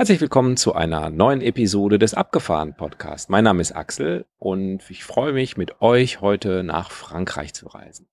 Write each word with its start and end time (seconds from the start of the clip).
Herzlich 0.00 0.22
willkommen 0.22 0.56
zu 0.56 0.74
einer 0.74 1.10
neuen 1.10 1.42
Episode 1.42 1.98
des 1.98 2.14
Abgefahren 2.14 2.74
Podcast. 2.74 3.28
Mein 3.28 3.44
Name 3.44 3.60
ist 3.60 3.72
Axel 3.72 4.24
und 4.38 4.88
ich 4.88 5.04
freue 5.04 5.34
mich, 5.34 5.58
mit 5.58 5.82
euch 5.82 6.22
heute 6.22 6.64
nach 6.64 6.90
Frankreich 6.90 7.52
zu 7.52 7.66
reisen. 7.66 8.08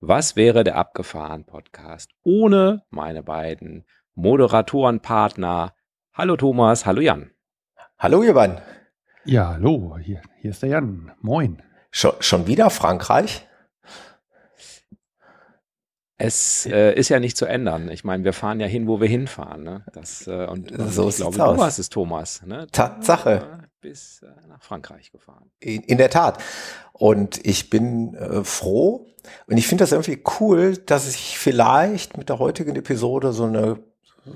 Was 0.00 0.36
wäre 0.36 0.64
der 0.64 0.76
Abgefahren 0.76 1.44
Podcast 1.44 2.12
ohne 2.22 2.82
meine 2.88 3.22
beiden 3.22 3.84
Moderatorenpartner? 4.14 5.74
Hallo 6.14 6.36
Thomas, 6.38 6.86
hallo 6.86 7.02
Jan. 7.02 7.30
Hallo 7.98 8.22
ihr 8.22 8.32
beiden. 8.32 8.56
Ja, 9.26 9.48
hallo, 9.48 9.98
hier, 9.98 10.22
hier 10.40 10.52
ist 10.52 10.62
der 10.62 10.70
Jan. 10.70 11.12
Moin. 11.20 11.62
Schon, 11.90 12.12
schon 12.20 12.46
wieder 12.46 12.70
Frankreich? 12.70 13.46
Es 16.20 16.66
äh, 16.66 16.94
ist 16.94 17.08
ja 17.10 17.20
nicht 17.20 17.36
zu 17.36 17.46
ändern. 17.46 17.88
Ich 17.90 18.02
meine, 18.02 18.24
wir 18.24 18.32
fahren 18.32 18.58
ja 18.58 18.66
hin, 18.66 18.88
wo 18.88 19.00
wir 19.00 19.06
hinfahren. 19.06 19.62
Ne? 19.62 19.84
Das, 19.92 20.26
äh, 20.26 20.46
und, 20.46 20.72
und 20.72 20.92
so 20.92 21.08
ich 21.08 21.16
glaube, 21.16 21.44
aus. 21.44 21.54
du 21.54 21.60
warst 21.60 21.78
es, 21.78 21.88
Thomas. 21.88 22.42
Ne? 22.44 22.66
Tatsache. 22.72 23.68
Bis 23.80 24.22
äh, 24.22 24.48
nach 24.48 24.60
Frankreich 24.60 25.12
gefahren. 25.12 25.48
In, 25.60 25.82
in, 25.82 25.96
der 25.96 26.10
Tat. 26.10 26.42
Und 26.92 27.46
ich 27.46 27.70
bin 27.70 28.14
äh, 28.14 28.42
froh. 28.42 29.06
Und 29.46 29.58
ich 29.58 29.68
finde 29.68 29.82
das 29.82 29.92
irgendwie 29.92 30.20
cool, 30.40 30.76
dass 30.76 31.08
ich 31.08 31.38
vielleicht 31.38 32.16
mit 32.16 32.28
der 32.28 32.40
heutigen 32.40 32.74
Episode 32.74 33.32
so 33.32 33.44
eine 33.44 33.78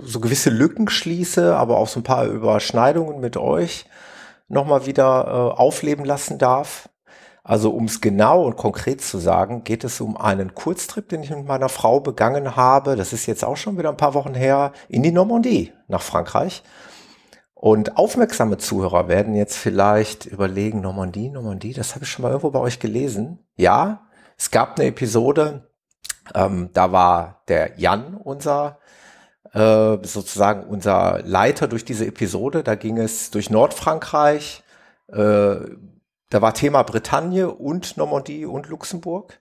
so 0.05 0.20
gewisse 0.20 0.50
Lücken 0.50 0.89
schließe, 0.89 1.56
aber 1.56 1.78
auch 1.78 1.89
so 1.89 2.00
ein 2.00 2.05
paar 2.05 2.27
Überschneidungen 2.27 3.20
mit 3.20 3.36
euch 3.36 3.86
nochmal 4.48 4.86
wieder 4.86 5.24
äh, 5.27 5.61
aufleben 5.61 6.05
lassen 6.05 6.39
darf. 6.39 6.89
Also 7.44 7.70
um 7.70 7.86
es 7.86 8.00
genau 8.00 8.44
und 8.44 8.56
konkret 8.56 9.00
zu 9.00 9.18
sagen, 9.18 9.64
geht 9.64 9.82
es 9.82 10.00
um 10.00 10.16
einen 10.16 10.54
Kurztrip, 10.54 11.08
den 11.08 11.24
ich 11.24 11.30
mit 11.30 11.46
meiner 11.46 11.68
Frau 11.68 11.98
begangen 11.98 12.54
habe. 12.54 12.94
Das 12.94 13.12
ist 13.12 13.26
jetzt 13.26 13.44
auch 13.44 13.56
schon 13.56 13.78
wieder 13.78 13.88
ein 13.88 13.96
paar 13.96 14.14
Wochen 14.14 14.34
her, 14.34 14.72
in 14.88 15.02
die 15.02 15.10
Normandie 15.10 15.72
nach 15.88 16.02
Frankreich. 16.02 16.62
Und 17.54 17.96
aufmerksame 17.96 18.58
Zuhörer 18.58 19.08
werden 19.08 19.34
jetzt 19.34 19.56
vielleicht 19.56 20.26
überlegen, 20.26 20.80
Normandie, 20.80 21.28
Normandie, 21.28 21.72
das 21.72 21.94
habe 21.94 22.04
ich 22.04 22.10
schon 22.10 22.22
mal 22.22 22.28
irgendwo 22.28 22.50
bei 22.50 22.58
euch 22.58 22.80
gelesen. 22.80 23.38
Ja, 23.56 24.08
es 24.36 24.50
gab 24.50 24.78
eine 24.78 24.88
Episode, 24.88 25.68
ähm, 26.34 26.70
da 26.72 26.92
war 26.92 27.42
der 27.48 27.78
Jan 27.78 28.16
unser 28.16 28.78
äh, 29.52 29.98
sozusagen 30.02 30.64
unser 30.64 31.20
Leiter 31.24 31.68
durch 31.68 31.84
diese 31.84 32.06
Episode. 32.06 32.62
Da 32.62 32.74
ging 32.74 32.98
es 32.98 33.30
durch 33.30 33.50
Nordfrankreich, 33.50 34.62
äh, 35.08 35.56
da 36.33 36.41
war 36.41 36.55
Thema 36.55 36.83
Bretagne 36.83 37.50
und 37.50 37.97
Normandie 37.98 38.47
und 38.47 38.69
Luxemburg. 38.69 39.38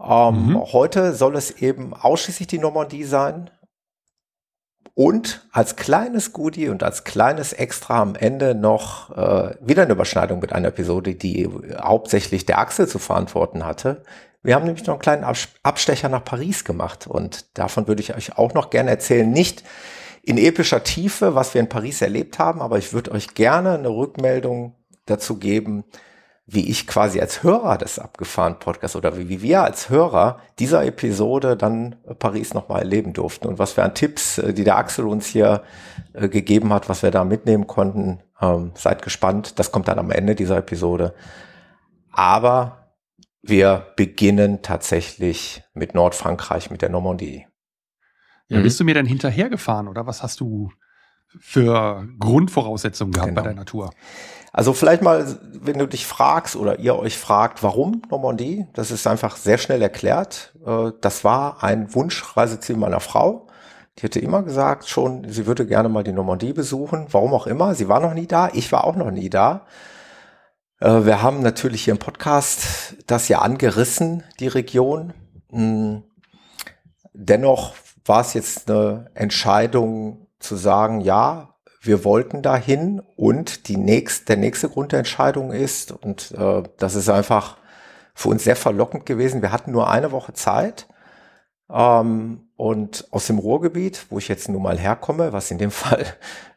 Ähm, 0.00 0.50
mhm. 0.50 0.72
Heute 0.72 1.12
soll 1.12 1.36
es 1.36 1.50
eben 1.50 1.92
ausschließlich 1.92 2.46
die 2.46 2.60
Normandie 2.60 3.02
sein. 3.02 3.50
Und 4.94 5.46
als 5.50 5.74
kleines 5.76 6.32
Goodie 6.32 6.68
und 6.68 6.82
als 6.82 7.02
kleines 7.02 7.52
Extra 7.52 8.00
am 8.00 8.14
Ende 8.14 8.54
noch 8.54 9.16
äh, 9.16 9.56
wieder 9.60 9.82
eine 9.82 9.92
Überschneidung 9.92 10.38
mit 10.38 10.52
einer 10.52 10.68
Episode, 10.68 11.14
die 11.14 11.48
hauptsächlich 11.80 12.46
der 12.46 12.58
Axel 12.58 12.86
zu 12.86 12.98
verantworten 13.00 13.66
hatte. 13.66 14.02
Wir 14.42 14.54
haben 14.54 14.64
nämlich 14.64 14.86
noch 14.86 14.94
einen 14.94 15.02
kleinen 15.02 15.24
Abstecher 15.62 16.08
nach 16.08 16.24
Paris 16.24 16.64
gemacht 16.64 17.08
und 17.08 17.58
davon 17.58 17.88
würde 17.88 18.02
ich 18.02 18.14
euch 18.14 18.38
auch 18.38 18.54
noch 18.54 18.70
gerne 18.70 18.90
erzählen. 18.90 19.28
Nicht 19.28 19.64
in 20.22 20.38
epischer 20.38 20.84
Tiefe, 20.84 21.34
was 21.34 21.54
wir 21.54 21.60
in 21.60 21.68
Paris 21.68 22.02
erlebt 22.02 22.38
haben, 22.38 22.60
aber 22.60 22.78
ich 22.78 22.92
würde 22.92 23.10
euch 23.12 23.34
gerne 23.34 23.74
eine 23.74 23.88
Rückmeldung 23.88 24.77
dazu 25.10 25.38
geben, 25.38 25.84
wie 26.50 26.70
ich 26.70 26.86
quasi 26.86 27.20
als 27.20 27.42
Hörer 27.42 27.76
des 27.76 27.98
abgefahren 27.98 28.58
Podcasts 28.58 28.96
oder 28.96 29.18
wie, 29.18 29.28
wie 29.28 29.42
wir 29.42 29.62
als 29.64 29.90
Hörer 29.90 30.40
dieser 30.58 30.86
Episode 30.86 31.58
dann 31.58 31.96
Paris 32.18 32.54
nochmal 32.54 32.80
erleben 32.80 33.12
durften 33.12 33.46
und 33.46 33.58
was 33.58 33.76
wir 33.76 33.84
an 33.84 33.94
Tipps, 33.94 34.38
äh, 34.38 34.54
die 34.54 34.64
der 34.64 34.78
Axel 34.78 35.06
uns 35.06 35.26
hier 35.26 35.62
äh, 36.14 36.28
gegeben 36.30 36.72
hat, 36.72 36.88
was 36.88 37.02
wir 37.02 37.10
da 37.10 37.24
mitnehmen 37.24 37.66
konnten. 37.66 38.20
Ähm, 38.40 38.70
seid 38.74 39.02
gespannt, 39.02 39.58
das 39.58 39.72
kommt 39.72 39.88
dann 39.88 39.98
am 39.98 40.10
Ende 40.10 40.34
dieser 40.34 40.56
Episode. 40.56 41.14
Aber 42.12 42.94
wir 43.42 43.88
beginnen 43.96 44.62
tatsächlich 44.62 45.62
mit 45.74 45.94
Nordfrankreich, 45.94 46.70
mit 46.70 46.80
der 46.80 46.88
Normandie. 46.88 47.46
Ja, 48.48 48.60
bist 48.60 48.80
du 48.80 48.84
mir 48.84 48.94
dann 48.94 49.04
hinterhergefahren 49.04 49.88
oder 49.88 50.06
was 50.06 50.22
hast 50.22 50.40
du 50.40 50.70
für 51.38 52.08
Grundvoraussetzungen 52.18 53.12
gehabt 53.12 53.28
genau. 53.28 53.42
bei 53.42 53.48
der 53.48 53.56
Natur? 53.56 53.90
Also 54.52 54.72
vielleicht 54.72 55.02
mal, 55.02 55.38
wenn 55.52 55.78
du 55.78 55.86
dich 55.86 56.06
fragst 56.06 56.56
oder 56.56 56.78
ihr 56.78 56.96
euch 56.96 57.18
fragt, 57.18 57.62
warum 57.62 58.02
Normandie, 58.10 58.66
das 58.72 58.90
ist 58.90 59.06
einfach 59.06 59.36
sehr 59.36 59.58
schnell 59.58 59.82
erklärt. 59.82 60.54
Äh, 60.64 60.92
das 61.00 61.24
war 61.24 61.62
ein 61.62 61.94
Wunschreiseziel 61.94 62.76
meiner 62.76 63.00
Frau. 63.00 63.46
Die 63.98 64.04
hätte 64.04 64.20
immer 64.20 64.42
gesagt 64.42 64.88
schon, 64.88 65.28
sie 65.28 65.46
würde 65.46 65.66
gerne 65.66 65.88
mal 65.88 66.04
die 66.04 66.12
Normandie 66.12 66.52
besuchen. 66.52 67.06
Warum 67.10 67.34
auch 67.34 67.46
immer. 67.46 67.74
Sie 67.74 67.88
war 67.88 68.00
noch 68.00 68.14
nie 68.14 68.26
da. 68.26 68.48
Ich 68.52 68.70
war 68.72 68.84
auch 68.84 68.96
noch 68.96 69.10
nie 69.10 69.28
da. 69.28 69.66
Äh, 70.80 71.04
wir 71.04 71.22
haben 71.22 71.42
natürlich 71.42 71.84
hier 71.84 71.92
im 71.92 71.98
Podcast 71.98 72.96
das 73.06 73.28
ja 73.28 73.40
angerissen, 73.40 74.22
die 74.40 74.48
Region. 74.48 75.12
Hm. 75.50 76.04
Dennoch 77.12 77.74
war 78.04 78.20
es 78.20 78.34
jetzt 78.34 78.70
eine 78.70 79.10
Entscheidung 79.14 80.28
zu 80.38 80.56
sagen, 80.56 81.00
ja, 81.00 81.54
wir 81.88 82.04
wollten 82.04 82.42
dahin 82.42 83.02
und 83.16 83.66
die 83.66 83.78
nächst, 83.78 84.28
der 84.28 84.36
nächste 84.36 84.68
Grund 84.68 84.92
der 84.92 85.00
Entscheidung 85.00 85.52
ist, 85.52 85.90
und 85.90 86.32
äh, 86.38 86.62
das 86.76 86.94
ist 86.94 87.08
einfach 87.08 87.56
für 88.14 88.28
uns 88.28 88.44
sehr 88.44 88.56
verlockend 88.56 89.06
gewesen, 89.06 89.42
wir 89.42 89.50
hatten 89.50 89.72
nur 89.72 89.90
eine 89.90 90.12
Woche 90.12 90.34
Zeit 90.34 90.86
ähm, 91.70 92.42
und 92.56 93.08
aus 93.10 93.26
dem 93.26 93.38
Ruhrgebiet, 93.38 94.06
wo 94.10 94.18
ich 94.18 94.28
jetzt 94.28 94.48
nun 94.48 94.62
mal 94.62 94.78
herkomme, 94.78 95.32
was 95.32 95.50
in 95.50 95.58
dem 95.58 95.70
Fall 95.72 96.04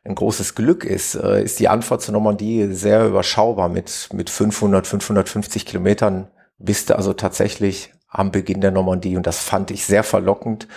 ein 0.03 0.16
großes 0.16 0.53
Glück 0.53 0.84
ist, 0.84 1.16
äh, 1.16 1.41
ist 1.41 1.59
die 1.59 1.70
Anfahrt 1.70 2.02
zur 2.02 2.14
Normandie 2.14 2.68
sehr 2.74 3.08
überschaubar 3.08 3.70
mit, 3.70 4.09
mit 4.14 4.30
500, 4.30 4.86
550 4.86 5.66
Kilometern. 5.66 6.28
Bist 6.58 6.90
du 6.90 6.96
also 6.96 7.14
tatsächlich 7.14 7.94
am 8.09 8.31
Beginn 8.31 8.59
der 8.59 8.72
Normandie 8.72 9.16
und 9.16 9.25
das 9.25 9.40
fand 9.40 9.72
ich 9.72 9.86
sehr 9.86 10.03
verlockend 10.03 10.68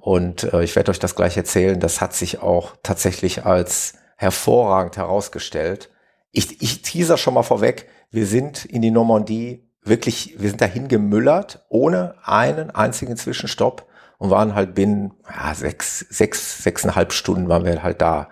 und 0.00 0.52
äh, 0.52 0.62
ich 0.62 0.76
werde 0.76 0.90
euch 0.90 0.98
das 0.98 1.14
gleich 1.14 1.36
erzählen. 1.36 1.80
Das 1.80 2.00
hat 2.00 2.14
sich 2.14 2.40
auch 2.40 2.76
tatsächlich 2.82 3.44
als 3.44 3.94
hervorragend 4.16 4.96
herausgestellt. 4.96 5.90
Ich, 6.32 6.60
ich 6.62 6.82
teaser 6.82 7.16
schon 7.16 7.34
mal 7.34 7.42
vorweg. 7.42 7.88
Wir 8.10 8.26
sind 8.26 8.64
in 8.64 8.82
die 8.82 8.90
Normandie 8.90 9.68
wirklich, 9.82 10.34
wir 10.38 10.48
sind 10.48 10.60
dahin 10.60 10.88
gemüllert, 10.88 11.64
ohne 11.68 12.14
einen 12.22 12.70
einzigen 12.70 13.16
Zwischenstopp 13.16 13.86
und 14.18 14.30
waren 14.30 14.54
halt 14.54 14.74
binnen 14.74 15.14
ja, 15.28 15.54
sechs, 15.54 16.00
sechs, 16.00 16.62
sechseinhalb 16.62 17.12
Stunden 17.12 17.48
waren 17.48 17.64
wir 17.64 17.82
halt 17.82 18.00
da. 18.00 18.28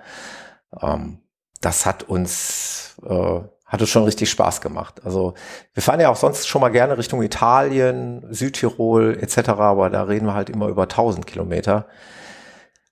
Ähm, 0.80 1.20
das 1.60 1.86
hat 1.86 2.02
uns 2.04 2.96
äh, 3.04 3.40
hat 3.66 3.80
uns 3.80 3.90
schon 3.90 4.04
richtig 4.04 4.30
Spaß 4.30 4.60
gemacht. 4.60 5.02
Also 5.04 5.34
wir 5.74 5.82
fahren 5.82 6.00
ja 6.00 6.08
auch 6.08 6.16
sonst 6.16 6.46
schon 6.46 6.60
mal 6.60 6.68
gerne 6.68 6.96
Richtung 6.96 7.20
Italien, 7.22 8.24
Südtirol 8.30 9.18
etc., 9.20 9.48
aber 9.48 9.90
da 9.90 10.04
reden 10.04 10.26
wir 10.26 10.34
halt 10.34 10.50
immer 10.50 10.68
über 10.68 10.82
1000 10.82 11.26
Kilometer. 11.26 11.86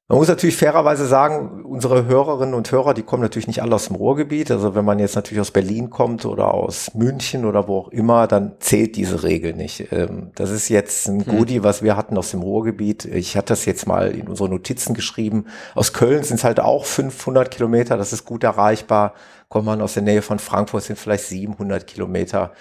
Man 0.06 0.18
muss 0.18 0.28
natürlich 0.28 0.58
fairerweise 0.58 1.06
sagen, 1.06 1.64
unsere 1.64 2.04
Hörerinnen 2.04 2.54
und 2.54 2.70
Hörer, 2.70 2.92
die 2.92 3.04
kommen 3.04 3.22
natürlich 3.22 3.46
nicht 3.46 3.62
alle 3.62 3.74
aus 3.74 3.86
dem 3.86 3.96
Ruhrgebiet. 3.96 4.50
Also 4.50 4.74
wenn 4.74 4.84
man 4.84 4.98
jetzt 4.98 5.14
natürlich 5.16 5.40
aus 5.40 5.50
Berlin 5.50 5.88
kommt 5.88 6.26
oder 6.26 6.52
aus 6.52 6.92
München 6.94 7.46
oder 7.46 7.68
wo 7.68 7.78
auch 7.78 7.88
immer, 7.88 8.26
dann 8.26 8.56
zählt 8.60 8.96
diese 8.96 9.22
Regel 9.22 9.54
nicht. 9.54 9.90
Ähm, 9.92 10.30
das 10.34 10.50
ist 10.50 10.68
jetzt 10.68 11.08
ein 11.08 11.24
hm. 11.24 11.38
Goodie, 11.38 11.62
was 11.62 11.82
wir 11.82 11.96
hatten 11.96 12.18
aus 12.18 12.32
dem 12.32 12.42
Ruhrgebiet. 12.42 13.06
Ich 13.06 13.34
hatte 13.38 13.54
das 13.54 13.64
jetzt 13.64 13.86
mal 13.86 14.10
in 14.10 14.28
unsere 14.28 14.50
Notizen 14.50 14.92
geschrieben. 14.92 15.46
Aus 15.74 15.94
Köln 15.94 16.22
sind 16.22 16.36
es 16.36 16.44
halt 16.44 16.60
auch 16.60 16.84
500 16.84 17.50
Kilometer. 17.50 17.96
Das 17.96 18.12
ist 18.12 18.26
gut 18.26 18.44
erreichbar. 18.44 19.14
Kommt 19.48 19.64
man 19.64 19.80
aus 19.80 19.94
der 19.94 20.02
Nähe 20.02 20.20
von 20.20 20.38
Frankfurt, 20.38 20.82
sind 20.82 20.98
vielleicht 20.98 21.24
700 21.24 21.86
Kilometer. 21.86 22.52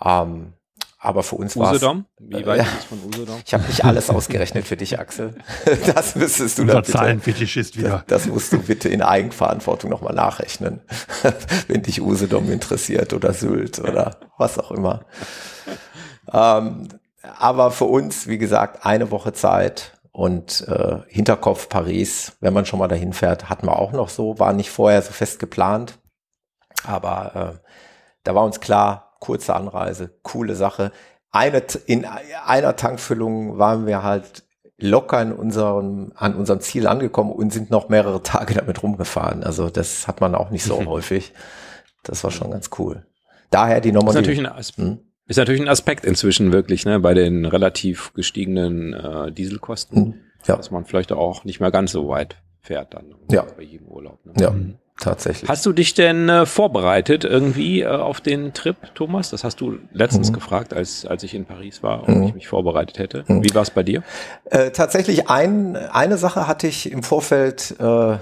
Ähm, 0.00 0.52
aber 1.04 1.24
für 1.24 1.34
uns 1.34 1.56
war 1.56 1.74
es. 1.74 1.82
Wie 1.82 2.46
weit 2.46 2.60
äh, 2.60 2.62
ist 2.62 2.78
es 2.78 2.84
von 2.84 2.98
Usedom? 3.04 3.42
Ich 3.44 3.52
habe 3.52 3.64
nicht 3.64 3.84
alles 3.84 4.08
ausgerechnet 4.08 4.66
für 4.68 4.76
dich, 4.76 5.00
Axel. 5.00 5.34
Das 5.94 6.14
müsstest 6.14 6.58
du 6.58 6.64
dann 6.64 6.84
Zahlenfetischist 6.84 7.76
wieder. 7.76 8.04
Das, 8.06 8.22
das 8.22 8.32
musst 8.32 8.52
du 8.52 8.60
bitte 8.60 8.88
in 8.88 9.02
Eigenverantwortung 9.02 9.90
nochmal 9.90 10.14
nachrechnen, 10.14 10.80
wenn 11.66 11.82
dich 11.82 12.00
Usedom 12.00 12.50
interessiert 12.52 13.12
oder 13.14 13.32
Sylt 13.32 13.80
oder 13.80 14.20
was 14.38 14.60
auch 14.60 14.70
immer. 14.70 15.04
Ähm, 16.32 16.86
aber 17.36 17.72
für 17.72 17.86
uns, 17.86 18.28
wie 18.28 18.38
gesagt, 18.38 18.86
eine 18.86 19.10
Woche 19.10 19.32
Zeit 19.32 19.98
und 20.12 20.64
äh, 20.68 20.98
Hinterkopf 21.08 21.68
Paris, 21.68 22.36
wenn 22.38 22.54
man 22.54 22.64
schon 22.64 22.78
mal 22.78 22.86
dahin 22.86 23.12
fährt, 23.12 23.48
hatten 23.48 23.66
wir 23.66 23.76
auch 23.76 23.90
noch 23.92 24.08
so, 24.08 24.38
war 24.38 24.52
nicht 24.52 24.70
vorher 24.70 25.02
so 25.02 25.10
fest 25.12 25.40
geplant. 25.40 25.98
Aber 26.84 27.58
äh, 27.58 27.68
Da 28.22 28.36
war 28.36 28.44
uns 28.44 28.60
klar, 28.60 29.11
kurze 29.22 29.54
Anreise, 29.54 30.10
coole 30.22 30.56
Sache. 30.56 30.90
Eine, 31.30 31.62
in 31.86 32.04
einer 32.04 32.74
Tankfüllung 32.74 33.56
waren 33.56 33.86
wir 33.86 34.02
halt 34.02 34.42
locker 34.78 35.22
in 35.22 35.32
unserem, 35.32 36.12
an 36.16 36.34
unserem 36.34 36.60
Ziel 36.60 36.88
angekommen 36.88 37.30
und 37.30 37.52
sind 37.52 37.70
noch 37.70 37.88
mehrere 37.88 38.24
Tage 38.24 38.52
damit 38.54 38.82
rumgefahren. 38.82 39.44
Also 39.44 39.70
das 39.70 40.08
hat 40.08 40.20
man 40.20 40.34
auch 40.34 40.50
nicht 40.50 40.64
so 40.64 40.84
häufig. 40.86 41.32
Das 42.02 42.24
war 42.24 42.32
schon 42.32 42.50
ganz 42.50 42.70
cool. 42.80 43.06
Daher 43.50 43.80
die 43.80 43.92
Nummer. 43.92 44.08
Ist 44.08 44.16
natürlich 44.16 44.40
ein, 44.40 44.46
As 44.46 44.76
hm? 44.76 44.98
ist 45.28 45.36
natürlich 45.36 45.60
ein 45.60 45.68
Aspekt 45.68 46.04
inzwischen 46.04 46.52
wirklich, 46.52 46.84
ne, 46.84 46.98
bei 46.98 47.14
den 47.14 47.44
relativ 47.44 48.12
gestiegenen 48.14 48.92
äh, 48.92 49.30
Dieselkosten, 49.30 49.96
hm, 49.96 50.14
ja. 50.46 50.56
dass 50.56 50.72
man 50.72 50.84
vielleicht 50.84 51.12
auch 51.12 51.44
nicht 51.44 51.60
mehr 51.60 51.70
ganz 51.70 51.92
so 51.92 52.08
weit 52.08 52.38
fährt 52.60 52.92
dann 52.94 53.14
ja. 53.30 53.46
bei 53.56 53.62
jedem 53.62 53.86
Urlaub. 53.86 54.26
Ne? 54.26 54.32
Ja. 54.40 54.50
Mhm. 54.50 54.78
Tatsächlich. 55.00 55.48
Hast 55.48 55.66
du 55.66 55.72
dich 55.72 55.94
denn 55.94 56.28
äh, 56.28 56.46
vorbereitet 56.46 57.24
irgendwie 57.24 57.80
äh, 57.80 57.86
auf 57.86 58.20
den 58.20 58.52
Trip, 58.52 58.76
Thomas? 58.94 59.30
Das 59.30 59.42
hast 59.42 59.60
du 59.60 59.78
letztens 59.92 60.30
mhm. 60.30 60.34
gefragt, 60.34 60.74
als, 60.74 61.06
als 61.06 61.22
ich 61.22 61.34
in 61.34 61.44
Paris 61.44 61.82
war 61.82 62.06
und 62.06 62.18
mhm. 62.18 62.22
ich 62.24 62.34
mich 62.34 62.48
vorbereitet 62.48 62.98
hätte. 62.98 63.24
Mhm. 63.26 63.42
Wie 63.42 63.54
war 63.54 63.62
es 63.62 63.70
bei 63.70 63.82
dir? 63.82 64.02
Äh, 64.44 64.70
tatsächlich 64.70 65.28
ein, 65.28 65.76
eine 65.76 66.18
Sache 66.18 66.46
hatte 66.46 66.66
ich 66.66 66.92
im 66.92 67.02
Vorfeld 67.02 67.74
äh, 67.80 68.16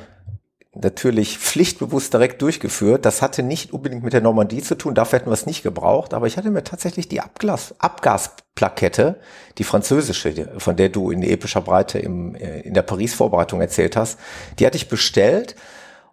natürlich 0.75 1.38
pflichtbewusst 1.38 2.14
direkt 2.14 2.40
durchgeführt. 2.43 3.05
Das 3.05 3.23
hatte 3.23 3.43
nicht 3.43 3.73
unbedingt 3.73 4.05
mit 4.05 4.12
der 4.12 4.20
Normandie 4.20 4.62
zu 4.62 4.76
tun, 4.76 4.94
dafür 4.94 5.19
hätten 5.19 5.31
wir 5.31 5.34
es 5.34 5.46
nicht 5.46 5.62
gebraucht, 5.62 6.14
aber 6.14 6.26
ich 6.26 6.37
hatte 6.37 6.50
mir 6.50 6.62
tatsächlich 6.62 7.08
die 7.08 7.20
Abgas, 7.20 7.75
Abgasplakette, 7.78 9.16
die 9.58 9.64
französische, 9.64 10.49
von 10.58 10.76
der 10.76 10.88
du 10.88 11.11
in 11.11 11.23
epischer 11.23 11.61
Breite 11.61 11.99
im, 11.99 12.37
äh, 12.37 12.61
in 12.61 12.75
der 12.75 12.82
Paris-Vorbereitung 12.82 13.61
erzählt 13.61 13.96
hast, 13.96 14.19
die 14.58 14.66
hatte 14.66 14.76
ich 14.76 14.88
bestellt 14.88 15.56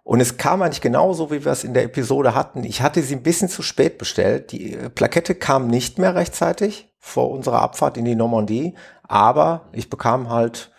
und 0.08 0.20
es 0.20 0.38
kam 0.38 0.62
eigentlich 0.62 0.80
genauso, 0.80 1.30
wie 1.30 1.44
wir 1.44 1.52
es 1.52 1.64
in 1.64 1.74
der 1.74 1.84
Episode 1.84 2.34
hatten. 2.34 2.64
Ich 2.64 2.80
hatte 2.80 3.02
sie 3.02 3.14
ein 3.14 3.22
bisschen 3.22 3.50
zu 3.50 3.60
spät 3.60 3.98
bestellt. 3.98 4.52
Die 4.52 4.72
äh, 4.72 4.88
Plakette 4.88 5.34
kam 5.34 5.66
nicht 5.66 5.98
mehr 5.98 6.14
rechtzeitig 6.14 6.88
vor 6.98 7.30
unserer 7.30 7.60
Abfahrt 7.60 7.98
in 7.98 8.06
die 8.06 8.14
Normandie, 8.14 8.74
aber 9.02 9.66
ich 9.72 9.90
bekam 9.90 10.30
halt 10.30 10.70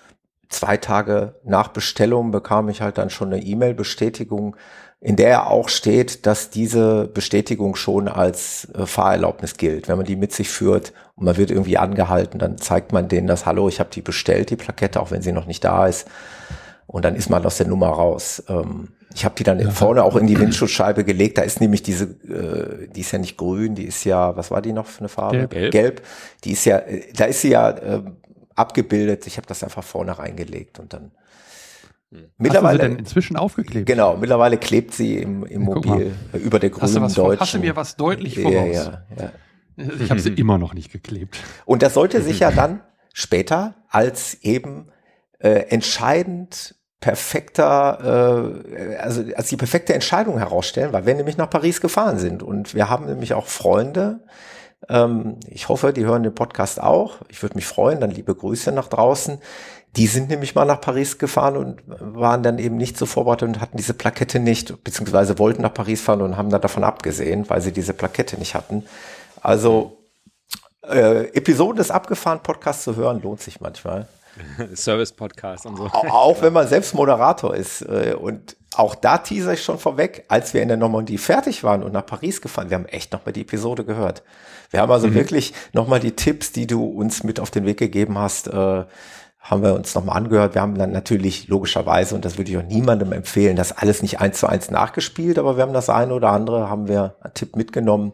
zwei 0.50 0.78
Tage 0.78 1.36
nach 1.44 1.68
Bestellung 1.68 2.31
bekam 2.31 2.70
ich 2.70 2.81
halt 2.81 2.98
dann 2.98 3.12
schon 3.12 3.31
eine 3.31 3.44
E-Mail-Bestätigung, 3.44 4.56
in 5.00 5.16
der 5.16 5.46
auch 5.46 5.70
steht, 5.70 6.25
dass 6.25 6.50
diese 6.50 7.08
Bestätigung 7.08 7.75
schon 7.75 8.08
als 8.08 8.68
äh, 8.74 8.88
Fahrerlaubnis 8.88 9.58
gilt. 9.58 9.88
Wenn 9.88 9.98
man 9.98 10.08
die 10.08 10.16
mit 10.16 10.34
sich 10.34 10.50
führt 10.50 10.92
und 11.16 11.25
man 11.25 11.38
wird 11.38 11.52
irgendwie 11.52 11.78
angehalten, 11.78 12.40
dann 12.40 12.58
zeigt 12.58 12.94
man 12.94 13.08
denen 13.08 13.28
das, 13.28 13.46
hallo, 13.46 13.70
ich 13.70 13.80
habe 13.80 13.92
die 13.92 14.02
bestellt, 14.02 14.50
die 14.50 14.56
Plakette, 14.56 15.00
auch 15.00 15.12
wenn 15.12 15.22
sie 15.22 15.34
noch 15.34 15.46
nicht 15.46 15.64
da 15.64 15.86
ist. 15.86 16.08
Und 16.89 17.06
dann 17.06 17.15
ist 17.15 17.30
man 17.30 17.45
aus 17.45 17.57
der 17.57 17.68
Nummer 17.68 17.89
raus. 17.89 18.44
Ähm, 18.47 18.88
ich 19.13 19.24
habe 19.24 19.36
die 19.36 19.44
dann 19.44 19.59
ja. 19.59 19.69
vorne 19.69 20.03
auch 20.03 20.15
in 20.15 20.25
die 20.25 20.39
Windschutzscheibe 20.39 21.03
gelegt. 21.03 21.38
Da 21.38 21.44
ist 21.44 21.62
nämlich 21.62 21.83
diese, 21.83 22.06
äh, 22.06 22.88
die 22.88 23.01
ist 23.01 23.12
ja 23.12 23.19
nicht 23.19 23.38
grün, 23.38 23.75
die 23.75 23.83
ist 23.83 24.03
ja, 24.06 24.36
was 24.36 24.50
war 24.50 24.63
die 24.63 24.74
noch 24.74 24.88
für 24.88 25.01
eine 25.01 25.09
Farbe? 25.09 25.47
Gelb. 25.47 25.71
Gelb. 25.71 26.01
Die 26.44 26.53
ist 26.53 26.65
ja, 26.65 26.80
äh, 26.80 27.13
da 27.13 27.25
ist 27.25 27.41
sie 27.41 27.51
ja 27.51 27.69
äh, 27.69 28.01
abgebildet. 28.56 29.27
Ich 29.27 29.38
habe 29.38 29.45
das 29.45 29.63
einfach 29.63 29.83
vorne 29.83 30.18
reingelegt 30.18 30.80
und 30.80 30.94
dann. 30.94 31.12
Hm. 32.12 32.31
Mittlerweile 32.39 32.80
denn 32.80 32.95
inzwischen 32.95 33.38
aufgeklebt. 33.38 33.86
Genau, 33.86 34.18
mittlerweile 34.18 34.57
klebt 34.57 34.95
sie 34.95 35.18
im, 35.18 35.45
im 35.45 35.62
Mobil 35.62 36.12
über 36.33 36.57
der 36.57 36.71
grünen 36.71 37.03
hast 37.03 37.15
Deutschen. 37.15 37.39
Hast 37.39 37.53
du 37.53 37.59
mir 37.59 37.75
was 37.75 37.97
deutlich 37.97 38.39
voraus? 38.39 38.53
Ja, 38.53 39.03
ja, 39.15 39.31
ja. 39.77 39.89
Ich 40.00 40.09
habe 40.09 40.19
sie 40.19 40.30
immer 40.36 40.57
noch 40.57 40.74
nicht 40.74 40.91
geklebt. 40.91 41.38
Und 41.65 41.83
das 41.83 41.94
sollte 41.94 42.24
sich 42.24 42.39
ja 42.39 42.50
dann 42.50 42.81
später 43.13 43.75
als 43.89 44.39
eben 44.41 44.88
äh, 45.38 45.68
entscheidend 45.69 46.75
perfekter, 47.00 48.62
äh, 48.72 48.96
also 48.98 49.24
als 49.36 49.48
die 49.48 49.57
perfekte 49.57 49.94
Entscheidung 49.94 50.38
herausstellen, 50.38 50.92
weil 50.92 51.06
wir 51.06 51.16
nämlich 51.16 51.38
nach 51.38 51.50
Paris 51.50 51.81
gefahren 51.81 52.19
sind 52.19 52.44
und 52.44 52.75
wir 52.75 52.90
haben 52.90 53.06
nämlich 53.06 53.34
auch 53.34 53.48
Freunde. 53.48 54.19
Ähm, 54.90 55.38
ich 55.48 55.69
hoffe, 55.69 55.94
die 55.94 56.06
hören 56.06 56.24
den 56.24 56.36
Podcast 56.36 56.81
auch. 56.81 57.18
Ich 57.30 57.42
würde 57.42 57.56
mich 57.56 57.66
freuen, 57.66 58.01
dann 58.01 58.12
liebe 58.12 58.36
Grüße 58.36 58.72
nach 58.72 58.88
draußen. 58.88 59.40
Die 59.96 60.07
sind 60.07 60.30
nämlich 60.30 60.54
mal 60.54 60.66
nach 60.66 60.81
Paris 60.81 61.18
gefahren 61.18 61.57
und 61.57 61.81
waren 61.88 62.44
dann 62.44 62.60
eben 62.60 62.78
nicht 62.78 62.98
so 62.98 63.06
vorbereitet 63.06 63.48
und 63.48 63.62
hatten 63.62 63.78
diese 63.78 63.96
Plakette 63.96 64.40
nicht, 64.40 64.84
beziehungsweise 64.84 65.40
wollten 65.40 65.63
nach 65.63 65.74
Paris 65.74 66.01
fahren 66.01 66.22
und 66.22 66.38
haben 66.38 66.51
da 66.51 66.60
davon 66.60 66.84
abgesehen, 66.84 67.50
weil 67.50 67.62
sie 67.62 67.72
diese 67.72 67.94
Plakette 67.94 68.38
nicht 68.38 68.54
hatten. 68.54 68.86
Also 69.42 69.98
äh, 70.84 71.30
Episoden 71.34 71.78
des 71.78 71.92
Abgefahren 71.92 72.44
Podcasts 72.44 72.84
zu 72.84 72.96
hören, 72.96 73.22
lohnt 73.22 73.42
sich 73.42 73.62
manchmal. 73.62 74.07
Service-Podcast 74.75 75.65
und 75.65 75.77
so. 75.77 75.86
Auch 75.86 76.41
wenn 76.41 76.53
man 76.53 76.68
selbst 76.68 76.94
Moderator 76.94 77.56
ist. 77.56 77.81
Äh, 77.81 78.15
und 78.19 78.56
auch 78.75 78.95
da 78.95 79.18
teaser 79.18 79.53
ich 79.53 79.63
schon 79.63 79.80
vorweg, 79.80 80.25
als 80.27 80.53
wir 80.53 80.62
in 80.62 80.68
der 80.68 80.77
Normandie 80.77 81.18
fertig 81.18 81.63
waren 81.63 81.83
und 81.83 81.91
nach 81.91 82.06
Paris 82.06 82.41
gefahren, 82.41 82.69
wir 82.69 82.75
haben 82.75 82.86
echt 82.86 83.12
nochmal 83.12 83.33
die 83.33 83.41
Episode 83.41 83.83
gehört. 83.83 84.24
Wir 84.69 84.81
haben 84.81 84.91
also 84.91 85.07
mhm. 85.07 85.15
wirklich 85.15 85.53
nochmal 85.74 86.00
die 86.00 86.15
Tipps, 86.15 86.51
die 86.51 86.68
du 86.68 86.86
uns 86.86 87.24
mit 87.24 87.39
auf 87.39 87.51
den 87.51 87.65
Weg 87.65 87.77
gegeben 87.77 88.18
hast, 88.18 88.47
äh, 88.47 88.86
haben 89.39 89.63
wir 89.63 89.74
uns 89.74 89.95
nochmal 89.95 90.18
angehört. 90.18 90.53
Wir 90.53 90.62
haben 90.62 90.77
dann 90.77 90.91
natürlich 90.91 91.47
logischerweise, 91.47 92.13
und 92.13 92.24
das 92.24 92.38
würde 92.38 92.51
ich 92.51 92.57
auch 92.57 92.63
niemandem 92.63 93.12
empfehlen, 93.12 93.56
das 93.56 93.71
alles 93.71 94.01
nicht 94.03 94.19
eins 94.19 94.39
zu 94.39 94.47
eins 94.47 94.69
nachgespielt, 94.69 95.39
aber 95.39 95.57
wir 95.57 95.63
haben 95.63 95.74
das 95.74 95.89
eine 95.89 96.13
oder 96.13 96.30
andere, 96.30 96.69
haben 96.69 96.88
wir 96.88 97.15
einen 97.21 97.33
Tipp 97.33 97.56
mitgenommen. 97.56 98.13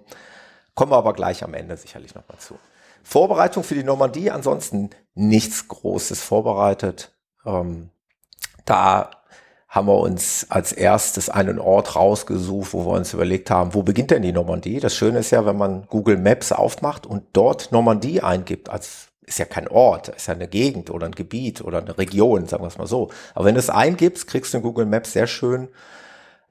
Kommen 0.75 0.91
wir 0.91 0.97
aber 0.97 1.13
gleich 1.13 1.43
am 1.43 1.53
Ende 1.53 1.75
sicherlich 1.75 2.15
nochmal 2.15 2.37
zu. 2.37 2.57
Vorbereitung 3.03 3.63
für 3.63 3.75
die 3.75 3.83
Normandie, 3.83 4.31
ansonsten 4.31 4.89
nichts 5.15 5.67
Großes 5.67 6.21
vorbereitet. 6.21 7.11
Ähm, 7.45 7.89
da 8.65 9.11
haben 9.67 9.87
wir 9.87 9.97
uns 9.97 10.47
als 10.49 10.71
erstes 10.71 11.29
einen 11.29 11.59
Ort 11.59 11.95
rausgesucht, 11.95 12.73
wo 12.73 12.85
wir 12.85 12.93
uns 12.93 13.13
überlegt 13.13 13.49
haben, 13.49 13.73
wo 13.73 13.83
beginnt 13.83 14.11
denn 14.11 14.21
die 14.21 14.31
Normandie? 14.31 14.79
Das 14.79 14.95
Schöne 14.95 15.19
ist 15.19 15.31
ja, 15.31 15.45
wenn 15.45 15.57
man 15.57 15.85
Google 15.87 16.17
Maps 16.17 16.51
aufmacht 16.51 17.05
und 17.05 17.23
dort 17.33 17.71
Normandie 17.71 18.21
eingibt, 18.21 18.69
als 18.69 19.07
ist 19.25 19.39
ja 19.39 19.45
kein 19.45 19.67
Ort, 19.67 20.09
ist 20.09 20.27
ja 20.27 20.33
eine 20.33 20.47
Gegend 20.47 20.91
oder 20.91 21.07
ein 21.07 21.11
Gebiet 21.11 21.61
oder 21.61 21.79
eine 21.79 21.97
Region, 21.97 22.47
sagen 22.47 22.63
wir 22.63 22.67
es 22.67 22.77
mal 22.77 22.87
so. 22.87 23.09
Aber 23.33 23.45
wenn 23.45 23.55
du 23.55 23.59
es 23.59 23.69
eingibst, 23.69 24.27
kriegst 24.27 24.53
du 24.53 24.57
in 24.57 24.63
Google 24.63 24.85
Maps 24.85 25.13
sehr 25.13 25.27
schön 25.27 25.69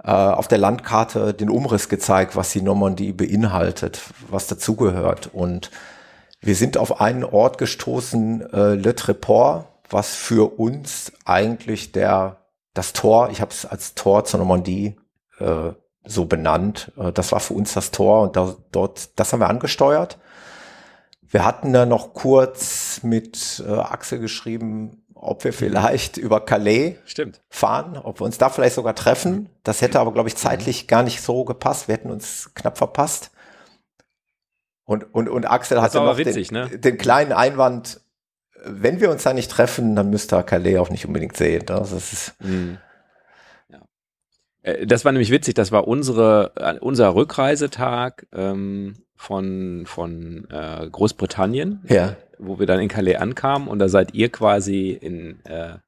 äh, 0.02 0.10
auf 0.10 0.48
der 0.48 0.58
Landkarte 0.58 1.34
den 1.34 1.50
Umriss 1.50 1.88
gezeigt, 1.88 2.36
was 2.36 2.50
die 2.50 2.62
Normandie 2.62 3.12
beinhaltet, 3.12 4.02
was 4.28 4.48
dazugehört. 4.48 5.30
Und 5.32 5.70
wir 6.44 6.56
sind 6.56 6.76
auf 6.76 7.00
einen 7.00 7.24
Ort 7.24 7.58
gestoßen, 7.58 8.52
äh, 8.52 8.74
Le 8.74 8.94
Tréport, 8.94 9.64
was 9.88 10.14
für 10.14 10.58
uns 10.58 11.12
eigentlich 11.24 11.92
der 11.92 12.38
das 12.74 12.92
Tor, 12.92 13.30
ich 13.30 13.40
habe 13.40 13.52
es 13.52 13.64
als 13.64 13.94
Tor 13.94 14.24
zur 14.24 14.40
Normandie 14.40 14.96
äh, 15.38 15.70
so 16.04 16.24
benannt. 16.26 16.92
Äh, 16.98 17.12
das 17.12 17.32
war 17.32 17.40
für 17.40 17.54
uns 17.54 17.72
das 17.72 17.92
Tor 17.92 18.22
und 18.22 18.36
da, 18.36 18.56
dort, 18.72 19.18
das 19.18 19.32
haben 19.32 19.40
wir 19.40 19.48
angesteuert. 19.48 20.18
Wir 21.22 21.44
hatten 21.44 21.72
da 21.72 21.86
noch 21.86 22.14
kurz 22.14 23.00
mit 23.02 23.62
äh, 23.66 23.72
Axel 23.72 24.18
geschrieben, 24.18 25.04
ob 25.14 25.44
wir 25.44 25.52
vielleicht 25.52 26.16
über 26.16 26.40
Calais 26.40 26.96
Stimmt. 27.06 27.40
fahren, 27.48 27.96
ob 27.96 28.20
wir 28.20 28.24
uns 28.24 28.38
da 28.38 28.50
vielleicht 28.50 28.74
sogar 28.74 28.94
treffen. 28.94 29.48
Das 29.62 29.80
hätte 29.80 30.00
aber, 30.00 30.12
glaube 30.12 30.28
ich, 30.28 30.36
zeitlich 30.36 30.86
gar 30.88 31.02
nicht 31.02 31.22
so 31.22 31.44
gepasst. 31.44 31.88
Wir 31.88 31.94
hätten 31.94 32.10
uns 32.10 32.50
knapp 32.54 32.76
verpasst. 32.76 33.30
Und, 34.84 35.14
und, 35.14 35.28
und 35.28 35.46
Axel 35.46 35.80
hatte 35.80 35.98
noch 35.98 36.18
witzig, 36.18 36.48
den, 36.48 36.68
ne? 36.68 36.78
den, 36.78 36.98
kleinen 36.98 37.32
Einwand, 37.32 38.00
wenn 38.64 39.00
wir 39.00 39.10
uns 39.10 39.22
da 39.22 39.32
nicht 39.32 39.50
treffen, 39.50 39.96
dann 39.96 40.10
müsste 40.10 40.42
Calais 40.42 40.78
auch 40.78 40.90
nicht 40.90 41.06
unbedingt 41.06 41.36
sehen. 41.36 41.64
Ne? 41.68 41.76
Das 41.76 41.92
ist 41.92 42.34
mhm. 42.40 42.78
ja. 43.68 43.80
Äh, 44.62 44.86
das 44.86 45.04
war 45.04 45.12
nämlich 45.12 45.30
witzig, 45.30 45.54
das 45.54 45.72
war 45.72 45.88
unsere, 45.88 46.52
äh, 46.56 46.78
unser 46.80 47.14
Rückreisetag 47.14 48.26
ähm, 48.32 48.96
von, 49.16 49.84
von 49.86 50.46
äh, 50.50 50.86
Großbritannien, 50.90 51.82
ja. 51.88 52.16
wo 52.38 52.58
wir 52.58 52.66
dann 52.66 52.80
in 52.80 52.88
Calais 52.88 53.16
ankamen 53.16 53.68
und 53.68 53.78
da 53.78 53.88
seid 53.88 54.12
ihr 54.12 54.30
quasi 54.30 54.90
in 54.90 55.42
äh, 55.46 55.78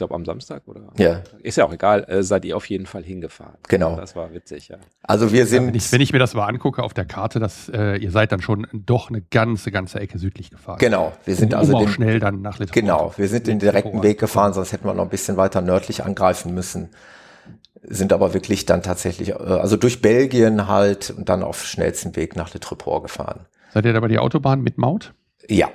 glaube 0.00 0.14
am 0.14 0.24
Samstag 0.24 0.66
oder? 0.66 0.80
Ja. 0.96 1.22
Ist 1.42 1.56
ja 1.56 1.66
auch 1.66 1.72
egal, 1.72 2.04
äh, 2.08 2.22
seid 2.22 2.44
ihr 2.46 2.56
auf 2.56 2.68
jeden 2.70 2.86
Fall 2.86 3.02
hingefahren. 3.04 3.58
Genau. 3.68 3.96
Das 3.96 4.16
war 4.16 4.32
witzig, 4.32 4.68
ja. 4.68 4.78
Also 5.02 5.30
wir 5.30 5.44
sind. 5.46 5.62
Ja, 5.62 5.68
wenn, 5.68 5.74
ich, 5.74 5.92
wenn, 5.92 6.00
ich, 6.00 6.12
mir 6.12 6.18
das 6.18 6.34
mal 6.34 6.46
angucke 6.46 6.82
auf 6.82 6.94
der 6.94 7.04
Karte, 7.04 7.38
dass 7.38 7.68
äh, 7.68 7.96
ihr 7.96 8.10
seid 8.10 8.32
dann 8.32 8.40
schon 8.40 8.66
doch 8.72 9.10
eine 9.10 9.20
ganze, 9.20 9.70
ganze 9.70 10.00
Ecke 10.00 10.18
südlich 10.18 10.50
gefahren. 10.50 10.78
Genau. 10.78 11.12
Wir 11.26 11.36
sind 11.36 11.52
um, 11.52 11.60
also 11.60 11.72
um 11.72 11.76
auch 11.76 11.84
den, 11.84 11.92
schnell 11.92 12.18
dann 12.18 12.40
nach 12.40 12.58
Litauen. 12.58 12.74
Genau. 12.74 13.12
Wir 13.16 13.28
sind 13.28 13.46
den 13.46 13.58
direkten 13.58 14.02
Weg 14.02 14.18
gefahren, 14.18 14.54
sonst 14.54 14.72
hätten 14.72 14.86
wir 14.86 14.94
noch 14.94 15.04
ein 15.04 15.10
bisschen 15.10 15.36
weiter 15.36 15.60
nördlich 15.60 16.02
angreifen 16.02 16.54
müssen. 16.54 16.88
Sind 17.82 18.12
aber 18.12 18.32
wirklich 18.32 18.64
dann 18.64 18.82
tatsächlich, 18.82 19.30
äh, 19.30 19.34
also 19.34 19.76
durch 19.76 20.00
Belgien 20.00 20.66
halt 20.66 21.10
und 21.10 21.28
dann 21.28 21.42
auf 21.42 21.64
schnellsten 21.64 22.16
Weg 22.16 22.36
nach 22.36 22.54
Le 22.54 22.60
Treport 22.60 23.02
gefahren. 23.02 23.46
Seid 23.74 23.84
ihr 23.84 23.92
da 23.92 24.00
bei 24.00 24.08
die 24.08 24.18
Autobahn 24.18 24.62
mit 24.62 24.78
Maut? 24.78 25.12
Ja. 25.46 25.68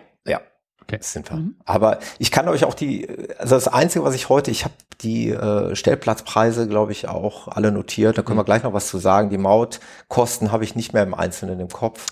Okay. 0.88 1.00
Sind 1.01 1.30
wir. 1.32 1.38
Mhm. 1.38 1.56
Aber 1.65 2.00
ich 2.20 2.32
kann 2.32 2.48
euch 2.48 2.63
auch 2.63 2.75
die, 2.75 3.08
also 3.39 3.56
das 3.56 3.68
Einzige, 3.68 4.06
was 4.06 4.13
ich 4.15 4.30
heute, 4.30 4.51
ich 4.51 4.63
habe 4.63 4.75
die 5.01 5.32
äh, 5.32 5.75
Stellplatzpreise, 5.75 6.68
glaube 6.68 6.92
ich, 6.92 7.08
auch 7.08 7.48
alle 7.48 7.72
notiert. 7.72 8.18
Da 8.18 8.22
können 8.22 8.36
mhm. 8.36 8.42
wir 8.42 8.46
gleich 8.46 8.63
noch 8.63 8.74
was 8.74 8.88
zu 8.88 8.98
sagen. 8.98 9.30
Die 9.30 9.38
Mautkosten 9.38 10.51
habe 10.51 10.63
ich 10.63 10.75
nicht 10.75 10.94
mehr 10.94 11.04
im 11.04 11.13
Einzelnen 11.13 11.60
im 11.60 11.70
Kopf. 11.70 12.06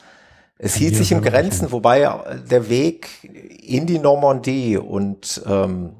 Es 0.57 0.75
hielt 0.75 0.95
sich 0.95 1.11
in 1.11 1.21
Grenzen, 1.21 1.71
wobei 1.71 2.09
der 2.49 2.69
Weg 2.69 3.09
in 3.61 3.85
die 3.85 3.99
Normandie 3.99 4.77
und 4.77 5.41
ähm, 5.45 5.95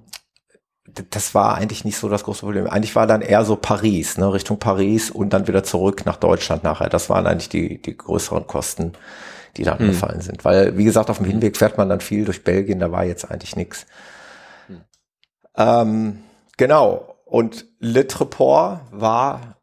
das 1.10 1.34
war 1.34 1.56
eigentlich 1.56 1.86
nicht 1.86 1.98
so 1.98 2.08
das 2.08 2.24
große 2.24 2.42
Problem. 2.42 2.68
Eigentlich 2.68 2.96
war 2.96 3.08
dann 3.08 3.22
eher 3.22 3.44
so 3.46 3.56
Paris, 3.56 4.18
ne, 4.18 4.32
Richtung 4.32 4.60
Paris 4.60 5.10
und 5.10 5.34
dann 5.34 5.48
wieder 5.48 5.64
zurück 5.64 6.06
nach 6.06 6.18
Deutschland 6.18 6.64
nachher. 6.64 6.90
Das 6.90 7.10
waren 7.10 7.26
eigentlich 7.26 7.50
die, 7.50 7.82
die 7.82 7.98
größeren 7.98 8.46
Kosten, 8.46 8.94
die 9.58 9.64
da 9.64 9.74
angefallen 9.74 10.20
hm. 10.20 10.22
sind. 10.22 10.46
Weil, 10.46 10.78
wie 10.78 10.84
gesagt, 10.84 11.10
auf 11.10 11.18
dem 11.18 11.26
Hinweg 11.26 11.58
fährt 11.58 11.78
man 11.78 11.90
dann 11.90 12.02
viel 12.02 12.26
durch 12.26 12.44
Belgien, 12.44 12.80
da 12.80 12.92
war 12.92 13.06
jetzt 13.06 13.30
eigentlich 13.30 13.56
nichts. 13.56 13.86
Hm. 14.68 14.82
Ähm, 15.58 16.18
genau. 16.58 17.16
Und 17.26 17.66
Le 17.80 18.08
Treport 18.08 18.82
war 18.92 19.58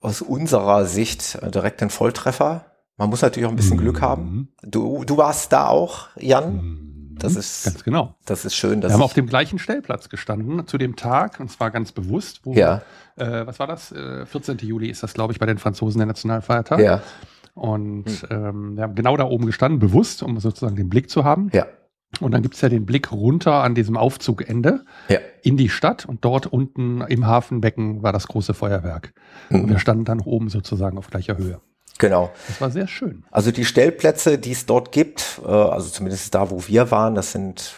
aus 0.00 0.22
unserer 0.22 0.86
Sicht 0.86 1.38
direkt 1.52 1.82
ein 1.82 1.90
Volltreffer. 1.90 2.64
Man 2.96 3.10
muss 3.10 3.22
natürlich 3.22 3.46
auch 3.46 3.50
ein 3.50 3.56
bisschen 3.56 3.76
mhm. 3.76 3.82
Glück 3.82 4.00
haben. 4.00 4.54
Du, 4.62 5.04
du 5.04 5.16
warst 5.16 5.52
da 5.52 5.66
auch, 5.66 6.08
Jan. 6.16 6.54
Mhm. 6.54 6.86
Das 7.18 7.32
mhm, 7.32 7.40
ist 7.40 7.64
ganz 7.64 7.84
genau. 7.84 8.14
Das 8.26 8.44
ist 8.44 8.54
schön. 8.54 8.82
Wir 8.82 8.92
haben 8.92 9.02
auf 9.02 9.14
dem 9.14 9.26
gleichen 9.26 9.58
Stellplatz 9.58 10.08
gestanden 10.08 10.66
zu 10.66 10.78
dem 10.78 10.96
Tag 10.96 11.40
und 11.40 11.50
zwar 11.50 11.70
ganz 11.70 11.92
bewusst. 11.92 12.40
Wo, 12.44 12.52
ja. 12.52 12.82
Äh, 13.16 13.46
was 13.46 13.58
war 13.58 13.66
das? 13.66 13.90
Äh, 13.92 14.26
14. 14.26 14.58
Juli 14.58 14.90
ist 14.90 15.02
das, 15.02 15.14
glaube 15.14 15.32
ich, 15.32 15.38
bei 15.38 15.46
den 15.46 15.58
Franzosen 15.58 15.98
der 15.98 16.06
Nationalfeiertag. 16.06 16.78
Ja. 16.80 17.02
Und 17.56 18.04
hm. 18.04 18.28
ähm, 18.30 18.76
wir 18.76 18.82
haben 18.82 18.94
genau 18.94 19.16
da 19.16 19.24
oben 19.24 19.46
gestanden, 19.46 19.80
bewusst, 19.80 20.22
um 20.22 20.38
sozusagen 20.38 20.76
den 20.76 20.90
Blick 20.90 21.08
zu 21.08 21.24
haben. 21.24 21.48
Ja. 21.54 21.66
Und 22.20 22.32
dann 22.32 22.42
gibt 22.42 22.54
es 22.54 22.60
ja 22.60 22.68
den 22.68 22.86
Blick 22.86 23.12
runter 23.12 23.64
an 23.64 23.74
diesem 23.74 23.96
Aufzugende 23.96 24.84
ja. 25.08 25.18
in 25.42 25.56
die 25.56 25.68
Stadt 25.68 26.06
und 26.06 26.24
dort 26.24 26.46
unten 26.46 27.00
im 27.00 27.26
Hafenbecken 27.26 28.02
war 28.02 28.12
das 28.12 28.28
große 28.28 28.54
Feuerwerk. 28.54 29.12
Mhm. 29.48 29.62
Und 29.62 29.70
wir 29.70 29.78
standen 29.78 30.04
dann 30.04 30.20
oben 30.20 30.48
sozusagen 30.48 30.98
auf 30.98 31.08
gleicher 31.08 31.38
Höhe. 31.38 31.60
Genau. 31.98 32.30
Das 32.46 32.60
war 32.60 32.70
sehr 32.70 32.86
schön. 32.86 33.24
Also 33.30 33.50
die 33.50 33.64
Stellplätze, 33.64 34.38
die 34.38 34.52
es 34.52 34.66
dort 34.66 34.92
gibt, 34.92 35.40
äh, 35.44 35.48
also 35.48 35.88
zumindest 35.88 36.34
da, 36.34 36.50
wo 36.50 36.66
wir 36.66 36.90
waren, 36.90 37.14
das 37.14 37.32
sind, 37.32 37.74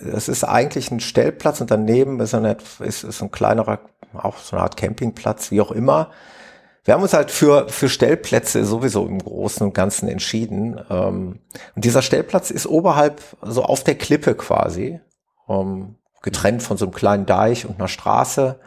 es 0.00 0.28
ist 0.28 0.42
eigentlich 0.42 0.90
ein 0.90 1.00
Stellplatz 1.00 1.60
und 1.60 1.70
daneben 1.70 2.18
ist, 2.18 2.34
eine, 2.34 2.56
ist, 2.80 3.04
ist 3.04 3.22
ein 3.22 3.30
kleinerer, 3.30 3.80
auch 4.12 4.38
so 4.38 4.56
eine 4.56 4.64
Art 4.64 4.76
Campingplatz, 4.76 5.52
wie 5.52 5.60
auch 5.60 5.70
immer. 5.70 6.10
Wir 6.84 6.94
haben 6.94 7.02
uns 7.02 7.12
halt 7.12 7.30
für, 7.30 7.68
für 7.68 7.88
Stellplätze 7.88 8.64
sowieso 8.64 9.06
im 9.06 9.18
Großen 9.18 9.66
und 9.66 9.74
Ganzen 9.74 10.08
entschieden. 10.08 10.80
Ähm, 10.88 11.40
und 11.74 11.84
dieser 11.84 12.02
Stellplatz 12.02 12.50
ist 12.50 12.66
oberhalb, 12.66 13.22
also 13.40 13.62
auf 13.62 13.84
der 13.84 13.96
Klippe 13.96 14.34
quasi, 14.34 15.00
ähm, 15.48 15.96
getrennt 16.22 16.62
von 16.62 16.76
so 16.76 16.86
einem 16.86 16.94
kleinen 16.94 17.26
Deich 17.26 17.66
und 17.66 17.78
einer 17.78 17.88
Straße. 17.88 18.58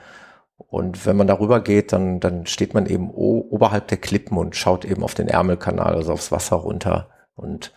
Und 0.58 1.06
wenn 1.06 1.18
man 1.18 1.28
darüber 1.28 1.60
geht, 1.60 1.92
dann, 1.92 2.20
dann 2.20 2.46
steht 2.46 2.74
man 2.74 2.86
eben 2.86 3.12
oberhalb 3.12 3.88
der 3.88 3.98
Klippen 3.98 4.38
und 4.38 4.56
schaut 4.56 4.86
eben 4.86 5.04
auf 5.04 5.14
den 5.14 5.28
Ärmelkanal, 5.28 5.96
also 5.96 6.14
aufs 6.14 6.32
Wasser 6.32 6.58
runter. 6.58 7.10
Und 7.36 7.74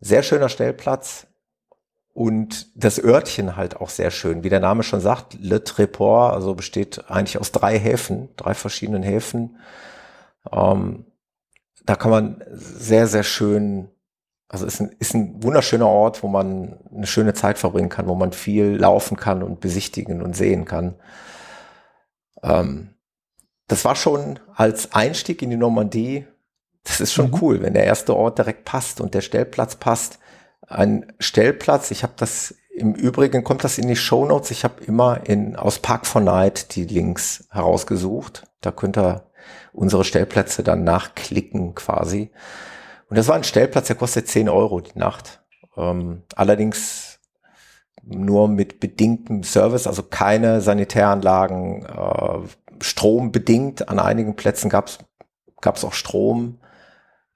sehr 0.00 0.22
schöner 0.22 0.48
Stellplatz. 0.48 1.26
Und 2.12 2.66
das 2.74 3.02
Örtchen 3.02 3.56
halt 3.56 3.76
auch 3.76 3.88
sehr 3.88 4.10
schön. 4.10 4.42
Wie 4.42 4.48
der 4.48 4.60
Name 4.60 4.82
schon 4.82 5.00
sagt, 5.00 5.34
Le 5.40 5.58
Tréport, 5.58 6.32
also 6.32 6.54
besteht 6.54 7.08
eigentlich 7.08 7.38
aus 7.38 7.52
drei 7.52 7.78
Häfen, 7.78 8.28
drei 8.36 8.54
verschiedenen 8.54 9.02
Häfen. 9.02 9.58
Ähm, 10.50 11.06
da 11.84 11.94
kann 11.94 12.10
man 12.10 12.44
sehr, 12.50 13.06
sehr 13.06 13.22
schön, 13.22 13.88
also 14.48 14.66
ist 14.66 14.80
ein, 14.80 14.94
ist 14.98 15.14
ein 15.14 15.42
wunderschöner 15.42 15.86
Ort, 15.86 16.22
wo 16.22 16.28
man 16.28 16.78
eine 16.94 17.06
schöne 17.06 17.34
Zeit 17.34 17.58
verbringen 17.58 17.88
kann, 17.88 18.08
wo 18.08 18.14
man 18.14 18.32
viel 18.32 18.76
laufen 18.76 19.16
kann 19.16 19.42
und 19.42 19.60
besichtigen 19.60 20.20
und 20.20 20.36
sehen 20.36 20.64
kann. 20.64 20.96
Ähm, 22.42 22.90
das 23.68 23.84
war 23.84 23.94
schon 23.94 24.40
als 24.54 24.92
Einstieg 24.92 25.42
in 25.42 25.50
die 25.50 25.56
Normandie, 25.56 26.26
das 26.82 27.00
ist 27.00 27.12
schon 27.12 27.28
mhm. 27.28 27.38
cool, 27.40 27.62
wenn 27.62 27.74
der 27.74 27.84
erste 27.84 28.16
Ort 28.16 28.38
direkt 28.38 28.64
passt 28.64 29.00
und 29.00 29.14
der 29.14 29.20
Stellplatz 29.20 29.76
passt. 29.76 30.18
Ein 30.70 31.12
Stellplatz, 31.18 31.90
ich 31.90 32.04
habe 32.04 32.12
das 32.16 32.54
im 32.70 32.94
Übrigen 32.94 33.42
kommt 33.42 33.64
das 33.64 33.76
in 33.76 33.88
die 33.88 33.96
Show 33.96 34.24
Notes. 34.24 34.52
Ich 34.52 34.62
habe 34.62 34.84
immer 34.84 35.28
in 35.28 35.56
aus 35.56 35.80
Park 35.80 36.06
for 36.06 36.20
Night 36.20 36.76
die 36.76 36.84
Links 36.84 37.48
herausgesucht. 37.50 38.44
Da 38.60 38.70
könnt 38.70 38.96
ihr 38.96 39.26
unsere 39.72 40.04
Stellplätze 40.04 40.62
dann 40.62 40.84
nachklicken 40.84 41.74
quasi. 41.74 42.30
Und 43.08 43.18
das 43.18 43.26
war 43.26 43.34
ein 43.34 43.44
Stellplatz, 43.44 43.88
der 43.88 43.96
kostet 43.96 44.28
10 44.28 44.48
Euro 44.48 44.80
die 44.80 44.96
Nacht. 44.96 45.42
Ähm, 45.76 46.22
allerdings 46.36 47.18
nur 48.02 48.46
mit 48.46 48.78
bedingtem 48.78 49.42
Service, 49.42 49.88
also 49.88 50.04
keine 50.04 50.60
Sanitäranlagen, 50.60 51.84
äh, 51.84 52.38
Strom 52.80 53.32
bedingt. 53.32 53.88
An 53.88 53.98
einigen 53.98 54.36
Plätzen 54.36 54.70
gab 54.70 54.86
es 54.86 55.84
auch 55.84 55.94
Strom. 55.94 56.60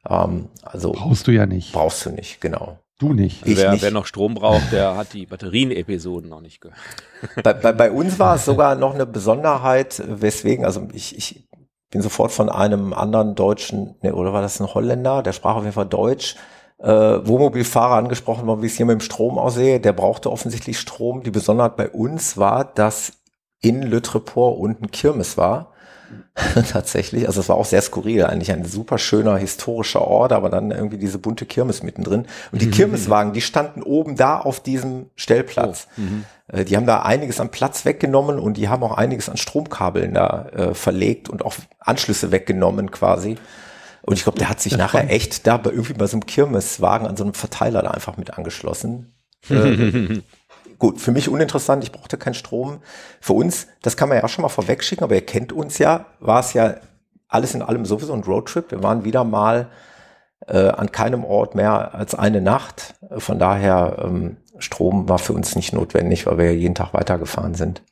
Ähm, 0.09 0.51
also 0.63 0.93
brauchst 0.93 1.27
du 1.27 1.33
ja 1.33 1.47
nicht. 1.47 1.73
Brauchst 1.73 2.07
du 2.07 2.11
nicht, 2.11 2.41
genau. 2.41 2.79
Du 2.99 3.13
nicht. 3.13 3.45
Also 3.45 3.57
wer, 3.57 3.73
nicht. 3.73 3.83
wer 3.83 3.91
noch 3.91 4.07
Strom 4.07 4.35
braucht, 4.35 4.71
der 4.73 4.97
hat 4.97 5.13
die 5.15 5.27
Batterien-Episoden 5.27 6.31
noch 6.31 6.41
nicht 6.41 6.61
gehört. 6.61 6.79
Bei, 7.43 7.53
bei, 7.55 7.73
bei 7.73 7.91
uns 7.91 8.19
war 8.19 8.37
es 8.37 8.45
sogar 8.45 8.75
noch 8.77 8.95
eine 8.95 9.07
Besonderheit, 9.07 10.03
weswegen, 10.07 10.65
also 10.65 10.87
ich, 10.93 11.17
ich 11.17 11.49
bin 11.91 12.03
sofort 12.03 12.33
von 12.33 12.51
einem 12.51 12.93
anderen 12.93 13.35
Deutschen, 13.35 13.97
ne, 14.03 14.15
oder 14.15 14.33
war 14.33 14.43
das 14.43 14.61
ein 14.61 14.73
Holländer, 14.73 15.23
der 15.23 15.33
sprach 15.33 15.57
auf 15.57 15.63
jeden 15.63 15.73
Fall 15.73 15.87
Deutsch, 15.87 16.37
äh, 16.79 16.87
Wohnmobilfahrer 16.89 17.95
angesprochen 17.95 18.47
worden, 18.47 18.63
wie 18.63 18.67
es 18.67 18.77
hier 18.77 18.87
mit 18.87 18.95
dem 18.95 19.01
Strom 19.01 19.39
aussehe. 19.39 19.81
Der 19.81 19.93
brauchte 19.93 20.31
offensichtlich 20.31 20.79
Strom. 20.79 21.23
Die 21.23 21.31
Besonderheit 21.31 21.77
bei 21.77 21.89
uns 21.89 22.37
war, 22.37 22.65
dass 22.65 23.13
in 23.61 23.83
Le 23.83 24.03
Treport 24.03 24.59
unten 24.59 24.91
Kirmes 24.91 25.39
war. 25.39 25.73
Tatsächlich, 26.73 27.27
also 27.27 27.41
es 27.41 27.49
war 27.49 27.57
auch 27.57 27.65
sehr 27.65 27.83
skurril, 27.83 28.25
eigentlich 28.25 28.53
ein 28.53 28.65
super 28.65 28.99
schöner 28.99 29.37
historischer 29.37 30.03
Ort, 30.03 30.33
aber 30.33 30.51
dann 30.51 30.71
irgendwie 30.71 30.99
diese 30.99 31.19
bunte 31.19 31.47
Kirmes 31.47 31.83
mittendrin. 31.83 32.27
Und 32.53 32.63
die 32.63 32.67
mhm. 32.67 32.73
Kirmeswagen, 32.73 33.33
die 33.33 33.41
standen 33.41 33.83
oben 33.83 34.17
da 34.17 34.39
auf 34.39 34.61
diesem 34.61 35.07
Stellplatz. 35.17 35.89
Oh. 35.97 36.01
Mhm. 36.01 36.25
Äh, 36.49 36.65
die 36.65 36.77
haben 36.77 36.87
da 36.87 37.03
einiges 37.03 37.41
an 37.41 37.51
Platz 37.51 37.85
weggenommen 37.85 38.39
und 38.39 38.57
die 38.57 38.69
haben 38.69 38.83
auch 38.83 38.97
einiges 38.97 39.29
an 39.29 39.37
Stromkabeln 39.37 40.15
da 40.15 40.47
äh, 40.47 40.75
verlegt 40.75 41.29
und 41.29 41.45
auch 41.45 41.55
Anschlüsse 41.79 42.33
weggenommen 42.33 42.91
quasi. 42.91 43.37
Und 44.03 44.15
ich 44.19 44.25
glaube, 44.25 44.39
der 44.39 44.51
hat 44.51 44.61
sich 44.61 44.77
nachher 44.77 44.99
spannend. 44.99 45.13
echt 45.13 45.47
da 45.47 45.57
bei, 45.57 45.71
irgendwie 45.71 45.95
bei 45.95 46.07
so 46.07 46.17
einem 46.17 46.27
Kirmeswagen 46.27 47.07
an 47.07 47.17
so 47.17 47.25
einem 47.25 47.35
Verteiler 47.35 47.83
da 47.83 47.91
einfach 47.91 48.17
mit 48.17 48.37
angeschlossen. 48.37 49.15
äh, 49.51 50.21
gut, 50.85 51.01
für 51.01 51.13
mich 51.13 51.31
uninteressant, 51.31 51.83
ich 51.83 51.93
brauchte 51.93 52.19
keinen 52.19 52.35
Strom. 52.35 52.81
Für 53.19 53.33
uns, 53.33 53.69
das 53.81 53.97
kann 53.97 54.11
man 54.11 54.19
ja 54.19 54.25
auch 54.25 54.29
schon 54.29 54.43
mal 54.43 54.51
vorwegschicken, 54.51 55.03
aber 55.03 55.15
ihr 55.15 55.25
kennt 55.25 55.51
uns 55.51 55.79
ja, 55.79 56.05
war 56.21 56.41
es 56.41 56.53
ja 56.53 56.75
alles 57.27 57.55
in 57.55 57.63
allem 57.63 57.87
sowieso 57.87 58.13
ein 58.13 58.23
Roadtrip. 58.23 58.71
Wir 58.71 58.83
waren 58.83 59.03
wieder 59.03 59.25
mal 59.25 59.71
äh, 60.47 60.69
an 60.69 60.93
keinem 60.93 61.25
Ort 61.25 61.55
mehr 61.55 61.95
als 61.95 62.15
eine 62.15 62.43
Nacht. 62.43 62.97
Von 63.17 63.39
daher, 63.39 63.97
ähm, 64.05 64.37
Strom 64.59 65.09
war 65.09 65.19
für 65.19 65.33
uns 65.33 65.57
nicht 65.57 65.73
notwendig, 65.73 66.27
weil 66.27 66.37
wir 66.37 66.45
ja 66.45 66.51
jeden 66.51 66.75
Tag 66.75 66.93
weitergefahren 66.93 67.55
sind. 67.55 67.83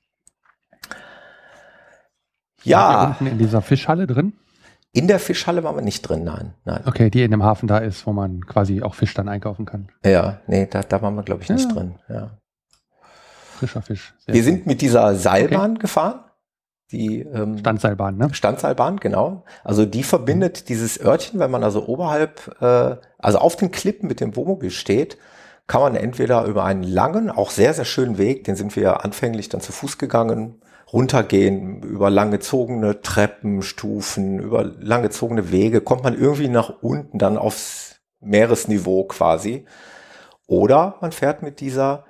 Ja. 2.62 3.06
Unten 3.06 3.26
in 3.26 3.38
dieser 3.38 3.62
Fischhalle 3.62 4.06
drin? 4.06 4.34
In 4.92 5.08
der 5.08 5.18
Fischhalle 5.18 5.64
waren 5.64 5.76
wir 5.76 5.82
nicht 5.82 6.02
drin, 6.02 6.24
nein, 6.24 6.52
nein. 6.66 6.82
Okay, 6.84 7.08
die 7.08 7.22
in 7.22 7.30
dem 7.30 7.42
Hafen 7.42 7.68
da 7.68 7.78
ist, 7.78 8.06
wo 8.06 8.12
man 8.12 8.44
quasi 8.44 8.82
auch 8.82 8.94
Fisch 8.94 9.14
dann 9.14 9.30
einkaufen 9.30 9.64
kann. 9.64 9.88
Ja, 10.04 10.40
nee, 10.46 10.66
da, 10.66 10.82
da 10.82 11.00
waren 11.00 11.14
wir, 11.14 11.22
glaube 11.22 11.42
ich, 11.42 11.48
nicht 11.48 11.68
ja. 11.70 11.74
drin. 11.74 11.94
Ja. 12.10 12.38
Frischer 13.62 13.82
Fisch. 13.82 14.14
Sehr 14.18 14.34
wir 14.34 14.42
sind 14.42 14.66
mit 14.66 14.80
dieser 14.80 15.14
Seilbahn 15.14 15.72
okay. 15.72 15.80
gefahren. 15.82 16.20
Die 16.90 17.20
ähm, 17.20 17.58
Standseilbahn, 17.58 18.16
ne? 18.16 18.34
Standseilbahn, 18.34 18.98
genau. 18.98 19.44
Also 19.62 19.86
die 19.86 20.02
verbindet 20.02 20.62
mhm. 20.62 20.66
dieses 20.66 21.00
Örtchen, 21.00 21.38
wenn 21.38 21.50
man 21.50 21.62
also 21.62 21.86
oberhalb, 21.86 22.60
äh, 22.60 22.96
also 23.18 23.38
auf 23.38 23.54
den 23.54 23.70
Klippen 23.70 24.08
mit 24.08 24.20
dem 24.20 24.34
Wohnmobil 24.34 24.70
steht, 24.70 25.16
kann 25.68 25.80
man 25.80 25.94
entweder 25.94 26.44
über 26.44 26.64
einen 26.64 26.82
langen, 26.82 27.30
auch 27.30 27.50
sehr, 27.50 27.72
sehr 27.72 27.84
schönen 27.84 28.18
Weg, 28.18 28.44
den 28.44 28.56
sind 28.56 28.74
wir 28.74 29.04
anfänglich 29.04 29.48
dann 29.48 29.60
zu 29.60 29.70
Fuß 29.70 29.96
gegangen, 29.96 30.60
runtergehen, 30.92 31.82
über 31.82 32.10
langgezogene 32.10 33.00
Treppenstufen, 33.00 34.40
über 34.40 34.64
langgezogene 34.64 35.52
Wege, 35.52 35.80
kommt 35.80 36.02
man 36.02 36.18
irgendwie 36.18 36.48
nach 36.48 36.82
unten 36.82 37.18
dann 37.18 37.38
aufs 37.38 38.00
Meeresniveau 38.20 39.04
quasi. 39.04 39.66
Oder 40.48 40.96
man 41.00 41.12
fährt 41.12 41.42
mit 41.42 41.60
dieser 41.60 42.04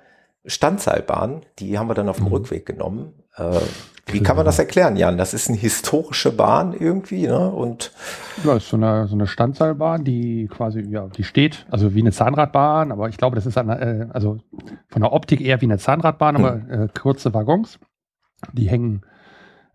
Standseilbahn, 0.45 1.43
die 1.59 1.79
haben 1.79 1.89
wir 1.89 1.95
dann 1.95 2.09
auf 2.09 2.17
dem 2.17 2.27
mhm. 2.27 2.33
Rückweg 2.33 2.67
genommen. 2.67 3.13
Äh, 3.37 3.61
wie 4.07 4.21
kann 4.21 4.37
man 4.37 4.45
das 4.45 4.59
erklären, 4.59 4.97
Jan? 4.97 5.17
Das 5.17 5.33
ist 5.33 5.49
eine 5.49 5.57
historische 5.57 6.33
Bahn 6.33 6.75
irgendwie, 6.75 7.29
ne? 7.29 7.51
Und 7.51 7.93
ja, 8.45 8.57
ist 8.57 8.69
so 8.69 8.77
eine, 8.77 9.07
so 9.07 9.15
eine 9.15 9.29
Standseilbahn, 9.29 10.05
die 10.05 10.49
quasi, 10.49 10.81
ja, 10.81 11.07
die 11.07 11.23
steht, 11.23 11.67
also 11.71 11.95
wie 11.95 12.01
eine 12.01 12.11
Zahnradbahn, 12.11 12.91
aber 12.91 13.09
ich 13.09 13.17
glaube, 13.17 13.37
das 13.37 13.47
ist 13.47 13.57
eine, 13.57 13.81
äh, 13.81 14.07
also 14.13 14.39
von 14.89 15.03
der 15.03 15.13
Optik 15.13 15.41
eher 15.41 15.61
wie 15.61 15.67
eine 15.67 15.79
Zahnradbahn, 15.79 16.37
aber 16.37 16.55
hm. 16.55 16.83
äh, 16.83 16.89
kurze 16.89 17.33
Waggons. 17.33 17.79
Die 18.53 18.69
hängen 18.69 19.03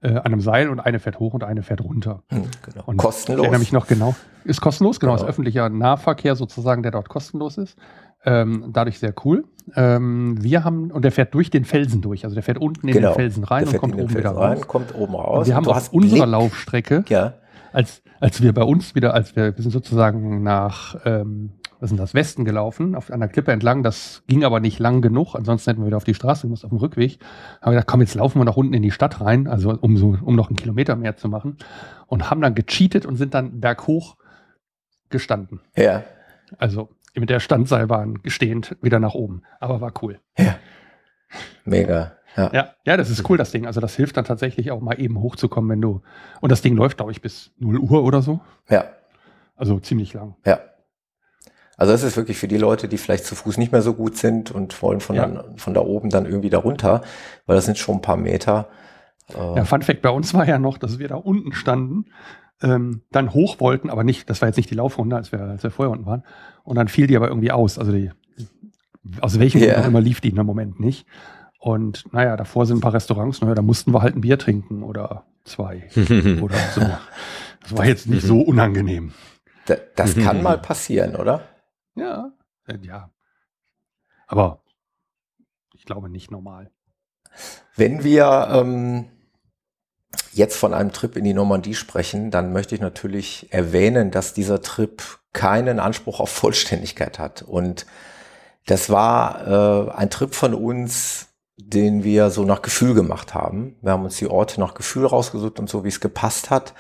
äh, 0.02 0.10
an 0.10 0.26
einem 0.26 0.42
Seil 0.42 0.70
und 0.70 0.80
eine 0.80 1.00
fährt 1.00 1.20
hoch 1.20 1.34
und 1.34 1.44
eine 1.44 1.64
fährt 1.64 1.82
runter. 1.82 2.24
Hm, 2.28 2.44
genau. 2.64 2.84
Und 2.86 2.98
kostenlos. 2.98 3.40
Ich 3.40 3.44
erinnere 3.46 3.60
mich 3.60 3.72
noch 3.72 3.88
genau. 3.88 4.16
Ist 4.44 4.62
kostenlos, 4.62 5.00
genau. 5.00 5.14
genau. 5.14 5.24
Ist 5.24 5.30
öffentlicher 5.30 5.70
Nahverkehr 5.70 6.36
sozusagen, 6.36 6.84
der 6.84 6.92
dort 6.92 7.10
kostenlos 7.10 7.58
ist. 7.58 7.78
Ähm, 8.28 8.72
dadurch 8.74 9.00
sehr 9.00 9.14
cool. 9.24 9.46
Ähm, 9.76 10.36
wir 10.44 10.64
haben, 10.64 10.92
und 10.92 11.04
der 11.04 11.14
fährt 11.14 11.34
durch 11.34 11.50
den 11.50 11.64
Felsen 11.64 12.02
durch. 12.02 12.26
Also 12.26 12.34
der 12.34 12.44
fährt 12.44 12.58
unten 12.58 12.88
in 12.88 12.94
genau. 12.94 13.12
den 13.12 13.16
Felsen 13.16 13.44
rein 13.46 13.68
und 13.68 13.78
kommt 13.78 13.96
oben 13.96 14.10
wieder 14.14 14.32
rein, 14.32 14.58
raus. 14.58 14.68
kommt 14.68 14.94
oben 14.94 15.16
raus. 15.16 15.40
Und 15.40 15.48
wir 15.48 15.56
haben 15.56 15.68
auf 15.68 15.94
unserer 15.94 16.26
Blick. 16.26 16.32
Laufstrecke, 16.32 17.06
ja. 17.08 17.34
als, 17.72 18.02
als 18.20 18.42
wir 18.42 18.54
bei 18.54 18.64
uns 18.64 18.96
wieder, 18.96 19.14
als 19.14 19.36
wir, 19.36 19.56
wir 19.56 19.62
sind 19.62 19.72
sozusagen 19.72 20.44
nach 20.44 20.98
ähm, 21.06 21.52
was 21.80 21.90
sind 21.90 22.00
das, 22.00 22.14
Westen 22.14 22.44
gelaufen, 22.44 22.96
auf 22.96 23.12
einer 23.12 23.28
Klippe 23.28 23.52
entlang. 23.52 23.84
Das 23.84 24.24
ging 24.28 24.44
aber 24.44 24.60
nicht 24.60 24.80
lang 24.80 25.02
genug, 25.02 25.36
ansonsten 25.36 25.70
hätten 25.70 25.82
wir 25.82 25.88
wieder 25.88 25.98
auf 25.98 26.04
die 26.04 26.14
Straße 26.14 26.44
gemusst, 26.44 26.66
auf 26.66 26.70
dem 26.70 26.80
Rückweg. 26.80 27.20
Haben 27.62 27.72
wir 27.72 27.72
gedacht, 27.72 27.88
komm, 27.88 28.02
jetzt 28.02 28.16
laufen 28.16 28.40
wir 28.40 28.46
noch 28.46 28.58
unten 28.58 28.74
in 28.74 28.82
die 28.82 28.92
Stadt 28.92 29.22
rein, 29.22 29.48
also 29.48 29.78
um, 29.80 29.98
so, 29.98 30.18
um 30.22 30.36
noch 30.36 30.50
einen 30.50 30.56
Kilometer 30.56 30.96
mehr 30.96 31.16
zu 31.16 31.30
machen. 31.30 31.58
Und 32.08 32.30
haben 32.30 32.42
dann 32.42 32.56
gecheatet 32.56 33.06
und 33.06 33.16
sind 33.16 33.34
dann 33.34 33.60
berghoch 33.60 34.18
gestanden. 35.10 35.62
Ja. 35.76 36.04
Also 36.58 36.90
mit 37.16 37.30
der 37.30 37.40
Standseilbahn 37.40 38.22
gestehend 38.24 38.76
wieder 38.82 39.00
nach 39.00 39.14
oben. 39.16 39.42
Aber 39.60 39.82
war 39.82 39.92
cool. 40.02 40.20
Ja. 40.38 40.56
Mega. 41.66 42.14
Ja. 42.36 42.52
Ja, 42.54 42.70
ja, 42.86 42.98
das 42.98 43.10
ist 43.10 43.28
cool, 43.30 43.38
das 43.38 43.52
Ding. 43.52 43.66
Also 43.66 43.82
das 43.82 43.96
hilft 43.96 44.16
dann 44.18 44.26
tatsächlich 44.26 44.70
auch 44.72 44.80
mal 44.82 45.00
eben 45.00 45.20
hochzukommen, 45.20 45.70
wenn 45.72 45.82
du. 45.82 46.02
Und 46.40 46.52
das 46.52 46.62
Ding 46.62 46.76
läuft, 46.76 46.98
glaube 46.98 47.12
ich, 47.12 47.22
bis 47.22 47.52
0 47.58 47.80
Uhr 47.80 48.04
oder 48.04 48.22
so. 48.22 48.40
Ja. 48.70 48.86
Also 49.56 49.80
ziemlich 49.80 50.14
lang. 50.14 50.36
Ja. 50.46 50.60
Also 51.78 51.92
das 51.94 52.04
ist 52.04 52.16
wirklich 52.18 52.38
für 52.38 52.48
die 52.48 52.58
Leute, 52.58 52.88
die 52.88 52.98
vielleicht 52.98 53.26
zu 53.26 53.36
Fuß 53.36 53.58
nicht 53.58 53.72
mehr 53.72 53.82
so 53.82 53.94
gut 53.94 54.18
sind 54.18 54.52
und 54.52 54.80
wollen 54.82 55.00
von, 55.00 55.16
Ja. 55.16 55.28
dann, 55.28 55.58
von 55.58 55.74
da 55.74 55.82
oben 55.82 56.10
dann 56.10 56.26
irgendwie 56.26 56.50
da 56.50 56.60
runter, 56.60 57.02
weil 57.46 57.56
das 57.56 57.66
sind 57.66 57.78
schon 57.78 57.96
ein 57.98 58.02
paar 58.02 58.18
Meter. 58.18 58.68
Äh, 59.30 59.56
Ja, 59.58 59.66
Fun 59.66 59.82
Fact 59.82 60.02
bei 60.02 60.10
uns 60.10 60.34
war 60.34 60.48
ja 60.48 60.60
noch, 60.60 60.78
dass 60.78 61.00
wir 61.00 61.08
da 61.08 61.16
unten 61.16 61.54
standen, 61.54 62.06
ähm, 62.62 63.02
dann 63.12 63.34
hoch 63.34 63.60
wollten, 63.60 63.90
aber 63.90 64.04
nicht, 64.04 64.30
das 64.30 64.42
war 64.42 64.48
jetzt 64.50 64.58
nicht 64.58 64.70
die 64.70 64.76
Laufrunde, 64.76 65.16
als 65.16 65.32
wir, 65.32 65.40
als 65.42 65.64
wir 65.64 65.72
vorher 65.72 65.92
unten 65.92 66.06
waren. 66.06 66.24
Und 66.64 66.76
dann 66.76 66.88
fiel 66.88 67.08
die 67.08 67.16
aber 67.16 67.28
irgendwie 67.28 67.52
aus. 67.52 67.78
Also 67.78 67.92
die, 67.92 68.12
aus 69.22 69.40
welchem 69.40 69.60
Grund 69.62 69.74
Ja. 69.74 69.82
auch 69.82 69.88
immer 69.88 70.02
lief 70.02 70.22
die 70.22 70.30
in 70.30 70.36
dem 70.36 70.46
Moment 70.46 70.80
nicht. 70.80 71.06
Und 71.60 72.12
naja, 72.14 72.36
davor 72.38 72.66
sind 72.66 72.78
ein 72.78 72.82
paar 72.82 72.94
Restaurants, 72.94 73.42
naja, 73.42 73.56
da 73.56 73.62
mussten 73.62 73.94
wir 73.94 74.02
halt 74.02 74.16
ein 74.16 74.22
Bier 74.22 74.38
trinken 74.38 74.84
oder 74.84 75.26
zwei 75.44 75.90
oder 76.42 76.58
so. 76.74 76.82
Das 77.62 77.78
war 77.78 77.86
jetzt 77.86 78.08
nicht 78.08 78.26
so 78.26 78.42
unangenehm. 78.42 79.12
da, 79.66 79.76
das 79.96 80.16
kann 80.16 80.42
mal 80.44 80.58
passieren, 80.58 81.16
oder? 81.16 81.42
Ja, 81.96 82.32
äh, 82.68 82.78
ja. 82.82 83.10
Aber 84.28 84.62
ich 85.74 85.86
glaube 85.86 86.10
nicht 86.10 86.32
normal. 86.32 86.70
Wenn 87.76 88.04
wir 88.04 88.48
ähm, 88.52 89.06
jetzt 90.38 90.58
von 90.58 90.74
einem 90.74 90.94
Trip 90.94 91.16
in 91.18 91.24
die 91.24 91.34
Normandie 91.34 91.74
sprechen, 91.74 92.32
dann 92.32 92.54
möchte 92.54 92.76
ich 92.76 92.82
natürlich 92.82 93.48
erwähnen, 93.52 94.12
dass 94.12 94.34
dieser 94.34 94.62
Trip 94.62 95.04
keinen 95.34 95.80
Anspruch 95.80 96.20
auf 96.20 96.30
Vollständigkeit 96.30 97.20
hat. 97.20 97.42
Und 97.42 97.86
das 98.66 98.90
war 98.90 99.48
äh, 99.48 99.92
ein 99.92 100.10
Trip 100.10 100.34
von 100.34 100.54
uns, 100.54 101.28
den 101.58 102.04
wir 102.04 102.30
so 102.30 102.44
nach 102.44 102.62
Gefühl 102.62 102.94
gemacht 102.94 103.34
haben. 103.34 103.76
Wir 103.82 103.92
haben 103.92 104.06
uns 104.06 104.18
die 104.18 104.28
Orte 104.28 104.60
nach 104.60 104.74
Gefühl 104.74 105.06
rausgesucht 105.06 105.60
und 105.60 105.70
so, 105.70 105.84
wie 105.84 105.90
es 105.90 106.00
gepasst 106.00 106.50
hat. 106.50 106.74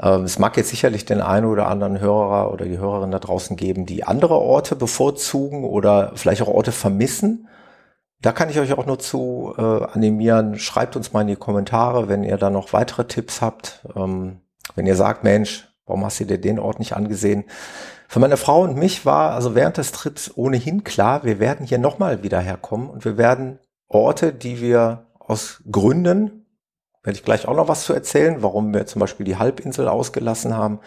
Ähm, 0.00 0.24
es 0.24 0.38
mag 0.38 0.56
jetzt 0.56 0.70
sicherlich 0.70 1.04
den 1.04 1.20
einen 1.20 1.46
oder 1.46 1.68
anderen 1.68 2.00
Hörer 2.00 2.52
oder 2.52 2.64
die 2.64 2.78
Hörerin 2.78 3.10
da 3.10 3.18
draußen 3.18 3.56
geben, 3.56 3.86
die 3.86 4.04
andere 4.04 4.34
Orte 4.34 4.76
bevorzugen 4.76 5.64
oder 5.64 6.12
vielleicht 6.14 6.42
auch 6.42 6.48
Orte 6.48 6.72
vermissen. 6.72 7.48
Da 8.22 8.32
kann 8.32 8.50
ich 8.50 8.58
euch 8.58 8.72
auch 8.74 8.86
nur 8.86 8.98
zu 8.98 9.54
äh, 9.56 9.62
animieren. 9.62 10.58
Schreibt 10.58 10.96
uns 10.96 11.12
mal 11.12 11.22
in 11.22 11.28
die 11.28 11.36
Kommentare, 11.36 12.08
wenn 12.08 12.22
ihr 12.22 12.36
da 12.36 12.50
noch 12.50 12.72
weitere 12.72 13.06
Tipps 13.06 13.40
habt. 13.40 13.86
Ähm, 13.96 14.40
wenn 14.74 14.86
ihr 14.86 14.96
sagt, 14.96 15.24
Mensch, 15.24 15.68
warum 15.86 16.04
hast 16.04 16.20
du 16.20 16.26
dir 16.26 16.38
den 16.38 16.58
Ort 16.58 16.78
nicht 16.78 16.94
angesehen? 16.94 17.44
Für 18.08 18.20
meine 18.20 18.36
Frau 18.36 18.62
und 18.62 18.76
mich 18.76 19.06
war 19.06 19.32
also 19.32 19.54
während 19.54 19.76
des 19.76 19.92
Trips 19.92 20.30
ohnehin 20.34 20.84
klar, 20.84 21.24
wir 21.24 21.38
werden 21.38 21.64
hier 21.64 21.78
nochmal 21.78 22.22
wieder 22.22 22.40
herkommen 22.40 22.90
und 22.90 23.04
wir 23.04 23.16
werden 23.16 23.58
Orte, 23.88 24.32
die 24.32 24.60
wir 24.60 25.06
aus 25.18 25.62
Gründen, 25.70 26.46
werde 27.02 27.16
ich 27.16 27.24
gleich 27.24 27.48
auch 27.48 27.54
noch 27.54 27.68
was 27.68 27.84
zu 27.84 27.94
erzählen, 27.94 28.42
warum 28.42 28.74
wir 28.74 28.86
zum 28.86 29.00
Beispiel 29.00 29.24
die 29.24 29.36
Halbinsel 29.36 29.88
ausgelassen 29.88 30.56
haben, 30.56 30.80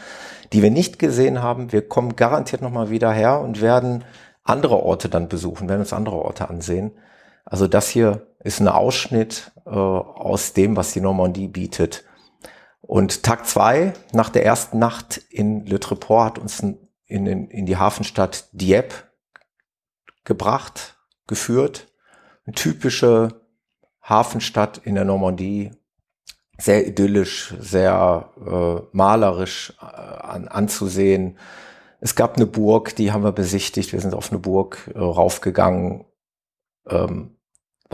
die 0.51 0.61
wir 0.61 0.69
nicht 0.69 0.99
gesehen 0.99 1.41
haben. 1.41 1.71
Wir 1.71 1.87
kommen 1.87 2.15
garantiert 2.15 2.61
nochmal 2.61 2.89
wieder 2.89 3.11
her 3.11 3.39
und 3.39 3.61
werden 3.61 4.03
andere 4.43 4.83
Orte 4.83 5.09
dann 5.09 5.29
besuchen, 5.29 5.69
werden 5.69 5.81
uns 5.81 5.93
andere 5.93 6.17
Orte 6.17 6.49
ansehen. 6.49 6.91
Also 7.45 7.67
das 7.67 7.89
hier 7.89 8.27
ist 8.39 8.59
ein 8.59 8.67
Ausschnitt 8.67 9.51
äh, 9.65 9.69
aus 9.69 10.53
dem, 10.53 10.75
was 10.75 10.93
die 10.93 11.01
Normandie 11.01 11.47
bietet. 11.47 12.03
Und 12.81 13.23
Tag 13.23 13.47
zwei 13.47 13.93
nach 14.11 14.29
der 14.29 14.45
ersten 14.45 14.77
Nacht 14.79 15.17
in 15.29 15.65
Le 15.65 15.79
Treport 15.79 16.25
hat 16.25 16.39
uns 16.39 16.59
in, 16.59 16.77
in, 17.05 17.47
in 17.47 17.65
die 17.65 17.77
Hafenstadt 17.77 18.49
Dieppe 18.51 18.95
gebracht, 20.25 20.97
geführt. 21.27 21.87
Eine 22.45 22.55
typische 22.55 23.41
Hafenstadt 24.01 24.79
in 24.79 24.95
der 24.95 25.05
Normandie, 25.05 25.71
sehr 26.57 26.85
idyllisch, 26.85 27.55
sehr 27.59 28.29
äh, 28.45 28.95
malerisch 28.95 29.73
äh, 29.81 29.85
an, 29.85 30.47
anzusehen. 30.49 31.37
Es 32.01 32.15
gab 32.15 32.35
eine 32.35 32.45
Burg, 32.45 32.95
die 32.97 33.13
haben 33.13 33.23
wir 33.23 33.31
besichtigt. 33.31 33.93
Wir 33.93 34.01
sind 34.01 34.13
auf 34.13 34.29
eine 34.29 34.39
Burg 34.39 34.91
äh, 34.93 34.99
raufgegangen. 34.99 36.05
Ähm, 36.89 37.32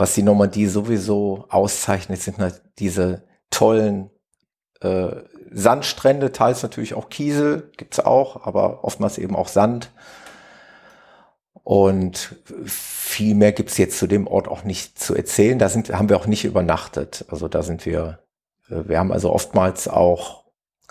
was 0.00 0.14
die 0.14 0.22
Normandie 0.22 0.66
sowieso 0.66 1.44
auszeichnet, 1.50 2.22
sind 2.22 2.38
halt 2.38 2.62
diese 2.78 3.22
tollen 3.50 4.08
äh, 4.80 5.10
Sandstrände, 5.50 6.32
teils 6.32 6.62
natürlich 6.62 6.94
auch 6.94 7.10
Kiesel, 7.10 7.70
gibt's 7.76 8.00
auch, 8.00 8.46
aber 8.46 8.82
oftmals 8.82 9.18
eben 9.18 9.36
auch 9.36 9.48
Sand. 9.48 9.90
Und 11.64 12.36
viel 12.64 13.34
mehr 13.34 13.52
gibt's 13.52 13.76
jetzt 13.76 13.98
zu 13.98 14.06
dem 14.06 14.26
Ort 14.26 14.48
auch 14.48 14.64
nicht 14.64 14.98
zu 14.98 15.14
erzählen. 15.14 15.58
Da 15.58 15.68
sind, 15.68 15.92
haben 15.92 16.08
wir 16.08 16.16
auch 16.16 16.26
nicht 16.26 16.46
übernachtet. 16.46 17.26
Also 17.28 17.46
da 17.46 17.62
sind 17.62 17.84
wir, 17.84 18.20
äh, 18.70 18.88
wir 18.88 18.98
haben 18.98 19.12
also 19.12 19.30
oftmals 19.30 19.86
auch 19.86 20.44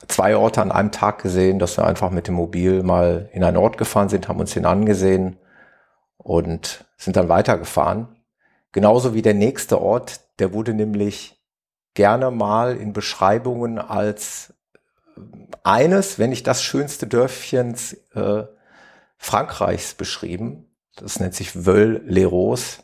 zwei 0.07 0.37
Orte 0.37 0.61
an 0.61 0.71
einem 0.71 0.91
Tag 0.91 1.23
gesehen, 1.23 1.57
dass 1.57 1.77
wir 1.77 1.87
einfach 1.87 2.11
mit 2.11 2.27
dem 2.27 2.35
Mobil 2.35 2.83
mal 2.83 3.27
in 3.33 3.43
einen 3.43 3.57
Ort 3.57 3.79
gefahren 3.79 4.09
sind, 4.09 4.27
haben 4.27 4.39
uns 4.39 4.53
den 4.53 4.67
angesehen 4.67 5.37
und 6.17 6.85
sind 6.95 7.17
dann 7.17 7.27
weitergefahren. 7.27 8.18
Genauso 8.71 9.13
wie 9.13 9.21
der 9.21 9.33
nächste 9.33 9.81
Ort, 9.81 10.21
der 10.39 10.53
wurde 10.53 10.73
nämlich 10.73 11.41
gerne 11.93 12.31
mal 12.31 12.75
in 12.77 12.93
Beschreibungen 12.93 13.79
als 13.79 14.53
eines, 15.63 16.19
wenn 16.19 16.29
nicht 16.29 16.47
das 16.47 16.63
schönste 16.63 17.07
Dörfchens 17.07 17.93
äh, 18.13 18.43
Frankreichs 19.17 19.95
beschrieben. 19.95 20.65
Das 20.95 21.19
nennt 21.19 21.35
sich 21.35 21.65
Veules-les-Roses. 21.65 22.83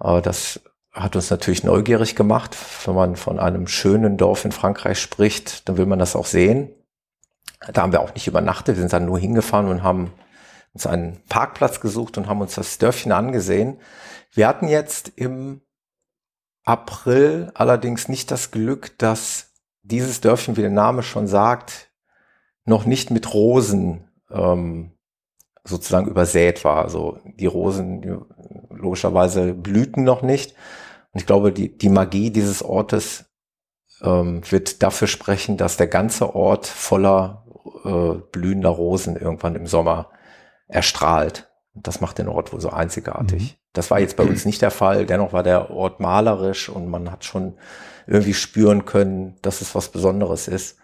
Äh, 0.00 0.22
das 0.22 0.60
hat 0.92 1.16
uns 1.16 1.30
natürlich 1.30 1.64
neugierig 1.64 2.14
gemacht. 2.14 2.56
Wenn 2.84 2.94
man 2.94 3.16
von 3.16 3.38
einem 3.38 3.66
schönen 3.66 4.16
Dorf 4.16 4.44
in 4.44 4.52
Frankreich 4.52 5.00
spricht, 5.00 5.68
dann 5.68 5.76
will 5.76 5.86
man 5.86 5.98
das 5.98 6.14
auch 6.14 6.26
sehen. 6.26 6.70
Da 7.72 7.82
haben 7.82 7.92
wir 7.92 8.00
auch 8.00 8.14
nicht 8.14 8.26
übernachtet, 8.26 8.76
wir 8.76 8.82
sind 8.82 8.92
dann 8.92 9.06
nur 9.06 9.18
hingefahren 9.18 9.68
und 9.68 9.82
haben 9.82 10.12
uns 10.74 10.86
einen 10.86 11.20
Parkplatz 11.28 11.80
gesucht 11.80 12.18
und 12.18 12.28
haben 12.28 12.40
uns 12.40 12.56
das 12.56 12.78
Dörfchen 12.78 13.12
angesehen. 13.12 13.78
Wir 14.34 14.48
hatten 14.48 14.66
jetzt 14.66 15.12
im 15.16 15.60
April 16.64 17.52
allerdings 17.54 18.08
nicht 18.08 18.32
das 18.32 18.50
Glück, 18.50 18.98
dass 18.98 19.52
dieses 19.82 20.20
Dörfchen, 20.20 20.56
wie 20.56 20.62
der 20.62 20.70
Name 20.70 21.04
schon 21.04 21.28
sagt, 21.28 21.92
noch 22.64 22.84
nicht 22.84 23.12
mit 23.12 23.32
Rosen 23.32 24.10
ähm, 24.30 24.92
sozusagen 25.62 26.08
übersät 26.08 26.64
war. 26.64 26.82
Also 26.82 27.20
die 27.24 27.46
Rosen 27.46 28.02
die, 28.02 28.16
logischerweise 28.70 29.54
blühten 29.54 30.02
noch 30.02 30.22
nicht. 30.22 30.56
Und 31.12 31.20
ich 31.20 31.26
glaube, 31.26 31.52
die, 31.52 31.76
die 31.76 31.88
Magie 31.88 32.30
dieses 32.30 32.62
Ortes 32.62 33.26
ähm, 34.02 34.42
wird 34.50 34.82
dafür 34.82 35.06
sprechen, 35.06 35.56
dass 35.56 35.76
der 35.76 35.86
ganze 35.86 36.34
Ort 36.34 36.66
voller 36.66 37.46
äh, 37.84 38.20
blühender 38.32 38.70
Rosen 38.70 39.14
irgendwann 39.14 39.54
im 39.54 39.68
Sommer 39.68 40.10
erstrahlt. 40.66 41.53
Und 41.74 41.86
das 41.86 42.00
macht 42.00 42.18
den 42.18 42.28
Ort 42.28 42.52
wohl 42.52 42.60
so 42.60 42.70
einzigartig. 42.70 43.42
Mhm. 43.42 43.56
Das 43.72 43.90
war 43.90 43.98
jetzt 44.00 44.16
bei 44.16 44.22
uns 44.24 44.44
nicht 44.44 44.62
der 44.62 44.70
Fall. 44.70 45.06
Dennoch 45.06 45.32
war 45.32 45.42
der 45.42 45.70
Ort 45.70 45.98
malerisch 46.00 46.68
und 46.68 46.88
man 46.88 47.10
hat 47.10 47.24
schon 47.24 47.54
irgendwie 48.06 48.34
spüren 48.34 48.84
können, 48.84 49.36
dass 49.42 49.60
es 49.60 49.74
was 49.74 49.88
Besonderes 49.90 50.46
ist. 50.46 50.78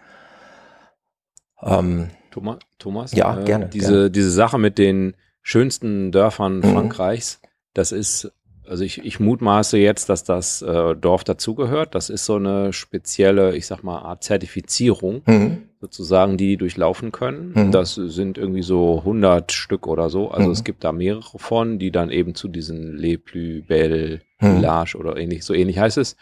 Ähm, 1.61 2.09
Thomas, 2.31 2.57
Thomas 2.79 3.11
Ja, 3.13 3.39
äh, 3.39 3.43
gerne, 3.45 3.67
Diese, 3.67 3.91
gerne. 3.91 4.11
diese 4.11 4.31
Sache 4.31 4.57
mit 4.57 4.77
den 4.77 5.15
schönsten 5.41 6.11
Dörfern 6.11 6.57
Mhm. 6.59 6.63
Frankreichs, 6.73 7.39
das 7.73 7.91
ist, 7.91 8.31
also 8.67 8.83
ich, 8.83 9.03
ich 9.03 9.19
mutmaße 9.19 9.77
jetzt, 9.77 10.09
dass 10.09 10.23
das 10.23 10.61
äh, 10.61 10.95
Dorf 10.95 11.23
dazugehört. 11.23 11.93
Das 11.95 12.09
ist 12.09 12.25
so 12.25 12.35
eine 12.35 12.73
spezielle, 12.73 13.55
ich 13.55 13.67
sag 13.67 13.83
mal, 13.83 13.99
Art 13.99 14.23
Zertifizierung, 14.23 15.21
mhm. 15.25 15.63
sozusagen, 15.79 16.37
die 16.37 16.47
die 16.47 16.57
durchlaufen 16.57 17.11
können. 17.11 17.51
Mhm. 17.55 17.71
Das 17.71 17.95
sind 17.95 18.37
irgendwie 18.37 18.61
so 18.63 18.99
100 18.99 19.51
Stück 19.51 19.87
oder 19.87 20.09
so. 20.09 20.29
Also 20.31 20.47
Mhm. 20.47 20.53
es 20.53 20.63
gibt 20.63 20.83
da 20.83 20.91
mehrere 20.91 21.39
von, 21.39 21.79
die 21.79 21.91
dann 21.91 22.09
eben 22.11 22.35
zu 22.35 22.47
diesen 22.47 22.97
Les 22.97 23.17
Plus 23.17 23.65
Belles 23.67 24.19
Mhm. 24.41 24.55
Village 24.55 24.95
oder 24.97 25.17
ähnlich, 25.17 25.43
so 25.43 25.53
ähnlich 25.53 25.77
heißt 25.77 25.97
es, 25.97 26.15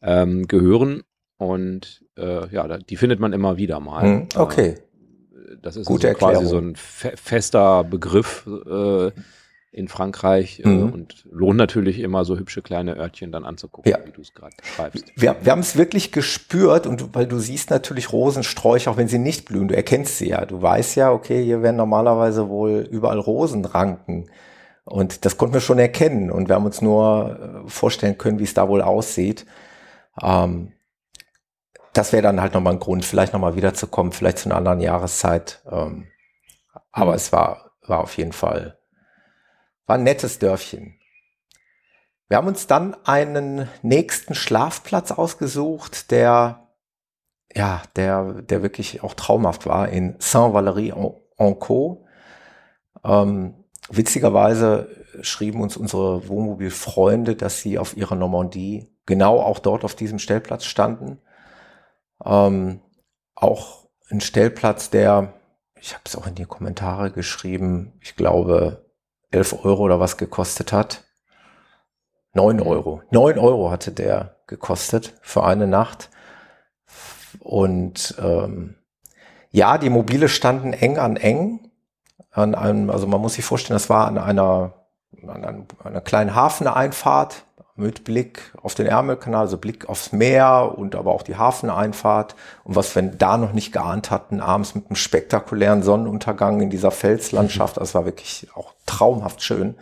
ähm, 0.00 0.46
gehören. 0.48 1.02
Und 1.38 2.02
äh, 2.16 2.48
ja, 2.54 2.78
die 2.78 2.96
findet 2.96 3.20
man 3.20 3.32
immer 3.34 3.58
wieder 3.58 3.80
mal. 3.80 4.06
Mhm. 4.06 4.28
Okay. 4.36 4.68
Äh, 4.68 5.56
das 5.60 5.76
ist 5.76 5.86
Gute 5.86 6.08
also 6.08 6.18
quasi 6.18 6.32
Erklärung. 6.44 6.48
so 6.62 6.68
ein 6.70 6.76
fe 6.76 7.12
fester 7.16 7.84
Begriff 7.84 8.46
äh, 8.46 9.10
in 9.76 9.88
Frankreich 9.88 10.60
äh, 10.64 10.68
Mhm. 10.68 10.90
und 10.92 11.26
lohnt 11.30 11.58
natürlich 11.58 12.00
immer 12.00 12.24
so 12.24 12.38
hübsche 12.38 12.62
kleine 12.62 12.96
Örtchen 12.96 13.30
dann 13.30 13.44
anzugucken, 13.44 13.90
Ja. 13.92 13.98
wie 14.06 14.10
du 14.10 14.22
es 14.22 14.32
gerade 14.32 14.56
schreibst. 14.62 15.04
Wir, 15.16 15.36
wir 15.42 15.52
haben 15.52 15.60
es 15.60 15.76
wirklich 15.76 16.12
gespürt 16.12 16.86
und 16.86 17.00
du, 17.02 17.08
weil 17.12 17.26
du 17.26 17.38
siehst 17.38 17.68
natürlich 17.70 18.10
Rosensträucher, 18.10 18.90
auch 18.90 18.96
wenn 18.96 19.08
sie 19.08 19.18
nicht 19.18 19.44
blühen, 19.44 19.68
du 19.68 19.76
erkennst 19.76 20.16
sie 20.18 20.30
ja. 20.30 20.46
Du 20.46 20.62
weißt 20.62 20.96
ja, 20.96 21.12
okay, 21.12 21.44
hier 21.44 21.62
werden 21.62 21.76
normalerweise 21.76 22.48
wohl 22.48 22.88
überall 22.90 23.18
Rosen 23.18 23.64
ranken. 23.66 24.30
Und 24.84 25.24
das 25.26 25.36
konnten 25.36 25.52
wir 25.54 25.60
schon 25.60 25.78
erkennen 25.78 26.30
und 26.30 26.48
wir 26.48 26.54
haben 26.54 26.64
uns 26.64 26.80
nur 26.80 27.64
äh, 27.66 27.68
vorstellen 27.68 28.16
können, 28.16 28.38
wie 28.38 28.44
es 28.44 28.54
da 28.54 28.68
wohl 28.68 28.80
aussieht. 28.80 29.44
Ähm, 30.22 30.72
das 31.92 32.12
wäre 32.12 32.22
dann 32.22 32.40
halt 32.40 32.54
nochmal 32.54 32.74
ein 32.74 32.78
Grund, 32.78 33.04
vielleicht 33.04 33.32
nochmal 33.32 33.56
wiederzukommen, 33.56 34.12
vielleicht 34.12 34.38
zu 34.38 34.48
einer 34.48 34.56
anderen 34.56 34.80
Jahreszeit. 34.80 35.62
Ähm, 35.70 36.06
aber 36.92 37.14
es 37.14 37.32
war, 37.32 37.72
war 37.86 38.00
auf 38.00 38.16
jeden 38.16 38.32
Fall, 38.32 38.75
war 39.86 39.96
ein 39.96 40.02
nettes 40.02 40.38
Dörfchen. 40.38 40.98
Wir 42.28 42.38
haben 42.38 42.48
uns 42.48 42.66
dann 42.66 42.96
einen 43.04 43.68
nächsten 43.82 44.34
Schlafplatz 44.34 45.12
ausgesucht, 45.12 46.10
der, 46.10 46.68
ja, 47.54 47.82
der, 47.94 48.42
der 48.42 48.62
wirklich 48.62 49.02
auch 49.04 49.14
traumhaft 49.14 49.66
war 49.66 49.88
in 49.88 50.16
Saint-Valery-en-Caux. 50.18 52.04
Ähm, 53.04 53.64
witzigerweise 53.88 54.88
schrieben 55.20 55.60
uns 55.60 55.76
unsere 55.76 56.28
Wohnmobilfreunde, 56.28 57.36
dass 57.36 57.60
sie 57.60 57.78
auf 57.78 57.96
ihrer 57.96 58.16
Normandie 58.16 58.92
genau 59.06 59.40
auch 59.40 59.60
dort 59.60 59.84
auf 59.84 59.94
diesem 59.94 60.18
Stellplatz 60.18 60.64
standen. 60.64 61.20
Ähm, 62.24 62.80
auch 63.36 63.88
ein 64.10 64.20
Stellplatz, 64.20 64.90
der, 64.90 65.34
ich 65.80 65.94
habe 65.94 66.02
es 66.06 66.16
auch 66.16 66.26
in 66.26 66.34
die 66.34 66.44
Kommentare 66.44 67.12
geschrieben, 67.12 67.92
ich 68.00 68.16
glaube 68.16 68.85
11 69.30 69.64
Euro 69.64 69.82
oder 69.82 70.00
was 70.00 70.16
gekostet 70.16 70.72
hat. 70.72 71.04
9 72.34 72.60
Euro. 72.60 73.02
9 73.10 73.38
Euro 73.38 73.70
hatte 73.70 73.92
der 73.92 74.36
gekostet 74.46 75.14
für 75.22 75.44
eine 75.44 75.66
Nacht. 75.66 76.10
Und 77.40 78.14
ähm, 78.18 78.76
ja, 79.50 79.78
die 79.78 79.90
Mobile 79.90 80.28
standen 80.28 80.72
eng 80.72 80.98
an 80.98 81.16
eng. 81.16 81.70
An 82.30 82.54
einem, 82.54 82.90
also 82.90 83.06
man 83.06 83.20
muss 83.20 83.34
sich 83.34 83.44
vorstellen, 83.44 83.76
das 83.76 83.88
war 83.88 84.06
an 84.06 84.18
einer, 84.18 84.74
an 85.26 85.44
einem- 85.44 85.66
einer 85.82 86.02
kleinen 86.02 86.34
Hafeneinfahrt 86.34 87.44
mit 87.76 88.04
Blick 88.04 88.52
auf 88.62 88.74
den 88.74 88.86
Ärmelkanal, 88.86 89.42
also 89.42 89.58
Blick 89.58 89.88
aufs 89.88 90.12
Meer 90.12 90.74
und 90.76 90.94
aber 90.94 91.12
auch 91.12 91.22
die 91.22 91.36
Hafeneinfahrt. 91.36 92.34
Und 92.64 92.74
was 92.74 92.94
wir 92.94 93.02
da 93.02 93.36
noch 93.36 93.52
nicht 93.52 93.72
geahnt 93.72 94.10
hatten, 94.10 94.40
abends 94.40 94.74
mit 94.74 94.86
einem 94.86 94.96
spektakulären 94.96 95.82
Sonnenuntergang 95.82 96.62
in 96.62 96.70
dieser 96.70 96.90
Felslandschaft, 96.90 97.76
das 97.76 97.94
war 97.94 98.06
wirklich 98.06 98.48
auch 98.54 98.72
traumhaft 98.86 99.42
schön. 99.42 99.74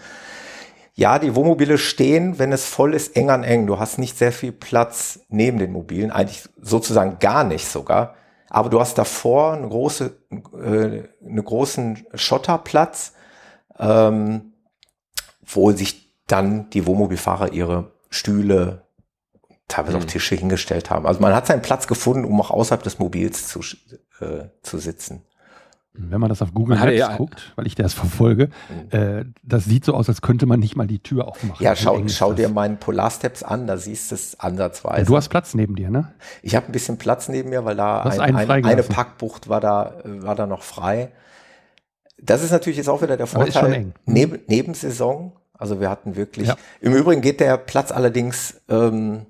Ja, 0.96 1.18
die 1.18 1.34
Wohnmobile 1.34 1.78
stehen, 1.78 2.38
wenn 2.38 2.52
es 2.52 2.66
voll 2.66 2.94
ist, 2.94 3.16
eng 3.16 3.30
an 3.30 3.42
eng. 3.42 3.66
Du 3.66 3.78
hast 3.78 3.98
nicht 3.98 4.16
sehr 4.16 4.32
viel 4.32 4.52
Platz 4.52 5.20
neben 5.28 5.58
den 5.58 5.72
Mobilen, 5.72 6.10
eigentlich 6.10 6.48
sozusagen 6.60 7.18
gar 7.18 7.44
nicht 7.44 7.66
sogar. 7.66 8.14
Aber 8.48 8.70
du 8.70 8.80
hast 8.80 8.98
davor 8.98 9.54
eine 9.54 9.68
große, 9.68 10.16
äh, 10.30 11.02
einen 11.24 11.44
großen 11.44 12.06
Schotterplatz, 12.14 13.14
ähm, 13.78 14.52
wo 15.44 15.72
sich 15.72 16.03
dann 16.26 16.70
die 16.70 16.86
Wohnmobilfahrer 16.86 17.52
ihre 17.52 17.92
Stühle, 18.10 18.82
teilweise 19.68 19.96
auch 19.98 20.02
Mhm. 20.02 20.06
Tische 20.08 20.34
hingestellt 20.34 20.90
haben. 20.90 21.06
Also 21.06 21.20
man 21.20 21.34
hat 21.34 21.46
seinen 21.46 21.62
Platz 21.62 21.86
gefunden, 21.86 22.24
um 22.24 22.40
auch 22.40 22.50
außerhalb 22.50 22.82
des 22.82 22.98
Mobils 22.98 23.48
zu, 23.48 23.60
äh, 24.20 24.44
zu 24.62 24.78
sitzen. 24.78 25.22
Wenn 25.96 26.20
man 26.20 26.28
das 26.28 26.42
auf 26.42 26.52
Google 26.52 26.76
Maps 26.76 26.92
ja- 26.92 27.16
guckt, 27.16 27.52
weil 27.54 27.68
ich 27.68 27.76
das 27.76 27.94
verfolge, 27.94 28.50
äh, 28.90 29.24
das 29.44 29.64
sieht 29.64 29.84
so 29.84 29.94
aus, 29.94 30.08
als 30.08 30.22
könnte 30.22 30.44
man 30.44 30.58
nicht 30.58 30.74
mal 30.74 30.88
die 30.88 30.98
Tür 30.98 31.28
aufmachen. 31.28 31.62
Ja, 31.64 31.76
schau, 31.76 32.02
schau 32.08 32.32
dir 32.32 32.48
meinen 32.48 32.78
Polarsteps 32.78 33.44
an, 33.44 33.68
da 33.68 33.76
siehst 33.76 34.10
du 34.10 34.16
es 34.16 34.40
ansatzweise. 34.40 34.98
Ja, 35.02 35.04
du 35.04 35.16
hast 35.16 35.28
Platz 35.28 35.54
neben 35.54 35.76
dir, 35.76 35.90
ne? 35.90 36.12
Ich 36.42 36.56
habe 36.56 36.66
ein 36.66 36.72
bisschen 36.72 36.98
Platz 36.98 37.28
neben 37.28 37.50
mir, 37.50 37.64
weil 37.64 37.76
da 37.76 38.02
ein, 38.02 38.34
ein, 38.34 38.64
eine 38.64 38.82
Packbucht 38.82 39.48
war 39.48 39.60
da, 39.60 39.94
war 40.04 40.34
da 40.34 40.46
noch 40.48 40.62
frei. 40.62 41.12
Das 42.20 42.42
ist 42.42 42.50
natürlich 42.50 42.78
jetzt 42.78 42.88
auch 42.88 43.00
wieder 43.02 43.16
der 43.16 43.28
Aber 43.32 43.46
ist 43.46 43.52
schon 43.54 43.62
Vorteil. 43.62 43.80
eng. 43.80 43.94
Neben, 44.04 44.40
Nebensaison, 44.48 45.32
also 45.56 45.80
wir 45.80 45.88
hatten 45.90 46.16
wirklich. 46.16 46.48
Ja. 46.48 46.56
Im 46.80 46.94
Übrigen 46.94 47.20
geht 47.20 47.40
der 47.40 47.56
Platz 47.56 47.92
allerdings 47.92 48.60
ähm, 48.68 49.26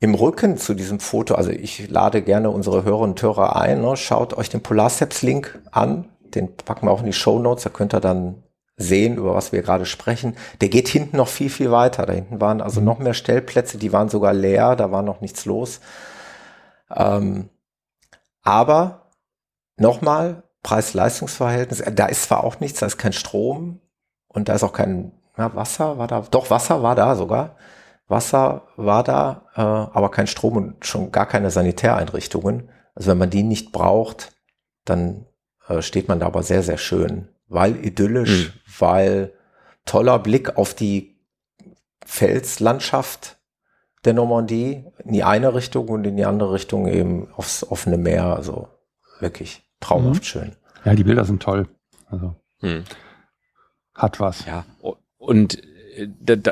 im 0.00 0.14
Rücken 0.14 0.56
zu 0.56 0.74
diesem 0.74 1.00
Foto. 1.00 1.34
Also 1.34 1.50
ich 1.50 1.88
lade 1.88 2.22
gerne 2.22 2.50
unsere 2.50 2.84
Hörerinnen 2.84 3.12
und 3.12 3.22
Hörer 3.22 3.56
ein. 3.56 3.80
Ne? 3.82 3.96
Schaut 3.96 4.34
euch 4.34 4.48
den 4.48 4.62
Polarsteps-Link 4.62 5.58
an. 5.70 6.08
Den 6.34 6.56
packen 6.56 6.86
wir 6.86 6.92
auch 6.92 7.00
in 7.00 7.06
die 7.06 7.12
Show 7.12 7.38
Notes. 7.38 7.64
Da 7.64 7.70
könnt 7.70 7.94
ihr 7.94 8.00
dann 8.00 8.42
sehen, 8.78 9.16
über 9.16 9.34
was 9.34 9.52
wir 9.52 9.60
gerade 9.62 9.86
sprechen. 9.86 10.36
Der 10.60 10.68
geht 10.68 10.88
hinten 10.88 11.16
noch 11.16 11.28
viel, 11.28 11.50
viel 11.50 11.70
weiter. 11.70 12.06
Da 12.06 12.12
hinten 12.12 12.40
waren 12.40 12.60
also 12.60 12.80
noch 12.80 12.98
mehr 12.98 13.14
Stellplätze, 13.14 13.76
die 13.76 13.92
waren 13.92 14.08
sogar 14.08 14.32
leer, 14.32 14.76
da 14.76 14.92
war 14.92 15.02
noch 15.02 15.20
nichts 15.20 15.44
los. 15.44 15.80
Ähm, 16.94 17.48
aber 18.42 19.10
nochmal, 19.76 20.44
Preis-Leistungs-Verhältnis, 20.62 21.80
äh, 21.80 21.92
da 21.92 22.06
ist 22.06 22.22
zwar 22.22 22.44
auch 22.44 22.60
nichts, 22.60 22.78
da 22.78 22.86
ist 22.86 22.98
kein 22.98 23.12
Strom 23.12 23.80
und 24.28 24.48
da 24.48 24.54
ist 24.54 24.62
auch 24.62 24.72
kein 24.72 25.12
ja, 25.38 25.54
Wasser, 25.54 25.98
war 25.98 26.06
da, 26.08 26.24
doch 26.30 26.50
Wasser 26.50 26.82
war 26.82 26.94
da 26.94 27.14
sogar. 27.14 27.56
Wasser 28.08 28.62
war 28.76 29.04
da, 29.04 29.42
äh, 29.54 29.60
aber 29.60 30.10
kein 30.10 30.26
Strom 30.26 30.56
und 30.56 30.86
schon 30.86 31.12
gar 31.12 31.26
keine 31.26 31.50
Sanitäreinrichtungen. 31.50 32.70
Also 32.94 33.10
wenn 33.10 33.18
man 33.18 33.30
die 33.30 33.42
nicht 33.42 33.70
braucht, 33.72 34.32
dann 34.84 35.26
äh, 35.68 35.82
steht 35.82 36.08
man 36.08 36.18
da 36.20 36.26
aber 36.26 36.42
sehr, 36.42 36.62
sehr 36.62 36.78
schön, 36.78 37.28
weil 37.48 37.76
idyllisch, 37.84 38.52
weil 38.78 39.32
toller 39.84 40.18
Blick 40.18 40.56
auf 40.56 40.74
die 40.74 41.20
Felslandschaft 42.04 43.36
der 44.04 44.14
Normandie 44.14 44.84
in 45.04 45.12
die 45.12 45.24
eine 45.24 45.54
Richtung 45.54 45.88
und 45.88 46.04
in 46.06 46.16
die 46.16 46.24
andere 46.24 46.52
Richtung 46.54 46.88
eben 46.88 47.28
aufs 47.34 47.62
offene 47.64 47.98
Meer. 47.98 48.24
Also 48.34 48.68
wirklich 49.20 49.62
traumhaft 49.80 50.22
Mhm. 50.22 50.24
schön. 50.24 50.56
Ja, 50.84 50.94
die 50.94 51.04
Bilder 51.04 51.24
sind 51.24 51.42
toll. 51.42 51.68
Also 52.10 52.34
Hm. 52.60 52.84
hat 53.94 54.18
was. 54.20 54.46
Ja, 54.46 54.64
o- 54.80 54.96
und 55.18 55.62
äh, 55.96 56.08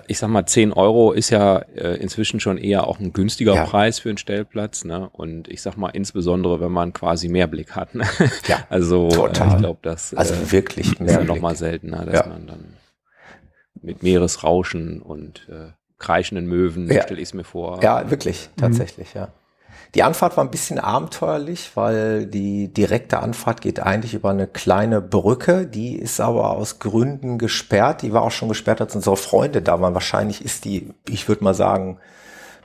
ich 0.09 0.19
sag 0.19 0.29
mal, 0.29 0.45
10 0.45 0.73
Euro 0.73 1.13
ist 1.13 1.31
ja 1.31 1.59
äh, 1.77 1.97
inzwischen 1.97 2.41
schon 2.41 2.59
eher 2.59 2.87
auch 2.89 2.99
ein 2.99 3.13
günstiger 3.13 3.55
Ja. 3.55 3.65
Preis 3.65 4.01
für 4.01 4.09
einen 4.09 4.19
Stellplatz. 4.19 4.85
Ne? 4.85 5.09
Und 5.13 5.47
ich 5.49 5.63
sag 5.63 5.77
mal, 5.77 5.91
insbesondere, 5.91 6.61
wenn 6.61 6.73
man 6.73 6.93
quasi 6.93 7.29
Mehrblick 7.29 7.73
hat. 7.77 7.95
Ne? 7.95 8.05
Ja, 8.49 8.65
Also 8.69 9.09
Total. 9.09 9.49
Äh, 9.49 9.53
ich 9.53 9.59
glaube, 9.59 9.79
das 9.83 10.13
also 10.15 10.51
wirklich 10.51 10.89
ist 10.93 10.99
ja 10.99 11.05
mehr 11.19 11.25
noch 11.25 11.39
mal 11.41 11.51
Blick. 11.51 11.59
seltener, 11.59 12.05
dass 12.07 12.27
Ja. 12.27 12.27
man 12.27 12.47
dann 12.49 12.65
mit 13.83 14.03
Meeresrauschen 14.03 15.01
und 15.01 15.49
äh, 15.49 15.71
kreischenden 15.99 16.47
Möwen, 16.47 16.91
Ja. 16.91 17.03
stelle 17.03 17.21
ich 17.21 17.29
es 17.29 17.35
mir 17.35 17.45
vor. 17.45 17.81
Ja, 17.83 18.11
wirklich, 18.11 18.51
tatsächlich, 18.57 19.15
ja. 19.15 19.29
Die 19.94 20.03
Anfahrt 20.03 20.37
war 20.37 20.44
ein 20.44 20.51
bisschen 20.51 20.79
abenteuerlich, 20.79 21.70
weil 21.75 22.27
die 22.27 22.68
direkte 22.68 23.20
Anfahrt 23.20 23.61
geht 23.61 23.81
eigentlich 23.81 24.14
über 24.14 24.31
eine 24.31 24.46
kleine 24.46 25.01
Brücke, 25.01 25.66
die 25.66 25.96
ist 25.96 26.20
aber 26.20 26.51
aus 26.51 26.79
Gründen 26.79 27.38
gesperrt. 27.38 28.03
Die 28.03 28.12
war 28.12 28.22
auch 28.22 28.31
schon 28.31 28.49
gesperrt, 28.49 28.81
als 28.81 28.94
unsere 28.94 29.16
Freunde 29.16 29.62
da 29.62 29.81
waren. 29.81 29.94
Wahrscheinlich 29.94 30.44
ist 30.44 30.64
die, 30.64 30.92
ich 31.09 31.29
würde 31.29 31.44
mal 31.44 31.55
sagen, 31.55 31.99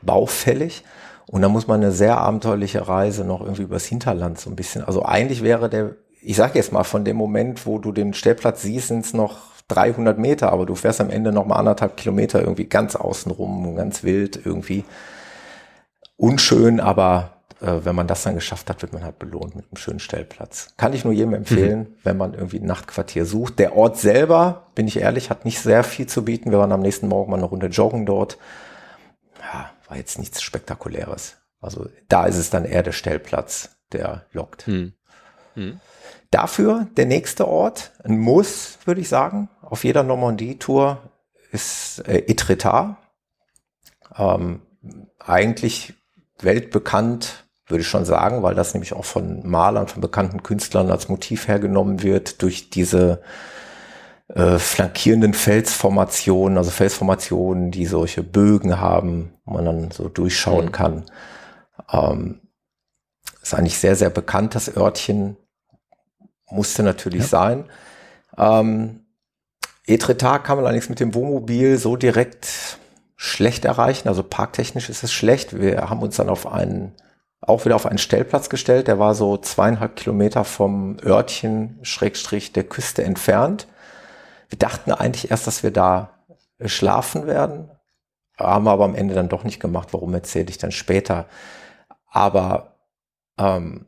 baufällig. 0.01 0.83
Und 1.27 1.41
da 1.41 1.49
muss 1.49 1.67
man 1.67 1.81
eine 1.81 1.93
sehr 1.93 2.17
abenteuerliche 2.17 2.87
Reise 2.87 3.23
noch 3.23 3.41
irgendwie 3.41 3.63
übers 3.63 3.85
Hinterland 3.85 4.39
so 4.39 4.49
ein 4.49 4.55
bisschen. 4.55 4.83
Also 4.83 5.05
eigentlich 5.05 5.43
wäre 5.43 5.69
der, 5.69 5.95
ich 6.21 6.35
sage 6.35 6.55
jetzt 6.55 6.73
mal, 6.73 6.83
von 6.83 7.05
dem 7.05 7.15
Moment, 7.15 7.65
wo 7.65 7.79
du 7.79 7.93
den 7.93 8.13
Stellplatz 8.13 8.63
siehst, 8.63 8.89
sind 8.89 9.05
es 9.05 9.13
noch 9.13 9.37
300 9.69 10.17
Meter, 10.17 10.51
aber 10.51 10.65
du 10.65 10.75
fährst 10.75 10.99
am 10.99 11.09
Ende 11.09 11.31
noch 11.31 11.45
mal 11.45 11.55
anderthalb 11.55 11.95
Kilometer 11.95 12.41
irgendwie 12.41 12.65
ganz 12.65 12.97
außenrum, 12.97 13.75
ganz 13.75 14.03
wild 14.03 14.41
irgendwie. 14.43 14.83
Unschön, 16.21 16.79
aber 16.79 17.41
äh, 17.61 17.79
wenn 17.83 17.95
man 17.95 18.05
das 18.05 18.21
dann 18.21 18.35
geschafft 18.35 18.69
hat, 18.69 18.83
wird 18.83 18.93
man 18.93 19.03
halt 19.03 19.17
belohnt 19.17 19.55
mit 19.55 19.65
einem 19.65 19.77
schönen 19.77 19.99
Stellplatz. 19.99 20.75
Kann 20.77 20.93
ich 20.93 21.03
nur 21.03 21.13
jedem 21.13 21.33
empfehlen, 21.33 21.95
wenn 22.03 22.15
man 22.15 22.35
irgendwie 22.35 22.59
ein 22.59 22.67
Nachtquartier 22.67 23.25
sucht. 23.25 23.57
Der 23.57 23.75
Ort 23.75 23.97
selber, 23.97 24.67
bin 24.75 24.87
ich 24.87 24.97
ehrlich, 24.97 25.31
hat 25.31 25.45
nicht 25.45 25.59
sehr 25.59 25.83
viel 25.83 26.05
zu 26.05 26.23
bieten. 26.23 26.51
Wir 26.51 26.59
waren 26.59 26.71
am 26.71 26.81
nächsten 26.81 27.07
Morgen 27.07 27.31
mal 27.31 27.37
eine 27.37 27.47
Runde 27.47 27.67
joggen 27.67 28.05
dort. 28.05 28.37
Ja, 29.39 29.71
war 29.87 29.97
jetzt 29.97 30.19
nichts 30.19 30.43
Spektakuläres. 30.43 31.37
Also 31.59 31.89
da 32.07 32.27
ist 32.27 32.37
es 32.37 32.51
dann 32.51 32.65
eher 32.65 32.83
der 32.83 32.91
Stellplatz, 32.91 33.77
der 33.91 34.27
lockt. 34.31 34.67
Hm. 34.67 34.93
Hm. 35.55 35.79
Dafür 36.29 36.85
der 36.97 37.07
nächste 37.07 37.47
Ort, 37.47 37.93
ein 38.03 38.19
Muss, 38.19 38.77
würde 38.85 39.01
ich 39.01 39.09
sagen, 39.09 39.49
auf 39.63 39.83
jeder 39.83 40.03
Normandie-Tour 40.03 41.01
ist 41.51 42.07
äh, 42.07 42.19
Etretat. 42.27 42.95
Ähm, 44.15 44.61
eigentlich 45.17 45.95
weltbekannt, 46.43 47.45
würde 47.67 47.81
ich 47.81 47.87
schon 47.87 48.05
sagen, 48.05 48.43
weil 48.43 48.55
das 48.55 48.73
nämlich 48.73 48.93
auch 48.93 49.05
von 49.05 49.47
Malern, 49.49 49.87
von 49.87 50.01
bekannten 50.01 50.43
Künstlern 50.43 50.91
als 50.91 51.07
Motiv 51.09 51.47
hergenommen 51.47 52.03
wird 52.03 52.41
durch 52.41 52.69
diese 52.69 53.21
äh, 54.27 54.59
flankierenden 54.59 55.33
Felsformationen, 55.33 56.57
also 56.57 56.71
Felsformationen, 56.71 57.71
die 57.71 57.85
solche 57.85 58.23
Bögen 58.23 58.79
haben, 58.79 59.33
wo 59.45 59.53
man 59.53 59.65
dann 59.65 59.91
so 59.91 60.07
durchschauen 60.09 60.65
Mhm. 60.67 60.71
kann. 60.71 61.03
Ähm, 61.91 62.41
ist 63.41 63.53
eigentlich 63.53 63.77
sehr, 63.77 63.95
sehr 63.95 64.09
bekannt, 64.09 64.55
das 64.55 64.75
Örtchen. 64.75 65.37
Musste 66.49 66.83
natürlich 66.83 67.23
Ja. 67.23 67.27
sein. 67.27 67.65
Ähm, 68.37 69.05
Etretat 69.87 70.43
kann 70.43 70.57
man 70.57 70.65
allerdings 70.65 70.89
mit 70.89 70.99
dem 70.99 71.13
Wohnmobil 71.13 71.77
so 71.77 71.95
direkt 71.95 72.77
schlecht 73.23 73.65
erreichen. 73.65 74.07
Also 74.07 74.23
parktechnisch 74.23 74.89
ist 74.89 75.03
es 75.03 75.13
schlecht. 75.13 75.55
Wir 75.61 75.91
haben 75.91 76.01
uns 76.01 76.15
dann 76.15 76.27
auf 76.27 76.51
einen, 76.51 76.95
auch 77.39 77.65
wieder 77.65 77.75
auf 77.75 77.85
einen 77.85 77.99
Stellplatz 77.99 78.49
gestellt. 78.49 78.87
Der 78.87 78.97
war 78.97 79.13
so 79.13 79.37
zweieinhalb 79.37 79.95
Kilometer 79.95 80.43
vom 80.43 80.97
Örtchen, 81.05 81.77
Schrägstrich 81.83 82.51
der 82.51 82.63
Küste 82.63 83.03
entfernt. 83.03 83.67
Wir 84.49 84.57
dachten 84.57 84.91
eigentlich 84.91 85.29
erst, 85.29 85.45
dass 85.45 85.61
wir 85.61 85.69
da 85.69 86.17
schlafen 86.65 87.27
werden. 87.27 87.69
Haben 88.39 88.65
wir 88.65 88.71
aber 88.71 88.85
am 88.85 88.95
Ende 88.95 89.13
dann 89.13 89.29
doch 89.29 89.43
nicht 89.43 89.59
gemacht. 89.59 89.89
Warum 89.91 90.11
erzähle 90.15 90.49
ich 90.49 90.57
dann 90.57 90.71
später? 90.71 91.27
Aber 92.07 92.77
ähm, 93.37 93.85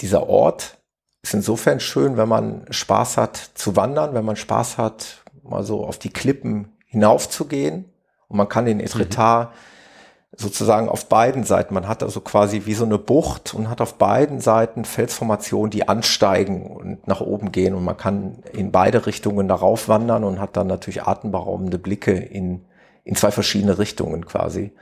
dieser 0.00 0.28
Ort 0.28 0.78
ist 1.22 1.34
insofern 1.34 1.78
schön, 1.78 2.16
wenn 2.16 2.28
man 2.28 2.66
Spaß 2.70 3.18
hat 3.18 3.36
zu 3.54 3.76
wandern, 3.76 4.14
wenn 4.14 4.24
man 4.24 4.34
Spaß 4.34 4.78
hat, 4.78 5.22
mal 5.44 5.62
so 5.62 5.86
auf 5.86 6.00
die 6.00 6.12
Klippen 6.12 6.73
hinaufzugehen. 6.94 7.84
Und 8.28 8.36
man 8.36 8.48
kann 8.48 8.64
den 8.64 8.80
Etretat 8.80 9.50
mhm. 9.50 10.36
sozusagen 10.36 10.88
auf 10.88 11.08
beiden 11.08 11.44
Seiten, 11.44 11.74
man 11.74 11.86
hat 11.86 12.02
also 12.02 12.20
quasi 12.20 12.62
wie 12.64 12.74
so 12.74 12.84
eine 12.84 12.98
Bucht 12.98 13.52
und 13.52 13.68
hat 13.68 13.80
auf 13.80 13.94
beiden 13.94 14.40
Seiten 14.40 14.84
Felsformationen, 14.84 15.70
die 15.70 15.88
ansteigen 15.88 16.66
und 16.66 17.06
nach 17.06 17.20
oben 17.20 17.52
gehen. 17.52 17.74
Und 17.74 17.84
man 17.84 17.96
kann 17.96 18.38
in 18.52 18.72
beide 18.72 19.06
Richtungen 19.06 19.48
darauf 19.48 19.88
wandern 19.88 20.24
und 20.24 20.40
hat 20.40 20.56
dann 20.56 20.68
natürlich 20.68 21.02
atemberaubende 21.02 21.78
Blicke 21.78 22.12
in, 22.12 22.64
in 23.04 23.16
zwei 23.16 23.30
verschiedene 23.30 23.78
Richtungen 23.78 24.24
quasi. 24.24 24.72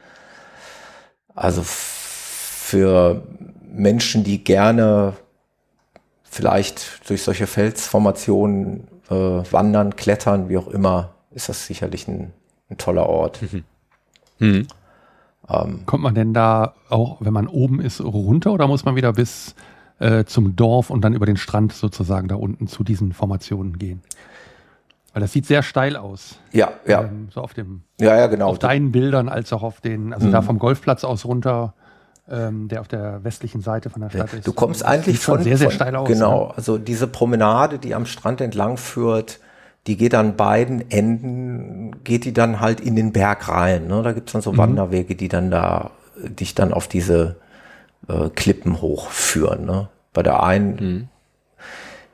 Also 1.34 1.62
für 1.64 3.22
Menschen, 3.62 4.22
die 4.22 4.44
gerne 4.44 5.14
vielleicht 6.24 7.08
durch 7.08 7.22
solche 7.22 7.46
Felsformationen 7.46 8.86
äh, 9.10 9.14
wandern, 9.14 9.96
klettern, 9.96 10.48
wie 10.50 10.58
auch 10.58 10.68
immer, 10.68 11.14
ist 11.34 11.48
das 11.48 11.66
sicherlich 11.66 12.08
ein, 12.08 12.32
ein 12.70 12.78
toller 12.78 13.08
Ort. 13.08 13.40
Mhm. 13.42 13.64
Mhm. 14.38 14.66
Ähm, 15.48 15.86
Kommt 15.86 16.02
man 16.02 16.14
denn 16.14 16.34
da 16.34 16.74
auch, 16.88 17.16
wenn 17.20 17.32
man 17.32 17.46
oben 17.46 17.80
ist, 17.80 18.00
runter 18.00 18.52
oder 18.52 18.66
muss 18.66 18.84
man 18.84 18.96
wieder 18.96 19.12
bis 19.12 19.54
äh, 19.98 20.24
zum 20.24 20.56
Dorf 20.56 20.90
und 20.90 21.02
dann 21.02 21.14
über 21.14 21.26
den 21.26 21.36
Strand 21.36 21.72
sozusagen 21.72 22.28
da 22.28 22.36
unten 22.36 22.66
zu 22.68 22.84
diesen 22.84 23.12
Formationen 23.12 23.78
gehen? 23.78 24.02
Weil 25.12 25.20
das 25.20 25.32
sieht 25.32 25.46
sehr 25.46 25.62
steil 25.62 25.96
aus. 25.96 26.38
Ja, 26.52 26.72
ja. 26.86 27.02
Ähm, 27.02 27.28
so 27.30 27.42
auf 27.42 27.52
dem, 27.54 27.82
ja, 28.00 28.16
ja, 28.16 28.28
genau. 28.28 28.48
Auf 28.48 28.58
deinen 28.58 28.92
Bildern 28.92 29.28
als 29.28 29.52
auch 29.52 29.62
auf 29.62 29.80
den, 29.80 30.14
also 30.14 30.26
mhm. 30.26 30.32
da 30.32 30.42
vom 30.42 30.58
Golfplatz 30.58 31.04
aus 31.04 31.26
runter, 31.26 31.74
ähm, 32.30 32.68
der 32.68 32.80
auf 32.80 32.88
der 32.88 33.22
westlichen 33.24 33.60
Seite 33.60 33.90
von 33.90 34.00
der 34.00 34.10
Stadt 34.10 34.32
ist. 34.32 34.46
Du 34.46 34.52
kommst 34.52 34.84
eigentlich 34.84 35.18
von 35.18 35.42
sehr, 35.42 35.58
sehr 35.58 35.70
steil 35.70 35.94
aus. 35.96 36.08
Genau, 36.08 36.46
ne? 36.46 36.54
also 36.56 36.78
diese 36.78 37.06
Promenade, 37.06 37.78
die 37.78 37.94
am 37.94 38.06
Strand 38.06 38.40
entlang 38.40 38.78
führt, 38.78 39.40
die 39.86 39.96
geht 39.96 40.14
an 40.14 40.36
beiden 40.36 40.90
Enden, 40.90 42.04
geht 42.04 42.24
die 42.24 42.32
dann 42.32 42.60
halt 42.60 42.80
in 42.80 42.94
den 42.94 43.12
Berg 43.12 43.48
rein. 43.48 43.88
Ne? 43.88 44.02
Da 44.02 44.12
gibt's 44.12 44.32
dann 44.32 44.42
so 44.42 44.52
mhm. 44.52 44.58
Wanderwege, 44.58 45.14
die 45.16 45.28
dann 45.28 45.50
da 45.50 45.90
dich 46.16 46.54
dann 46.54 46.72
auf 46.72 46.88
diese 46.88 47.36
äh, 48.08 48.28
Klippen 48.30 48.80
hochführen. 48.80 49.64
Ne? 49.64 49.88
Bei 50.12 50.22
der 50.22 50.42
einen, 50.42 50.74
mhm. 50.74 51.08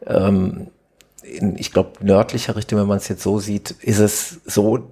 ähm, 0.06 0.66
in, 1.22 1.58
ich 1.58 1.72
glaube, 1.72 1.92
nördlicher 2.00 2.56
Richtung, 2.56 2.80
wenn 2.80 2.86
man 2.86 2.98
es 2.98 3.08
jetzt 3.08 3.22
so 3.22 3.38
sieht, 3.38 3.72
ist 3.82 3.98
es 3.98 4.40
so, 4.46 4.88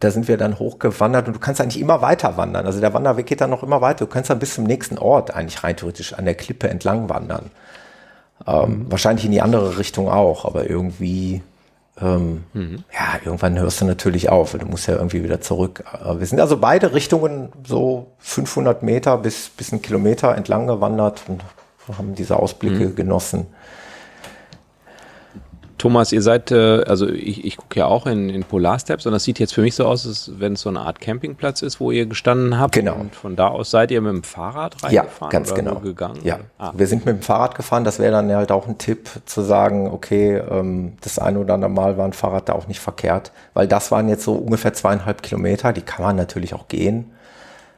da 0.00 0.10
sind 0.10 0.28
wir 0.28 0.38
dann 0.38 0.58
hochgewandert 0.58 1.26
und 1.26 1.34
du 1.34 1.40
kannst 1.40 1.60
eigentlich 1.60 1.80
immer 1.80 2.00
weiter 2.00 2.36
wandern. 2.38 2.64
Also 2.64 2.80
der 2.80 2.94
Wanderweg 2.94 3.26
geht 3.26 3.42
dann 3.42 3.50
noch 3.50 3.62
immer 3.62 3.82
weiter. 3.82 4.06
Du 4.06 4.10
kannst 4.10 4.30
dann 4.30 4.38
bis 4.38 4.54
zum 4.54 4.64
nächsten 4.64 4.96
Ort 4.96 5.34
eigentlich 5.34 5.62
rein 5.62 5.76
theoretisch 5.76 6.14
an 6.14 6.24
der 6.24 6.34
Klippe 6.34 6.70
entlang 6.70 7.10
wandern. 7.10 7.50
Ähm, 8.46 8.84
mhm. 8.84 8.90
Wahrscheinlich 8.92 9.26
in 9.26 9.32
die 9.32 9.42
andere 9.42 9.76
Richtung 9.76 10.08
auch, 10.08 10.46
aber 10.46 10.70
irgendwie 10.70 11.42
ähm, 12.00 12.44
mhm. 12.52 12.84
Ja, 12.92 13.20
irgendwann 13.24 13.58
hörst 13.58 13.80
du 13.80 13.84
natürlich 13.84 14.28
auf, 14.28 14.54
weil 14.54 14.60
du 14.60 14.66
musst 14.66 14.86
ja 14.86 14.94
irgendwie 14.94 15.22
wieder 15.22 15.40
zurück. 15.40 15.84
Wir 16.16 16.26
sind 16.26 16.40
also 16.40 16.56
beide 16.56 16.94
Richtungen 16.94 17.50
so 17.66 18.12
500 18.18 18.82
Meter 18.82 19.16
bis, 19.18 19.48
bis 19.48 19.72
einen 19.72 19.82
Kilometer 19.82 20.34
entlang 20.34 20.66
gewandert 20.66 21.22
und 21.28 21.42
haben 21.96 22.14
diese 22.14 22.36
Ausblicke 22.36 22.88
mhm. 22.88 22.94
genossen. 22.94 23.46
Thomas, 25.78 26.10
ihr 26.12 26.22
seid, 26.22 26.50
äh, 26.50 26.82
also 26.82 27.08
ich, 27.08 27.44
ich 27.44 27.56
gucke 27.56 27.78
ja 27.78 27.86
auch 27.86 28.06
in, 28.06 28.28
in 28.28 28.42
Polarsteps 28.42 29.06
und 29.06 29.12
das 29.12 29.22
sieht 29.22 29.38
jetzt 29.38 29.54
für 29.54 29.62
mich 29.62 29.76
so 29.76 29.86
aus, 29.86 30.06
als 30.06 30.32
wenn 30.38 30.54
es 30.54 30.62
so 30.62 30.68
eine 30.68 30.80
Art 30.80 31.00
Campingplatz 31.00 31.62
ist, 31.62 31.78
wo 31.78 31.92
ihr 31.92 32.06
gestanden 32.06 32.58
habt. 32.58 32.74
Genau. 32.74 32.96
Und 32.96 33.14
von 33.14 33.36
da 33.36 33.48
aus 33.48 33.70
seid 33.70 33.92
ihr 33.92 34.00
mit 34.00 34.12
dem 34.12 34.22
Fahrrad 34.24 34.82
reingefahren? 34.82 35.30
Ja, 35.32 35.38
ganz 35.38 35.54
genau. 35.54 35.76
Gegangen? 35.76 36.18
Ja, 36.24 36.40
ah. 36.58 36.72
wir 36.74 36.86
sind 36.88 37.06
mit 37.06 37.16
dem 37.16 37.22
Fahrrad 37.22 37.54
gefahren. 37.54 37.84
Das 37.84 38.00
wäre 38.00 38.10
dann 38.10 38.30
halt 38.34 38.50
auch 38.50 38.66
ein 38.66 38.78
Tipp 38.78 39.08
zu 39.24 39.42
sagen, 39.42 39.88
okay, 39.90 40.36
ähm, 40.36 40.94
das 41.00 41.18
eine 41.20 41.38
oder 41.38 41.54
andere 41.54 41.70
Mal 41.70 41.96
war 41.96 42.04
ein 42.04 42.12
Fahrrad 42.12 42.48
da 42.48 42.54
auch 42.54 42.66
nicht 42.66 42.80
verkehrt, 42.80 43.30
weil 43.54 43.68
das 43.68 43.92
waren 43.92 44.08
jetzt 44.08 44.24
so 44.24 44.34
ungefähr 44.34 44.72
zweieinhalb 44.72 45.22
Kilometer. 45.22 45.72
Die 45.72 45.82
kann 45.82 46.04
man 46.04 46.16
natürlich 46.16 46.54
auch 46.54 46.66
gehen, 46.66 47.12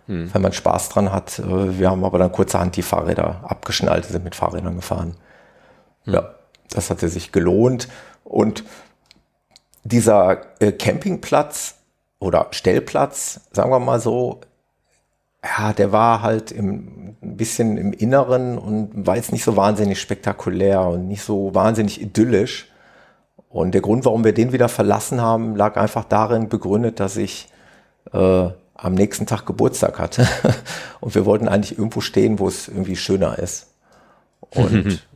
hm. 0.06 0.32
wenn 0.32 0.42
man 0.42 0.54
Spaß 0.54 0.88
dran 0.88 1.12
hat. 1.12 1.38
Äh, 1.38 1.78
wir 1.78 1.90
haben 1.90 2.04
aber 2.04 2.18
dann 2.18 2.32
kurzerhand 2.32 2.76
die 2.76 2.82
Fahrräder 2.82 3.40
abgeschnallt, 3.46 4.06
sind 4.06 4.24
mit 4.24 4.34
Fahrrädern 4.34 4.76
gefahren. 4.76 5.16
Hm. 6.04 6.14
Ja. 6.14 6.30
Das 6.72 6.90
hatte 6.90 7.08
sich 7.08 7.32
gelohnt. 7.32 7.88
Und 8.24 8.64
dieser 9.84 10.42
äh, 10.60 10.72
Campingplatz 10.72 11.76
oder 12.18 12.48
Stellplatz, 12.50 13.40
sagen 13.50 13.70
wir 13.70 13.80
mal 13.80 14.00
so, 14.00 14.40
ja, 15.42 15.72
der 15.72 15.90
war 15.90 16.22
halt 16.22 16.52
im, 16.52 17.16
ein 17.22 17.36
bisschen 17.36 17.78
im 17.78 17.92
Inneren 17.92 18.58
und 18.58 19.06
war 19.06 19.16
jetzt 19.16 19.32
nicht 19.32 19.44
so 19.44 19.56
wahnsinnig 19.56 20.00
spektakulär 20.00 20.82
und 20.82 21.08
nicht 21.08 21.22
so 21.22 21.54
wahnsinnig 21.54 22.00
idyllisch. 22.00 22.68
Und 23.48 23.72
der 23.72 23.80
Grund, 23.80 24.04
warum 24.04 24.22
wir 24.22 24.34
den 24.34 24.52
wieder 24.52 24.68
verlassen 24.68 25.20
haben, 25.20 25.56
lag 25.56 25.76
einfach 25.76 26.04
darin 26.04 26.48
begründet, 26.48 27.00
dass 27.00 27.16
ich 27.16 27.48
äh, 28.12 28.48
am 28.74 28.94
nächsten 28.94 29.26
Tag 29.26 29.46
Geburtstag 29.46 29.98
hatte. 29.98 30.28
und 31.00 31.14
wir 31.14 31.24
wollten 31.24 31.48
eigentlich 31.48 31.78
irgendwo 31.78 32.00
stehen, 32.00 32.38
wo 32.38 32.46
es 32.46 32.68
irgendwie 32.68 32.96
schöner 32.96 33.38
ist. 33.38 33.68
Und 34.54 35.02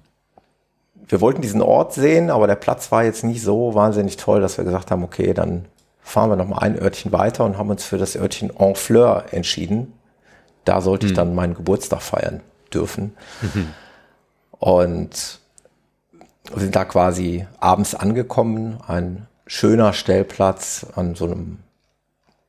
wir 1.09 1.21
wollten 1.21 1.43
diesen 1.43 1.63
Ort 1.63 1.93
sehen, 1.93 2.31
aber 2.31 2.47
der 2.47 2.55
Platz 2.55 2.91
war 2.91 3.05
jetzt 3.05 3.25
nicht 3.25 3.43
so 3.43 3.75
wahnsinnig 3.75 4.17
toll, 4.17 4.41
dass 4.41 4.57
wir 4.57 4.65
gesagt 4.65 4.91
haben, 4.91 5.05
okay, 5.05 5.35
dann 5.35 5.67
fahren 6.01 6.31
wir 6.31 6.37
noch 6.37 6.49
mal 6.49 6.59
ein 6.59 6.79
Örtchen 6.81 7.13
weiter 7.13 7.45
und 7.45 7.59
haben 7.59 7.71
uns 7.71 7.85
für 7.85 7.99
das 7.99 8.17
Örtchen 8.17 8.53
Honfleur 8.59 9.27
entschieden. 9.31 9.93
Da 10.65 10.81
sollte 10.81 11.07
mhm. 11.07 11.11
ich 11.11 11.17
dann 11.17 11.35
meinen 11.35 11.55
Geburtstag 11.55 12.03
feiern 12.03 12.41
dürfen. 12.73 13.15
Mhm. 13.43 13.75
Und 14.59 15.41
wir 16.51 16.61
sind 16.61 16.77
da 16.77 16.85
quasi 16.85 17.47
abends 17.59 17.95
angekommen, 17.95 18.79
ein 18.87 19.27
schöner 19.47 19.93
Stellplatz 19.93 20.87
an 20.95 21.15
so 21.15 21.27
einem 21.27 21.59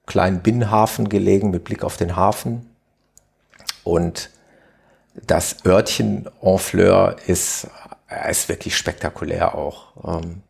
kleinen 0.05 0.41
Binnenhafen 0.41 1.09
gelegen 1.09 1.49
mit 1.49 1.63
Blick 1.63 1.83
auf 1.83 1.97
den 1.97 2.15
Hafen. 2.15 2.69
Und 3.83 4.29
das 5.27 5.65
Örtchen 5.65 6.29
Honfleur 6.41 7.15
ist 7.25 7.67
ist 8.29 8.49
wirklich 8.49 8.77
spektakulär 8.77 9.55
auch. 9.55 9.87
Ähm, 10.05 10.41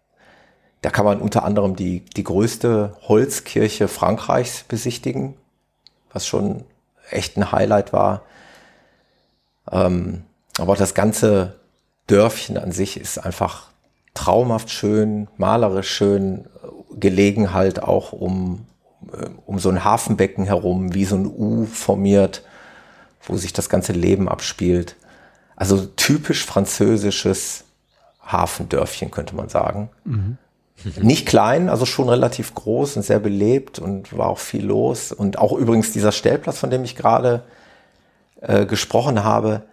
da 0.82 0.90
kann 0.90 1.06
man 1.06 1.20
unter 1.20 1.44
anderem 1.44 1.76
die, 1.76 2.02
die 2.02 2.24
größte 2.24 2.96
Holzkirche 3.08 3.88
Frankreichs 3.88 4.64
besichtigen, 4.64 5.36
was 6.12 6.28
schon 6.28 6.64
echt 7.10 7.38
ein 7.38 7.52
Highlight 7.52 7.94
war. 7.94 8.24
Ähm, 9.72 10.24
aber 10.58 10.76
das 10.76 10.94
ganze 10.94 11.56
Dörfchen 12.08 12.58
an 12.58 12.72
sich 12.72 13.00
ist 13.00 13.18
einfach 13.18 13.70
traumhaft 14.14 14.70
schön, 14.70 15.28
malerisch 15.38 15.90
schön, 15.90 16.46
gelegen 16.92 17.54
halt 17.54 17.82
auch 17.82 18.14
um, 18.14 18.66
äh, 19.12 19.28
um 19.46 19.60
so 19.60 19.70
ein 19.70 19.84
Hafenbecken 19.84 20.46
herum, 20.46 20.94
wie 20.94 21.06
so 21.06 21.16
ein 21.16 21.26
U 21.26 21.66
formiert, 21.66 22.44
wo 23.24 23.38
sich 23.38 23.54
das 23.54 23.70
ganze 23.70 23.94
Leben 23.94 24.30
abspielt. 24.30 24.96
Also 25.56 25.86
typisch 25.86 26.46
französisches 26.46 27.64
Hafendörfchen, 28.22 29.12
könnte 29.12 29.36
man 29.36 29.50
sagen. 29.50 29.90
Mhm. 30.04 30.38
Nicht 31.02 31.26
klein, 31.26 31.70
also 31.70 31.86
schon 31.86 32.10
relativ 32.10 32.54
groß 32.54 32.98
und 32.98 33.04
sehr 33.04 33.20
belebt 33.20 33.80
und 33.80 34.16
war 34.18 34.28
auch 34.28 34.40
viel 34.40 34.66
los. 34.66 35.12
Und 35.12 35.40
auch 35.40 35.54
übrigens 35.54 35.94
dieser 35.94 36.12
Stellplatz, 36.12 36.60
von 36.60 36.70
dem 36.70 36.84
ich 36.84 36.96
gerade 36.96 37.44
äh, 38.42 38.66
gesprochen 38.66 39.24
habe, 39.24 39.64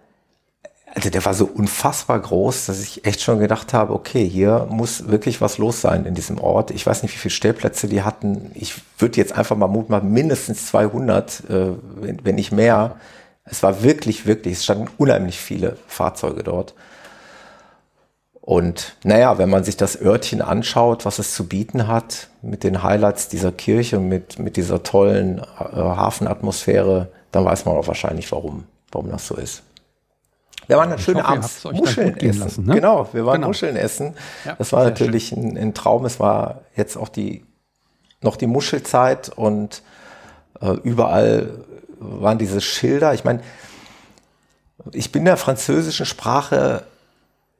also 0.95 1.09
der 1.09 1.25
war 1.25 1.33
so 1.33 1.45
unfassbar 1.45 2.19
groß, 2.19 2.67
dass 2.67 2.81
ich 2.81 3.05
echt 3.05 3.21
schon 3.21 3.39
gedacht 3.39 3.73
habe, 3.73 3.93
okay, 3.93 4.27
hier 4.27 4.67
muss 4.69 5.07
wirklich 5.07 5.41
was 5.41 5.57
los 5.57 5.81
sein 5.81 6.05
in 6.05 6.13
diesem 6.13 6.37
Ort. 6.39 6.69
Ich 6.69 6.85
weiß 6.85 7.01
nicht, 7.01 7.13
wie 7.15 7.17
viele 7.17 7.31
Stellplätze 7.31 7.87
die 7.87 8.03
hatten. 8.03 8.51
Ich 8.53 8.75
würde 8.99 9.17
jetzt 9.17 9.33
einfach 9.33 9.55
mal 9.55 9.67
mut 9.67 9.89
machen, 9.89 10.11
mindestens 10.11 10.67
200, 10.67 11.49
äh, 11.49 11.67
wenn, 11.95 12.23
wenn 12.23 12.35
nicht 12.35 12.51
mehr. 12.51 12.97
Es 13.45 13.63
war 13.63 13.83
wirklich, 13.83 14.25
wirklich, 14.25 14.53
es 14.53 14.63
standen 14.63 14.89
unheimlich 14.97 15.39
viele 15.39 15.77
Fahrzeuge 15.87 16.43
dort. 16.43 16.73
Und 18.45 18.97
naja, 19.03 19.37
wenn 19.37 19.49
man 19.49 19.63
sich 19.63 19.77
das 19.77 20.01
Örtchen 20.01 20.41
anschaut, 20.41 21.05
was 21.05 21.17
es 21.17 21.33
zu 21.33 21.47
bieten 21.47 21.87
hat, 21.87 22.27
mit 22.41 22.63
den 22.63 22.83
Highlights 22.83 23.29
dieser 23.29 23.53
Kirche 23.53 23.99
und 23.99 24.09
mit, 24.09 24.37
mit 24.37 24.57
dieser 24.57 24.83
tollen 24.83 25.39
äh, 25.39 25.43
Hafenatmosphäre, 25.59 27.07
dann 27.31 27.45
weiß 27.45 27.65
man 27.65 27.77
auch 27.77 27.87
wahrscheinlich, 27.87 28.31
warum, 28.33 28.65
warum 28.91 29.09
das 29.11 29.27
so 29.27 29.35
ist. 29.35 29.63
Wir 30.67 30.77
waren 30.77 30.89
dann 30.89 30.99
schön 30.99 31.17
abends 31.17 31.63
Muscheln 31.63 32.17
essen. 32.17 32.39
Lassen, 32.39 32.65
ne? 32.65 32.75
Genau, 32.75 33.07
wir 33.13 33.25
waren 33.25 33.35
genau. 33.35 33.47
Muscheln 33.47 33.75
essen. 33.75 34.15
Ja, 34.45 34.55
das 34.57 34.71
war 34.71 34.83
natürlich 34.83 35.31
ein, 35.31 35.57
ein, 35.57 35.73
Traum. 35.73 36.05
Es 36.05 36.19
war 36.19 36.61
jetzt 36.75 36.97
auch 36.97 37.09
die 37.09 37.45
noch 38.21 38.37
die 38.37 38.47
Muschelzeit 38.47 39.29
und 39.29 39.83
äh, 40.61 40.71
überall 40.83 41.65
waren 42.03 42.37
diese 42.37 42.61
Schilder. 42.61 43.13
Ich 43.13 43.23
meine, 43.23 43.41
ich 44.91 45.11
bin 45.11 45.25
der 45.25 45.37
französischen 45.37 46.05
Sprache 46.05 46.83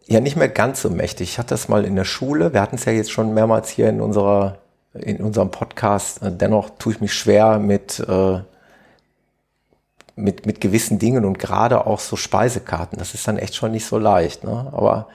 ja 0.05 0.19
nicht 0.19 0.35
mehr 0.35 0.49
ganz 0.49 0.81
so 0.81 0.89
mächtig. 0.89 1.29
Ich 1.29 1.39
hatte 1.39 1.49
das 1.49 1.69
mal 1.69 1.85
in 1.85 1.95
der 1.95 2.03
Schule. 2.03 2.53
Wir 2.53 2.61
hatten 2.61 2.75
es 2.75 2.85
ja 2.85 2.91
jetzt 2.91 3.11
schon 3.11 3.33
mehrmals 3.33 3.69
hier 3.69 3.89
in 3.89 4.01
unserer 4.01 4.57
in 4.93 5.17
unserem 5.17 5.49
Podcast. 5.49 6.19
Dennoch 6.21 6.71
tue 6.77 6.93
ich 6.93 7.01
mich 7.01 7.13
schwer 7.13 7.57
mit 7.57 7.99
äh, 7.99 8.41
mit, 10.15 10.45
mit 10.45 10.61
gewissen 10.61 10.99
Dingen 10.99 11.25
und 11.25 11.39
gerade 11.39 11.87
auch 11.87 11.99
so 11.99 12.15
Speisekarten. 12.15 12.99
Das 12.99 13.13
ist 13.13 13.27
dann 13.27 13.37
echt 13.37 13.55
schon 13.55 13.71
nicht 13.71 13.85
so 13.85 13.97
leicht. 13.97 14.43
Ne? 14.43 14.69
Aber 14.71 15.07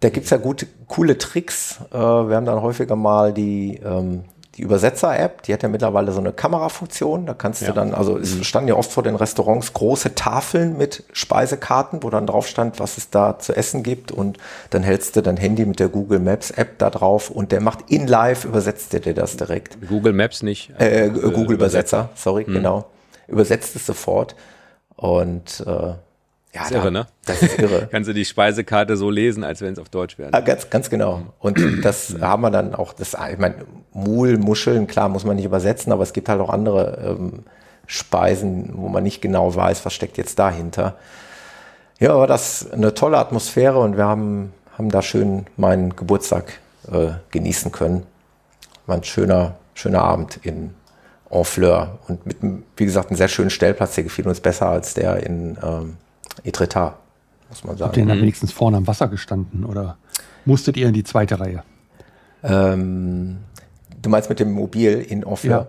da 0.00 0.10
gibt's 0.10 0.30
ja 0.30 0.36
gute, 0.36 0.66
coole 0.86 1.18
Tricks. 1.18 1.80
Äh, 1.90 1.96
wir 1.96 2.36
haben 2.36 2.46
dann 2.46 2.62
häufiger 2.62 2.96
mal 2.96 3.32
die, 3.32 3.80
ähm, 3.84 4.24
die 4.58 4.62
Übersetzer-App, 4.62 5.42
die 5.42 5.52
hat 5.54 5.62
ja 5.62 5.68
mittlerweile 5.68 6.12
so 6.12 6.20
eine 6.20 6.32
Kamerafunktion. 6.32 7.26
Da 7.26 7.34
kannst 7.34 7.62
ja. 7.62 7.68
du 7.68 7.74
dann, 7.74 7.94
also 7.94 8.18
es 8.18 8.34
mhm. 8.34 8.44
standen 8.44 8.68
ja 8.68 8.74
oft 8.74 8.92
vor 8.92 9.02
den 9.02 9.14
Restaurants 9.14 9.72
große 9.72 10.14
Tafeln 10.14 10.76
mit 10.76 11.04
Speisekarten, 11.12 12.02
wo 12.02 12.10
dann 12.10 12.26
drauf 12.26 12.46
stand, 12.46 12.80
was 12.80 12.98
es 12.98 13.08
da 13.10 13.38
zu 13.38 13.56
essen 13.56 13.82
gibt. 13.82 14.12
Und 14.12 14.38
dann 14.70 14.82
hältst 14.82 15.16
du 15.16 15.22
dein 15.22 15.36
Handy 15.36 15.64
mit 15.64 15.80
der 15.80 15.88
Google 15.88 16.18
Maps 16.18 16.50
App 16.50 16.78
da 16.78 16.90
drauf 16.90 17.30
und 17.30 17.52
der 17.52 17.60
macht 17.60 17.90
in 17.90 18.06
live, 18.06 18.44
übersetzt 18.44 18.92
dir 18.92 19.14
das 19.14 19.36
direkt. 19.36 19.78
Google 19.88 20.12
Maps 20.12 20.42
nicht. 20.42 20.72
Äh, 20.78 21.06
äh, 21.06 21.10
Google 21.10 21.52
Übersetzer, 21.52 22.10
sorry, 22.14 22.44
mhm. 22.46 22.54
genau 22.54 22.84
übersetzt 23.28 23.76
es 23.76 23.86
sofort. 23.86 24.34
Und 24.96 25.62
äh, 25.64 25.92
ja, 26.54 26.60
das 26.60 26.70
ist 26.70 26.76
irre, 26.76 26.90
ne? 26.90 27.06
Das 27.26 27.42
ist 27.42 27.58
irre. 27.58 27.88
Kannst 27.90 28.08
du 28.08 28.14
die 28.14 28.24
Speisekarte 28.24 28.96
so 28.96 29.10
lesen, 29.10 29.44
als 29.44 29.60
wenn 29.60 29.74
es 29.74 29.78
auf 29.78 29.90
Deutsch 29.90 30.18
wäre. 30.18 30.32
Ah, 30.32 30.40
ganz, 30.40 30.70
ganz 30.70 30.88
genau. 30.88 31.22
Und 31.38 31.84
das 31.84 32.16
haben 32.20 32.42
wir 32.42 32.50
dann 32.50 32.74
auch, 32.74 32.94
das, 32.94 33.16
ich 33.30 33.38
meine, 33.38 33.66
Mul, 33.92 34.38
Muscheln, 34.38 34.86
klar, 34.86 35.08
muss 35.08 35.24
man 35.24 35.36
nicht 35.36 35.44
übersetzen, 35.44 35.92
aber 35.92 36.02
es 36.02 36.12
gibt 36.12 36.28
halt 36.28 36.40
auch 36.40 36.50
andere 36.50 37.16
ähm, 37.18 37.44
Speisen, 37.86 38.72
wo 38.74 38.88
man 38.88 39.02
nicht 39.02 39.20
genau 39.20 39.54
weiß, 39.54 39.84
was 39.84 39.92
steckt 39.92 40.16
jetzt 40.16 40.38
dahinter. 40.38 40.96
Ja, 41.98 42.14
aber 42.14 42.26
das 42.26 42.70
eine 42.70 42.94
tolle 42.94 43.18
Atmosphäre 43.18 43.78
und 43.78 43.96
wir 43.96 44.04
haben, 44.04 44.52
haben 44.76 44.90
da 44.90 45.02
schön 45.02 45.46
meinen 45.56 45.96
Geburtstag 45.96 46.60
äh, 46.90 47.10
genießen 47.30 47.72
können. 47.72 48.06
War 48.86 48.96
ein 48.96 49.04
schöner, 49.04 49.56
schöner 49.74 50.02
Abend 50.02 50.38
in 50.42 50.74
Honfleur 51.30 51.98
und 52.08 52.24
mit, 52.24 52.38
wie 52.76 52.84
gesagt, 52.84 53.10
einem 53.10 53.16
sehr 53.16 53.28
schönen 53.28 53.50
Stellplatz. 53.50 53.96
Der 53.96 54.04
gefiel 54.04 54.26
uns 54.26 54.40
besser 54.40 54.68
als 54.68 54.94
der 54.94 55.22
in 55.22 55.58
ähm, 55.62 55.96
Etretat, 56.44 56.96
muss 57.48 57.64
man 57.64 57.76
sagen. 57.76 57.88
Habt 57.88 57.96
ihr 57.96 58.06
denn 58.06 58.16
mhm. 58.16 58.22
wenigstens 58.22 58.52
vorne 58.52 58.76
am 58.76 58.86
Wasser 58.86 59.08
gestanden 59.08 59.64
oder 59.64 59.96
musstet 60.44 60.76
ihr 60.76 60.88
in 60.88 60.94
die 60.94 61.04
zweite 61.04 61.40
Reihe? 61.40 61.62
Ähm, 62.42 63.38
du 64.00 64.10
meinst 64.10 64.28
mit 64.28 64.40
dem 64.40 64.52
Mobil 64.52 65.00
in 65.00 65.24
Honfleur? 65.24 65.60
Ja. 65.60 65.66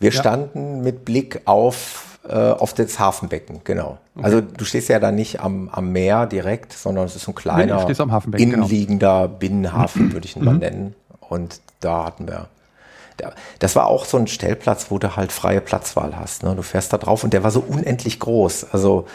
Wir 0.00 0.10
ja. 0.10 0.20
standen 0.20 0.82
mit 0.82 1.04
Blick 1.04 1.42
auf, 1.44 2.18
äh, 2.28 2.34
auf 2.34 2.72
das 2.72 2.98
Hafenbecken, 2.98 3.62
genau. 3.64 3.98
Okay. 4.14 4.24
Also 4.24 4.40
du 4.40 4.64
stehst 4.64 4.88
ja 4.88 5.00
da 5.00 5.10
nicht 5.10 5.40
am, 5.40 5.68
am 5.70 5.92
Meer 5.92 6.26
direkt, 6.26 6.72
sondern 6.72 7.06
es 7.06 7.16
ist 7.16 7.24
so 7.24 7.32
ein 7.32 7.34
kleiner, 7.34 7.84
nee, 7.86 7.94
genau. 7.94 8.26
innenliegender 8.36 9.26
genau. 9.26 9.38
Binnenhafen, 9.38 10.12
würde 10.12 10.26
ich 10.26 10.36
ihn 10.36 10.44
mal 10.44 10.54
mhm. 10.54 10.60
nennen. 10.60 10.94
Und 11.20 11.60
da 11.80 12.04
hatten 12.04 12.26
wir 12.28 12.48
das 13.58 13.76
war 13.76 13.86
auch 13.86 14.04
so 14.04 14.16
ein 14.16 14.26
Stellplatz, 14.26 14.90
wo 14.90 14.98
du 14.98 15.16
halt 15.16 15.32
freie 15.32 15.60
Platzwahl 15.60 16.16
hast. 16.16 16.42
Ne? 16.42 16.54
Du 16.54 16.62
fährst 16.62 16.92
da 16.92 16.98
drauf 16.98 17.24
und 17.24 17.32
der 17.32 17.42
war 17.42 17.50
so 17.50 17.60
unendlich 17.60 18.20
groß. 18.20 18.72
Also 18.72 19.06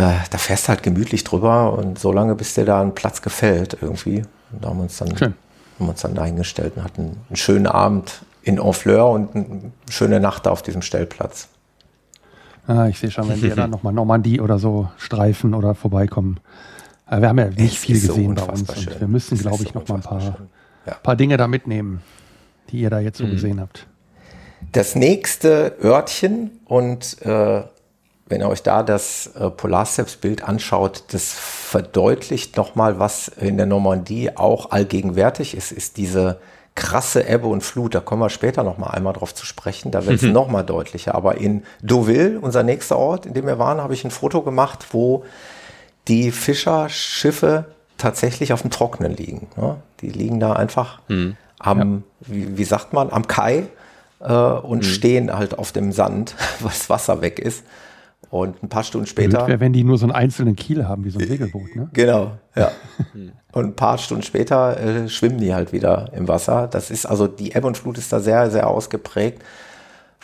da 0.00 0.38
fährst 0.38 0.64
du 0.64 0.68
halt 0.70 0.82
gemütlich 0.82 1.24
drüber 1.24 1.72
und 1.78 1.98
so 1.98 2.12
lange, 2.12 2.34
bis 2.34 2.54
dir 2.54 2.64
da 2.64 2.80
ein 2.80 2.94
Platz 2.94 3.22
gefällt 3.22 3.76
irgendwie. 3.80 4.24
Und 4.52 4.64
da 4.64 4.68
haben 4.68 4.78
wir 4.78 4.84
uns 4.84 4.98
dann, 4.98 5.16
Schön. 5.16 5.34
haben 5.78 5.88
uns 5.88 6.02
dann 6.02 6.14
dahingestellt 6.14 6.74
und 6.76 6.84
hatten 6.84 7.16
einen 7.28 7.36
schönen 7.36 7.66
Abend 7.66 8.22
in 8.42 8.62
Honfleur 8.62 9.08
und 9.08 9.34
eine 9.34 9.72
schöne 9.88 10.20
Nacht 10.20 10.46
da 10.46 10.50
auf 10.50 10.62
diesem 10.62 10.82
Stellplatz. 10.82 11.48
Ah, 12.66 12.88
ich 12.88 12.98
sehe 12.98 13.10
schon, 13.10 13.28
wenn 13.28 13.40
wir 13.42 13.54
dann 13.54 13.70
nochmal 13.70 13.92
Normandie 13.92 14.40
oder 14.40 14.58
so 14.58 14.88
streifen 14.96 15.54
oder 15.54 15.74
vorbeikommen. 15.74 16.40
Äh, 17.08 17.20
wir 17.20 17.28
haben 17.28 17.38
ja 17.38 17.46
nicht 17.46 17.74
es 17.74 17.76
viel 17.76 18.00
gesehen 18.00 18.36
so 18.36 18.46
bei 18.46 18.52
uns 18.52 18.68
und 18.68 19.00
wir 19.00 19.08
müssen, 19.08 19.38
glaube 19.38 19.62
ich, 19.62 19.72
so 19.72 19.78
noch 19.78 19.88
mal 19.88 19.96
ein 19.96 20.00
paar, 20.00 20.36
ja. 20.86 20.94
paar 21.02 21.16
Dinge 21.16 21.36
da 21.36 21.46
mitnehmen 21.46 22.00
die 22.70 22.80
ihr 22.80 22.90
da 22.90 22.98
jetzt 22.98 23.18
so 23.18 23.24
mhm. 23.24 23.30
gesehen 23.30 23.60
habt? 23.60 23.86
Das 24.72 24.94
nächste 24.94 25.76
Örtchen 25.82 26.50
und 26.64 27.20
äh, 27.22 27.62
wenn 28.26 28.40
ihr 28.40 28.48
euch 28.48 28.62
da 28.62 28.82
das 28.82 29.28
äh, 29.38 29.50
Polarsteps-Bild 29.50 30.44
anschaut, 30.44 31.04
das 31.12 31.32
verdeutlicht 31.32 32.56
nochmal, 32.56 32.98
was 32.98 33.28
in 33.28 33.56
der 33.56 33.66
Normandie 33.66 34.36
auch 34.36 34.70
allgegenwärtig 34.70 35.56
ist, 35.56 35.72
ist 35.72 35.96
diese 35.96 36.40
krasse 36.74 37.28
Ebbe 37.28 37.46
und 37.46 37.62
Flut. 37.62 37.94
Da 37.94 38.00
kommen 38.00 38.22
wir 38.22 38.30
später 38.30 38.64
nochmal 38.64 38.90
einmal 38.90 39.12
drauf 39.12 39.34
zu 39.34 39.46
sprechen. 39.46 39.90
Da 39.90 40.06
wird 40.06 40.16
es 40.16 40.22
mhm. 40.22 40.32
nochmal 40.32 40.64
deutlicher. 40.64 41.14
Aber 41.14 41.36
in 41.36 41.62
Deauville, 41.82 42.40
unser 42.40 42.62
nächster 42.62 42.96
Ort, 42.96 43.26
in 43.26 43.34
dem 43.34 43.46
wir 43.46 43.58
waren, 43.58 43.80
habe 43.80 43.94
ich 43.94 44.04
ein 44.04 44.10
Foto 44.10 44.42
gemacht, 44.42 44.86
wo 44.92 45.24
die 46.08 46.32
Fischerschiffe 46.32 47.66
tatsächlich 47.98 48.52
auf 48.52 48.62
dem 48.62 48.70
Trockenen 48.70 49.14
liegen. 49.14 49.48
Ne? 49.56 49.76
Die 50.00 50.08
liegen 50.08 50.40
da 50.40 50.54
einfach 50.54 51.00
mhm 51.08 51.36
am, 51.64 51.78
ja. 51.78 52.32
wie, 52.32 52.58
wie, 52.58 52.64
sagt 52.64 52.92
man, 52.92 53.10
am 53.10 53.26
Kai 53.26 53.66
äh, 54.20 54.32
und 54.32 54.78
mhm. 54.78 54.82
stehen 54.82 55.32
halt 55.32 55.58
auf 55.58 55.72
dem 55.72 55.92
Sand, 55.92 56.34
was 56.60 56.90
Wasser 56.90 57.20
weg 57.20 57.38
ist. 57.38 57.64
Und 58.30 58.62
ein 58.62 58.68
paar 58.68 58.84
Stunden 58.84 59.06
später. 59.06 59.46
Wäre, 59.46 59.60
wenn 59.60 59.72
die 59.72 59.84
nur 59.84 59.98
so 59.98 60.06
einen 60.06 60.12
einzelnen 60.12 60.56
Kiel 60.56 60.86
haben, 60.86 61.04
wie 61.04 61.10
so 61.10 61.18
ein 61.18 61.26
Segelboot, 61.26 61.76
ne? 61.76 61.88
Genau, 61.92 62.32
ja. 62.56 62.70
und 63.52 63.64
ein 63.64 63.76
paar 63.76 63.98
Stunden 63.98 64.22
später 64.22 64.78
äh, 64.78 65.08
schwimmen 65.08 65.38
die 65.38 65.54
halt 65.54 65.72
wieder 65.72 66.10
im 66.14 66.28
Wasser. 66.28 66.68
Das 66.68 66.90
ist 66.90 67.06
also, 67.06 67.26
die 67.26 67.54
Ebbe 67.54 67.66
und 67.66 67.76
Flut 67.76 67.98
ist 67.98 68.12
da 68.12 68.20
sehr, 68.20 68.50
sehr 68.50 68.68
ausgeprägt. 68.68 69.42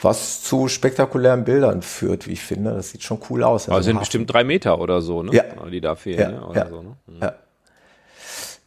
Was 0.03 0.43
zu 0.43 0.69
spektakulären 0.69 1.45
Bildern 1.45 1.83
führt, 1.83 2.27
wie 2.27 2.33
ich 2.33 2.41
finde. 2.41 2.73
Das 2.73 2.91
sieht 2.91 3.03
schon 3.03 3.19
cool 3.29 3.45
aus. 3.45 3.69
Aber 3.69 3.77
also 3.77 3.87
sind 3.87 3.99
bestimmt 3.99 4.33
drei 4.33 4.45
Meter 4.45 4.81
oder 4.81 5.03
so, 5.03 5.23
ne? 5.23 5.35
Ja. 5.35 5.45
Die 5.71 5.81
da 5.81 5.95
fehlen, 5.95 6.19
ja, 6.19 6.31
ne? 6.31 6.47
Oder 6.47 6.61
ja. 6.61 6.69
so, 6.71 6.83
ne? 6.83 6.97
Mhm. 7.07 7.21
ja. 7.21 7.35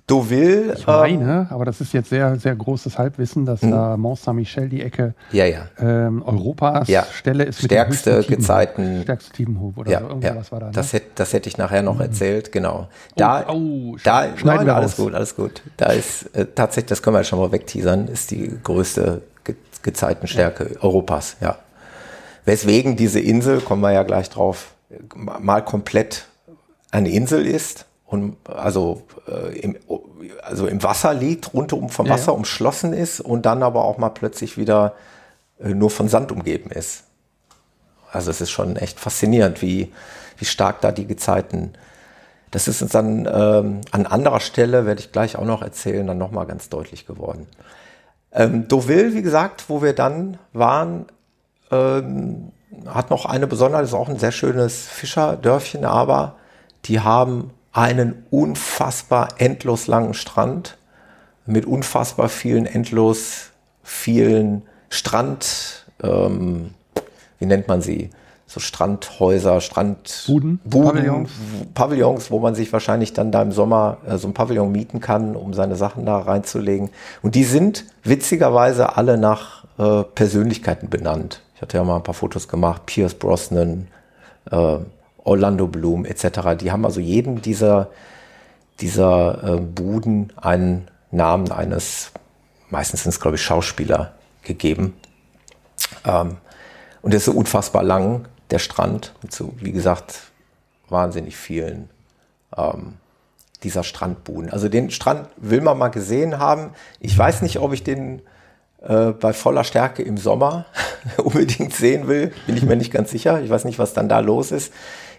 Deauville. 0.10 0.74
Ich 0.74 0.86
meine, 0.86 1.24
ähm, 1.24 1.48
aber 1.50 1.64
das 1.64 1.80
ist 1.80 1.94
jetzt 1.94 2.10
sehr, 2.10 2.38
sehr 2.38 2.56
großes 2.56 2.98
Halbwissen, 2.98 3.46
dass 3.46 3.62
hm. 3.62 3.72
da 3.72 3.96
Mont 3.96 4.20
Saint-Michel 4.20 4.68
die 4.68 4.82
Ecke 4.82 5.14
ja, 5.32 5.46
ja. 5.46 5.68
Ähm, 5.80 6.22
Europas 6.24 6.90
ja. 6.90 7.06
Stelle 7.10 7.46
ist. 7.46 7.64
Stärkste 7.64 8.18
mit 8.18 8.28
Gezeiten. 8.28 9.04
Stärkste 9.04 9.32
Tiebenhof 9.32 9.78
oder 9.78 9.92
ja, 9.92 10.02
so. 10.02 10.08
Irgendwas 10.08 10.52
war 10.52 10.60
da. 10.60 10.66
Ne? 10.68 10.72
Das, 10.74 10.92
hätte, 10.92 11.08
das 11.16 11.32
hätte 11.32 11.48
ich 11.48 11.58
nachher 11.58 11.84
noch 11.84 11.96
mhm. 11.96 12.02
erzählt, 12.02 12.52
genau. 12.52 12.90
Da, 13.16 13.46
oh, 13.48 13.54
oh, 13.54 13.98
da 14.04 14.36
schneiden 14.36 14.66
wir 14.66 14.76
alles 14.76 14.98
gut, 14.98 15.14
alles 15.14 15.38
gut. 15.38 15.62
Da 15.78 15.88
ist 15.88 16.36
äh, 16.36 16.48
tatsächlich, 16.54 16.90
das 16.90 17.02
können 17.02 17.16
wir 17.16 17.24
schon 17.24 17.40
mal 17.40 17.54
wegteasern, 17.54 18.10
ist 18.10 18.32
die 18.32 18.52
größte 18.62 19.22
Ge 19.46 19.56
Gezeitenstärke. 19.84 20.78
Europas, 20.82 21.38
ja. 21.40 21.58
Weswegen 22.46 22.98
diese 22.98 23.22
Insel, 23.22 23.62
kommen 23.62 23.82
wir 23.82 23.94
ja 23.94 24.04
gleich 24.04 24.30
drauf, 24.30 24.74
mal 25.16 25.62
komplett 25.62 26.26
eine 26.92 27.10
Insel 27.10 27.46
ist 27.48 27.86
und 28.14 28.38
also 28.48 29.02
äh, 29.28 29.58
im, 29.58 29.76
also 30.44 30.68
im 30.68 30.84
Wasser 30.84 31.16
liegt, 31.16 31.52
rundum 31.56 31.90
vom 31.90 32.08
Wasser 32.08 32.32
ja. 32.32 32.38
umschlossen 32.38 32.94
ist 32.94 33.20
und 33.20 33.48
dann 33.48 33.64
aber 33.64 33.84
auch 33.84 33.98
mal 33.98 34.10
plötzlich 34.10 34.56
wieder 34.56 34.94
äh, 35.60 35.70
nur 35.70 35.90
von 35.90 36.08
Sand 36.10 36.32
umgeben 36.32 36.70
ist. 36.70 37.06
Also 38.12 38.30
es 38.30 38.40
ist 38.40 38.52
schon 38.52 38.76
echt 38.76 39.00
faszinierend, 39.00 39.64
wie, 39.64 39.92
wie 40.38 40.46
stark 40.46 40.80
da 40.82 40.92
die 40.92 41.08
Gezeiten. 41.08 41.74
Das 42.52 42.68
ist 42.68 42.84
uns 42.84 42.92
dann 42.92 43.26
ähm, 43.26 43.82
an 43.90 44.06
anderer 44.06 44.42
Stelle, 44.42 44.86
werde 44.86 45.02
ich 45.02 45.12
gleich 45.12 45.36
auch 45.36 45.46
noch 45.46 45.64
erzählen, 45.64 46.06
dann 46.06 46.20
nochmal 46.20 46.46
ganz 46.46 46.70
deutlich 46.70 47.08
geworden. 47.08 47.48
Ähm, 48.32 48.68
Deauville, 48.68 49.16
wie 49.16 49.24
gesagt, 49.24 49.70
wo 49.70 49.82
wir 49.82 49.94
dann 49.94 50.38
waren, 50.54 51.08
ähm, 51.72 52.52
hat 52.86 53.10
noch 53.10 53.26
eine 53.26 53.48
Besonderheit, 53.48 53.86
ist 53.86 53.96
auch 53.96 54.10
ein 54.10 54.20
sehr 54.20 54.32
schönes 54.32 54.86
Fischerdörfchen, 54.86 55.84
aber 55.84 56.36
die 56.86 57.00
haben 57.00 57.50
einen 57.74 58.24
unfassbar 58.30 59.30
endlos 59.38 59.88
langen 59.88 60.14
Strand 60.14 60.78
mit 61.46 61.66
unfassbar 61.66 62.30
vielen 62.30 62.66
endlos 62.66 63.50
vielen 63.84 64.62
Strand, 64.90 65.86
ähm, 66.02 66.72
wie 67.40 67.46
nennt 67.46 67.68
man 67.68 67.82
sie? 67.82 68.12
So 68.46 68.60
Strandhäuser, 68.60 69.60
Strandbuden, 69.62 70.60
Buden, 70.64 70.92
Pavillons. 70.94 71.32
Pavillons, 71.74 72.32
wo 72.32 72.40
man 72.40 72.54
sich 72.54 72.72
wahrscheinlich 72.72 73.14
dann 73.14 73.32
da 73.32 73.42
im 73.42 73.52
Sommer 73.52 73.98
äh, 74.08 74.18
so 74.18 74.28
ein 74.28 74.34
Pavillon 74.34 74.72
mieten 74.72 75.00
kann, 75.00 75.36
um 75.36 75.54
seine 75.54 75.76
Sachen 75.76 76.06
da 76.06 76.20
reinzulegen. 76.20 76.92
Und 77.24 77.36
die 77.36 77.44
sind 77.44 77.86
witzigerweise 78.04 78.96
alle 78.96 79.18
nach 79.18 79.66
äh, 79.80 80.04
Persönlichkeiten 80.04 80.90
benannt. 80.90 81.42
Ich 81.56 81.62
hatte 81.62 81.78
ja 81.78 81.84
mal 81.84 81.96
ein 81.96 82.04
paar 82.04 82.14
Fotos 82.14 82.48
gemacht, 82.48 82.86
Pierce 82.86 83.16
Brosnan, 83.16 83.88
äh, 84.52 84.78
Orlando 85.24 85.68
Bloom 85.68 86.06
etc. 86.06 86.58
Die 86.60 86.72
haben 86.72 86.86
also 86.86 87.00
jedem 87.00 87.42
dieser, 87.42 87.90
dieser 88.80 89.44
äh, 89.44 89.60
Buden 89.60 90.34
einen 90.36 90.90
Namen 91.12 91.52
eines, 91.52 92.12
meistens 92.70 93.04
sind 93.04 93.12
es 93.12 93.20
glaube 93.20 93.36
ich 93.36 93.44
Schauspieler, 93.44 94.14
gegeben. 94.44 94.94
Ähm, 96.06 96.38
und 97.02 97.12
der 97.12 97.18
ist 97.18 97.26
so 97.26 97.32
unfassbar 97.32 97.84
lang, 97.84 98.28
der 98.50 98.60
Strand, 98.60 99.14
mit 99.22 99.34
so, 99.34 99.54
wie 99.58 99.72
gesagt, 99.72 100.20
wahnsinnig 100.90 101.36
vielen 101.36 101.90
ähm, 102.56 102.94
dieser 103.64 103.84
Strandbuden. 103.84 104.52
Also 104.52 104.70
den 104.70 104.92
Strand 104.92 105.30
will 105.38 105.62
man 105.62 105.78
mal 105.78 105.90
gesehen 105.90 106.40
haben. 106.40 106.72
Ich 107.00 107.18
weiß 107.18 107.42
nicht, 107.42 107.60
ob 107.60 107.74
ich 107.74 107.84
den 107.84 108.22
äh, 108.82 109.12
bei 109.12 109.34
voller 109.34 109.64
Stärke 109.64 110.04
im 110.04 110.18
Sommer 110.18 110.66
unbedingt 111.18 111.74
sehen 111.74 112.08
will. 112.08 112.34
Bin 112.46 112.58
ich 112.58 112.64
mir 112.64 112.76
nicht 112.76 112.92
ganz 112.92 113.12
sicher. 113.12 113.42
Ich 113.42 113.50
weiß 113.50 113.66
nicht, 113.66 113.80
was 113.80 113.94
dann 113.94 114.10
da 114.10 114.20
los 114.20 114.52
ist. 114.52 114.74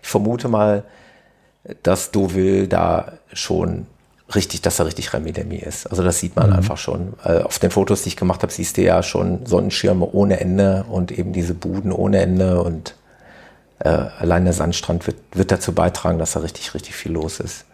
Ich 0.05 0.11
vermute 0.11 0.49
mal, 0.49 0.85
dass 1.83 2.11
Deauville 2.11 2.69
da 2.69 3.13
schon 3.33 3.87
richtig, 4.35 4.61
dass 4.61 4.79
er 4.79 4.85
richtig 4.85 5.15
Remi 5.15 5.33
Demi 5.33 5.57
ist. 5.57 5.87
Also 5.87 6.05
das 6.05 6.19
sieht 6.19 6.37
man 6.37 6.51
mhm. 6.51 6.57
einfach 6.57 6.77
schon. 6.77 7.15
Äh, 7.25 7.41
auf 7.41 7.59
den 7.59 7.71
Fotos, 7.71 8.03
die 8.03 8.11
ich 8.11 8.17
gemacht 8.17 8.43
habe, 8.43 8.53
siehst 8.53 8.77
du 8.77 8.83
ja 8.83 9.03
schon 9.03 9.47
Sonnenschirme 9.47 10.05
ohne 10.13 10.41
Ende 10.41 10.85
und 10.91 11.11
eben 11.11 11.33
diese 11.33 11.55
Buden 11.55 11.91
ohne 11.91 12.19
Ende 12.19 12.63
und 12.63 12.97
äh, 13.79 13.89
allein 13.89 14.45
der 14.45 14.53
Sandstrand 14.53 15.07
wird, 15.07 15.17
wird 15.33 15.51
dazu 15.51 15.73
beitragen, 15.73 16.19
dass 16.19 16.33
da 16.33 16.41
richtig, 16.41 16.75
richtig 16.75 16.95
viel 16.95 17.13
los 17.13 17.41
ist. 17.41 17.65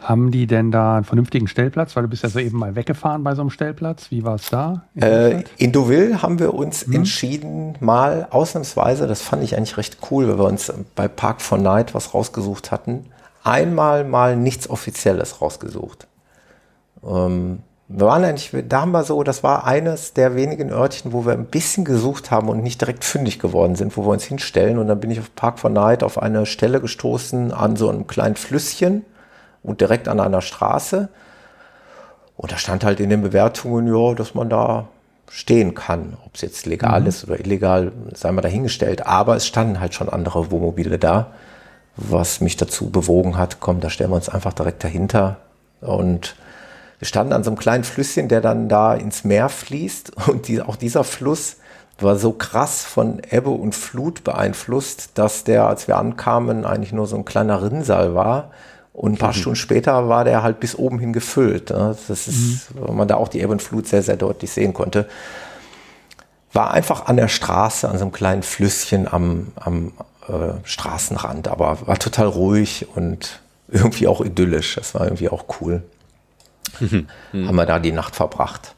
Haben 0.00 0.30
die 0.30 0.46
denn 0.46 0.70
da 0.70 0.96
einen 0.96 1.04
vernünftigen 1.04 1.48
Stellplatz? 1.48 1.96
Weil 1.96 2.04
du 2.04 2.08
bist 2.08 2.22
ja 2.22 2.28
so 2.28 2.38
eben 2.38 2.58
mal 2.58 2.76
weggefahren 2.76 3.24
bei 3.24 3.34
so 3.34 3.42
einem 3.42 3.50
Stellplatz. 3.50 4.10
Wie 4.10 4.24
war 4.24 4.36
es 4.36 4.48
da? 4.48 4.84
In, 4.94 5.02
äh, 5.02 5.44
in 5.56 5.72
Deauville 5.72 6.22
haben 6.22 6.38
wir 6.38 6.54
uns 6.54 6.86
hm. 6.86 6.94
entschieden, 6.94 7.74
mal 7.80 8.28
ausnahmsweise, 8.30 9.06
das 9.06 9.22
fand 9.22 9.42
ich 9.42 9.56
eigentlich 9.56 9.76
recht 9.76 9.98
cool, 10.10 10.28
weil 10.28 10.38
wir 10.38 10.44
uns 10.44 10.72
bei 10.94 11.08
Park 11.08 11.42
for 11.42 11.58
Night 11.58 11.94
was 11.94 12.14
rausgesucht 12.14 12.70
hatten, 12.70 13.06
einmal 13.42 14.04
mal 14.04 14.36
nichts 14.36 14.70
Offizielles 14.70 15.40
rausgesucht. 15.40 16.06
Ähm, 17.04 17.60
wir 17.90 18.06
waren 18.06 18.22
eigentlich, 18.22 18.52
da 18.68 18.82
haben 18.82 18.92
wir 18.92 19.02
so, 19.02 19.22
das 19.22 19.42
war 19.42 19.66
eines 19.66 20.12
der 20.12 20.36
wenigen 20.36 20.70
Örtchen, 20.70 21.14
wo 21.14 21.24
wir 21.24 21.32
ein 21.32 21.46
bisschen 21.46 21.86
gesucht 21.86 22.30
haben 22.30 22.50
und 22.50 22.62
nicht 22.62 22.82
direkt 22.82 23.02
fündig 23.02 23.38
geworden 23.38 23.76
sind, 23.76 23.96
wo 23.96 24.04
wir 24.04 24.10
uns 24.10 24.24
hinstellen. 24.24 24.78
Und 24.78 24.88
dann 24.88 25.00
bin 25.00 25.10
ich 25.10 25.18
auf 25.18 25.34
Park 25.34 25.58
for 25.58 25.70
Night 25.70 26.02
auf 26.02 26.20
eine 26.20 26.44
Stelle 26.44 26.82
gestoßen 26.82 27.50
an 27.50 27.76
so 27.76 27.88
einem 27.88 28.06
kleinen 28.06 28.36
Flüsschen 28.36 29.06
und 29.62 29.80
direkt 29.80 30.08
an 30.08 30.20
einer 30.20 30.40
Straße. 30.40 31.08
Und 32.36 32.52
da 32.52 32.56
stand 32.56 32.84
halt 32.84 33.00
in 33.00 33.10
den 33.10 33.22
Bewertungen, 33.22 33.86
ja, 33.86 34.14
dass 34.14 34.34
man 34.34 34.48
da 34.48 34.88
stehen 35.30 35.74
kann. 35.74 36.16
Ob 36.24 36.34
es 36.34 36.40
jetzt 36.40 36.66
legal 36.66 37.02
mhm. 37.02 37.06
ist 37.06 37.24
oder 37.24 37.38
illegal, 37.40 37.92
sei 38.14 38.32
mal 38.32 38.42
dahingestellt. 38.42 39.06
Aber 39.06 39.36
es 39.36 39.46
standen 39.46 39.80
halt 39.80 39.94
schon 39.94 40.08
andere 40.08 40.50
Wohnmobile 40.50 40.98
da, 40.98 41.32
was 41.96 42.40
mich 42.40 42.56
dazu 42.56 42.90
bewogen 42.90 43.36
hat, 43.36 43.58
komm, 43.60 43.80
da 43.80 43.90
stellen 43.90 44.10
wir 44.10 44.16
uns 44.16 44.28
einfach 44.28 44.52
direkt 44.52 44.84
dahinter 44.84 45.38
und 45.80 46.36
wir 46.98 47.06
standen 47.06 47.32
an 47.32 47.44
so 47.44 47.50
einem 47.50 47.58
kleinen 47.58 47.84
Flüsschen, 47.84 48.28
der 48.28 48.40
dann 48.40 48.68
da 48.68 48.94
ins 48.94 49.24
Meer 49.24 49.48
fließt. 49.48 50.12
Und 50.28 50.48
die, 50.48 50.60
auch 50.60 50.76
dieser 50.76 51.04
Fluss 51.04 51.56
war 52.00 52.16
so 52.16 52.32
krass 52.32 52.84
von 52.84 53.20
Ebbe 53.28 53.50
und 53.50 53.74
Flut 53.74 54.22
beeinflusst, 54.22 55.10
dass 55.14 55.42
der, 55.42 55.66
als 55.66 55.88
wir 55.88 55.96
ankamen, 55.96 56.64
eigentlich 56.64 56.92
nur 56.92 57.06
so 57.08 57.16
ein 57.16 57.24
kleiner 57.24 57.60
Rinnsal 57.62 58.14
war. 58.14 58.50
Und 58.98 59.12
ein 59.12 59.16
paar 59.16 59.28
mhm. 59.28 59.34
Stunden 59.34 59.56
später 59.56 60.08
war 60.08 60.24
der 60.24 60.42
halt 60.42 60.58
bis 60.58 60.74
oben 60.74 60.98
hin 60.98 61.12
gefüllt. 61.12 61.70
Ne? 61.70 61.96
Das 62.08 62.26
ist, 62.26 62.74
mhm. 62.74 62.80
weil 62.80 62.94
man 62.96 63.06
da 63.06 63.14
auch 63.14 63.28
die 63.28 63.40
Ebbe 63.40 63.52
und 63.52 63.62
Flut 63.62 63.86
sehr, 63.86 64.02
sehr 64.02 64.16
deutlich 64.16 64.50
sehen 64.50 64.74
konnte. 64.74 65.08
War 66.52 66.72
einfach 66.72 67.06
an 67.06 67.16
der 67.16 67.28
Straße, 67.28 67.88
an 67.88 67.96
so 67.96 68.06
einem 68.06 68.12
kleinen 68.12 68.42
Flüsschen 68.42 69.06
am, 69.06 69.52
am 69.54 69.92
äh, 70.26 70.54
Straßenrand, 70.64 71.46
aber 71.46 71.86
war 71.86 71.96
total 72.00 72.26
ruhig 72.26 72.88
und 72.92 73.38
irgendwie 73.68 74.08
auch 74.08 74.20
idyllisch. 74.20 74.74
Das 74.74 74.96
war 74.96 75.04
irgendwie 75.04 75.28
auch 75.28 75.44
cool. 75.60 75.84
Mhm. 76.80 77.06
Haben 77.32 77.54
wir 77.54 77.66
da 77.66 77.78
die 77.78 77.92
Nacht 77.92 78.16
verbracht. 78.16 78.74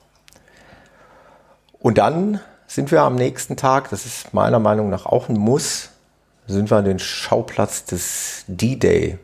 Und 1.79 1.97
dann 1.97 2.41
sind 2.66 2.91
wir 2.91 3.01
am 3.01 3.14
nächsten 3.14 3.57
Tag, 3.57 3.89
das 3.89 4.05
ist 4.05 4.35
meiner 4.35 4.59
Meinung 4.59 4.91
nach 4.91 5.07
auch 5.07 5.31
ein 5.31 5.39
Muss, 5.39 5.89
sind 6.47 6.71
wir 6.71 6.77
an 6.77 6.85
den 6.85 6.99
Schauplatz 6.99 7.87
des 7.87 8.45
D-Day 8.49 9.18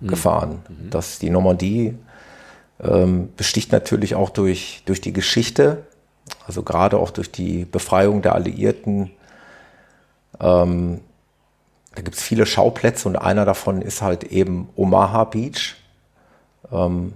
mhm. 0.00 0.08
gefahren. 0.08 0.62
Mhm. 0.68 0.90
Das, 0.90 1.18
die 1.18 1.30
Normandie 1.30 1.96
ähm, 2.82 3.32
besticht 3.36 3.72
natürlich 3.72 4.14
auch 4.14 4.30
durch, 4.30 4.82
durch 4.86 5.00
die 5.00 5.12
Geschichte, 5.12 5.84
also 6.46 6.62
gerade 6.62 6.98
auch 6.98 7.10
durch 7.10 7.30
die 7.30 7.64
Befreiung 7.64 8.22
der 8.22 8.34
Alliierten. 8.34 9.10
Ähm, 10.40 11.00
da 11.94 12.02
gibt 12.02 12.16
es 12.16 12.22
viele 12.22 12.46
Schauplätze 12.46 13.08
und 13.08 13.16
einer 13.16 13.44
davon 13.44 13.82
ist 13.82 14.02
halt 14.02 14.24
eben 14.24 14.68
Omaha 14.74 15.24
Beach. 15.24 15.76
Ähm, 16.72 17.12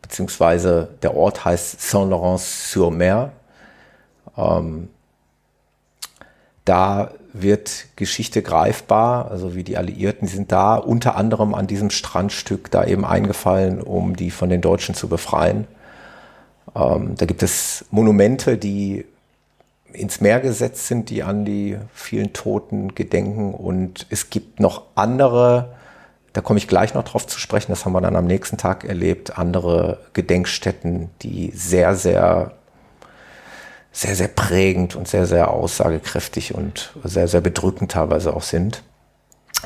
beziehungsweise 0.00 0.88
der 1.02 1.16
Ort 1.16 1.44
heißt 1.44 1.80
Saint-Laurent-sur-Mer. 1.80 3.32
Ähm, 4.36 4.88
da 6.64 7.10
wird 7.32 7.86
Geschichte 7.96 8.42
greifbar, 8.42 9.30
also 9.30 9.54
wie 9.54 9.64
die 9.64 9.76
Alliierten 9.76 10.28
sind 10.28 10.52
da 10.52 10.76
unter 10.76 11.16
anderem 11.16 11.54
an 11.54 11.66
diesem 11.66 11.90
Strandstück 11.90 12.70
da 12.70 12.84
eben 12.84 13.04
eingefallen, 13.04 13.80
um 13.80 14.16
die 14.16 14.30
von 14.30 14.48
den 14.48 14.60
Deutschen 14.60 14.94
zu 14.94 15.08
befreien. 15.08 15.66
Ähm, 16.74 17.14
da 17.16 17.26
gibt 17.26 17.42
es 17.42 17.84
Monumente, 17.90 18.58
die 18.58 19.04
ins 19.92 20.20
Meer 20.20 20.40
gesetzt 20.40 20.86
sind, 20.86 21.10
die 21.10 21.22
an 21.22 21.44
die 21.44 21.78
vielen 21.92 22.32
Toten 22.32 22.94
gedenken 22.94 23.54
und 23.54 24.06
es 24.10 24.30
gibt 24.30 24.60
noch 24.60 24.82
andere 24.94 25.68
da 26.32 26.40
komme 26.40 26.58
ich 26.58 26.68
gleich 26.68 26.94
noch 26.94 27.04
drauf 27.04 27.26
zu 27.26 27.38
sprechen. 27.38 27.72
Das 27.72 27.84
haben 27.84 27.92
wir 27.92 28.00
dann 28.00 28.16
am 28.16 28.26
nächsten 28.26 28.56
Tag 28.56 28.84
erlebt. 28.84 29.38
Andere 29.38 29.98
Gedenkstätten, 30.14 31.10
die 31.22 31.52
sehr, 31.54 31.94
sehr, 31.94 32.52
sehr, 33.92 34.16
sehr 34.16 34.28
prägend 34.28 34.96
und 34.96 35.06
sehr, 35.06 35.26
sehr 35.26 35.50
aussagekräftig 35.50 36.54
und 36.54 36.92
sehr, 37.04 37.28
sehr 37.28 37.40
bedrückend 37.40 37.92
teilweise 37.92 38.34
auch 38.34 38.42
sind. 38.42 38.82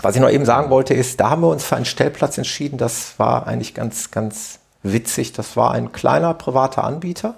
Was 0.03 0.17
ich 0.17 0.21
noch 0.21 0.31
eben 0.31 0.45
sagen 0.45 0.71
wollte, 0.71 0.95
ist, 0.95 1.21
da 1.21 1.31
haben 1.31 1.43
wir 1.43 1.49
uns 1.49 1.65
für 1.65 1.77
einen 1.77 1.85
Stellplatz 1.85 2.37
entschieden. 2.37 2.77
Das 2.77 3.19
war 3.19 3.47
eigentlich 3.47 3.73
ganz, 3.73 4.11
ganz 4.11 4.59
witzig. 4.83 5.33
Das 5.33 5.57
war 5.57 5.73
ein 5.73 5.93
kleiner 5.93 6.35
privater 6.35 6.85
Anbieter. 6.85 7.37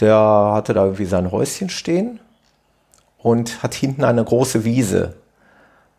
Der 0.00 0.16
hatte 0.54 0.74
da 0.74 0.84
irgendwie 0.84 1.04
sein 1.04 1.30
Häuschen 1.30 1.68
stehen 1.68 2.18
und 3.18 3.62
hat 3.62 3.74
hinten 3.74 4.04
eine 4.04 4.24
große 4.24 4.64
Wiese 4.64 5.14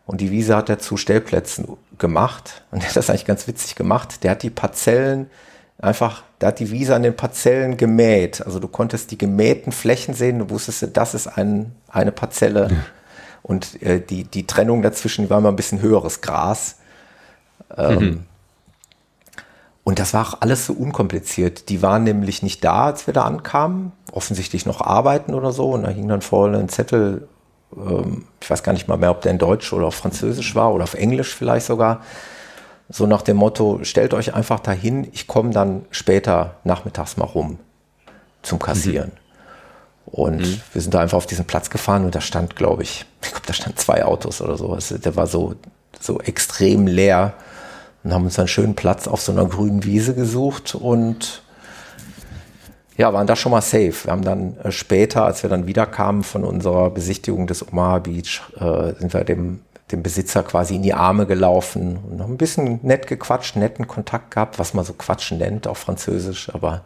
und 0.06 0.20
die 0.20 0.30
Wiese 0.30 0.56
hat 0.56 0.70
er 0.70 0.78
zu 0.78 0.96
Stellplätzen 0.96 1.76
gemacht. 1.98 2.62
Und 2.70 2.82
der 2.82 2.88
hat 2.88 2.96
das 2.96 3.10
eigentlich 3.10 3.24
ganz 3.24 3.48
witzig 3.48 3.74
gemacht. 3.74 4.22
Der 4.22 4.30
hat 4.30 4.42
die 4.42 4.50
Parzellen 4.50 5.28
einfach, 5.78 6.22
der 6.40 6.48
hat 6.48 6.58
die 6.58 6.70
Wiese 6.70 6.94
an 6.94 7.02
den 7.02 7.16
Parzellen 7.16 7.76
gemäht. 7.76 8.44
Also 8.44 8.58
du 8.58 8.68
konntest 8.68 9.10
die 9.10 9.18
gemähten 9.18 9.72
Flächen 9.72 10.14
sehen, 10.14 10.38
du 10.38 10.50
wusstest, 10.50 10.96
das 10.96 11.14
ist 11.14 11.26
ein, 11.26 11.74
eine 11.88 12.12
Parzelle. 12.12 12.70
Und 13.42 13.80
äh, 13.82 14.00
die, 14.00 14.24
die 14.24 14.46
Trennung 14.46 14.82
dazwischen 14.82 15.24
die 15.24 15.30
war 15.30 15.38
immer 15.38 15.50
ein 15.50 15.56
bisschen 15.56 15.80
höheres 15.80 16.20
Gras. 16.20 16.76
Ähm, 17.76 17.98
mhm. 17.98 18.24
Und 19.84 19.98
das 20.00 20.14
war 20.14 20.26
auch 20.26 20.40
alles 20.40 20.66
so 20.66 20.72
unkompliziert. 20.72 21.68
Die 21.68 21.80
waren 21.80 22.02
nämlich 22.02 22.42
nicht 22.42 22.64
da, 22.64 22.86
als 22.86 23.06
wir 23.06 23.14
da 23.14 23.22
ankamen. 23.22 23.92
Offensichtlich 24.10 24.66
noch 24.66 24.80
arbeiten 24.80 25.32
oder 25.32 25.52
so. 25.52 25.70
Und 25.70 25.84
da 25.84 25.90
hing 25.90 26.08
dann 26.08 26.22
vorne 26.22 26.58
ein 26.58 26.68
Zettel 26.68 27.28
ähm, 27.76 28.24
ich 28.40 28.50
weiß 28.50 28.62
gar 28.62 28.72
nicht 28.72 28.88
mal 28.88 28.96
mehr, 28.96 29.10
ob 29.10 29.22
der 29.22 29.32
in 29.32 29.38
Deutsch 29.38 29.72
oder 29.72 29.86
auf 29.86 29.94
Französisch 29.94 30.54
war 30.54 30.72
oder 30.72 30.84
auf 30.84 30.94
Englisch 30.94 31.34
vielleicht 31.34 31.66
sogar. 31.66 32.02
So 32.88 33.06
nach 33.06 33.22
dem 33.22 33.36
Motto, 33.36 33.80
stellt 33.82 34.14
euch 34.14 34.34
einfach 34.34 34.60
dahin, 34.60 35.08
ich 35.12 35.26
komme 35.26 35.50
dann 35.50 35.84
später 35.90 36.56
nachmittags 36.64 37.16
mal 37.16 37.24
rum 37.24 37.58
zum 38.42 38.58
Kassieren. 38.58 39.10
Mhm. 39.10 39.26
Und 40.06 40.40
mhm. 40.40 40.60
wir 40.72 40.82
sind 40.82 40.94
da 40.94 41.00
einfach 41.00 41.18
auf 41.18 41.26
diesen 41.26 41.46
Platz 41.46 41.68
gefahren 41.68 42.04
und 42.04 42.14
da 42.14 42.20
stand, 42.20 42.54
glaube 42.54 42.84
ich, 42.84 43.04
ich 43.22 43.30
glaube, 43.30 43.46
da 43.46 43.52
stand 43.52 43.78
zwei 43.78 44.04
Autos 44.04 44.40
oder 44.40 44.56
so. 44.56 44.72
Also 44.72 44.98
der 44.98 45.16
war 45.16 45.26
so, 45.26 45.56
so 46.00 46.20
extrem 46.20 46.86
leer 46.86 47.34
und 48.04 48.14
haben 48.14 48.24
uns 48.24 48.38
einen 48.38 48.48
schönen 48.48 48.76
Platz 48.76 49.08
auf 49.08 49.20
so 49.20 49.32
einer 49.32 49.46
grünen 49.46 49.82
Wiese 49.82 50.14
gesucht 50.14 50.76
und 50.76 51.42
ja, 52.96 53.12
waren 53.12 53.26
da 53.26 53.36
schon 53.36 53.52
mal 53.52 53.60
safe. 53.60 53.94
Wir 54.04 54.12
haben 54.12 54.24
dann 54.24 54.56
äh, 54.58 54.72
später, 54.72 55.24
als 55.24 55.42
wir 55.42 55.50
dann 55.50 55.66
wiederkamen 55.66 56.22
von 56.22 56.44
unserer 56.44 56.90
Besichtigung 56.90 57.46
des 57.46 57.66
Omaha 57.66 57.98
Beach, 57.98 58.42
äh, 58.58 58.94
sind 58.98 59.12
wir 59.12 59.24
dem, 59.24 59.60
dem 59.92 60.02
Besitzer 60.02 60.42
quasi 60.42 60.74
in 60.76 60.82
die 60.82 60.94
Arme 60.94 61.26
gelaufen 61.26 61.98
und 62.10 62.20
haben 62.20 62.34
ein 62.34 62.38
bisschen 62.38 62.80
nett 62.82 63.06
gequatscht, 63.06 63.56
netten 63.56 63.86
Kontakt 63.86 64.32
gehabt, 64.32 64.58
was 64.58 64.74
man 64.74 64.84
so 64.84 64.92
Quatschen 64.94 65.38
nennt 65.38 65.66
auf 65.66 65.78
Französisch, 65.78 66.52
aber 66.52 66.82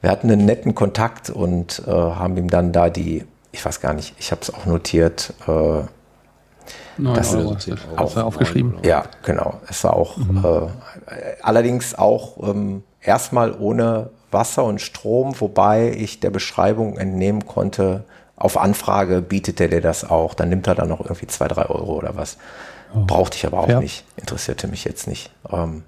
wir 0.00 0.10
hatten 0.10 0.30
einen 0.30 0.44
netten 0.44 0.74
Kontakt 0.74 1.30
und 1.30 1.82
äh, 1.86 1.90
haben 1.90 2.36
ihm 2.36 2.50
dann 2.50 2.72
da 2.72 2.90
die, 2.90 3.24
ich 3.52 3.64
weiß 3.64 3.80
gar 3.80 3.94
nicht, 3.94 4.14
ich 4.18 4.32
habe 4.32 4.42
es 4.42 4.52
auch 4.52 4.66
notiert, 4.66 5.32
äh, 5.46 5.82
das 6.98 7.34
Euro, 7.34 7.54
ist 7.54 7.70
auch 7.96 8.16
aufgeschrieben. 8.16 8.76
Ja, 8.82 9.04
genau. 9.22 9.60
Es 9.68 9.82
war 9.84 9.94
auch 9.94 10.16
mhm. 10.18 10.44
äh, 10.44 11.16
allerdings 11.40 11.94
auch 11.94 12.36
ähm, 12.48 12.82
erstmal 13.00 13.52
ohne 13.52 14.10
Wasser 14.30 14.64
und 14.64 14.80
Strom, 14.80 15.40
wobei 15.40 15.90
ich 15.90 16.20
der 16.20 16.30
Beschreibung 16.30 16.98
entnehmen 16.98 17.46
konnte, 17.46 18.04
auf 18.42 18.58
Anfrage 18.58 19.22
bietet 19.22 19.60
er 19.60 19.68
dir 19.68 19.80
das 19.80 20.08
auch. 20.08 20.34
Dann 20.34 20.48
nimmt 20.48 20.66
er 20.66 20.74
dann 20.74 20.88
noch 20.88 21.00
irgendwie 21.00 21.28
zwei, 21.28 21.46
drei 21.46 21.66
Euro 21.66 21.94
oder 21.94 22.16
was. 22.16 22.38
Oh. 22.92 23.04
Brauchte 23.06 23.36
ich 23.36 23.46
aber 23.46 23.60
auch 23.60 23.68
ja. 23.68 23.78
nicht. 23.78 24.04
Interessierte 24.16 24.66
mich 24.66 24.84
jetzt 24.84 25.06
nicht. 25.06 25.30
Ähm, 25.48 25.84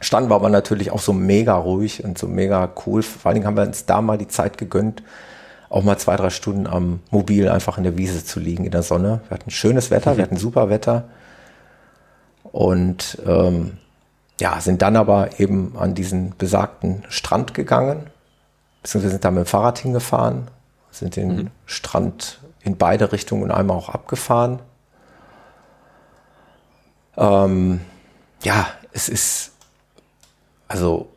Stand 0.00 0.30
war 0.30 0.36
aber 0.36 0.48
natürlich 0.48 0.90
auch 0.90 1.00
so 1.00 1.12
mega 1.12 1.54
ruhig 1.54 2.02
und 2.02 2.16
so 2.16 2.28
mega 2.28 2.70
cool. 2.86 3.02
Vor 3.02 3.28
allen 3.28 3.34
Dingen 3.34 3.46
haben 3.46 3.58
wir 3.58 3.64
uns 3.64 3.84
da 3.84 4.00
mal 4.00 4.16
die 4.16 4.26
Zeit 4.26 4.56
gegönnt, 4.56 5.02
auch 5.68 5.82
mal 5.82 5.98
zwei, 5.98 6.16
drei 6.16 6.30
Stunden 6.30 6.66
am 6.66 7.00
Mobil 7.10 7.48
einfach 7.50 7.76
in 7.76 7.84
der 7.84 7.98
Wiese 7.98 8.24
zu 8.24 8.40
liegen 8.40 8.64
in 8.64 8.70
der 8.70 8.82
Sonne. 8.82 9.20
Wir 9.28 9.34
hatten 9.38 9.50
schönes 9.50 9.90
Wetter, 9.90 10.14
mhm. 10.14 10.16
wir 10.16 10.24
hatten 10.24 10.36
super 10.38 10.70
Wetter. 10.70 11.04
Und 12.42 13.18
ähm, 13.26 13.76
ja, 14.40 14.62
sind 14.62 14.80
dann 14.80 14.96
aber 14.96 15.38
eben 15.40 15.76
an 15.76 15.94
diesen 15.94 16.34
besagten 16.38 17.04
Strand 17.10 17.52
gegangen, 17.52 18.06
beziehungsweise 18.80 19.12
sind 19.12 19.24
da 19.26 19.30
mit 19.30 19.44
dem 19.44 19.46
Fahrrad 19.46 19.78
hingefahren, 19.78 20.48
sind 20.98 21.16
den 21.16 21.36
mhm. 21.36 21.50
Strand 21.66 22.40
in 22.62 22.76
beide 22.76 23.12
Richtungen 23.12 23.50
einmal 23.50 23.76
auch 23.76 23.88
abgefahren. 23.88 24.60
Ähm, 27.16 27.80
ja, 28.42 28.66
es 28.92 29.08
ist 29.08 29.52
also 30.68 31.08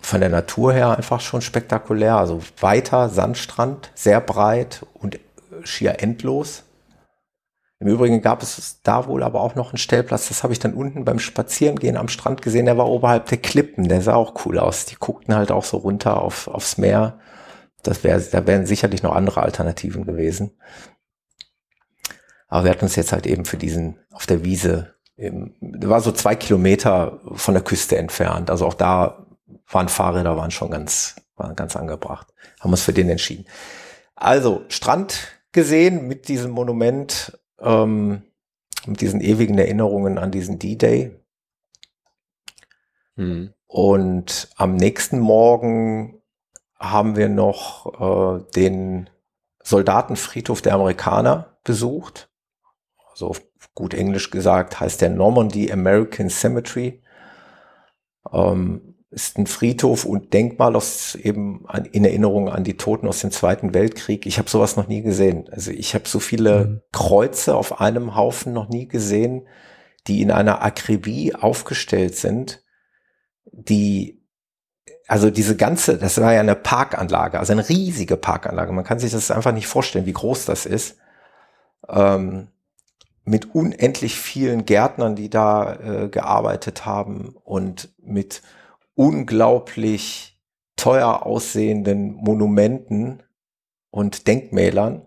von 0.00 0.20
der 0.20 0.28
Natur 0.28 0.72
her 0.72 0.96
einfach 0.96 1.20
schon 1.20 1.42
spektakulär. 1.42 2.16
Also 2.16 2.40
weiter 2.60 3.08
Sandstrand, 3.08 3.90
sehr 3.94 4.20
breit 4.20 4.84
und 4.94 5.18
schier 5.64 6.02
endlos. 6.02 6.64
Im 7.82 7.88
Übrigen 7.88 8.22
gab 8.22 8.44
es 8.44 8.80
da 8.84 9.08
wohl 9.08 9.24
aber 9.24 9.40
auch 9.40 9.56
noch 9.56 9.70
einen 9.70 9.78
Stellplatz, 9.78 10.28
das 10.28 10.44
habe 10.44 10.52
ich 10.52 10.60
dann 10.60 10.72
unten 10.72 11.04
beim 11.04 11.18
Spazierengehen 11.18 11.96
am 11.96 12.06
Strand 12.06 12.40
gesehen, 12.40 12.66
der 12.66 12.78
war 12.78 12.86
oberhalb 12.86 13.26
der 13.26 13.38
Klippen, 13.38 13.88
der 13.88 14.02
sah 14.02 14.14
auch 14.14 14.46
cool 14.46 14.60
aus. 14.60 14.86
Die 14.86 14.94
guckten 14.94 15.34
halt 15.34 15.50
auch 15.50 15.64
so 15.64 15.78
runter 15.78 16.22
auf, 16.22 16.46
aufs 16.46 16.78
Meer. 16.78 17.18
Das 17.82 18.04
wäre, 18.04 18.20
da 18.20 18.46
wären 18.46 18.66
sicherlich 18.66 19.02
noch 19.02 19.14
andere 19.14 19.42
Alternativen 19.42 20.04
gewesen. 20.04 20.52
Aber 22.48 22.64
wir 22.64 22.70
hatten 22.70 22.84
uns 22.84 22.96
jetzt 22.96 23.12
halt 23.12 23.26
eben 23.26 23.44
für 23.44 23.56
diesen 23.56 23.98
auf 24.10 24.26
der 24.26 24.44
Wiese, 24.44 24.94
eben, 25.16 25.56
war 25.60 26.00
so 26.00 26.12
zwei 26.12 26.36
Kilometer 26.36 27.20
von 27.32 27.54
der 27.54 27.62
Küste 27.62 27.96
entfernt. 27.96 28.50
Also 28.50 28.66
auch 28.66 28.74
da 28.74 29.26
waren 29.66 29.88
Fahrräder, 29.88 30.36
waren 30.36 30.50
schon 30.50 30.70
ganz, 30.70 31.16
waren 31.36 31.56
ganz 31.56 31.76
angebracht. 31.76 32.28
Haben 32.60 32.70
uns 32.70 32.82
für 32.82 32.92
den 32.92 33.08
entschieden. 33.08 33.46
Also 34.14 34.64
Strand 34.68 35.28
gesehen 35.50 36.06
mit 36.06 36.28
diesem 36.28 36.50
Monument 36.50 37.38
ähm, 37.58 38.22
mit 38.86 39.00
diesen 39.00 39.20
ewigen 39.20 39.58
Erinnerungen 39.58 40.18
an 40.18 40.30
diesen 40.30 40.58
D-Day. 40.58 41.18
Mhm. 43.16 43.54
Und 43.66 44.50
am 44.56 44.76
nächsten 44.76 45.18
Morgen 45.18 46.21
haben 46.82 47.16
wir 47.16 47.28
noch 47.28 48.40
äh, 48.40 48.44
den 48.56 49.08
Soldatenfriedhof 49.62 50.60
der 50.60 50.74
Amerikaner 50.74 51.58
besucht. 51.64 52.28
Also 53.10 53.28
auf 53.28 53.42
gut 53.74 53.94
Englisch 53.94 54.30
gesagt 54.30 54.80
heißt 54.80 55.00
der 55.00 55.10
Normandy 55.10 55.70
American 55.72 56.28
Cemetery. 56.28 57.02
Ähm, 58.32 58.92
ist 59.10 59.36
ein 59.36 59.46
Friedhof 59.46 60.06
und 60.06 60.32
Denkmal 60.32 60.74
aus 60.74 61.14
eben 61.14 61.66
an, 61.68 61.84
in 61.84 62.04
Erinnerung 62.04 62.48
an 62.48 62.64
die 62.64 62.78
Toten 62.78 63.06
aus 63.06 63.20
dem 63.20 63.30
Zweiten 63.30 63.74
Weltkrieg. 63.74 64.24
Ich 64.24 64.38
habe 64.38 64.48
sowas 64.48 64.76
noch 64.76 64.88
nie 64.88 65.02
gesehen. 65.02 65.48
Also 65.50 65.70
ich 65.70 65.94
habe 65.94 66.08
so 66.08 66.18
viele 66.18 66.64
mhm. 66.64 66.80
Kreuze 66.92 67.54
auf 67.54 67.80
einem 67.80 68.16
Haufen 68.16 68.54
noch 68.54 68.70
nie 68.70 68.88
gesehen, 68.88 69.46
die 70.06 70.22
in 70.22 70.30
einer 70.30 70.62
Akribie 70.62 71.34
aufgestellt 71.34 72.16
sind, 72.16 72.64
die 73.44 74.21
also 75.12 75.28
diese 75.28 75.56
ganze, 75.56 75.98
das 75.98 76.18
war 76.22 76.32
ja 76.32 76.40
eine 76.40 76.54
Parkanlage, 76.54 77.38
also 77.38 77.52
eine 77.52 77.68
riesige 77.68 78.16
Parkanlage. 78.16 78.72
Man 78.72 78.82
kann 78.82 78.98
sich 78.98 79.12
das 79.12 79.30
einfach 79.30 79.52
nicht 79.52 79.66
vorstellen, 79.66 80.06
wie 80.06 80.14
groß 80.14 80.46
das 80.46 80.64
ist. 80.64 80.96
Ähm, 81.86 82.48
mit 83.22 83.54
unendlich 83.54 84.16
vielen 84.16 84.64
Gärtnern, 84.64 85.14
die 85.14 85.28
da 85.28 85.74
äh, 85.74 86.08
gearbeitet 86.08 86.86
haben 86.86 87.36
und 87.44 87.92
mit 87.98 88.40
unglaublich 88.94 90.40
teuer 90.76 91.26
aussehenden 91.26 92.14
Monumenten 92.14 93.22
und 93.90 94.26
Denkmälern. 94.26 95.06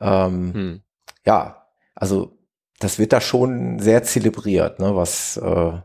Ähm, 0.00 0.54
hm. 0.54 0.82
Ja, 1.24 1.68
also 1.94 2.36
das 2.80 2.98
wird 2.98 3.12
da 3.12 3.20
schon 3.20 3.78
sehr 3.78 4.02
zelebriert, 4.02 4.80
ne, 4.80 4.96
was, 4.96 5.36
äh, 5.36 5.78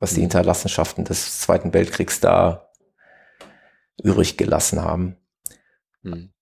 was 0.00 0.14
die. 0.14 0.22
Hinterlassenschaften 0.22 1.04
des 1.04 1.40
Zweiten 1.40 1.72
Weltkriegs 1.72 2.18
da 2.18 2.68
übrig 4.02 4.36
gelassen 4.36 4.82
haben. 4.82 5.16
Hm. 6.02 6.32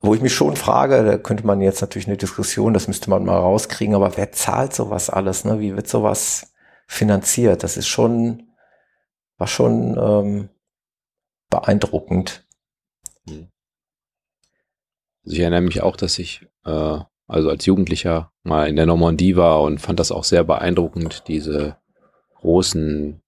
Wo 0.00 0.14
ich 0.14 0.20
mich 0.20 0.34
schon 0.34 0.56
frage, 0.56 1.04
da 1.04 1.18
könnte 1.18 1.46
man 1.46 1.60
jetzt 1.60 1.80
natürlich 1.80 2.06
eine 2.06 2.16
Diskussion, 2.16 2.74
das 2.74 2.88
müsste 2.88 3.10
man 3.10 3.24
mal 3.24 3.38
rauskriegen, 3.38 3.94
aber 3.94 4.16
wer 4.16 4.32
zahlt 4.32 4.74
sowas 4.74 5.10
alles? 5.10 5.44
Ne? 5.44 5.60
Wie 5.60 5.76
wird 5.76 5.88
sowas 5.88 6.54
finanziert. 6.86 7.62
Das 7.62 7.76
ist 7.76 7.88
schon, 7.88 8.48
war 9.38 9.46
schon 9.46 9.96
ähm, 9.98 10.48
beeindruckend. 11.50 12.46
Hm. 13.28 13.48
Also 15.24 15.36
ich 15.36 15.40
erinnere 15.40 15.62
mich 15.62 15.82
auch, 15.82 15.96
dass 15.96 16.18
ich 16.18 16.46
äh, 16.64 16.98
also 17.26 17.48
als 17.48 17.64
Jugendlicher 17.64 18.32
mal 18.42 18.68
in 18.68 18.76
der 18.76 18.86
Normandie 18.86 19.36
war 19.36 19.62
und 19.62 19.80
fand 19.80 19.98
das 19.98 20.12
auch 20.12 20.24
sehr 20.24 20.44
beeindruckend, 20.44 21.24
diese 21.26 21.78
großen 22.44 23.22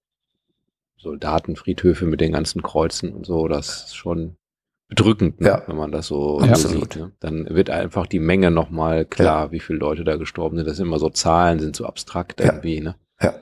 Soldatenfriedhöfe 0.98 2.04
mit 2.04 2.20
den 2.20 2.32
ganzen 2.32 2.62
Kreuzen 2.62 3.14
und 3.14 3.24
so. 3.24 3.48
Das 3.48 3.86
ist 3.86 3.96
schon 3.96 4.36
bedrückend, 4.88 5.40
ne? 5.40 5.48
ja. 5.48 5.62
wenn 5.66 5.76
man 5.76 5.90
das 5.90 6.06
so, 6.06 6.40
ja, 6.44 6.54
so 6.54 6.68
sieht. 6.68 6.96
Ne? 6.96 7.12
Dann 7.18 7.46
wird 7.48 7.70
einfach 7.70 8.06
die 8.06 8.18
Menge 8.18 8.50
nochmal 8.50 9.06
klar, 9.06 9.46
ja. 9.46 9.52
wie 9.52 9.60
viele 9.60 9.78
Leute 9.78 10.04
da 10.04 10.16
gestorben 10.16 10.58
sind. 10.58 10.68
Das 10.68 10.76
sind 10.76 10.86
immer 10.86 10.98
so 10.98 11.08
Zahlen, 11.08 11.60
sind 11.60 11.76
so 11.76 11.86
abstrakt 11.86 12.40
irgendwie. 12.40 12.82
Ne? 12.82 12.94
Ja. 13.20 13.34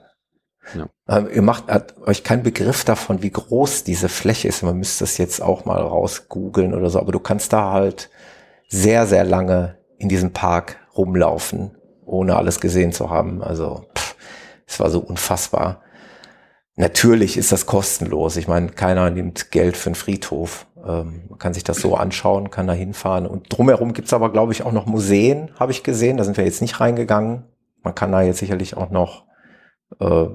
Ja. 0.77 0.89
Ähm, 1.09 1.29
ihr 1.35 1.43
macht 1.43 1.67
hat 1.67 1.99
euch 2.07 2.23
keinen 2.23 2.45
Begriff 2.45 2.85
davon, 2.85 3.23
wie 3.23 3.31
groß 3.31 3.83
diese 3.83 4.09
Fläche 4.09 4.47
ist. 4.47 4.63
Man 4.63 4.79
müsste 4.79 5.03
es 5.03 5.19
jetzt 5.19 5.43
auch 5.43 5.65
mal 5.65 5.81
rausgoogeln 5.81 6.73
oder 6.73 6.89
so, 6.89 7.01
aber 7.01 7.13
du 7.13 7.19
kannst 7.19 7.53
da 7.53 7.73
halt 7.73 8.11
sehr, 8.69 9.07
sehr 9.07 9.25
lange 9.25 9.77
in 9.99 10.09
diesem 10.09 10.33
Park 10.33 10.77
rumlaufen, 10.97 11.77
ohne 12.07 12.37
alles 12.37 12.61
gesehen 12.61 12.93
zu 12.93 13.11
haben. 13.11 13.43
Also 13.43 13.87
pff, 13.99 14.04
es 14.67 14.81
war 14.81 14.91
so 14.91 15.01
unfassbar. 15.01 15.83
Natürlich 16.77 17.37
ist 17.37 17.53
das 17.53 17.67
kostenlos. 17.67 18.37
Ich 18.37 18.49
meine, 18.49 18.69
keiner 18.69 19.11
nimmt 19.11 19.53
Geld 19.53 19.77
für 19.77 19.91
einen 19.91 19.95
Friedhof. 19.95 20.67
Ähm, 20.85 21.27
man 21.29 21.39
kann 21.39 21.55
sich 21.55 21.63
das 21.63 21.79
so 21.79 21.95
anschauen, 21.95 22.51
kann 22.51 22.67
da 22.67 22.73
hinfahren. 22.73 23.27
Und 23.27 23.57
drumherum 23.57 23.93
gibt's 23.93 24.13
aber, 24.13 24.33
glaube 24.33 24.53
ich, 24.53 24.65
auch 24.65 24.73
noch 24.73 24.87
Museen, 24.87 25.53
habe 25.59 25.71
ich 25.71 25.85
gesehen. 25.85 26.17
Da 26.17 26.25
sind 26.25 26.37
wir 26.37 26.45
jetzt 26.45 26.63
nicht 26.63 26.81
reingegangen. 26.81 27.45
Man 27.83 27.95
kann 27.95 28.11
da 28.11 28.23
jetzt 28.23 28.39
sicherlich 28.39 28.77
auch 28.77 28.91
noch 28.91 29.27
äh, 30.01 30.27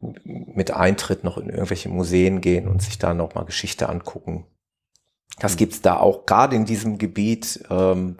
mit 0.00 0.70
Eintritt 0.70 1.24
noch 1.24 1.36
in 1.38 1.50
irgendwelche 1.50 1.88
Museen 1.88 2.40
gehen 2.40 2.68
und 2.68 2.82
sich 2.82 2.98
da 2.98 3.12
nochmal 3.12 3.44
Geschichte 3.44 3.88
angucken. 3.88 4.46
Das 5.38 5.54
mhm. 5.54 5.58
gibt's 5.58 5.82
da 5.82 5.98
auch 5.98 6.26
gerade 6.26 6.56
in 6.56 6.64
diesem 6.64 6.98
Gebiet, 6.98 7.64
ähm, 7.70 8.16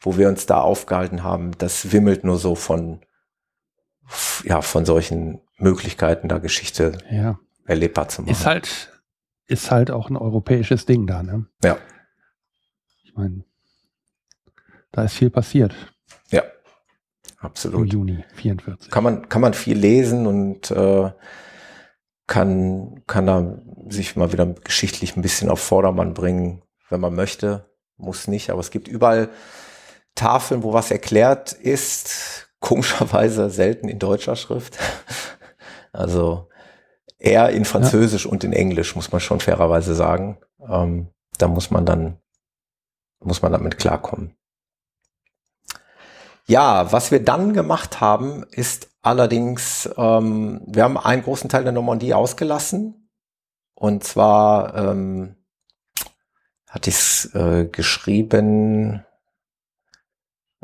wo 0.00 0.16
wir 0.16 0.28
uns 0.28 0.46
da 0.46 0.60
aufgehalten 0.60 1.22
haben. 1.22 1.52
Das 1.58 1.92
wimmelt 1.92 2.24
nur 2.24 2.38
so 2.38 2.54
von, 2.54 3.00
ja, 4.44 4.62
von 4.62 4.84
solchen 4.84 5.40
Möglichkeiten, 5.58 6.28
da 6.28 6.38
Geschichte 6.38 6.98
ja. 7.10 7.38
erlebbar 7.66 8.08
zu 8.08 8.22
machen. 8.22 8.32
Ist 8.32 8.46
halt, 8.46 9.02
ist 9.46 9.70
halt 9.70 9.90
auch 9.90 10.10
ein 10.10 10.16
europäisches 10.16 10.86
Ding 10.86 11.06
da, 11.06 11.22
ne? 11.22 11.46
Ja. 11.62 11.78
Ich 13.04 13.14
meine, 13.14 13.44
da 14.90 15.04
ist 15.04 15.14
viel 15.14 15.30
passiert. 15.30 15.74
Ja. 16.30 16.42
Absolut. 17.38 17.80
Im 17.80 17.86
Juni 17.86 18.24
44. 18.34 18.90
Kann 18.90 19.04
man, 19.04 19.28
kann 19.28 19.42
man 19.42 19.54
viel 19.54 19.76
lesen 19.76 20.26
und 20.26 20.70
äh, 20.70 21.10
kann, 22.26 23.02
kann 23.06 23.26
da 23.26 23.58
sich 23.88 24.16
mal 24.16 24.32
wieder 24.32 24.46
geschichtlich 24.46 25.16
ein 25.16 25.22
bisschen 25.22 25.50
auf 25.50 25.60
Vordermann 25.60 26.14
bringen, 26.14 26.62
wenn 26.88 27.00
man 27.00 27.14
möchte. 27.14 27.70
Muss 27.96 28.28
nicht, 28.28 28.50
aber 28.50 28.60
es 28.60 28.70
gibt 28.70 28.88
überall 28.88 29.28
Tafeln, 30.14 30.62
wo 30.62 30.72
was 30.72 30.90
erklärt 30.90 31.52
ist. 31.52 32.48
Komischerweise 32.62 33.50
selten 33.50 33.88
in 33.88 33.98
deutscher 33.98 34.36
Schrift. 34.36 34.78
Also 35.92 36.48
eher 37.18 37.50
in 37.50 37.66
Französisch 37.66 38.24
ja. 38.24 38.30
und 38.30 38.44
in 38.44 38.54
Englisch, 38.54 38.96
muss 38.96 39.12
man 39.12 39.20
schon 39.20 39.40
fairerweise 39.40 39.94
sagen. 39.94 40.38
Ähm, 40.66 41.08
da 41.36 41.48
muss 41.48 41.70
man 41.70 41.84
dann, 41.84 42.18
muss 43.20 43.42
man 43.42 43.52
damit 43.52 43.76
klarkommen. 43.76 44.34
Ja, 46.46 46.90
was 46.92 47.10
wir 47.10 47.22
dann 47.22 47.52
gemacht 47.52 48.00
haben, 48.00 48.44
ist 48.50 48.88
allerdings, 49.02 49.90
ähm, 49.96 50.62
wir 50.66 50.84
haben 50.84 50.96
einen 50.96 51.22
großen 51.22 51.50
Teil 51.50 51.64
der 51.64 51.72
Normandie 51.72 52.14
ausgelassen. 52.14 53.10
Und 53.74 54.04
zwar 54.04 54.74
ähm, 54.74 55.36
hatte 56.68 56.90
ich 56.90 56.96
es 56.96 57.34
äh, 57.34 57.66
geschrieben, 57.66 59.04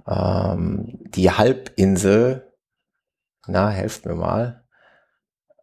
ähm, 0.09 0.99
die 1.15 1.31
Halbinsel, 1.31 2.53
na, 3.47 3.69
helft 3.69 4.07
mir 4.07 4.15
mal, 4.15 4.65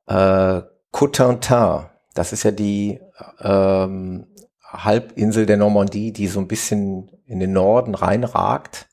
äh, 0.08 0.62
Cotentin, 0.92 1.86
das 2.14 2.32
ist 2.32 2.44
ja 2.44 2.52
die 2.52 3.00
ähm, 3.42 4.28
Halbinsel 4.64 5.46
der 5.46 5.58
Normandie, 5.58 6.14
die 6.14 6.28
so 6.28 6.40
ein 6.40 6.48
bisschen 6.48 7.12
in 7.26 7.40
den 7.40 7.54
Norden 7.54 7.96
reinragt. 7.96 8.88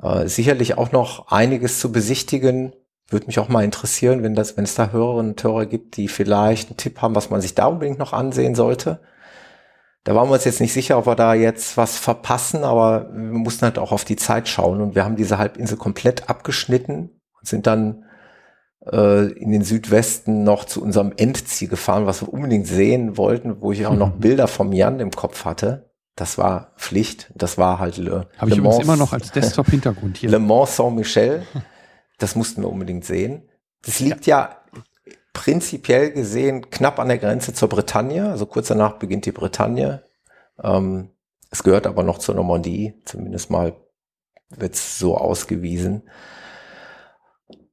Äh, 0.00 0.28
sicherlich 0.28 0.76
auch 0.78 0.92
noch 0.92 1.28
einiges 1.28 1.80
zu 1.80 1.90
besichtigen. 1.92 2.74
Würde 3.08 3.26
mich 3.26 3.38
auch 3.38 3.48
mal 3.48 3.64
interessieren, 3.64 4.22
wenn 4.22 4.34
das, 4.34 4.56
wenn 4.56 4.64
es 4.64 4.74
da 4.74 4.90
Hörerinnen 4.90 5.32
und 5.32 5.42
Hörer 5.42 5.66
gibt, 5.66 5.96
die 5.96 6.08
vielleicht 6.08 6.70
einen 6.70 6.76
Tipp 6.76 7.00
haben, 7.00 7.14
was 7.14 7.30
man 7.30 7.40
sich 7.40 7.54
da 7.54 7.66
unbedingt 7.66 7.98
noch 7.98 8.12
ansehen 8.12 8.54
sollte. 8.54 9.00
Da 10.06 10.14
waren 10.14 10.28
wir 10.28 10.34
uns 10.34 10.44
jetzt 10.44 10.60
nicht 10.60 10.72
sicher, 10.72 10.98
ob 10.98 11.06
wir 11.06 11.16
da 11.16 11.34
jetzt 11.34 11.76
was 11.76 11.98
verpassen, 11.98 12.62
aber 12.62 13.10
wir 13.12 13.38
mussten 13.38 13.64
halt 13.64 13.76
auch 13.76 13.90
auf 13.90 14.04
die 14.04 14.14
Zeit 14.14 14.46
schauen 14.48 14.80
und 14.80 14.94
wir 14.94 15.04
haben 15.04 15.16
diese 15.16 15.36
Halbinsel 15.36 15.76
komplett 15.76 16.30
abgeschnitten 16.30 17.10
und 17.32 17.48
sind 17.48 17.66
dann 17.66 18.04
äh, 18.90 19.32
in 19.32 19.50
den 19.50 19.64
Südwesten 19.64 20.44
noch 20.44 20.64
zu 20.64 20.80
unserem 20.80 21.12
Endziel 21.16 21.66
gefahren, 21.66 22.06
was 22.06 22.22
wir 22.22 22.32
unbedingt 22.32 22.68
sehen 22.68 23.16
wollten, 23.16 23.60
wo 23.60 23.72
ich 23.72 23.84
auch 23.84 23.96
noch 23.96 24.12
Bilder 24.12 24.46
vom 24.46 24.72
Jan 24.72 25.00
im 25.00 25.10
Kopf 25.10 25.44
hatte. 25.44 25.90
Das 26.14 26.38
war 26.38 26.72
Pflicht. 26.76 27.32
Das 27.34 27.58
war 27.58 27.80
halt 27.80 27.96
Le, 27.96 28.28
Habe 28.38 28.52
ich 28.52 28.58
übrigens 28.58 28.84
immer 28.84 28.96
noch 28.96 29.12
als 29.12 29.32
Desktop-Hintergrund 29.32 30.18
hier. 30.18 30.30
Le 30.30 30.38
Mans 30.38 30.76
Saint-Michel. 30.76 31.42
Das 32.18 32.34
mussten 32.34 32.62
wir 32.62 32.70
unbedingt 32.70 33.04
sehen. 33.04 33.46
Das 33.84 34.00
liegt 34.00 34.24
ja. 34.24 34.40
ja 34.40 34.56
prinzipiell 35.36 36.12
gesehen 36.12 36.70
knapp 36.70 36.98
an 36.98 37.08
der 37.08 37.18
Grenze 37.18 37.52
zur 37.52 37.68
Bretagne. 37.68 38.30
Also 38.30 38.46
kurz 38.46 38.68
danach 38.68 38.94
beginnt 38.94 39.26
die 39.26 39.32
Bretagne. 39.32 40.02
Ähm, 40.64 41.10
es 41.50 41.62
gehört 41.62 41.86
aber 41.86 42.02
noch 42.02 42.16
zur 42.16 42.34
Normandie. 42.34 42.94
Zumindest 43.04 43.50
mal 43.50 43.74
wird 44.48 44.74
es 44.74 44.98
so 44.98 45.14
ausgewiesen. 45.18 46.08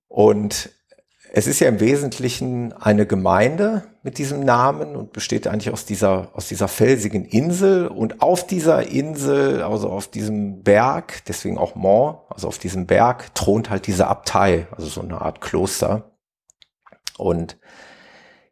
Und 0.09 0.71
es 1.31 1.47
ist 1.47 1.61
ja 1.61 1.69
im 1.69 1.79
Wesentlichen 1.79 2.73
eine 2.73 3.05
Gemeinde 3.05 3.83
mit 4.03 4.17
diesem 4.17 4.41
Namen 4.41 4.97
und 4.97 5.13
besteht 5.13 5.47
eigentlich 5.47 5.71
aus 5.71 5.85
dieser, 5.85 6.31
aus 6.33 6.49
dieser 6.49 6.67
felsigen 6.67 7.23
Insel. 7.23 7.87
Und 7.87 8.21
auf 8.21 8.45
dieser 8.45 8.89
Insel, 8.89 9.61
also 9.63 9.87
auf 9.87 10.09
diesem 10.09 10.63
Berg, 10.63 11.23
deswegen 11.29 11.57
auch 11.57 11.75
Mont, 11.75 12.17
also 12.29 12.49
auf 12.49 12.57
diesem 12.57 12.87
Berg, 12.87 13.33
thront 13.35 13.69
halt 13.69 13.87
diese 13.87 14.07
Abtei, 14.07 14.67
also 14.75 14.87
so 14.87 14.99
eine 14.99 15.21
Art 15.21 15.39
Kloster. 15.39 16.12
Und 17.17 17.57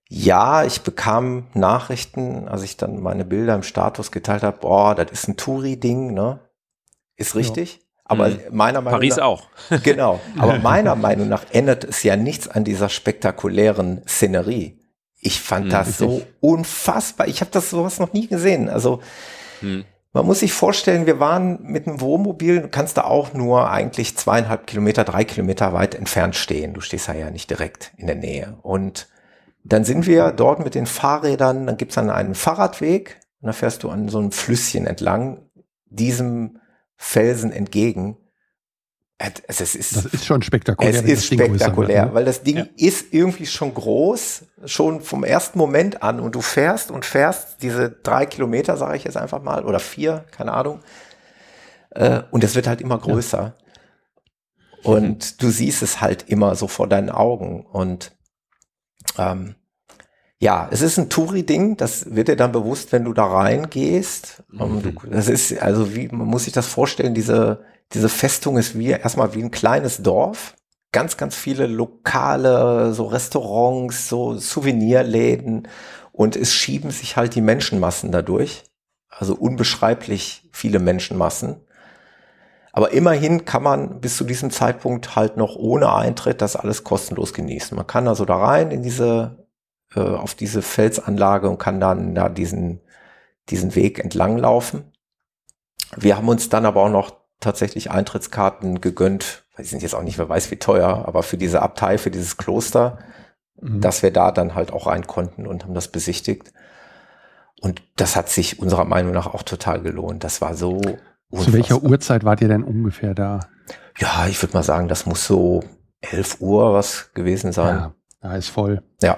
ja, 0.07 0.65
ich 0.65 0.81
bekam 0.81 1.47
Nachrichten, 1.53 2.47
als 2.47 2.63
ich 2.63 2.77
dann 2.77 3.01
meine 3.01 3.23
Bilder 3.23 3.55
im 3.55 3.63
Status 3.63 4.11
geteilt 4.11 4.43
habe, 4.43 4.57
boah, 4.59 4.93
das 4.93 5.09
ist 5.11 5.27
ein 5.27 5.37
Touri-Ding, 5.37 6.13
ne? 6.13 6.39
Ist 7.15 7.35
richtig. 7.35 7.75
Ja. 7.75 7.81
Aber 8.03 8.27
mhm. 8.27 8.39
meiner 8.51 8.81
Meinung 8.81 8.99
Paris 8.99 9.15
nach. 9.15 9.23
auch. 9.23 9.47
genau. 9.83 10.19
Aber 10.37 10.59
meiner 10.59 10.95
Meinung 10.95 11.29
nach 11.29 11.45
ändert 11.51 11.85
es 11.85 12.03
ja 12.03 12.17
nichts 12.17 12.49
an 12.49 12.65
dieser 12.65 12.89
spektakulären 12.89 14.01
Szenerie. 14.05 14.79
Ich 15.17 15.39
fand 15.39 15.67
mhm, 15.67 15.69
das 15.69 15.97
so 15.97 16.23
unfassbar. 16.41 17.29
Ich 17.29 17.39
habe 17.39 17.51
das 17.51 17.69
sowas 17.69 17.99
noch 17.99 18.11
nie 18.11 18.27
gesehen. 18.27 18.67
Also 18.67 18.99
mhm. 19.61 19.85
Man 20.13 20.25
muss 20.25 20.39
sich 20.39 20.51
vorstellen, 20.51 21.05
wir 21.05 21.19
waren 21.19 21.63
mit 21.63 21.87
einem 21.87 22.01
Wohnmobil, 22.01 22.61
du 22.61 22.67
kannst 22.67 22.97
da 22.97 23.05
auch 23.05 23.33
nur 23.33 23.69
eigentlich 23.69 24.17
zweieinhalb 24.17 24.67
Kilometer, 24.67 25.05
drei 25.05 25.23
Kilometer 25.23 25.71
weit 25.73 25.95
entfernt 25.95 26.35
stehen. 26.35 26.73
Du 26.73 26.81
stehst 26.81 27.07
da 27.07 27.13
ja 27.13 27.31
nicht 27.31 27.49
direkt 27.49 27.93
in 27.95 28.07
der 28.07 28.17
Nähe. 28.17 28.57
Und 28.61 29.07
dann 29.63 29.85
sind 29.85 30.07
wir 30.07 30.31
dort 30.31 30.59
mit 30.59 30.75
den 30.75 30.85
Fahrrädern, 30.85 31.65
dann 31.65 31.77
gibt's 31.77 31.95
dann 31.95 32.09
einen 32.09 32.35
Fahrradweg 32.35 33.19
und 33.41 33.47
da 33.47 33.53
fährst 33.53 33.83
du 33.83 33.89
an 33.89 34.09
so 34.09 34.19
einem 34.19 34.31
Flüsschen 34.31 34.85
entlang, 34.85 35.49
diesem 35.85 36.59
Felsen 36.97 37.51
entgegen. 37.51 38.17
Es 39.47 39.61
ist, 39.75 39.95
das 39.95 40.05
ist 40.05 40.25
schon 40.25 40.41
spektakulär. 40.41 40.93
Es 40.93 41.01
ist 41.01 41.25
spektakulär, 41.25 42.03
wird, 42.03 42.07
ne? 42.07 42.13
weil 42.13 42.25
das 42.25 42.43
Ding 42.43 42.57
ja. 42.57 42.65
ist 42.75 43.13
irgendwie 43.13 43.45
schon 43.45 43.73
groß, 43.73 44.43
schon 44.65 45.01
vom 45.01 45.23
ersten 45.23 45.59
Moment 45.59 46.01
an 46.01 46.19
und 46.19 46.33
du 46.33 46.41
fährst 46.41 46.91
und 46.91 47.05
fährst 47.05 47.61
diese 47.61 47.91
drei 47.91 48.25
Kilometer, 48.25 48.77
sage 48.77 48.97
ich 48.97 49.03
jetzt 49.03 49.17
einfach 49.17 49.41
mal, 49.41 49.65
oder 49.65 49.79
vier, 49.79 50.25
keine 50.31 50.53
Ahnung. 50.53 50.79
Äh, 51.91 52.23
und 52.31 52.43
es 52.43 52.55
wird 52.55 52.67
halt 52.67 52.81
immer 52.81 52.97
größer. 52.97 53.55
Ja. 54.83 54.89
Und 54.89 55.41
du 55.41 55.49
siehst 55.49 55.83
es 55.83 56.01
halt 56.01 56.27
immer 56.27 56.55
so 56.55 56.67
vor 56.67 56.87
deinen 56.87 57.09
Augen. 57.09 57.65
Und 57.65 58.13
ähm, 59.17 59.55
ja, 60.39 60.67
es 60.71 60.81
ist 60.81 60.97
ein 60.97 61.09
Touri-Ding, 61.09 61.77
das 61.77 62.15
wird 62.15 62.27
dir 62.27 62.35
dann 62.35 62.51
bewusst, 62.51 62.91
wenn 62.91 63.03
du 63.03 63.13
da 63.13 63.25
reingehst. 63.25 64.43
Mhm. 64.49 64.97
Das 65.11 65.27
ist, 65.27 65.61
also 65.61 65.93
wie, 65.95 66.07
man 66.07 66.27
muss 66.27 66.45
sich 66.45 66.53
das 66.53 66.65
vorstellen, 66.65 67.13
diese, 67.13 67.63
diese 67.93 68.09
Festung 68.09 68.57
ist 68.57 68.77
wie, 68.77 68.89
erstmal 68.89 69.33
wie 69.33 69.43
ein 69.43 69.51
kleines 69.51 70.01
Dorf. 70.01 70.55
Ganz, 70.91 71.17
ganz 71.17 71.35
viele 71.35 71.67
lokale, 71.67 72.93
so 72.93 73.05
Restaurants, 73.05 74.09
so 74.09 74.37
Souvenirläden 74.37 75.67
und 76.11 76.35
es 76.35 76.53
schieben 76.53 76.91
sich 76.91 77.15
halt 77.15 77.35
die 77.35 77.41
Menschenmassen 77.41 78.11
dadurch. 78.11 78.63
Also 79.09 79.35
unbeschreiblich 79.35 80.49
viele 80.51 80.79
Menschenmassen. 80.79 81.61
Aber 82.73 82.91
immerhin 82.91 83.45
kann 83.45 83.63
man 83.63 83.99
bis 83.99 84.17
zu 84.17 84.23
diesem 84.23 84.51
Zeitpunkt 84.51 85.15
halt 85.15 85.37
noch 85.37 85.55
ohne 85.55 85.93
Eintritt 85.93 86.41
das 86.41 86.55
alles 86.55 86.83
kostenlos 86.83 87.33
genießen. 87.33 87.75
Man 87.75 87.87
kann 87.87 88.07
also 88.07 88.23
da 88.25 88.37
rein 88.37 88.71
in 88.71 88.81
diese, 88.81 89.45
äh, 89.93 89.99
auf 89.99 90.35
diese 90.35 90.61
Felsanlage 90.61 91.49
und 91.49 91.57
kann 91.57 91.79
dann 91.81 92.15
da 92.15 92.29
diesen, 92.29 92.81
diesen 93.49 93.75
Weg 93.75 93.99
entlang 93.99 94.37
laufen. 94.37 94.91
Wir 95.97 96.15
haben 96.15 96.29
uns 96.29 96.47
dann 96.47 96.65
aber 96.65 96.83
auch 96.83 96.89
noch 96.89 97.20
tatsächlich 97.41 97.91
Eintrittskarten 97.91 98.79
gegönnt. 98.79 99.43
Die 99.57 99.63
sind 99.63 99.83
jetzt 99.83 99.93
auch 99.93 100.03
nicht, 100.03 100.17
wer 100.17 100.29
weiß 100.29 100.49
wie 100.51 100.55
teuer, 100.55 101.05
aber 101.05 101.23
für 101.23 101.37
diese 101.37 101.61
Abtei, 101.61 101.97
für 101.97 102.09
dieses 102.09 102.37
Kloster, 102.37 102.99
mhm. 103.59 103.81
dass 103.81 104.01
wir 104.01 104.11
da 104.11 104.31
dann 104.31 104.55
halt 104.55 104.71
auch 104.71 104.87
rein 104.87 105.05
konnten 105.05 105.45
und 105.45 105.63
haben 105.63 105.73
das 105.73 105.89
besichtigt. 105.89 106.53
Und 107.59 107.83
das 107.97 108.15
hat 108.15 108.29
sich 108.29 108.59
unserer 108.59 108.85
Meinung 108.85 109.11
nach 109.11 109.27
auch 109.27 109.43
total 109.43 109.81
gelohnt. 109.81 110.23
Das 110.23 110.41
war 110.41 110.55
so 110.55 110.81
Unfassbar. 111.31 111.45
Zu 111.45 111.53
welcher 111.53 111.83
Uhrzeit 111.83 112.23
wart 112.25 112.41
ihr 112.41 112.49
denn 112.49 112.63
ungefähr 112.63 113.15
da? 113.15 113.39
Ja, 113.97 114.27
ich 114.27 114.41
würde 114.43 114.53
mal 114.53 114.63
sagen, 114.63 114.89
das 114.89 115.05
muss 115.05 115.25
so 115.25 115.63
11 116.01 116.41
Uhr 116.41 116.73
was 116.73 117.13
gewesen 117.13 117.53
sein. 117.53 117.77
Ja, 117.77 117.93
da 118.19 118.35
ist 118.35 118.49
voll. 118.49 118.83
Ja. 119.01 119.17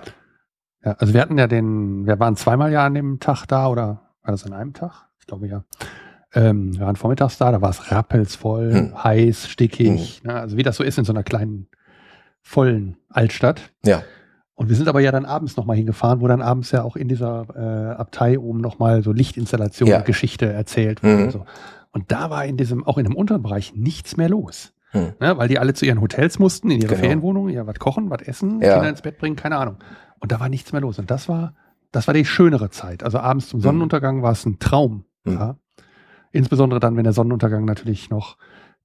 ja. 0.85 0.91
Also 0.93 1.15
wir 1.15 1.21
hatten 1.21 1.39
ja 1.39 1.47
den, 1.47 2.05
wir 2.05 2.19
waren 2.19 2.35
zweimal 2.35 2.71
ja 2.71 2.85
an 2.85 2.93
dem 2.93 3.19
Tag 3.19 3.47
da 3.47 3.67
oder 3.67 4.11
war 4.21 4.31
das 4.31 4.45
an 4.45 4.53
einem 4.53 4.73
Tag? 4.73 5.07
Ich 5.19 5.25
glaube 5.25 5.47
ja. 5.47 5.63
Ähm, 6.35 6.77
wir 6.77 6.85
waren 6.85 6.95
vormittags 6.95 7.37
da, 7.37 7.51
da 7.51 7.61
war 7.61 7.69
es 7.69 7.91
rappelsvoll, 7.91 8.73
hm. 8.73 9.03
heiß, 9.03 9.47
stickig. 9.47 10.21
Hm. 10.23 10.31
Ne? 10.31 10.39
Also 10.39 10.57
wie 10.57 10.63
das 10.63 10.77
so 10.77 10.83
ist 10.83 10.97
in 10.97 11.05
so 11.05 11.13
einer 11.13 11.23
kleinen, 11.23 11.67
vollen 12.41 12.97
Altstadt. 13.09 13.71
Ja. 13.85 14.03
Und 14.55 14.69
wir 14.69 14.75
sind 14.75 14.87
aber 14.87 14.99
ja 14.99 15.11
dann 15.11 15.25
abends 15.25 15.57
nochmal 15.57 15.77
hingefahren, 15.77 16.21
wo 16.21 16.27
dann 16.27 16.41
abends 16.41 16.71
ja 16.71 16.83
auch 16.83 16.95
in 16.95 17.07
dieser 17.07 17.47
äh, 17.55 17.95
Abtei 17.95 18.37
oben 18.37 18.61
nochmal 18.61 19.03
so 19.03 19.11
Lichtinstallation, 19.11 19.89
ja. 19.89 20.01
Geschichte 20.01 20.51
erzählt 20.51 21.03
wurde. 21.03 21.15
Mhm. 21.15 21.23
Und 21.23 21.31
so. 21.31 21.45
Und 21.91 22.11
da 22.11 22.29
war 22.29 22.45
in 22.45 22.57
diesem, 22.57 22.83
auch 22.85 22.97
in 22.97 23.05
dem 23.05 23.15
unteren 23.15 23.41
Bereich 23.41 23.75
nichts 23.75 24.17
mehr 24.17 24.29
los. 24.29 24.73
Hm. 24.91 25.13
Ne, 25.19 25.37
weil 25.39 25.47
die 25.47 25.57
alle 25.57 25.73
zu 25.73 25.87
ihren 25.87 26.01
Hotels 26.01 26.37
mussten, 26.37 26.69
in 26.69 26.79
ihre 26.79 26.89
genau. 26.89 27.01
Ferienwohnungen, 27.01 27.51
ja, 27.51 27.65
was 27.65 27.79
kochen, 27.79 28.11
was 28.11 28.21
essen, 28.21 28.61
ja. 28.61 28.75
Kinder 28.75 28.89
ins 28.89 29.01
Bett 29.01 29.17
bringen, 29.17 29.35
keine 29.35 29.57
Ahnung. 29.57 29.77
Und 30.19 30.31
da 30.31 30.39
war 30.39 30.49
nichts 30.49 30.71
mehr 30.71 30.81
los. 30.81 30.99
Und 30.99 31.09
das 31.09 31.27
war, 31.27 31.55
das 31.91 32.05
war 32.05 32.13
die 32.13 32.25
schönere 32.25 32.69
Zeit. 32.69 33.03
Also 33.03 33.17
abends 33.17 33.49
zum 33.49 33.57
hm. 33.57 33.63
Sonnenuntergang 33.63 34.21
war 34.21 34.33
es 34.33 34.45
ein 34.45 34.59
Traum. 34.59 35.05
Hm. 35.25 35.33
Ja? 35.33 35.55
Insbesondere 36.33 36.81
dann, 36.81 36.97
wenn 36.97 37.05
der 37.05 37.13
Sonnenuntergang 37.13 37.63
natürlich 37.63 38.09
noch 38.09 38.37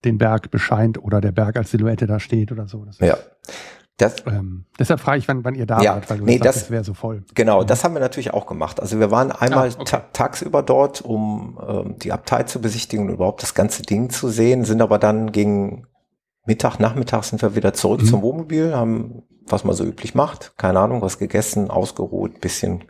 den 0.05 0.19
Berg 0.19 0.51
bescheint 0.53 1.03
oder 1.03 1.21
der 1.21 1.33
Berg 1.33 1.57
als 1.57 1.73
Silhouette 1.73 2.07
da 2.07 2.21
steht 2.21 2.53
oder 2.53 2.69
so. 2.69 2.87
ja. 3.01 3.17
Das, 3.97 4.15
ähm, 4.27 4.65
deshalb 4.79 5.01
frage 5.01 5.19
ich, 5.19 5.27
wann, 5.27 5.45
wann 5.45 5.57
ihr 5.57 5.67
da 5.67 5.83
ja, 5.83 5.95
wart, 5.97 6.09
weil 6.09 6.19
du 6.19 6.25
nee, 6.25 6.35
sagst, 6.35 6.47
das, 6.47 6.55
das 6.55 6.71
wäre 6.71 6.85
so 6.85 6.95
voll. 6.95 7.25
Genau, 7.35 7.63
mhm. 7.63 7.67
das 7.67 7.83
haben 7.83 7.95
wir 7.95 8.01
natürlich 8.01 8.33
auch 8.33 8.47
gemacht. 8.47 8.79
Also 8.79 9.01
wir 9.01 9.11
waren 9.11 9.33
einmal 9.33 9.71
ah, 9.71 9.73
okay. 9.75 9.85
ta 9.85 9.99
tagsüber 10.13 10.63
dort, 10.63 11.01
um 11.01 11.59
ähm, 11.67 11.99
die 11.99 12.13
Abtei 12.13 12.45
zu 12.45 12.61
besichtigen 12.61 13.09
und 13.09 13.15
überhaupt 13.15 13.43
das 13.43 13.55
ganze 13.55 13.83
Ding 13.83 14.11
zu 14.11 14.29
sehen, 14.29 14.65
sind 14.65 14.83
aber 14.83 15.01
dann 15.01 15.33
gegen 15.33 15.89
Mittag, 16.47 16.79
Nachmittag 16.79 17.25
sind 17.25 17.43
wir 17.43 17.57
wieder 17.57 17.75
zurück 17.75 18.03
mhm. 18.03 18.07
zum 18.07 18.23
Wohnmobil, 18.23 18.73
haben, 18.73 19.25
was 19.49 19.65
man 19.65 19.75
so 19.75 19.85
üblich 19.85 20.15
macht, 20.15 20.57
keine 20.57 20.79
Ahnung, 20.79 21.03
was 21.03 21.19
gegessen, 21.19 21.69
ausgeruht, 21.69 22.41
bisschen 22.41 22.85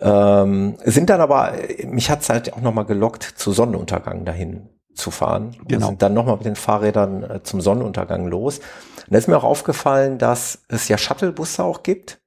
ähm, 0.00 0.76
sind 0.84 1.10
dann 1.10 1.20
aber, 1.20 1.52
mich 1.86 2.10
hat's 2.10 2.28
halt 2.28 2.52
auch 2.52 2.60
nochmal 2.60 2.84
gelockt, 2.84 3.22
zu 3.22 3.52
Sonnenuntergang 3.52 4.24
dahin 4.24 4.68
zu 4.94 5.10
fahren. 5.10 5.56
Genau. 5.66 5.86
Und 5.86 5.92
sind 5.92 6.02
dann 6.02 6.14
nochmal 6.14 6.36
mit 6.36 6.46
den 6.46 6.56
Fahrrädern 6.56 7.22
äh, 7.24 7.42
zum 7.42 7.60
Sonnenuntergang 7.60 8.26
los. 8.26 8.58
Und 8.58 9.12
da 9.12 9.18
ist 9.18 9.28
mir 9.28 9.36
auch 9.36 9.44
aufgefallen, 9.44 10.18
dass 10.18 10.64
es 10.68 10.88
ja 10.88 10.98
Shuttlebusse 10.98 11.62
auch 11.62 11.82
gibt. 11.82 12.20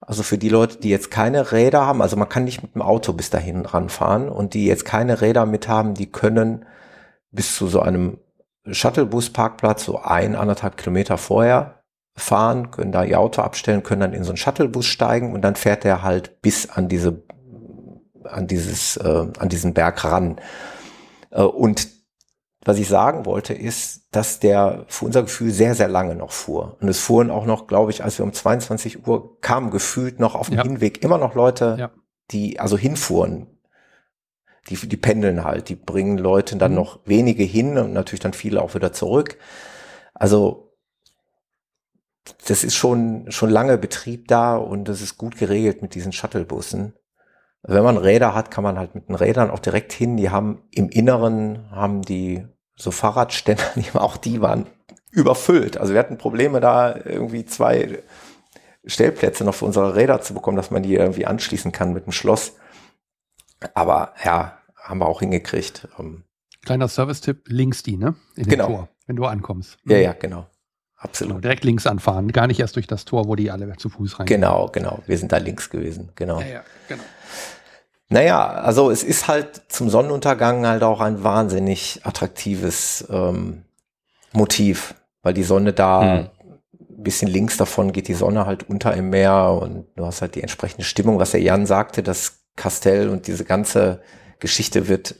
Also 0.00 0.22
für 0.22 0.38
die 0.38 0.50
Leute, 0.50 0.78
die 0.78 0.90
jetzt 0.90 1.10
keine 1.10 1.52
Räder 1.52 1.86
haben, 1.86 2.02
also 2.02 2.16
man 2.16 2.28
kann 2.28 2.44
nicht 2.44 2.62
mit 2.62 2.74
dem 2.74 2.82
Auto 2.82 3.12
bis 3.14 3.30
dahin 3.30 3.64
ranfahren 3.64 4.28
und 4.28 4.52
die 4.52 4.66
jetzt 4.66 4.84
keine 4.84 5.20
Räder 5.22 5.46
mit 5.46 5.66
haben, 5.66 5.94
die 5.94 6.10
können 6.10 6.66
bis 7.30 7.56
zu 7.56 7.68
so 7.68 7.80
einem 7.80 8.18
Shuttlebus-Parkplatz 8.66 9.84
so 9.84 9.98
ein, 9.98 10.36
anderthalb 10.36 10.76
Kilometer 10.76 11.16
vorher 11.16 11.83
fahren, 12.16 12.70
können 12.70 12.92
da 12.92 13.04
ihr 13.04 13.18
Auto 13.18 13.42
abstellen, 13.42 13.82
können 13.82 14.00
dann 14.00 14.12
in 14.12 14.24
so 14.24 14.30
einen 14.30 14.36
Shuttlebus 14.36 14.86
steigen 14.86 15.32
und 15.32 15.42
dann 15.42 15.56
fährt 15.56 15.84
er 15.84 16.02
halt 16.02 16.40
bis 16.42 16.70
an 16.70 16.88
diese, 16.88 17.22
an 18.24 18.46
dieses, 18.46 18.96
äh, 18.96 19.26
an 19.38 19.48
diesen 19.48 19.74
Berg 19.74 20.04
ran. 20.04 20.40
Äh, 21.30 21.42
und 21.42 21.88
was 22.64 22.78
ich 22.78 22.88
sagen 22.88 23.26
wollte, 23.26 23.52
ist, 23.52 24.08
dass 24.12 24.40
der 24.40 24.84
für 24.88 25.04
unser 25.04 25.22
Gefühl 25.22 25.50
sehr, 25.50 25.74
sehr 25.74 25.88
lange 25.88 26.14
noch 26.14 26.30
fuhr. 26.30 26.78
Und 26.80 26.88
es 26.88 27.00
fuhren 27.00 27.30
auch 27.30 27.44
noch, 27.44 27.66
glaube 27.66 27.90
ich, 27.90 28.02
als 28.02 28.18
wir 28.18 28.24
um 28.24 28.32
22 28.32 29.06
Uhr 29.06 29.38
kamen, 29.40 29.70
gefühlt 29.70 30.18
noch 30.18 30.34
auf 30.34 30.48
dem 30.48 30.56
ja. 30.56 30.62
Hinweg 30.62 31.02
immer 31.02 31.18
noch 31.18 31.34
Leute, 31.34 31.76
ja. 31.78 31.90
die 32.30 32.60
also 32.60 32.78
hinfuhren. 32.78 33.48
Die, 34.70 34.76
die 34.76 34.96
pendeln 34.96 35.44
halt, 35.44 35.68
die 35.68 35.74
bringen 35.74 36.16
Leute 36.16 36.56
dann 36.56 36.70
mhm. 36.70 36.78
noch 36.78 37.00
wenige 37.04 37.42
hin 37.42 37.76
und 37.76 37.92
natürlich 37.92 38.20
dann 38.20 38.32
viele 38.32 38.62
auch 38.62 38.74
wieder 38.74 38.94
zurück. 38.94 39.36
Also 40.14 40.63
das 42.46 42.64
ist 42.64 42.74
schon, 42.74 43.30
schon 43.30 43.50
lange 43.50 43.78
Betrieb 43.78 44.28
da 44.28 44.56
und 44.56 44.86
das 44.88 45.00
ist 45.00 45.18
gut 45.18 45.36
geregelt 45.36 45.82
mit 45.82 45.94
diesen 45.94 46.12
Shuttlebussen. 46.12 46.94
Wenn 47.62 47.84
man 47.84 47.96
Räder 47.96 48.34
hat, 48.34 48.50
kann 48.50 48.64
man 48.64 48.78
halt 48.78 48.94
mit 48.94 49.08
den 49.08 49.14
Rädern 49.14 49.50
auch 49.50 49.58
direkt 49.58 49.92
hin. 49.92 50.16
Die 50.16 50.30
haben 50.30 50.62
im 50.70 50.88
Inneren, 50.90 51.70
haben 51.70 52.02
die 52.02 52.46
so 52.76 52.90
Fahrradständer, 52.90 53.64
auch 53.94 54.16
die 54.16 54.40
waren 54.40 54.66
überfüllt. 55.10 55.78
Also 55.78 55.92
wir 55.92 56.00
hatten 56.00 56.18
Probleme 56.18 56.60
da 56.60 56.94
irgendwie 56.96 57.44
zwei 57.44 58.02
Stellplätze 58.84 59.44
noch 59.44 59.54
für 59.54 59.64
unsere 59.64 59.94
Räder 59.94 60.20
zu 60.20 60.34
bekommen, 60.34 60.56
dass 60.56 60.70
man 60.70 60.82
die 60.82 60.94
irgendwie 60.94 61.26
anschließen 61.26 61.72
kann 61.72 61.92
mit 61.92 62.06
dem 62.06 62.12
Schloss. 62.12 62.56
Aber 63.72 64.12
ja, 64.24 64.58
haben 64.76 64.98
wir 64.98 65.06
auch 65.06 65.20
hingekriegt. 65.20 65.88
Ähm, 65.98 66.24
Kleiner 66.64 66.88
Service-Tipp, 66.88 67.44
links 67.46 67.82
die, 67.82 67.96
ne? 67.96 68.14
In 68.36 68.46
genau. 68.46 68.66
Tor, 68.66 68.88
wenn 69.06 69.16
du 69.16 69.24
ankommst. 69.24 69.78
Ja, 69.84 69.98
ja, 69.98 70.12
genau. 70.12 70.46
Absolut. 71.04 71.34
Genau, 71.34 71.40
direkt 71.40 71.64
links 71.64 71.86
anfahren, 71.86 72.32
gar 72.32 72.46
nicht 72.46 72.58
erst 72.58 72.76
durch 72.76 72.86
das 72.86 73.04
Tor, 73.04 73.28
wo 73.28 73.36
die 73.36 73.50
alle 73.50 73.76
zu 73.76 73.90
Fuß 73.90 74.18
rein. 74.18 74.26
Genau, 74.26 74.70
genau. 74.72 75.00
Wir 75.06 75.18
sind 75.18 75.32
da 75.32 75.36
links 75.36 75.68
gewesen, 75.68 76.10
genau. 76.14 76.40
Ja, 76.40 76.46
ja, 76.46 76.64
genau. 76.88 77.02
Naja, 78.08 78.46
also 78.46 78.90
es 78.90 79.02
ist 79.02 79.28
halt 79.28 79.62
zum 79.68 79.90
Sonnenuntergang 79.90 80.66
halt 80.66 80.82
auch 80.82 81.00
ein 81.00 81.22
wahnsinnig 81.22 82.00
attraktives 82.04 83.06
ähm, 83.10 83.64
Motiv, 84.32 84.94
weil 85.22 85.34
die 85.34 85.42
Sonne 85.42 85.72
da 85.72 86.02
hm. 86.02 86.08
ein 86.18 87.02
bisschen 87.02 87.28
links 87.28 87.56
davon 87.56 87.92
geht 87.92 88.08
die 88.08 88.14
Sonne 88.14 88.46
halt 88.46 88.68
unter 88.68 88.94
im 88.94 89.10
Meer 89.10 89.58
und 89.60 89.86
du 89.96 90.06
hast 90.06 90.22
halt 90.22 90.34
die 90.34 90.42
entsprechende 90.42 90.84
Stimmung, 90.84 91.18
was 91.18 91.32
der 91.32 91.42
Jan 91.42 91.66
sagte, 91.66 92.02
das 92.02 92.44
Kastell 92.56 93.08
und 93.08 93.26
diese 93.26 93.44
ganze 93.44 94.00
Geschichte 94.38 94.88
wird 94.88 95.16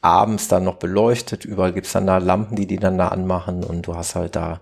abends 0.00 0.48
dann 0.48 0.64
noch 0.64 0.76
beleuchtet. 0.76 1.44
Überall 1.44 1.72
gibt's 1.72 1.92
dann 1.92 2.06
da 2.06 2.18
Lampen, 2.18 2.56
die 2.56 2.66
die 2.66 2.78
dann 2.78 2.96
da 2.96 3.08
anmachen 3.08 3.64
und 3.64 3.86
du 3.86 3.96
hast 3.96 4.14
halt 4.14 4.36
da, 4.36 4.60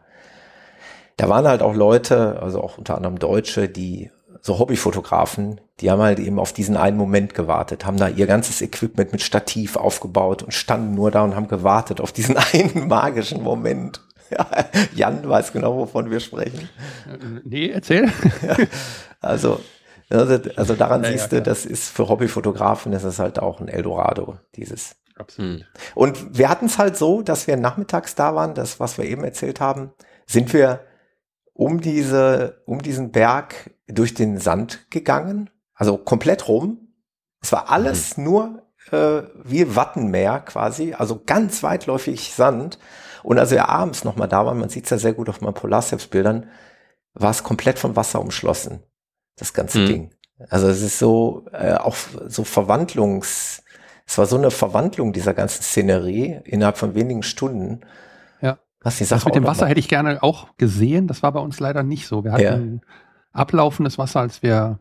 da 1.17 1.29
waren 1.29 1.47
halt 1.47 1.63
auch 1.63 1.75
Leute, 1.75 2.41
also 2.43 2.61
auch 2.63 2.79
unter 2.79 2.97
anderem 2.97 3.19
Deutsche, 3.19 3.69
die 3.69 4.11
so 4.41 4.59
Hobbyfotografen, 4.59 5.61
die 5.81 5.91
haben 5.91 6.03
halt 6.03 6.19
eben 6.19 6.39
auf 6.39 6.53
diesen 6.53 6.77
einen 6.77 6.99
Moment 6.99 7.35
gewartet, 7.35 7.87
haben 7.87 7.97
da 7.97 8.09
ihr 8.09 8.27
ganzes 8.27 8.61
Equipment 8.61 9.13
mit 9.13 9.23
Stativ 9.23 9.77
aufgebaut 9.77 10.43
und 10.43 10.53
standen 10.53 10.95
nur 10.95 11.11
da 11.11 11.23
und 11.23 11.35
haben 11.35 11.49
gewartet 11.49 12.01
auf 12.01 12.13
diesen 12.13 12.37
einen 12.53 12.89
magischen 12.89 13.43
Moment. 13.43 14.03
Ja, 14.31 14.47
Jan 14.95 15.27
weiß 15.29 15.53
genau, 15.53 15.77
wovon 15.77 16.11
wir 16.11 16.21
sprechen. 16.21 16.69
Nee, 17.45 17.71
erzähl. 17.71 18.11
also, 19.21 19.61
also, 20.11 20.39
also 20.57 20.75
daran 20.75 21.05
ja, 21.05 21.13
siehst 21.13 21.33
ja, 21.33 21.39
du, 21.39 21.45
das 21.45 21.65
ist 21.65 21.89
für 21.89 22.09
Hobbyfotografen, 22.09 22.93
das 22.93 23.05
ist 23.05 23.19
halt 23.19 23.39
auch 23.39 23.61
ein 23.61 23.69
Eldorado, 23.69 24.39
dieses 24.57 24.97
Absolut. 25.17 25.65
Und 25.95 26.37
wir 26.37 26.49
hatten 26.49 26.67
es 26.67 26.79
halt 26.79 26.97
so, 26.97 27.23
dass 27.23 27.47
wir 27.47 27.57
nachmittags 27.57 28.15
da 28.15 28.35
waren, 28.35 28.55
das, 28.55 28.81
was 28.81 28.99
wir 28.99 29.05
eben 29.05 29.23
erzählt 29.23 29.61
haben, 29.61 29.93
sind 30.27 30.53
wir 30.53 30.81
um 31.55 31.81
diese, 31.81 32.63
um 32.67 32.83
diesen 32.83 33.11
Berg 33.11 33.71
durch 33.87 34.13
den 34.15 34.39
Sand 34.39 34.91
gegangen, 34.91 35.51
also 35.75 35.97
komplett 35.97 36.49
rum. 36.49 36.95
Es 37.41 37.53
war 37.53 37.71
alles 37.71 38.17
mhm. 38.17 38.25
nur 38.25 38.63
äh, 38.91 39.23
wie 39.45 39.75
Wattenmeer 39.75 40.41
quasi, 40.41 40.95
also 40.95 41.23
ganz 41.25 41.63
weitläufig 41.63 42.35
Sand. 42.35 42.79
Und 43.23 43.39
als 43.39 43.51
wir 43.53 43.69
abends 43.69 44.05
nochmal 44.05 44.29
da 44.29 44.45
waren, 44.45 44.59
man 44.59 44.69
sieht 44.69 44.85
es 44.85 44.91
ja 44.91 44.99
sehr 44.99 45.15
gut 45.15 45.29
auf 45.29 45.41
meinen 45.41 45.55
Polarsteps-Bildern, 45.55 46.51
war 47.15 47.31
es 47.31 47.43
komplett 47.43 47.79
von 47.79 47.97
Wasser 47.97 48.21
umschlossen, 48.21 48.83
das 49.37 49.55
ganze 49.55 49.79
mhm. 49.79 49.87
Ding. 49.87 50.15
Also 50.51 50.69
es 50.69 50.83
ist 50.83 50.99
so 50.99 51.47
äh, 51.53 51.75
auch 51.75 51.97
so 52.27 52.45
Verwandlungs, 52.45 53.63
es 54.07 54.19
war 54.19 54.27
so 54.27 54.37
eine 54.37 54.51
Verwandlung 54.51 55.13
dieser 55.13 55.33
ganzen 55.33 55.63
Szenerie 55.63 56.41
innerhalb 56.45 56.77
von 56.77 56.95
wenigen 56.95 57.23
Stunden. 57.23 57.81
Was 58.85 58.99
die 58.99 59.05
Sache 59.05 59.21
das 59.21 59.25
mit 59.25 59.35
dem 59.35 59.47
Wasser 59.47 59.67
hätte 59.67 59.81
ich 59.81 59.89
gerne 59.89 60.23
auch 60.23 60.57
gesehen. 60.59 61.09
Das 61.09 61.23
war 61.23 61.33
bei 61.33 61.41
uns 61.41 61.59
leider 61.59 61.83
nicht 61.83 62.07
so. 62.07 62.23
Wir 62.23 62.33
hatten 62.33 62.83
ja. 62.83 62.93
ablaufendes 63.33 63.99
Wasser, 63.99 64.21
als 64.21 64.43
wir 64.43 64.79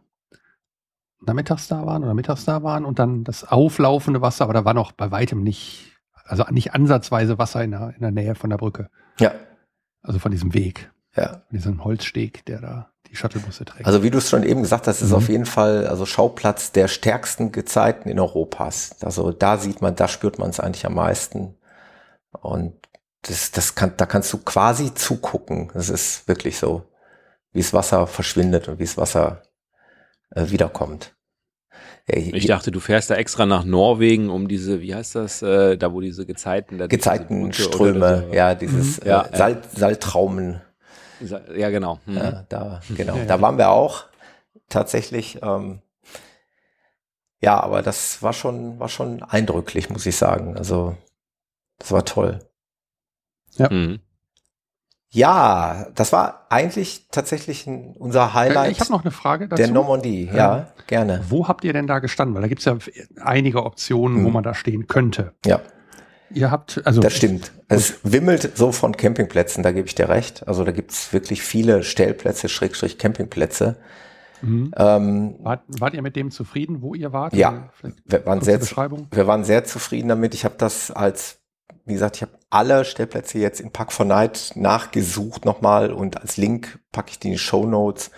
nachmittags 1.25 1.69
da 1.69 1.85
waren 1.85 2.03
oder 2.03 2.13
mittags 2.13 2.43
da 2.43 2.63
waren 2.63 2.83
und 2.83 2.99
dann 2.99 3.23
das 3.23 3.45
auflaufende 3.45 4.21
Wasser, 4.21 4.43
aber 4.43 4.53
da 4.53 4.65
war 4.65 4.73
noch 4.73 4.91
bei 4.91 5.09
weitem 5.09 5.41
nicht, 5.41 5.97
also 6.25 6.43
nicht 6.51 6.73
ansatzweise 6.73 7.37
Wasser 7.37 7.63
in 7.63 7.71
der, 7.71 7.93
in 7.95 8.01
der 8.01 8.11
Nähe 8.11 8.35
von 8.35 8.49
der 8.49 8.57
Brücke. 8.57 8.89
Ja. 9.19 9.31
Also 10.01 10.19
von 10.19 10.31
diesem 10.31 10.53
Weg. 10.53 10.91
Ja. 11.15 11.43
Von 11.47 11.57
diesem 11.57 11.83
Holzsteg, 11.83 12.43
der 12.45 12.59
da 12.59 12.89
die 13.09 13.15
Shuttlebusse 13.15 13.63
trägt. 13.63 13.85
Also 13.85 14.03
wie 14.03 14.09
du 14.09 14.17
es 14.17 14.29
schon 14.29 14.43
eben 14.43 14.61
gesagt 14.61 14.87
hast, 14.87 15.01
ist 15.01 15.11
mhm. 15.11 15.15
auf 15.15 15.29
jeden 15.29 15.45
Fall 15.45 15.87
also 15.87 16.05
Schauplatz 16.05 16.71
der 16.73 16.89
stärksten 16.89 17.51
Gezeiten 17.51 18.09
in 18.09 18.19
Europas. 18.19 18.97
Also 19.01 19.31
da 19.31 19.57
sieht 19.57 19.81
man, 19.81 19.95
da 19.95 20.07
spürt 20.07 20.39
man 20.39 20.49
es 20.49 20.59
eigentlich 20.59 20.85
am 20.85 20.95
meisten. 20.95 21.55
Und 22.31 22.73
das, 23.23 23.51
das 23.51 23.75
kann, 23.75 23.93
da 23.97 24.05
kannst 24.05 24.31
du 24.33 24.37
quasi 24.37 24.93
zugucken. 24.93 25.71
Das 25.73 25.89
ist 25.89 26.27
wirklich 26.27 26.57
so, 26.57 26.83
wie 27.51 27.61
das 27.61 27.73
Wasser 27.73 28.07
verschwindet 28.07 28.67
und 28.67 28.79
wie 28.79 28.83
das 28.83 28.97
Wasser 28.97 29.43
äh, 30.31 30.49
wiederkommt. 30.49 31.15
Ich 32.05 32.47
dachte, 32.47 32.69
du 32.69 32.81
fährst 32.81 33.09
da 33.09 33.15
extra 33.15 33.45
nach 33.45 33.63
Norwegen, 33.63 34.29
um 34.29 34.49
diese, 34.49 34.81
wie 34.81 34.93
heißt 34.93 35.15
das, 35.15 35.41
äh, 35.41 35.77
da 35.77 35.93
wo 35.93 36.01
diese 36.01 36.25
Gezeiten, 36.25 36.77
da 36.77 36.87
Gezeitenströme, 36.87 38.25
so. 38.27 38.33
ja, 38.35 38.55
dieses 38.55 38.99
mhm. 38.99 39.09
äh, 39.09 39.37
Salt, 39.37 39.59
Saltraumen 39.73 40.61
ja, 41.55 41.69
genau. 41.69 41.99
Mhm. 42.05 42.17
Ja, 42.17 42.45
da, 42.49 42.81
genau. 42.95 43.17
Da 43.27 43.41
waren 43.41 43.57
wir 43.57 43.69
auch 43.69 44.05
tatsächlich. 44.69 45.39
Ähm, 45.41 45.81
ja, 47.41 47.59
aber 47.59 47.81
das 47.81 48.21
war 48.21 48.33
schon, 48.33 48.79
war 48.79 48.89
schon 48.89 49.21
eindrücklich, 49.23 49.89
muss 49.89 50.05
ich 50.05 50.15
sagen. 50.15 50.57
Also, 50.57 50.95
das 51.77 51.91
war 51.91 52.05
toll. 52.05 52.39
Ja. 53.57 53.71
Mhm. 53.71 53.99
Ja, 55.09 55.87
das 55.93 56.11
war 56.11 56.47
eigentlich 56.49 57.07
tatsächlich 57.11 57.67
unser 57.67 58.33
Highlight. 58.33 58.71
Ich 58.71 58.79
habe 58.79 58.91
noch 58.91 59.03
eine 59.03 59.11
Frage 59.11 59.47
dazu. 59.47 59.61
Der 59.61 59.71
Normandie, 59.71 60.25
ja, 60.25 60.35
ja, 60.35 60.67
gerne. 60.87 61.23
Wo 61.29 61.47
habt 61.47 61.63
ihr 61.63 61.71
denn 61.71 61.85
da 61.85 61.99
gestanden? 61.99 62.33
Weil 62.33 62.41
da 62.41 62.47
gibt 62.47 62.59
es 62.59 62.65
ja 62.65 62.77
einige 63.21 63.63
Optionen, 63.63 64.21
mhm. 64.21 64.25
wo 64.25 64.29
man 64.31 64.43
da 64.43 64.55
stehen 64.55 64.87
könnte. 64.87 65.33
Ja. 65.45 65.61
Ihr 66.31 66.49
habt, 66.49 66.81
also. 66.85 66.99
Das 66.99 67.13
stimmt. 67.13 67.51
Es 67.67 67.99
wimmelt 68.03 68.57
so 68.57 68.71
von 68.71 68.97
Campingplätzen, 68.97 69.61
da 69.61 69.71
gebe 69.71 69.87
ich 69.87 69.93
dir 69.93 70.09
recht. 70.09 70.47
Also 70.47 70.63
da 70.63 70.71
gibt's 70.71 71.13
wirklich 71.13 71.43
viele 71.43 71.83
Stellplätze, 71.83 72.49
Schrägstrich 72.49 72.97
Campingplätze. 72.97 73.77
Mhm. 74.41 74.73
Ähm, 74.75 75.35
wart, 75.39 75.61
wart, 75.67 75.93
ihr 75.93 76.01
mit 76.01 76.15
dem 76.15 76.31
zufrieden, 76.31 76.81
wo 76.81 76.95
ihr 76.95 77.13
wart? 77.13 77.33
Ja, 77.33 77.69
wir 78.05 78.25
waren, 78.25 78.41
sehr, 78.41 78.59
wir 78.59 79.27
waren 79.27 79.43
sehr 79.43 79.63
zufrieden 79.63 80.09
damit. 80.09 80.33
Ich 80.33 80.43
habe 80.43 80.55
das 80.57 80.91
als, 80.91 81.39
wie 81.85 81.93
gesagt, 81.93 82.17
ich 82.17 82.21
habe 82.21 82.37
alle 82.49 82.85
Stellplätze 82.85 83.39
jetzt 83.39 83.59
in 83.59 83.71
Pack 83.71 83.91
for 83.91 84.05
Night 84.05 84.51
nachgesucht 84.55 85.45
nochmal 85.45 85.91
und 85.91 86.21
als 86.21 86.37
Link 86.37 86.79
packe 86.91 87.11
ich 87.11 87.19
die 87.19 87.27
in 87.27 87.33
die 87.33 87.39
Show 87.39 87.65
Notes. 87.65 88.11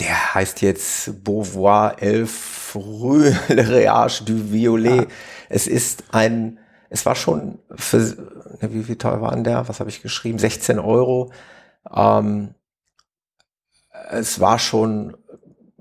Der 0.00 0.34
heißt 0.34 0.62
jetzt 0.62 1.22
Beauvoir 1.24 2.02
Elf 2.02 2.74
Rue 2.74 3.36
Le 3.48 3.62
Réage 3.62 4.24
du 4.24 4.52
Violet. 4.52 5.02
Ah. 5.02 5.12
Es 5.48 5.66
ist 5.66 6.04
ein 6.10 6.58
es 6.94 7.04
war 7.04 7.16
schon 7.16 7.58
für, 7.74 8.00
wie, 8.60 8.86
wie 8.86 8.96
teuer 8.96 9.20
war 9.20 9.32
denn 9.32 9.42
der? 9.42 9.68
Was 9.68 9.80
habe 9.80 9.90
ich 9.90 10.00
geschrieben? 10.00 10.38
16 10.38 10.78
Euro. 10.78 11.32
Ähm, 11.92 12.54
es 14.10 14.38
war 14.38 14.60
schon 14.60 15.16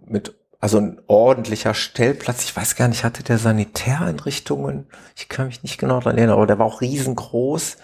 mit, 0.04 0.36
also 0.64 0.78
ein 0.78 1.02
ordentlicher 1.08 1.74
Stellplatz. 1.74 2.46
Ich 2.46 2.56
weiß 2.56 2.78
gar 2.78 2.88
nicht, 2.88 3.04
hatte 3.04 3.22
der 3.22 3.38
Sanitäreinrichtungen? 3.38 4.88
Ich 5.14 5.28
kann 5.28 5.48
mich 5.48 5.62
nicht 5.62 5.78
genau 5.78 6.00
daran 6.00 6.18
erinnern, 6.18 6.38
aber 6.38 6.48
der 6.48 6.58
war 6.58 6.66
auch 6.66 6.80
riesengroß. 6.80 7.76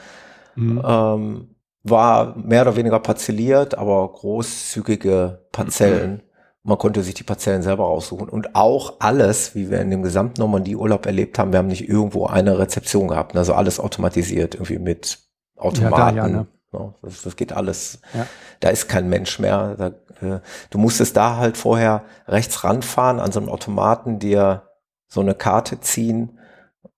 Mhm. 0.56 0.82
Ähm, 0.86 1.56
war 1.84 2.38
mehr 2.38 2.62
oder 2.62 2.78
weniger 2.78 3.02
parzelliert, 3.02 3.78
aber 3.78 4.10
großzügige 4.10 5.46
Parzellen. 5.52 6.12
Mhm. 6.12 6.22
Man 6.64 6.78
konnte 6.78 7.04
sich 7.04 7.16
die 7.16 7.24
Parzellen 7.24 7.64
selber 7.64 7.84
raussuchen. 7.84 8.30
Und 8.30 8.56
auch 8.56 9.02
alles, 9.02 9.56
wie 9.56 9.70
wir 9.70 9.82
in 9.82 9.92
dem 9.92 10.02
gesamten 10.02 10.40
Normandie-Urlaub 10.40 11.06
erlebt 11.06 11.38
haben, 11.38 11.52
wir 11.52 11.60
haben 11.60 11.68
nicht 11.68 11.90
irgendwo 11.90 12.28
eine 12.28 12.60
Rezeption 12.60 13.10
gehabt. 13.10 13.36
Also 13.36 13.56
alles 13.56 13.82
automatisiert, 13.82 14.56
irgendwie 14.56 14.80
mit 14.80 15.20
Automaten. 15.58 16.16
Ja, 16.16 16.24
da, 16.24 16.30
ja, 16.30 16.34
ne? 16.34 16.48
Das, 16.72 17.24
das, 17.24 17.36
geht 17.36 17.54
alles. 17.54 18.02
Ja. 18.14 18.28
Da 18.60 18.70
ist 18.70 18.88
kein 18.88 19.10
Mensch 19.10 19.40
mehr. 19.40 19.76
Da, 19.76 19.88
äh, 20.26 20.40
du 20.70 20.78
musstest 20.78 21.18
da 21.18 21.38
halt 21.38 21.58
vorher 21.58 22.04
rechts 22.28 22.64
ranfahren 22.64 23.20
an 23.20 23.32
so 23.32 23.40
einem 23.40 23.50
Automaten, 23.50 24.20
dir 24.20 24.70
so 25.08 25.22
eine 25.22 25.36
Karte 25.36 25.80
ziehen 25.80 26.40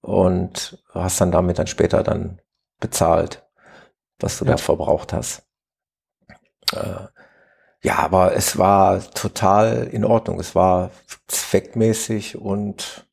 und 0.01 0.83
hast 0.93 1.21
dann 1.21 1.31
damit 1.31 1.59
dann 1.59 1.67
später 1.67 2.03
dann 2.03 2.41
bezahlt, 2.79 3.47
was 4.19 4.39
du 4.39 4.45
ja. 4.45 4.51
da 4.51 4.57
verbraucht 4.57 5.13
hast. 5.13 5.43
Äh, 6.73 7.07
ja, 7.83 7.97
aber 7.97 8.35
es 8.35 8.57
war 8.57 8.99
total 8.99 9.87
in 9.91 10.05
Ordnung. 10.05 10.39
Es 10.39 10.53
war 10.53 10.91
zweckmäßig 11.27 12.37
und 12.37 13.07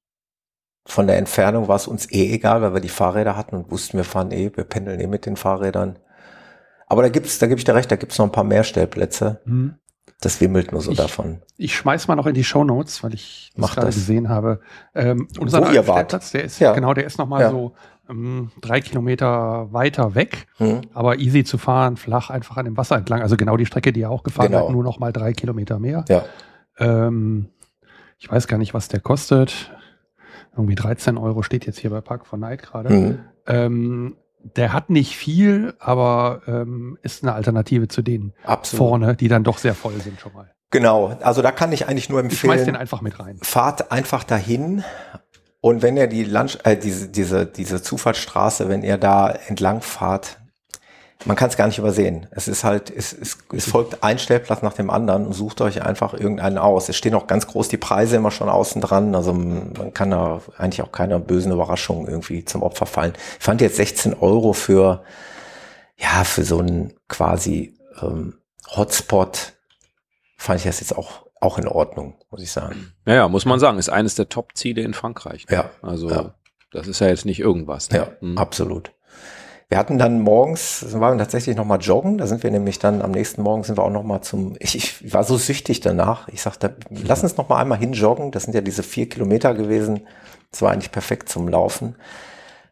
von 0.85 1.07
der 1.07 1.19
Entfernung 1.19 1.69
war 1.69 1.77
es 1.77 1.87
uns 1.87 2.11
eh 2.11 2.33
egal, 2.33 2.63
weil 2.63 2.75
wir 2.75 2.81
die 2.81 2.89
Fahrräder 2.89 3.37
hatten 3.37 3.57
und 3.57 3.71
wussten, 3.71 3.97
wir 3.97 4.05
fahren 4.05 4.31
eh, 4.31 4.51
wir 4.55 4.65
pendeln 4.65 5.01
eh 5.01 5.07
mit 5.07 5.27
den 5.27 5.37
Fahrrädern. 5.37 5.99
Aber 6.89 7.03
da 7.03 7.09
gibt's, 7.09 7.39
da 7.39 7.47
gebe 7.47 7.59
ich 7.59 7.65
dir 7.65 7.75
recht, 7.75 7.91
da 7.91 7.97
gibt's 7.97 8.19
noch 8.19 8.27
ein 8.27 8.33
paar 8.33 8.45
mehr 8.45 8.65
Stellplätze. 8.65 9.41
Mhm. 9.45 9.75
Das 10.21 10.41
wimmelt 10.41 10.73
nur 10.73 10.81
so 10.81 10.91
ich, 10.91 10.97
davon. 10.97 11.43
Ich 11.57 11.77
schmeiß 11.77 12.09
mal 12.09 12.17
noch 12.17 12.27
in 12.27 12.35
die 12.35 12.43
Show 12.43 12.65
Notes, 12.65 13.05
weil 13.05 13.15
ich 13.15 13.53
das 13.55 13.71
gerade 13.71 13.87
gesehen 13.87 14.29
habe. 14.29 14.61
Ähm, 14.95 15.29
unser 15.39 15.65
Stellplatz, 15.65 16.33
der 16.33 16.45
ist, 16.45 16.59
ja. 16.59 16.73
genau, 16.73 16.93
der 16.93 17.05
ist 17.05 17.19
nochmal 17.19 17.43
ja. 17.43 17.51
so 17.51 17.75
ähm, 18.11 18.51
drei 18.61 18.81
Kilometer 18.81 19.73
weiter 19.73 20.17
weg, 20.17 20.49
hm. 20.57 20.81
aber 20.93 21.19
easy 21.19 21.45
zu 21.45 21.57
fahren, 21.57 21.97
flach 21.97 22.31
einfach 22.31 22.57
an 22.57 22.65
dem 22.65 22.77
Wasser 22.77 22.97
entlang. 22.97 23.23
Also 23.23 23.37
genau 23.37 23.57
die 23.57 23.67
Strecke, 23.67 23.93
die 23.93 24.01
ihr 24.01 24.11
auch 24.11 24.25
gefahren 24.25 24.49
genau. 24.49 24.65
habt, 24.65 24.71
nur 24.71 24.83
noch 24.83 24.99
mal 24.99 25.13
drei 25.13 25.33
Kilometer 25.33 25.79
mehr. 25.79 26.05
Ja. 26.09 26.25
Ähm, 26.79 27.51
ich 28.19 28.31
weiß 28.31 28.49
gar 28.49 28.59
nicht, 28.59 28.75
was 28.75 28.89
der 28.89 29.01
kostet. 29.01 29.71
irgendwie 30.57 30.75
13 30.75 31.17
Euro 31.17 31.43
steht 31.43 31.67
jetzt 31.67 31.79
hier 31.79 31.91
bei 31.91 32.01
Park 32.01 32.27
for 32.27 32.39
Night 32.39 32.63
gerade. 32.63 32.91
Mhm. 32.91 33.19
Ähm, 33.47 34.17
der 34.43 34.73
hat 34.73 34.91
nicht 34.91 35.17
viel, 35.17 35.75
aber 35.79 36.43
ähm, 36.47 36.99
ist 37.03 37.23
eine 37.23 37.35
Alternative 37.35 37.89
zu 37.89 38.03
denen 38.03 38.33
Absolut. 38.45 38.79
vorne, 38.89 39.17
die 39.17 39.29
dann 39.29 39.45
doch 39.45 39.59
sehr 39.59 39.75
voll 39.75 40.01
sind 40.01 40.21
schon 40.21 40.33
mal. 40.33 40.51
Genau, 40.71 41.17
also 41.23 41.41
da 41.43 41.51
kann 41.51 41.73
ich 41.73 41.89
eigentlich 41.89 42.09
nur 42.09 42.25
Ich 42.25 42.39
schmeiß 42.39 42.57
den 42.57 42.59
empfehlen, 42.61 42.77
einfach 42.77 43.01
mit 43.01 43.19
rein. 43.19 43.39
fahrt 43.43 43.91
einfach 43.91 44.23
dahin 44.25 44.85
und 45.61 45.83
wenn 45.83 45.97
ihr 45.97 46.07
die 46.07 46.25
Land 46.25 46.59
äh, 46.65 46.77
diese, 46.77 47.09
diese, 47.09 47.47
diese 47.47 47.83
Zufahrtsstraße, 47.83 48.69
wenn 48.69 48.83
ihr 48.83 48.99
da 48.99 49.31
entlang 49.31 49.81
fahrt, 49.81 50.39
man 51.25 51.37
kann 51.37 51.49
es 51.51 51.57
gar 51.57 51.67
nicht 51.67 51.79
übersehen. 51.79 52.29
Es 52.31 52.47
ist 52.47 52.63
halt, 52.63 52.91
es, 52.91 53.13
es, 53.13 53.39
es 53.53 53.69
folgt 53.69 54.05
ein 54.05 54.19
Stellplatz 54.21 54.63
nach 54.63 54.75
dem 54.75 54.89
anderen 54.89 55.27
und 55.27 55.33
sucht 55.33 55.61
euch 55.61 55.83
einfach 55.83 56.15
irgendeinen 56.15 56.59
aus. 56.59 56.89
Es 56.89 56.97
stehen 56.97 57.15
auch 57.15 57.27
ganz 57.27 57.47
groß 57.49 57.69
die 57.69 57.77
Preise 57.77 58.17
immer 58.17 58.31
schon 58.31 58.49
außen 58.49 58.81
dran. 58.81 59.15
Also 59.17 59.33
man 59.33 59.93
kann 59.95 60.11
da 60.13 60.41
eigentlich 60.57 60.83
auch 60.83 60.93
keiner 60.93 61.19
bösen 61.19 61.51
Überraschung 61.51 62.07
irgendwie 62.07 62.45
zum 62.45 62.63
Opfer 62.63 62.87
fallen. 62.87 63.15
Ich 63.39 63.45
fand 63.45 63.61
jetzt 63.61 63.77
16 63.77 64.15
Euro 64.15 64.53
für, 64.53 65.03
ja, 65.97 66.23
für 66.23 66.45
so 66.45 66.59
einen 66.61 66.95
quasi 67.09 67.77
ähm, 68.01 68.35
Hotspot 68.77 69.55
fand 70.37 70.61
ich 70.61 70.67
das 70.67 70.79
jetzt 70.79 70.97
auch, 70.97 71.27
auch 71.41 71.59
in 71.59 71.67
Ordnung, 71.67 72.15
muss 72.31 72.43
ich 72.43 72.53
sagen. 72.53 72.93
Naja, 73.05 73.27
muss 73.29 73.45
man 73.45 73.59
sagen, 73.59 73.79
ist 73.79 73.89
eines 73.89 74.15
der 74.15 74.29
Top-Ziele 74.29 74.83
in 74.83 74.95
Frankreich. 74.95 75.47
ne? 75.49 75.57
Ja, 75.57 75.71
Also, 75.83 76.09
ja. 76.11 76.35
das 76.71 76.87
ist 76.87 77.01
ja 77.01 77.09
jetzt 77.09 77.25
nicht 77.25 77.41
irgendwas. 77.41 77.91
Ne? 77.91 77.99
Ja, 77.99 78.09
Hm. 78.21 78.39
absolut. 78.39 78.93
Wir 79.69 79.77
hatten 79.77 79.99
dann 79.99 80.21
morgens, 80.21 80.87
waren 80.95 81.19
wir 81.19 81.25
tatsächlich 81.25 81.55
nochmal 81.55 81.81
joggen, 81.81 82.17
da 82.17 82.27
sind 82.27 82.43
wir 82.43 82.51
nämlich 82.51 82.79
dann 82.79 83.03
am 83.03 83.11
nächsten 83.11 83.43
Morgen 83.43 83.65
sind 83.65 83.77
wir 83.77 83.85
auch 83.85 83.91
nochmal 83.91 84.23
zum, 84.23 84.57
ich, 84.61 84.75
ich 84.75 85.13
war 85.13 85.25
so 85.25 85.37
süchtig 85.37 85.81
danach, 85.81 86.29
ich 86.29 86.41
sagte, 86.41 86.77
lass 86.89 87.23
uns 87.23 87.37
noch 87.37 87.51
mal 87.51 87.61
einmal 87.61 87.79
hinjoggen, 87.79 88.31
das 88.31 88.45
sind 88.45 88.55
ja 88.55 88.63
diese 88.63 88.83
vier 88.83 89.11
Kilometer 89.11 89.53
gewesen, 89.53 90.07
das 90.51 90.63
war 90.63 90.73
eigentlich 90.73 90.91
perfekt 90.91 91.29
zum 91.29 91.49
Laufen. 91.49 91.97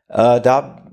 Äh, 0.09 0.40
da 0.40 0.86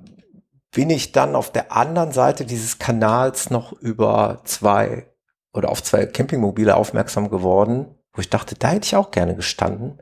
bin 0.74 0.90
ich 0.90 1.14
dann 1.14 1.36
auf 1.36 1.52
der 1.52 1.72
anderen 1.72 2.12
Seite 2.12 2.46
dieses 2.46 2.80
Kanals 2.80 3.50
noch 3.50 3.72
über 3.72 4.42
zwei 4.44 5.06
oder 5.54 5.70
auf 5.70 5.84
zwei 5.84 6.06
Campingmobile 6.06 6.76
aufmerksam 6.76 7.30
geworden, 7.30 7.96
wo 8.14 8.20
ich 8.20 8.30
dachte, 8.30 8.56
da 8.56 8.70
hätte 8.70 8.88
ich 8.88 8.96
auch 8.96 9.12
gerne 9.12 9.36
gestanden. 9.36 10.00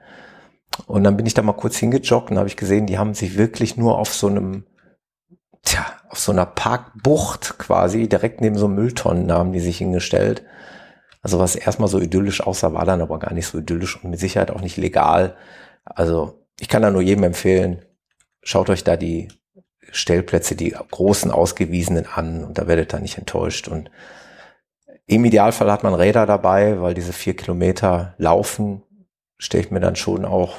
Und 0.88 1.04
dann 1.04 1.18
bin 1.18 1.26
ich 1.26 1.34
da 1.34 1.42
mal 1.42 1.54
kurz 1.54 1.78
hingejoggt 1.78 2.32
und 2.32 2.38
habe 2.38 2.48
ich 2.48 2.56
gesehen, 2.56 2.88
die 2.88 2.98
haben 2.98 3.14
sich 3.14 3.38
wirklich 3.38 3.76
nur 3.76 3.98
auf 3.98 4.14
so 4.14 4.28
einem, 4.28 4.66
tja, 5.64 5.86
auf 6.10 6.20
so 6.20 6.32
einer 6.32 6.46
Parkbucht 6.46 7.58
quasi, 7.58 8.08
direkt 8.10 8.42
neben 8.42 8.58
so 8.58 8.68
Mülltonnen 8.68 9.32
haben 9.32 9.54
die 9.54 9.60
sich 9.60 9.78
hingestellt. 9.78 10.44
Also 11.22 11.40
was 11.40 11.56
erstmal 11.56 11.88
so 11.88 12.00
idyllisch 12.00 12.42
aussah, 12.42 12.74
war 12.74 12.86
dann 12.86 13.02
aber 13.02 13.20
gar 13.20 13.34
nicht 13.34 13.48
so 13.48 13.60
idyllisch 13.60 14.04
und 14.04 14.10
mit 14.10 14.20
Sicherheit 14.20 14.52
auch 14.52 14.62
nicht 14.62 14.78
legal. 14.78 15.36
Also 15.86 16.46
ich 16.60 16.68
kann 16.68 16.82
da 16.82 16.92
nur 16.92 17.02
jedem 17.02 17.24
empfehlen, 17.24 17.86
schaut 18.44 18.70
euch 18.70 18.84
da 18.84 18.98
die 18.98 19.30
Stellplätze, 19.92 20.56
die 20.56 20.72
großen 20.72 21.32
ausgewiesenen 21.32 22.08
an 22.08 22.44
und 22.44 22.58
da 22.58 22.68
werdet 22.68 22.94
ihr 22.94 23.00
nicht 23.00 23.18
enttäuscht. 23.18 23.68
Und 23.68 23.92
im 25.06 25.26
Idealfall 25.26 25.72
hat 25.72 25.84
man 25.84 25.94
Räder 25.94 26.26
dabei, 26.26 26.80
weil 26.82 26.94
diese 26.94 27.14
vier 27.14 27.36
Kilometer 27.36 28.16
laufen, 28.18 28.84
stelle 29.38 29.64
ich 29.64 29.72
mir 29.72 29.80
dann 29.80 29.96
schon 29.96 30.26
auch, 30.26 30.58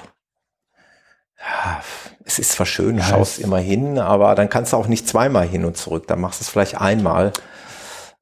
ja, 1.38 1.82
es 2.24 2.38
ist 2.38 2.52
zwar 2.52 2.66
schön, 2.66 2.96
du 2.96 3.02
Ja, 3.02 3.08
schaust 3.08 3.38
immer 3.38 3.58
hin, 3.58 3.98
aber 3.98 4.34
dann 4.34 4.48
kannst 4.48 4.72
du 4.72 4.76
auch 4.76 4.86
nicht 4.86 5.08
zweimal 5.08 5.46
hin 5.46 5.64
und 5.64 5.76
zurück, 5.76 6.06
dann 6.06 6.20
machst 6.20 6.40
du 6.40 6.44
es 6.44 6.48
vielleicht 6.48 6.80
einmal. 6.80 7.32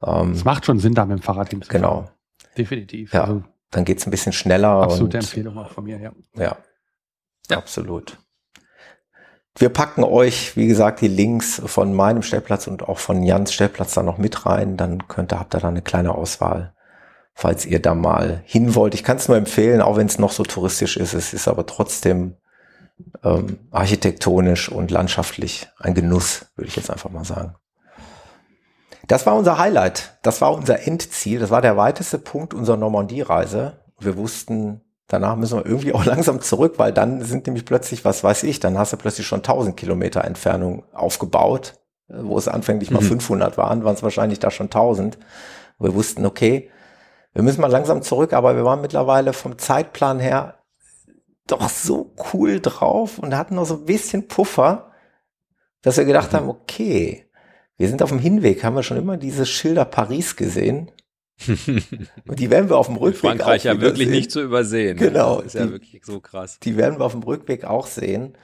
Ähm, 0.03 0.33
Es 0.33 0.45
macht 0.45 0.65
schon 0.67 0.79
Sinn, 0.79 0.95
da 0.95 1.05
mit 1.05 1.19
dem 1.19 1.23
Fahrrad 1.23 1.51
hinzufahren. 1.51 1.81
genau, 1.83 2.11
Definitiv. 2.57 3.13
Ja. 3.13 3.25
Also 3.25 3.43
dann 3.71 3.85
geht's 3.85 4.07
ein 4.07 4.11
bisschen 4.11 4.33
schneller. 4.33 4.69
absolute 4.83 5.19
und, 5.19 5.25
Empfehlung 5.25 5.59
auch 5.59 5.71
von 5.71 5.85
mir, 5.85 5.99
ja. 6.01 6.13
Ja, 6.37 6.57
absolut. 7.57 8.19
Wir 9.59 9.69
packen 9.69 10.05
euch, 10.05 10.57
wie 10.57 10.67
gesagt, 10.69 11.01
die 11.01 11.09
Links 11.09 11.61
von 11.65 11.95
meinem 11.95 12.23
Stellplatz 12.23 12.67
und 12.67 12.89
auch 12.89 12.99
von 12.99 13.23
Jans 13.23 13.53
Stellplatz 13.53 13.95
da 13.95 14.03
noch 14.03 14.17
mit 14.19 14.47
rein. 14.47 14.77
Dann 14.77 15.07
könnt 15.09 15.33
ihr, 15.33 15.39
habt 15.41 15.55
ihr 15.55 15.61
da 15.61 15.69
eine 15.69 15.83
kleine 15.83 16.15
Auswahl, 16.15 16.73
falls 17.35 17.67
ihr 17.67 17.83
da 17.83 17.95
mal 17.95 18.43
hin 18.47 18.75
wollt. 18.75 18.95
Ich 18.95 19.03
kann 19.05 19.17
es 19.17 19.29
nur 19.29 19.37
empfehlen, 19.37 19.83
auch 19.83 19.97
wenn 19.97 20.07
es 20.07 20.19
noch 20.19 20.33
so 20.33 20.45
touristisch 20.45 20.97
ist. 20.97 21.15
Es 21.15 21.35
ist 21.35 21.49
aber 21.49 21.67
trotzdem 21.67 22.37
ähm, 23.25 23.59
architektonisch 23.71 24.71
und 24.71 24.91
landschaftlich 24.91 25.69
ein 25.79 25.95
Genuss, 25.95 26.47
würde 26.57 26.69
ich 26.69 26.77
jetzt 26.77 26.91
einfach 26.91 27.11
mal 27.11 27.25
sagen. 27.25 27.55
Das 29.09 29.27
war 29.27 29.35
unser 29.35 29.59
Highlight. 29.59 30.19
Das 30.23 30.41
war 30.41 30.53
unser 30.53 30.87
Endziel. 30.87 31.41
Das 31.41 31.51
war 31.51 31.63
der 31.63 31.77
weiteste 31.77 32.19
Punkt 32.19 32.55
unserer 32.55 32.77
Normandie-Reise. 32.77 33.81
Wir 33.99 34.17
wussten, 34.17 34.83
danach 35.09 35.37
müssen 35.37 35.59
wir 35.59 35.67
irgendwie 35.67 35.93
auch 35.95 36.05
langsam 36.05 36.41
zurück, 36.41 36.75
weil 36.77 36.93
dann 36.93 37.23
sind 37.25 37.47
nämlich 37.47 37.65
plötzlich, 37.65 38.05
was 38.05 38.23
weiß 38.23 38.45
ich, 38.45 38.61
dann 38.61 38.79
hast 38.79 38.93
du 38.93 38.97
plötzlich 38.97 39.27
schon 39.27 39.41
1000 39.41 39.77
Kilometer 39.77 40.25
Entfernung 40.25 40.85
aufgebaut, 40.95 41.75
äh, 42.09 42.15
wo 42.19 42.39
es 42.39 42.47
anfänglich 42.47 42.91
mal 42.91 43.03
Mhm. 43.03 43.09
500 43.21 43.59
waren, 43.59 43.85
waren 43.85 43.95
es 43.95 44.03
wahrscheinlich 44.03 44.39
da 44.39 44.51
schon 44.51 44.71
1000. 44.71 45.19
Wir 45.79 45.95
wussten, 45.95 46.25
okay, 46.27 46.71
wir 47.33 47.43
müssen 47.43 47.61
mal 47.61 47.71
langsam 47.71 48.03
zurück, 48.03 48.33
aber 48.33 48.55
wir 48.57 48.65
waren 48.65 48.81
mittlerweile 48.81 49.33
vom 49.33 49.59
Zeitplan 49.59 50.21
her 50.21 50.60
doch 51.53 51.69
so 51.69 52.15
cool 52.33 52.61
drauf 52.61 53.19
und 53.19 53.37
hatten 53.37 53.55
noch 53.57 53.67
so 53.67 53.75
ein 53.75 53.85
bisschen 53.85 54.29
Puffer, 54.29 54.93
dass 55.83 55.97
wir 55.97 56.05
gedacht 56.05 56.33
Mhm. 56.33 56.37
haben, 56.37 56.49
okay, 56.49 57.27
wir 57.77 57.89
sind 57.89 58.03
auf 58.03 58.11
dem 58.11 58.19
Hinweg, 58.19 58.63
haben 58.65 58.77
wir 58.77 58.83
schon 58.83 58.99
immer 58.99 59.17
diese 59.17 59.47
Schilder 59.47 59.85
Paris 59.85 60.37
gesehen. 60.37 60.91
Und 61.49 62.39
die 62.39 62.51
werden 62.51 62.69
wir 62.69 62.77
auf 62.77 62.87
dem 62.89 62.97
Rückweg 62.97 63.21
Frankreich 63.21 63.63
auch 63.63 63.75
ja 63.75 63.81
wirklich 63.81 64.09
sehen. 64.09 64.15
nicht 64.17 64.31
zu 64.31 64.43
übersehen. 64.43 64.99
ne? 64.99 65.07
Genau, 65.07 65.37
Das 65.37 65.47
ist 65.47 65.55
ja 65.55 65.65
die- 65.67 65.73
wirklich 65.73 66.05
so 66.05 66.21
krass. 66.21 66.59
Die 66.63 66.77
werden 66.77 66.99
wir 67.01 67.07
auf 67.07 67.13
dem 67.13 67.23
Rückweg 67.23 67.65
auch 67.65 67.87
sehen. 67.87 68.35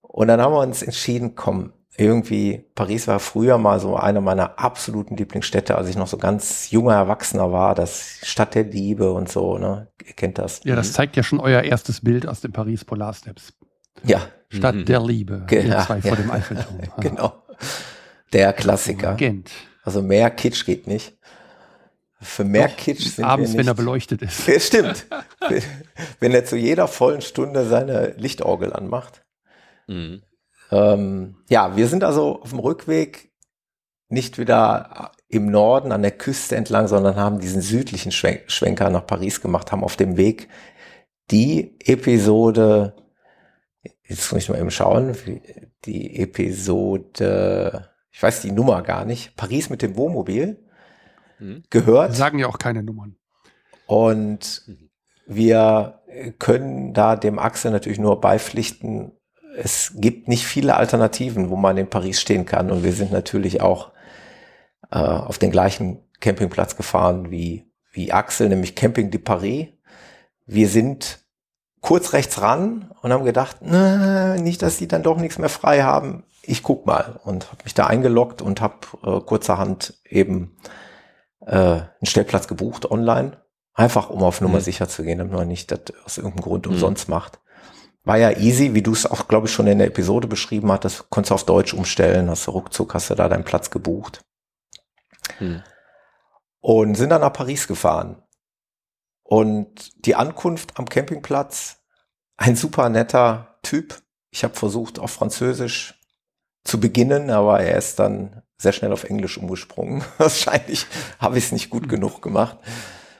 Und 0.00 0.28
dann 0.28 0.40
haben 0.40 0.54
wir 0.54 0.60
uns 0.60 0.82
entschieden, 0.82 1.34
komm, 1.34 1.72
irgendwie, 2.00 2.64
Paris 2.74 3.06
war 3.08 3.20
früher 3.20 3.58
mal 3.58 3.78
so 3.80 3.96
eine 3.96 4.20
meiner 4.20 4.58
absoluten 4.58 5.16
Lieblingsstädte, 5.16 5.76
als 5.76 5.88
ich 5.88 5.96
noch 5.96 6.06
so 6.06 6.16
ganz 6.18 6.70
junger 6.70 6.94
Erwachsener 6.94 7.52
war, 7.52 7.74
das 7.74 8.18
Stadt 8.22 8.54
der 8.54 8.64
Liebe 8.64 9.12
und 9.12 9.28
so, 9.28 9.58
ne? 9.58 9.88
Ihr 10.04 10.14
kennt 10.14 10.38
das. 10.38 10.60
Ja, 10.64 10.76
das 10.76 10.92
zeigt 10.92 11.16
ja 11.16 11.22
schon 11.22 11.40
euer 11.40 11.62
erstes 11.62 12.00
Bild 12.00 12.26
aus 12.26 12.40
dem 12.40 12.52
Paris 12.52 12.84
Polar 12.84 13.12
Steps. 13.14 13.52
Ja, 14.02 14.22
Stadt 14.48 14.76
Mhm. 14.76 14.84
der 14.86 15.00
Liebe. 15.02 15.44
Ge- 15.46 15.62
ihr 15.62 15.68
ja, 15.68 15.86
zwei 15.86 15.96
ja. 15.98 16.02
vor 16.02 16.16
dem 16.16 16.30
Eiffelturm. 16.30 16.78
genau. 17.00 17.34
Der 18.32 18.52
Klassiker. 18.52 19.14
Gent. 19.14 19.50
Also 19.82 20.00
mehr 20.02 20.30
Kitsch 20.30 20.64
geht 20.64 20.86
nicht. 20.86 21.16
Für 22.22 22.44
mehr 22.44 22.68
Doch, 22.68 22.76
Kitsch 22.76 23.08
sind 23.08 23.24
Abends, 23.24 23.52
wir 23.52 23.58
wenn 23.60 23.66
er 23.66 23.72
nicht. 23.72 23.78
beleuchtet 23.78 24.22
ist. 24.22 24.46
Ja, 24.46 24.60
stimmt. 24.60 25.06
wenn 26.20 26.32
er 26.32 26.44
zu 26.44 26.56
jeder 26.56 26.86
vollen 26.86 27.22
Stunde 27.22 27.66
seine 27.66 28.14
Lichtorgel 28.18 28.72
anmacht. 28.72 29.22
Mhm. 29.86 30.22
Ähm, 30.70 31.36
ja, 31.48 31.76
wir 31.76 31.88
sind 31.88 32.04
also 32.04 32.40
auf 32.42 32.50
dem 32.50 32.58
Rückweg 32.58 33.32
nicht 34.08 34.38
wieder 34.38 35.12
im 35.28 35.50
Norden 35.50 35.92
an 35.92 36.02
der 36.02 36.10
Küste 36.10 36.56
entlang, 36.56 36.88
sondern 36.88 37.16
haben 37.16 37.38
diesen 37.38 37.62
südlichen 37.62 38.12
Schwen 38.12 38.40
Schwenker 38.46 38.90
nach 38.90 39.06
Paris 39.06 39.40
gemacht, 39.40 39.70
haben 39.70 39.84
auf 39.84 39.96
dem 39.96 40.16
Weg 40.16 40.48
die 41.30 41.76
Episode, 41.84 42.96
jetzt 44.02 44.32
muss 44.32 44.42
ich 44.42 44.48
mal 44.48 44.58
eben 44.58 44.72
schauen, 44.72 45.16
die 45.84 46.18
Episode, 46.18 47.90
ich 48.10 48.20
weiß 48.20 48.42
die 48.42 48.50
Nummer 48.50 48.82
gar 48.82 49.04
nicht, 49.04 49.36
Paris 49.36 49.70
mit 49.70 49.82
dem 49.82 49.96
Wohnmobil 49.96 50.58
Mhm. 51.40 51.62
Wir 51.70 51.80
gehört. 51.80 52.14
sagen 52.14 52.38
ja 52.38 52.46
auch 52.46 52.58
keine 52.58 52.82
Nummern. 52.82 53.16
Und 53.86 54.62
wir 55.26 56.00
können 56.38 56.92
da 56.92 57.16
dem 57.16 57.38
Axel 57.38 57.70
natürlich 57.70 57.98
nur 57.98 58.20
beipflichten, 58.20 59.12
es 59.62 59.92
gibt 59.96 60.28
nicht 60.28 60.46
viele 60.46 60.76
Alternativen, 60.76 61.50
wo 61.50 61.56
man 61.56 61.76
in 61.76 61.88
Paris 61.90 62.20
stehen 62.20 62.46
kann. 62.46 62.70
Und 62.70 62.82
wir 62.82 62.92
sind 62.92 63.12
natürlich 63.12 63.60
auch 63.60 63.92
äh, 64.90 64.98
auf 64.98 65.38
den 65.38 65.50
gleichen 65.50 66.00
Campingplatz 66.20 66.76
gefahren 66.76 67.30
wie, 67.30 67.70
wie 67.92 68.12
Axel, 68.12 68.48
nämlich 68.48 68.74
Camping 68.74 69.10
de 69.10 69.20
Paris. 69.20 69.68
Wir 70.46 70.68
sind 70.68 71.18
kurz 71.80 72.12
rechts 72.12 72.40
ran 72.42 72.90
und 73.02 73.12
haben 73.12 73.24
gedacht, 73.24 73.58
na, 73.60 74.36
nicht, 74.36 74.62
dass 74.62 74.78
die 74.78 74.88
dann 74.88 75.02
doch 75.02 75.16
nichts 75.18 75.38
mehr 75.38 75.48
frei 75.48 75.82
haben. 75.82 76.24
Ich 76.42 76.62
guck 76.62 76.86
mal 76.86 77.20
und 77.24 77.46
habe 77.52 77.64
mich 77.64 77.74
da 77.74 77.86
eingeloggt 77.86 78.42
und 78.42 78.60
habe 78.60 78.74
äh, 79.04 79.20
kurzerhand 79.20 79.94
eben 80.08 80.56
äh, 81.46 81.54
einen 81.56 81.88
Stellplatz 82.04 82.48
gebucht 82.48 82.90
online. 82.90 83.38
Einfach 83.74 84.10
um 84.10 84.22
auf 84.22 84.40
Nummer 84.40 84.58
Mhm. 84.58 84.62
sicher 84.62 84.88
zu 84.88 85.02
gehen, 85.04 85.18
damit 85.18 85.32
man 85.32 85.48
nicht 85.48 85.70
das 85.70 85.80
aus 86.04 86.18
irgendeinem 86.18 86.42
Grund 86.42 86.66
Mhm. 86.66 86.72
umsonst 86.72 87.08
macht. 87.08 87.38
War 88.04 88.16
ja 88.16 88.30
easy, 88.30 88.74
wie 88.74 88.82
du 88.82 88.92
es 88.92 89.06
auch, 89.06 89.28
glaube 89.28 89.46
ich, 89.46 89.52
schon 89.52 89.66
in 89.66 89.78
der 89.78 89.88
Episode 89.88 90.26
beschrieben 90.26 90.72
hattest. 90.72 91.10
Konntest 91.10 91.30
du 91.30 91.34
auf 91.34 91.44
Deutsch 91.44 91.74
umstellen, 91.74 92.30
hast 92.30 92.46
du 92.46 92.52
ruckzuck, 92.52 92.94
hast 92.94 93.10
du 93.10 93.14
da 93.14 93.28
deinen 93.28 93.44
Platz 93.44 93.70
gebucht. 93.70 94.24
Mhm. 95.38 95.62
Und 96.60 96.94
sind 96.94 97.10
dann 97.10 97.20
nach 97.20 97.32
Paris 97.32 97.66
gefahren. 97.66 98.22
Und 99.22 100.04
die 100.06 100.16
Ankunft 100.16 100.78
am 100.78 100.88
Campingplatz, 100.88 101.82
ein 102.36 102.56
super 102.56 102.88
netter 102.88 103.58
Typ. 103.62 104.02
Ich 104.30 104.44
habe 104.44 104.54
versucht, 104.54 104.98
auf 104.98 105.10
Französisch 105.10 106.00
zu 106.64 106.80
beginnen, 106.80 107.30
aber 107.30 107.60
er 107.60 107.76
ist 107.76 107.98
dann 107.98 108.42
sehr 108.58 108.72
schnell 108.72 108.92
auf 108.92 109.04
Englisch 109.04 109.38
umgesprungen. 109.38 110.02
Wahrscheinlich 110.18 110.86
habe 111.18 111.38
ich 111.38 111.44
es 111.44 111.52
nicht 111.52 111.70
gut 111.70 111.88
genug 111.88 112.22
gemacht. 112.22 112.58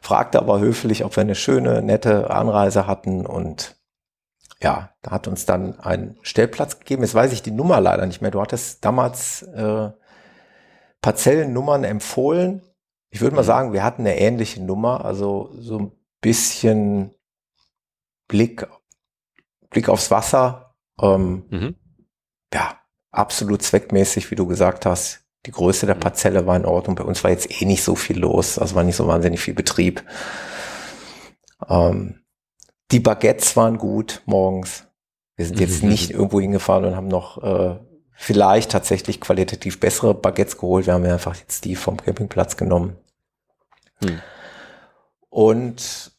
Fragte 0.01 0.39
aber 0.39 0.61
höflich, 0.61 1.05
ob 1.05 1.17
wir 1.17 1.23
eine 1.23 1.35
schöne, 1.35 1.83
nette 1.83 2.31
Anreise 2.31 2.87
hatten 2.87 3.27
und 3.27 3.77
ja, 4.63 4.95
da 5.03 5.11
hat 5.13 5.27
uns 5.27 5.47
dann 5.47 5.81
einen 5.81 6.19
Stellplatz 6.23 6.79
gegeben. 6.79 7.03
Jetzt 7.03 7.15
weiß 7.15 7.33
ich 7.33 7.43
die 7.43 7.51
Nummer 7.51 7.81
leider 7.81 8.07
nicht 8.07 8.21
mehr. 8.21 8.31
Du 8.31 8.41
hattest 8.41 8.85
damals 8.85 9.43
äh, 9.43 9.91
Parzellennummern 11.01 11.85
empfohlen. 11.85 12.63
Ich 13.09 13.21
würde 13.21 13.35
mal 13.35 13.43
mhm. 13.43 13.47
sagen, 13.47 13.73
wir 13.73 13.83
hatten 13.83 14.03
eine 14.03 14.19
ähnliche 14.19 14.63
Nummer, 14.63 15.05
also 15.05 15.51
so 15.59 15.79
ein 15.79 15.93
bisschen 16.21 17.15
Blick, 18.29 18.67
Blick 19.71 19.89
aufs 19.89 20.11
Wasser. 20.11 20.75
Ähm, 21.01 21.47
mhm. 21.49 21.77
Ja, 22.53 22.79
absolut 23.11 23.63
zweckmäßig, 23.63 24.31
wie 24.31 24.37
du 24.37 24.47
gesagt 24.47 24.85
hast. 24.85 25.25
Die 25.47 25.53
Größe 25.53 25.87
der 25.87 25.97
mhm. 25.97 26.01
Parzelle 26.01 26.47
war 26.47 26.57
in 26.57 26.67
Ordnung. 26.67 26.97
Bei 26.97 27.05
uns 27.05 27.25
war 27.25 27.31
jetzt 27.31 27.63
eh 27.63 27.65
nicht 27.65 27.83
so 27.83 27.95
viel 27.95 28.19
los, 28.19 28.59
also 28.59 28.75
war 28.75 28.85
nicht 28.85 28.97
so 28.97 29.07
wahnsinnig 29.07 29.41
viel 29.41 29.55
Betrieb. 29.55 30.05
Ähm, 31.67 32.20
die 32.91 33.01
Baguettes 33.01 33.57
waren 33.57 33.79
gut 33.79 34.23
morgens. 34.27 34.87
Wir 35.37 35.47
sind 35.47 35.61
jetzt 35.61 35.83
nicht 35.83 36.11
irgendwo 36.11 36.41
hingefahren 36.41 36.85
und 36.85 36.97
haben 36.97 37.09
noch 37.09 37.43
äh, 37.43 37.79
vielleicht 38.13 38.71
tatsächlich 38.71 39.21
qualitativ 39.21 39.81
bessere 39.81 40.15
Baguettes 40.15 40.59
geholt. 40.59 40.87
Wir 40.87 40.95
haben 40.95 41.05
ja 41.07 41.15
einfach 41.15 41.37
jetzt 41.37 41.65
die 41.65 41.77
vom 41.77 41.97
Campingplatz 41.97 42.57
genommen. 42.57 42.97
Hm. 44.03 44.21
Und 45.31 46.13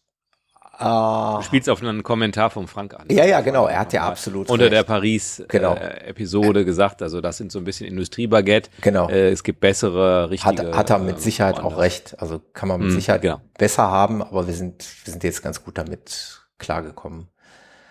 Uh, 0.82 1.38
du 1.38 1.44
spielst 1.44 1.70
auf 1.70 1.84
einen 1.84 2.02
Kommentar 2.02 2.50
von 2.50 2.66
Frank 2.66 2.96
an. 2.96 3.06
Ja, 3.12 3.24
ja, 3.24 3.42
genau. 3.42 3.68
Er 3.68 3.82
hat 3.82 3.94
ja 3.94 4.08
absolut 4.08 4.50
unter 4.50 4.64
recht. 4.64 4.74
der 4.74 4.84
Paris-Episode 4.84 6.48
genau. 6.48 6.60
äh, 6.60 6.66
gesagt. 6.66 7.04
Also 7.04 7.22
das 7.22 7.38
sind 7.38 7.52
so 7.52 7.60
ein 7.60 7.66
bisschen 7.66 7.86
Industriebaguette. 7.86 8.72
Genau. 8.82 9.08
Äh, 9.08 9.30
es 9.30 9.44
gibt 9.44 9.60
bessere, 9.60 10.32
richtige. 10.32 10.70
Hat, 10.70 10.76
hat 10.76 10.90
er 10.90 10.98
mit 10.98 11.18
ähm, 11.18 11.22
Sicherheit 11.22 11.60
auch 11.60 11.78
recht. 11.78 12.20
Also 12.20 12.42
kann 12.54 12.68
man 12.68 12.80
mit 12.80 12.90
mm, 12.90 12.96
Sicherheit 12.96 13.22
genau. 13.22 13.42
besser 13.60 13.92
haben, 13.92 14.24
aber 14.24 14.48
wir 14.48 14.56
sind, 14.56 14.84
wir 15.04 15.12
sind 15.12 15.24
jetzt 15.24 15.44
ganz 15.44 15.64
gut 15.64 15.78
damit 15.78 16.41
klargekommen. 16.62 17.28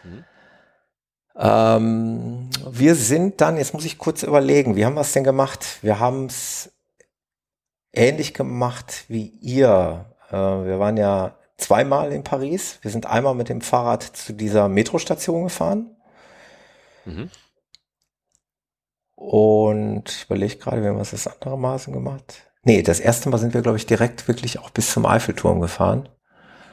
Mhm. 0.05 0.25
Ähm, 1.37 2.51
wir 2.71 2.95
sind 2.95 3.41
dann, 3.41 3.57
jetzt 3.57 3.75
muss 3.75 3.85
ich 3.85 3.99
kurz 3.99 4.23
überlegen, 4.23 4.77
wie 4.77 4.85
haben 4.85 4.95
wir 4.95 5.03
es 5.03 5.13
denn 5.13 5.25
gemacht? 5.25 5.79
Wir 5.83 6.01
haben 6.01 6.27
es 6.27 6.73
ähnlich 7.93 8.35
gemacht 8.35 9.05
wie 9.09 9.27
ihr. 9.41 10.07
Äh, 10.31 10.35
wir 10.35 10.79
waren 10.79 10.97
ja 10.97 11.37
zweimal 11.57 12.13
in 12.13 12.25
Paris. 12.25 12.79
Wir 12.83 12.91
sind 12.91 13.07
einmal 13.07 13.35
mit 13.35 13.49
dem 13.49 13.61
Fahrrad 13.61 14.03
zu 14.03 14.33
dieser 14.33 14.69
Metrostation 14.69 15.45
gefahren. 15.45 15.97
Mhm. 17.05 17.31
Und 19.15 20.09
ich 20.09 20.25
überlege 20.25 20.57
gerade, 20.57 20.83
wie 20.83 20.89
haben 20.89 20.97
wir 20.97 21.03
es 21.03 21.11
das 21.11 21.27
andere 21.27 21.59
Maßen 21.59 21.93
gemacht? 21.93 22.51
Nee, 22.63 22.83
das 22.83 23.01
erste 23.01 23.29
Mal 23.29 23.39
sind 23.39 23.55
wir, 23.55 23.63
glaube 23.63 23.79
ich, 23.79 23.87
direkt 23.87 24.29
wirklich 24.29 24.59
auch 24.59 24.71
bis 24.71 24.93
zum 24.93 25.07
Eiffelturm 25.07 25.61
gefahren. 25.61 26.09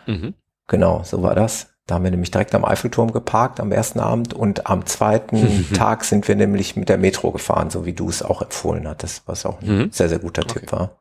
Mhm. 0.06 0.34
Genau, 0.68 1.04
so 1.04 1.22
war 1.22 1.36
das. 1.36 1.77
Da 1.88 1.96
haben 1.96 2.04
wir 2.04 2.12
nämlich 2.12 2.32
direkt 2.32 2.54
am 2.54 2.66
Eiffelturm 2.66 3.14
geparkt 3.14 3.62
am 3.62 3.72
ersten 3.72 4.02
Abend 4.02 4.34
und 4.34 4.68
am 4.68 4.86
zweiten 4.86 5.66
Tag 5.74 6.04
sind 6.04 6.28
wir 6.28 6.36
nämlich 6.36 6.76
mit 6.76 6.90
der 6.90 6.98
Metro 6.98 7.32
gefahren, 7.32 7.70
so 7.70 7.86
wie 7.86 7.94
du 7.94 8.10
es 8.10 8.22
auch 8.22 8.42
empfohlen 8.42 8.88
hattest, 8.88 9.24
was 9.26 9.46
auch 9.46 9.62
ein 9.62 9.78
mhm. 9.78 9.92
sehr, 9.92 10.10
sehr 10.10 10.20
guter 10.20 10.44
okay. 10.44 10.60
Tipp 10.60 10.72
war. 10.74 11.00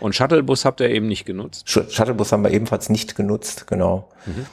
Und 0.00 0.14
Shuttlebus 0.14 0.64
habt 0.64 0.80
ihr 0.80 0.90
eben 0.90 1.06
nicht 1.06 1.24
genutzt? 1.24 1.70
Shuttlebus 1.70 2.32
haben 2.32 2.42
wir 2.42 2.50
ebenfalls 2.50 2.90
nicht 2.90 3.14
genutzt, 3.14 3.68
genau. 3.68 4.10
Mhm. 4.26 4.46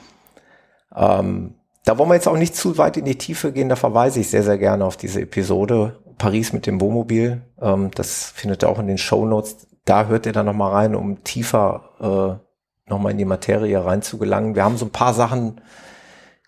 Ähm, 0.95 1.55
da 1.83 1.97
wollen 1.97 2.09
wir 2.09 2.15
jetzt 2.15 2.27
auch 2.27 2.37
nicht 2.37 2.55
zu 2.55 2.77
weit 2.77 2.97
in 2.97 3.05
die 3.05 3.17
Tiefe 3.17 3.51
gehen, 3.51 3.67
da 3.67 3.75
verweise 3.75 4.19
ich 4.19 4.29
sehr, 4.29 4.43
sehr 4.43 4.59
gerne 4.59 4.85
auf 4.85 4.97
diese 4.97 5.21
Episode 5.21 5.99
Paris 6.19 6.53
mit 6.53 6.67
dem 6.67 6.79
Wohnmobil. 6.79 7.41
Ähm, 7.59 7.89
das 7.95 8.25
findet 8.25 8.63
ihr 8.63 8.69
auch 8.69 8.77
in 8.77 8.85
den 8.85 8.99
Show 8.99 9.25
Notes. 9.25 9.67
Da 9.85 10.05
hört 10.05 10.27
ihr 10.27 10.31
dann 10.31 10.45
nochmal 10.45 10.71
rein, 10.71 10.95
um 10.95 11.23
tiefer 11.23 12.39
äh, 12.39 12.50
nochmal 12.91 13.13
in 13.13 13.17
die 13.17 13.25
Materie 13.25 13.83
reinzugelangen. 13.83 14.55
Wir 14.55 14.63
haben 14.63 14.77
so 14.77 14.85
ein 14.85 14.91
paar 14.91 15.13
Sachen 15.13 15.61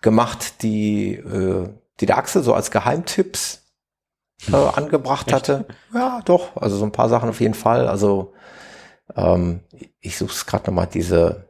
gemacht, 0.00 0.62
die, 0.62 1.14
äh, 1.14 1.68
die 2.00 2.06
der 2.06 2.18
Axel 2.18 2.42
so 2.42 2.54
als 2.54 2.70
Geheimtipps 2.70 3.64
äh, 4.52 4.54
angebracht 4.54 5.26
Echt? 5.26 5.34
hatte. 5.34 5.66
Ja, 5.92 6.20
doch. 6.24 6.56
Also 6.56 6.76
so 6.76 6.84
ein 6.84 6.92
paar 6.92 7.08
Sachen 7.08 7.28
auf 7.28 7.40
jeden 7.40 7.54
Fall. 7.54 7.88
Also 7.88 8.34
ähm, 9.16 9.60
ich 10.00 10.16
suche 10.16 10.32
es 10.32 10.46
gerade 10.46 10.66
nochmal, 10.66 10.86
diese, 10.86 11.48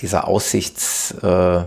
dieser 0.00 0.26
Aussichtspunkt 0.28 1.66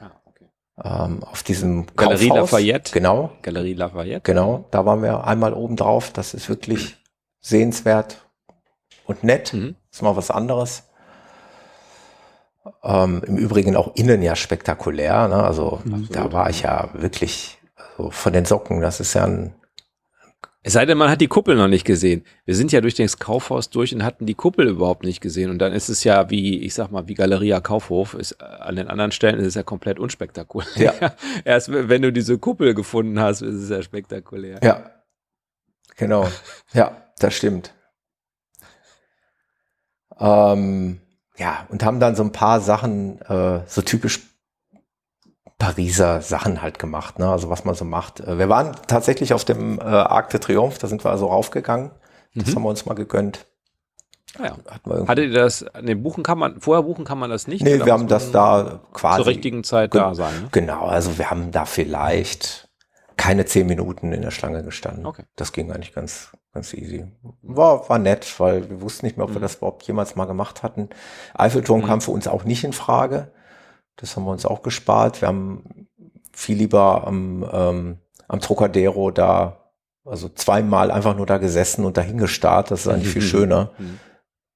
äh, 0.00 0.04
okay. 0.26 0.50
ähm, 0.82 1.22
auf 1.24 1.42
diesem 1.42 1.86
Galerie 1.96 2.28
Kaufhaus. 2.28 2.52
Lafayette. 2.52 2.92
Genau. 2.92 3.32
Galerie 3.42 3.74
Lafayette. 3.74 4.20
Genau, 4.22 4.66
da 4.70 4.86
waren 4.86 5.02
wir 5.02 5.24
einmal 5.24 5.54
oben 5.54 5.76
drauf. 5.76 6.12
Das 6.12 6.34
ist 6.34 6.48
wirklich 6.48 6.96
sehenswert 7.40 8.26
und 9.06 9.24
nett. 9.24 9.52
Mhm. 9.52 9.76
Ist 9.94 10.02
mal 10.02 10.16
was 10.16 10.30
anderes. 10.30 10.82
Ähm, 12.82 13.22
Im 13.26 13.36
Übrigen 13.36 13.76
auch 13.76 13.94
innen 13.94 14.22
ja 14.22 14.34
spektakulär. 14.34 15.28
Ne? 15.28 15.36
Also 15.36 15.80
mhm. 15.84 16.08
da 16.10 16.32
war 16.32 16.50
ich 16.50 16.62
ja 16.62 16.88
wirklich 16.94 17.58
also 17.76 18.10
von 18.10 18.32
den 18.32 18.44
Socken. 18.44 18.80
Das 18.80 18.98
ist 19.00 19.14
ja 19.14 19.24
ein 19.24 19.54
es 20.66 20.72
sei 20.72 20.86
denn, 20.86 20.96
man 20.96 21.10
hat 21.10 21.20
die 21.20 21.26
Kuppel 21.26 21.56
noch 21.56 21.68
nicht 21.68 21.84
gesehen. 21.84 22.24
Wir 22.46 22.54
sind 22.54 22.72
ja 22.72 22.80
durch 22.80 22.94
das 22.94 23.18
Kaufhaus 23.18 23.68
durch 23.68 23.94
und 23.94 24.02
hatten 24.02 24.24
die 24.24 24.34
Kuppel 24.34 24.66
überhaupt 24.66 25.04
nicht 25.04 25.20
gesehen. 25.20 25.50
Und 25.50 25.58
dann 25.58 25.74
ist 25.74 25.90
es 25.90 26.04
ja 26.04 26.30
wie, 26.30 26.58
ich 26.60 26.72
sag 26.72 26.90
mal, 26.90 27.06
wie 27.06 27.12
Galeria 27.12 27.60
Kaufhof. 27.60 28.14
Ist, 28.14 28.32
äh, 28.40 28.44
an 28.44 28.76
den 28.76 28.88
anderen 28.88 29.12
Stellen 29.12 29.38
ist 29.38 29.48
es 29.48 29.56
ja 29.56 29.62
komplett 29.62 29.98
unspektakulär. 29.98 30.94
Ja. 30.98 31.14
Erst 31.44 31.70
wenn 31.70 32.00
du 32.00 32.14
diese 32.14 32.38
Kuppel 32.38 32.72
gefunden 32.72 33.20
hast, 33.20 33.42
ist 33.42 33.54
es 33.54 33.68
ja 33.68 33.82
spektakulär. 33.82 34.58
Ja. 34.62 34.90
Genau. 35.96 36.26
ja, 36.72 36.96
das 37.18 37.34
stimmt. 37.34 37.74
Ähm, 40.18 41.00
ja, 41.36 41.66
und 41.68 41.84
haben 41.84 42.00
dann 42.00 42.14
so 42.14 42.22
ein 42.22 42.32
paar 42.32 42.60
Sachen, 42.60 43.20
äh, 43.22 43.60
so 43.66 43.82
typisch 43.82 44.20
Pariser 45.58 46.20
Sachen 46.20 46.62
halt 46.62 46.78
gemacht, 46.78 47.18
ne? 47.18 47.30
also 47.30 47.48
was 47.48 47.64
man 47.64 47.74
so 47.74 47.84
macht. 47.84 48.20
Äh, 48.20 48.38
wir 48.38 48.48
waren 48.48 48.72
tatsächlich 48.86 49.32
auf 49.32 49.44
dem 49.44 49.78
äh, 49.78 49.82
Arc 49.82 50.30
de 50.30 50.40
Triomphe, 50.40 50.78
da 50.78 50.88
sind 50.88 51.04
wir 51.04 51.10
also 51.10 51.26
raufgegangen. 51.26 51.90
Das 52.34 52.48
mhm. 52.48 52.56
haben 52.56 52.62
wir 52.64 52.68
uns 52.70 52.86
mal 52.86 52.94
gegönnt. 52.94 53.46
Ah 54.38 54.46
ja. 54.46 55.06
Hattet 55.06 55.32
ihr 55.32 55.40
das, 55.40 55.64
ne, 55.80 55.94
buchen 55.94 56.24
kann 56.24 56.38
man, 56.38 56.60
vorher 56.60 56.82
buchen 56.82 57.04
kann 57.04 57.18
man 57.18 57.30
das 57.30 57.46
nicht? 57.46 57.62
Nee, 57.62 57.84
wir 57.84 57.92
haben 57.92 58.08
das 58.08 58.32
da 58.32 58.80
quasi. 58.92 59.18
Zur 59.18 59.26
richtigen 59.26 59.62
Zeit 59.62 59.94
da 59.94 60.14
sein. 60.14 60.34
Ne? 60.42 60.48
Genau, 60.50 60.86
also 60.86 61.16
wir 61.18 61.30
haben 61.30 61.52
da 61.52 61.64
vielleicht 61.66 62.63
keine 63.16 63.44
zehn 63.44 63.66
Minuten 63.66 64.12
in 64.12 64.22
der 64.22 64.30
Schlange 64.30 64.62
gestanden. 64.62 65.06
Okay. 65.06 65.24
Das 65.36 65.52
ging 65.52 65.70
eigentlich 65.70 65.94
ganz, 65.94 66.32
ganz 66.52 66.74
easy. 66.74 67.06
War, 67.42 67.88
war 67.88 67.98
nett, 67.98 68.38
weil 68.38 68.68
wir 68.68 68.80
wussten 68.80 69.06
nicht 69.06 69.16
mehr, 69.16 69.24
ob 69.24 69.30
mhm. 69.30 69.34
wir 69.34 69.40
das 69.40 69.56
überhaupt 69.56 69.82
jemals 69.84 70.16
mal 70.16 70.24
gemacht 70.24 70.62
hatten. 70.62 70.88
Eiffelturm 71.34 71.82
mhm. 71.82 71.86
kam 71.86 72.00
für 72.00 72.10
uns 72.10 72.28
auch 72.28 72.44
nicht 72.44 72.64
in 72.64 72.72
Frage. 72.72 73.32
Das 73.96 74.16
haben 74.16 74.24
wir 74.24 74.32
uns 74.32 74.46
auch 74.46 74.62
gespart. 74.62 75.20
Wir 75.20 75.28
haben 75.28 75.88
viel 76.32 76.58
lieber 76.58 77.06
am, 77.06 77.48
ähm, 77.52 77.98
am 78.28 78.40
Trocadero 78.40 79.10
da, 79.10 79.70
also 80.04 80.28
zweimal 80.28 80.90
einfach 80.90 81.16
nur 81.16 81.26
da 81.26 81.38
gesessen 81.38 81.84
und 81.84 81.96
dahin 81.96 82.18
gestarrt. 82.18 82.70
Das 82.70 82.80
ist 82.80 82.88
eigentlich 82.88 83.12
viel 83.12 83.22
schöner. 83.22 83.72
Mhm. 83.78 84.00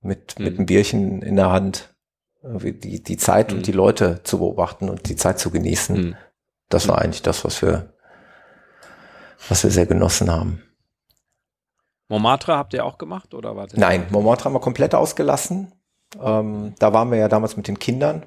Mit, 0.00 0.38
mit 0.38 0.56
einem 0.56 0.66
Bierchen 0.66 1.22
in 1.22 1.36
der 1.36 1.50
Hand, 1.50 1.94
die, 2.42 3.02
die 3.02 3.16
Zeit 3.16 3.52
und 3.52 3.66
die 3.66 3.72
mhm. 3.72 3.78
Leute 3.78 4.20
zu 4.22 4.38
beobachten 4.38 4.88
und 4.88 5.08
die 5.08 5.16
Zeit 5.16 5.38
zu 5.38 5.50
genießen. 5.50 5.96
Mhm. 5.96 6.16
Das 6.68 6.88
war 6.88 6.98
eigentlich 6.98 7.22
das, 7.22 7.44
was 7.44 7.62
wir, 7.62 7.94
was 9.48 9.62
wir 9.62 9.70
sehr 9.70 9.86
genossen 9.86 10.30
haben. 10.30 10.62
Montmartre 12.08 12.56
habt 12.56 12.72
ihr 12.72 12.84
auch 12.84 12.98
gemacht 12.98 13.34
oder 13.34 13.54
war 13.54 13.68
Nein, 13.74 14.06
Montmartre 14.10 14.46
haben 14.46 14.54
wir 14.54 14.60
komplett 14.60 14.94
ausgelassen. 14.94 15.72
Ähm, 16.20 16.74
da 16.78 16.92
waren 16.92 17.10
wir 17.10 17.18
ja 17.18 17.28
damals 17.28 17.56
mit 17.56 17.68
den 17.68 17.78
Kindern 17.78 18.24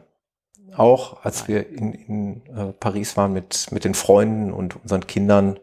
auch, 0.78 1.24
als 1.24 1.48
wir 1.48 1.68
in, 1.70 1.94
in 1.94 2.46
äh, 2.56 2.72
Paris 2.74 3.18
waren 3.18 3.34
mit, 3.34 3.72
mit 3.72 3.84
den 3.84 3.94
Freunden 3.94 4.52
und 4.52 4.82
unseren 4.82 5.06
Kindern. 5.08 5.60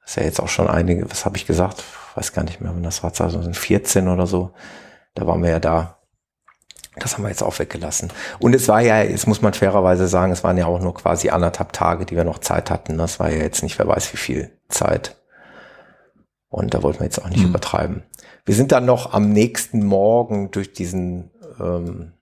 Das 0.00 0.10
ist 0.10 0.16
ja 0.16 0.22
jetzt 0.24 0.40
auch 0.40 0.48
schon 0.48 0.68
einige, 0.68 1.10
was 1.10 1.24
habe 1.24 1.36
ich 1.36 1.46
gesagt? 1.46 1.84
Weiß 2.14 2.32
gar 2.32 2.44
nicht 2.44 2.60
mehr, 2.60 2.74
wenn 2.74 2.82
das 2.82 3.02
war 3.02 3.12
2014 3.12 4.08
oder 4.08 4.26
so. 4.26 4.52
Da 5.14 5.26
waren 5.26 5.42
wir 5.42 5.50
ja 5.50 5.60
da. 5.60 5.97
Das 6.98 7.14
haben 7.14 7.24
wir 7.24 7.30
jetzt 7.30 7.42
auch 7.42 7.58
weggelassen. 7.58 8.12
Und 8.38 8.54
es 8.54 8.68
war 8.68 8.80
ja, 8.80 9.02
jetzt 9.02 9.26
muss 9.26 9.42
man 9.42 9.54
fairerweise 9.54 10.08
sagen, 10.08 10.32
es 10.32 10.44
waren 10.44 10.56
ja 10.56 10.66
auch 10.66 10.80
nur 10.80 10.94
quasi 10.94 11.30
anderthalb 11.30 11.72
Tage, 11.72 12.06
die 12.06 12.16
wir 12.16 12.24
noch 12.24 12.38
Zeit 12.38 12.70
hatten. 12.70 12.98
Das 12.98 13.20
war 13.20 13.30
ja 13.30 13.38
jetzt 13.38 13.62
nicht, 13.62 13.78
wer 13.78 13.86
weiß 13.86 14.12
wie 14.12 14.18
viel 14.18 14.50
Zeit. 14.68 15.16
Und 16.48 16.74
da 16.74 16.82
wollten 16.82 17.00
wir 17.00 17.04
jetzt 17.04 17.22
auch 17.22 17.28
nicht 17.28 17.42
mhm. 17.42 17.50
übertreiben. 17.50 18.02
Wir 18.44 18.54
sind 18.54 18.72
dann 18.72 18.86
noch 18.86 19.12
am 19.12 19.30
nächsten 19.30 19.84
Morgen 19.84 20.50
durch 20.50 20.72
diesen 20.72 21.30
ähm, 21.60 22.12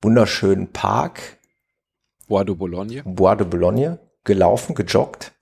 wunderschönen 0.00 0.72
Park 0.72 1.38
Bois 2.28 2.44
de 2.44 2.54
Boulogne. 2.54 3.02
Bois 3.04 3.34
de 3.36 3.46
Boulogne 3.46 3.98
gelaufen, 4.24 4.74
gejoggt. 4.74 5.32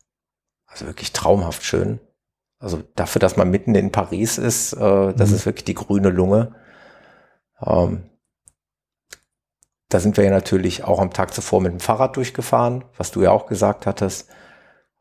Also 0.66 0.86
wirklich 0.86 1.12
traumhaft 1.12 1.62
schön. 1.62 2.00
Also 2.58 2.82
dafür, 2.96 3.20
dass 3.20 3.36
man 3.36 3.50
mitten 3.50 3.74
in 3.74 3.92
Paris 3.92 4.38
ist, 4.38 4.72
äh, 4.72 5.12
das 5.12 5.30
mhm. 5.30 5.36
ist 5.36 5.46
wirklich 5.46 5.64
die 5.64 5.74
grüne 5.74 6.10
Lunge. 6.10 6.54
Ähm, 7.64 8.07
da 9.88 10.00
sind 10.00 10.16
wir 10.16 10.24
ja 10.24 10.30
natürlich 10.30 10.84
auch 10.84 11.00
am 11.00 11.12
Tag 11.12 11.32
zuvor 11.32 11.60
mit 11.60 11.72
dem 11.72 11.80
Fahrrad 11.80 12.16
durchgefahren, 12.16 12.84
was 12.96 13.10
du 13.10 13.22
ja 13.22 13.30
auch 13.30 13.46
gesagt 13.46 13.86
hattest. 13.86 14.28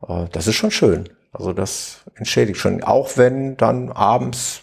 Äh, 0.06 0.26
das 0.32 0.46
ist 0.46 0.56
schon 0.56 0.70
schön. 0.70 1.08
Also 1.32 1.52
das 1.52 2.04
entschädigt 2.14 2.58
schon. 2.58 2.82
Auch 2.82 3.16
wenn 3.16 3.56
dann 3.56 3.92
abends 3.92 4.62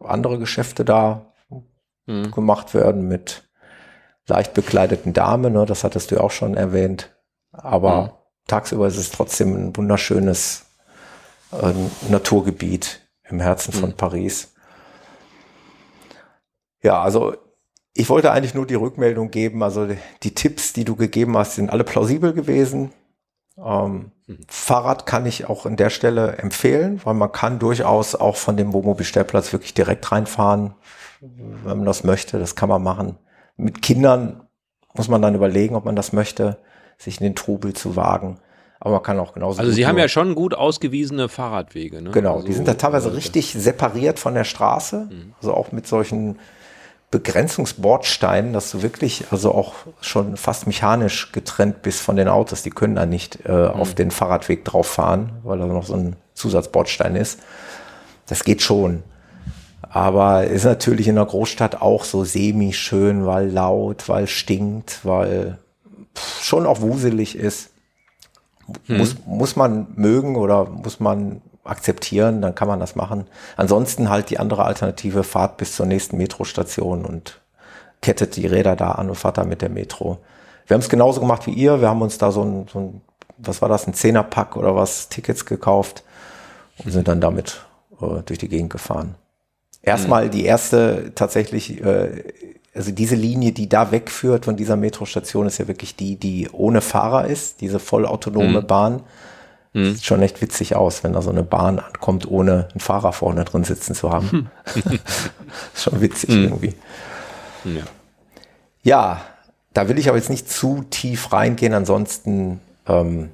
andere 0.00 0.38
Geschäfte 0.38 0.84
da 0.84 1.32
mhm. 2.06 2.30
gemacht 2.32 2.74
werden 2.74 3.06
mit 3.06 3.48
leicht 4.26 4.54
bekleideten 4.54 5.12
Dame, 5.12 5.50
ne, 5.50 5.64
das 5.66 5.84
hattest 5.84 6.10
du 6.10 6.16
ja 6.16 6.20
auch 6.20 6.30
schon 6.30 6.54
erwähnt. 6.54 7.16
Aber 7.52 8.02
mhm. 8.02 8.10
tagsüber 8.46 8.88
ist 8.88 8.96
es 8.96 9.10
trotzdem 9.10 9.54
ein 9.54 9.76
wunderschönes 9.76 10.66
äh, 11.52 11.72
Naturgebiet 12.10 13.00
im 13.22 13.40
Herzen 13.40 13.72
von 13.72 13.90
mhm. 13.90 13.96
Paris. 13.96 14.52
Ja, 16.82 17.02
also 17.02 17.36
ich 17.98 18.08
wollte 18.08 18.30
eigentlich 18.30 18.54
nur 18.54 18.64
die 18.64 18.76
Rückmeldung 18.76 19.32
geben. 19.32 19.60
Also 19.64 19.88
die, 20.22 20.34
Tipps, 20.34 20.72
die 20.72 20.84
du 20.84 20.94
gegeben 20.94 21.36
hast, 21.36 21.56
sind 21.56 21.70
alle 21.70 21.82
plausibel 21.82 22.32
gewesen. 22.32 22.92
Ähm, 23.58 24.12
mhm. 24.28 24.38
Fahrrad 24.46 25.04
kann 25.04 25.26
ich 25.26 25.46
auch 25.46 25.66
an 25.66 25.76
der 25.76 25.90
Stelle 25.90 26.36
empfehlen, 26.36 27.00
weil 27.02 27.14
man 27.14 27.32
kann 27.32 27.58
durchaus 27.58 28.14
auch 28.14 28.36
von 28.36 28.56
dem 28.56 28.72
Wohnmobilstellplatz 28.72 29.52
wirklich 29.52 29.74
direkt 29.74 30.12
reinfahren, 30.12 30.74
wenn 31.20 31.78
man 31.78 31.84
das 31.86 32.04
möchte. 32.04 32.38
Das 32.38 32.54
kann 32.54 32.68
man 32.68 32.84
machen. 32.84 33.18
Mit 33.56 33.82
Kindern 33.82 34.44
muss 34.94 35.08
man 35.08 35.20
dann 35.20 35.34
überlegen, 35.34 35.74
ob 35.74 35.84
man 35.84 35.96
das 35.96 36.12
möchte, 36.12 36.58
sich 36.98 37.20
in 37.20 37.24
den 37.24 37.34
Trubel 37.34 37.72
zu 37.72 37.96
wagen. 37.96 38.38
Aber 38.78 38.94
man 38.94 39.02
kann 39.02 39.18
auch 39.18 39.34
genauso. 39.34 39.58
Also 39.58 39.72
Sie 39.72 39.88
haben 39.88 39.98
ja 39.98 40.06
schon 40.06 40.36
gut 40.36 40.54
ausgewiesene 40.54 41.28
Fahrradwege. 41.28 42.00
Ne? 42.00 42.12
Genau, 42.12 42.36
also, 42.36 42.46
die 42.46 42.52
sind 42.52 42.68
da 42.68 42.74
teilweise 42.74 43.08
äh, 43.08 43.14
richtig 43.14 43.52
separiert 43.54 44.20
von 44.20 44.34
der 44.34 44.44
Straße. 44.44 45.08
Mhm. 45.10 45.34
Also 45.40 45.52
auch 45.52 45.72
mit 45.72 45.88
solchen 45.88 46.38
Begrenzungsbordsteinen, 47.10 48.52
dass 48.52 48.70
du 48.70 48.82
wirklich 48.82 49.24
also 49.30 49.54
auch 49.54 49.74
schon 50.00 50.36
fast 50.36 50.66
mechanisch 50.66 51.32
getrennt 51.32 51.80
bist 51.80 52.00
von 52.00 52.16
den 52.16 52.28
Autos. 52.28 52.62
Die 52.62 52.70
können 52.70 52.96
da 52.96 53.06
nicht 53.06 53.46
äh, 53.46 53.52
mhm. 53.52 53.68
auf 53.68 53.94
den 53.94 54.10
Fahrradweg 54.10 54.64
drauf 54.64 54.86
fahren, 54.86 55.32
weil 55.42 55.58
da 55.58 55.66
noch 55.66 55.86
so 55.86 55.94
ein 55.94 56.16
Zusatzbordstein 56.34 57.16
ist. 57.16 57.40
Das 58.26 58.44
geht 58.44 58.60
schon. 58.60 59.02
Aber 59.90 60.44
ist 60.44 60.64
natürlich 60.64 61.08
in 61.08 61.14
der 61.14 61.24
Großstadt 61.24 61.80
auch 61.80 62.04
so 62.04 62.24
semi-schön, 62.24 63.24
weil 63.24 63.48
laut, 63.48 64.08
weil 64.08 64.26
stinkt, 64.26 65.00
weil 65.04 65.58
schon 66.42 66.66
auch 66.66 66.82
wuselig 66.82 67.36
ist. 67.36 67.70
Mhm. 68.86 68.98
Muss, 68.98 69.16
muss 69.24 69.56
man 69.56 69.86
mögen 69.94 70.36
oder 70.36 70.66
muss 70.66 71.00
man 71.00 71.40
akzeptieren, 71.68 72.42
dann 72.42 72.54
kann 72.54 72.68
man 72.68 72.80
das 72.80 72.96
machen. 72.96 73.26
Ansonsten 73.56 74.10
halt 74.10 74.30
die 74.30 74.38
andere 74.38 74.64
Alternative, 74.64 75.24
fahrt 75.24 75.56
bis 75.56 75.76
zur 75.76 75.86
nächsten 75.86 76.16
Metrostation 76.16 77.04
und 77.04 77.40
kettet 78.00 78.36
die 78.36 78.46
Räder 78.46 78.76
da 78.76 78.92
an 78.92 79.08
und 79.08 79.16
fahrt 79.16 79.38
da 79.38 79.44
mit 79.44 79.62
der 79.62 79.70
Metro. 79.70 80.18
Wir 80.66 80.74
haben 80.74 80.80
es 80.80 80.88
genauso 80.88 81.20
gemacht 81.20 81.46
wie 81.46 81.52
ihr. 81.52 81.80
Wir 81.80 81.88
haben 81.88 82.02
uns 82.02 82.18
da 82.18 82.30
so 82.30 82.42
ein, 82.42 82.68
so 82.72 82.78
ein 82.78 83.00
was 83.38 83.62
war 83.62 83.68
das, 83.68 83.86
ein 83.86 83.94
Zehnerpack 83.94 84.56
oder 84.56 84.74
was, 84.74 85.08
Tickets 85.08 85.46
gekauft 85.46 86.02
und 86.84 86.90
sind 86.90 87.08
dann 87.08 87.20
damit 87.20 87.64
äh, 88.00 88.22
durch 88.24 88.38
die 88.38 88.48
Gegend 88.48 88.70
gefahren. 88.70 89.14
Erstmal 89.82 90.26
mhm. 90.26 90.30
die 90.30 90.44
erste 90.44 91.12
tatsächlich, 91.14 91.82
äh, 91.82 92.24
also 92.74 92.90
diese 92.92 93.14
Linie, 93.14 93.52
die 93.52 93.68
da 93.68 93.90
wegführt 93.90 94.44
von 94.44 94.56
dieser 94.56 94.76
Metrostation, 94.76 95.46
ist 95.46 95.58
ja 95.58 95.68
wirklich 95.68 95.96
die, 95.96 96.16
die 96.16 96.48
ohne 96.52 96.80
Fahrer 96.80 97.26
ist, 97.26 97.60
diese 97.60 97.78
vollautonome 97.78 98.60
mhm. 98.62 98.66
Bahn. 98.66 99.02
Mhm. 99.78 99.94
Sieht 99.94 100.04
schon 100.04 100.22
echt 100.22 100.42
witzig 100.42 100.74
aus, 100.74 101.04
wenn 101.04 101.12
da 101.12 101.22
so 101.22 101.30
eine 101.30 101.44
Bahn 101.44 101.78
ankommt, 101.78 102.28
ohne 102.28 102.68
einen 102.70 102.80
Fahrer 102.80 103.12
vorne 103.12 103.44
drin 103.44 103.62
sitzen 103.62 103.94
zu 103.94 104.10
haben. 104.10 104.50
schon 105.74 106.00
witzig 106.00 106.30
mhm. 106.30 106.44
irgendwie. 106.44 106.74
Ja. 107.64 107.82
ja, 108.82 109.20
da 109.74 109.88
will 109.88 109.98
ich 109.98 110.08
aber 110.08 110.18
jetzt 110.18 110.30
nicht 110.30 110.50
zu 110.50 110.84
tief 110.90 111.32
reingehen. 111.32 111.74
Ansonsten, 111.74 112.60
ähm, 112.88 113.30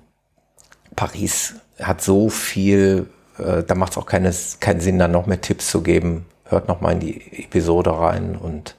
Paris 0.96 1.54
hat 1.80 2.02
so 2.02 2.28
viel, 2.28 3.06
äh, 3.38 3.62
da 3.62 3.74
macht 3.74 3.92
es 3.92 3.98
auch 3.98 4.06
keine, 4.06 4.32
keinen 4.60 4.80
Sinn, 4.80 4.98
da 4.98 5.08
noch 5.08 5.26
mehr 5.26 5.40
Tipps 5.40 5.70
zu 5.70 5.82
geben. 5.82 6.26
Hört 6.44 6.68
noch 6.68 6.82
mal 6.82 6.92
in 6.92 7.00
die 7.00 7.44
Episode 7.44 7.98
rein 7.98 8.36
und 8.36 8.76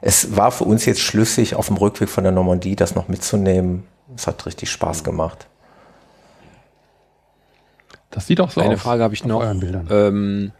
es 0.00 0.36
war 0.36 0.50
für 0.50 0.64
uns 0.64 0.84
jetzt 0.84 1.00
schlüssig, 1.00 1.54
auf 1.54 1.68
dem 1.68 1.76
Rückweg 1.76 2.08
von 2.08 2.24
der 2.24 2.32
Normandie 2.32 2.76
das 2.76 2.94
noch 2.94 3.08
mitzunehmen. 3.08 3.84
Es 4.14 4.26
hat 4.26 4.44
richtig 4.44 4.70
Spaß 4.70 5.00
mhm. 5.00 5.04
gemacht. 5.04 5.46
Das 8.14 8.28
sieht 8.28 8.40
auch 8.40 8.50
so 8.50 8.60
Eine 8.60 8.68
aus. 8.68 8.72
Eine 8.74 8.78
Frage 8.78 9.02
habe 9.02 9.14
ich 9.14 9.24
noch. 9.24 9.42
Ähm, 9.90 10.52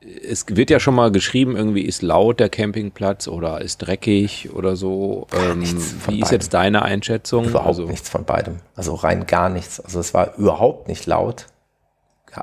es 0.00 0.46
wird 0.48 0.70
ja 0.70 0.78
schon 0.78 0.94
mal 0.94 1.10
geschrieben, 1.10 1.56
irgendwie 1.56 1.82
ist 1.82 2.02
laut 2.02 2.38
der 2.38 2.48
Campingplatz 2.48 3.26
oder 3.26 3.60
ist 3.60 3.78
dreckig 3.78 4.50
oder 4.54 4.76
so. 4.76 5.26
Ähm, 5.32 5.62
wie 5.62 6.06
beidem. 6.06 6.22
ist 6.22 6.30
jetzt 6.30 6.54
deine 6.54 6.82
Einschätzung? 6.82 7.46
Überhaupt 7.46 7.66
also, 7.66 7.86
nichts 7.86 8.08
von 8.08 8.24
beidem. 8.24 8.60
Also 8.76 8.94
rein 8.94 9.26
gar 9.26 9.48
nichts. 9.48 9.80
Also 9.80 9.98
es 9.98 10.14
war 10.14 10.36
überhaupt 10.36 10.86
nicht 10.86 11.06
laut. 11.06 11.46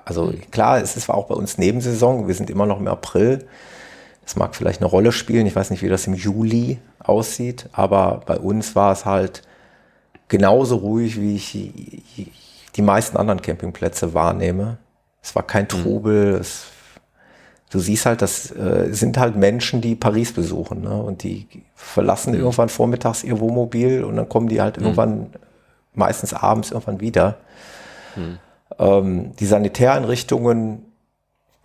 Also 0.04 0.34
klar, 0.52 0.82
es 0.82 0.98
ist 0.98 1.10
auch 1.10 1.28
bei 1.28 1.36
uns 1.36 1.58
Nebensaison. 1.58 2.28
Wir 2.28 2.36
sind 2.36 2.50
immer 2.50 2.66
noch 2.66 2.82
im 2.82 2.90
April. 2.90 3.48
Das 4.26 4.36
mag 4.36 4.54
vielleicht 4.54 4.82
eine 4.82 4.90
Rolle 4.90 5.14
spielen. 5.14 5.46
Ich 5.46 5.56
weiß 5.56 5.70
nicht, 5.70 5.82
wie 5.82 5.88
das 5.88 6.08
im 6.08 6.14
Juli 6.14 6.80
aussieht. 7.00 7.70
Aber 7.72 8.22
bei 8.26 8.38
uns 8.38 8.76
war 8.76 8.92
es 8.92 9.06
halt 9.06 9.44
genauso 10.28 10.76
ruhig, 10.78 11.22
wie 11.22 11.38
ich 11.38 12.32
die 12.76 12.82
meisten 12.82 13.18
anderen 13.18 13.42
Campingplätze 13.42 14.14
wahrnehme. 14.14 14.78
Es 15.22 15.36
war 15.36 15.44
kein 15.44 15.64
mhm. 15.64 15.70
Trubel. 15.70 16.34
Mhm. 16.34 16.42
Es, 16.42 16.66
du 17.70 17.80
siehst 17.80 18.06
halt, 18.06 18.22
das 18.22 18.52
äh, 18.52 18.90
sind 18.92 19.18
halt 19.18 19.36
Menschen, 19.36 19.82
die 19.82 19.96
Paris 19.96 20.34
besuchen. 20.34 20.82
Ne? 20.82 20.96
Und 20.96 21.24
die 21.24 21.48
verlassen 21.76 22.34
mhm. 22.34 22.40
irgendwann 22.40 22.70
vormittags 22.70 23.24
ihr 23.24 23.40
Wohnmobil 23.40 24.04
und 24.04 24.16
dann 24.16 24.30
kommen 24.30 24.48
die 24.48 24.62
halt 24.62 24.78
mhm. 24.78 24.84
irgendwann, 24.84 25.30
meistens 25.94 26.34
abends 26.34 26.72
irgendwann 26.72 27.00
wieder. 27.00 27.38
Mhm. 28.16 28.40
Ähm, 28.78 29.36
die 29.38 29.46
Sanitäreinrichtungen, 29.46 30.84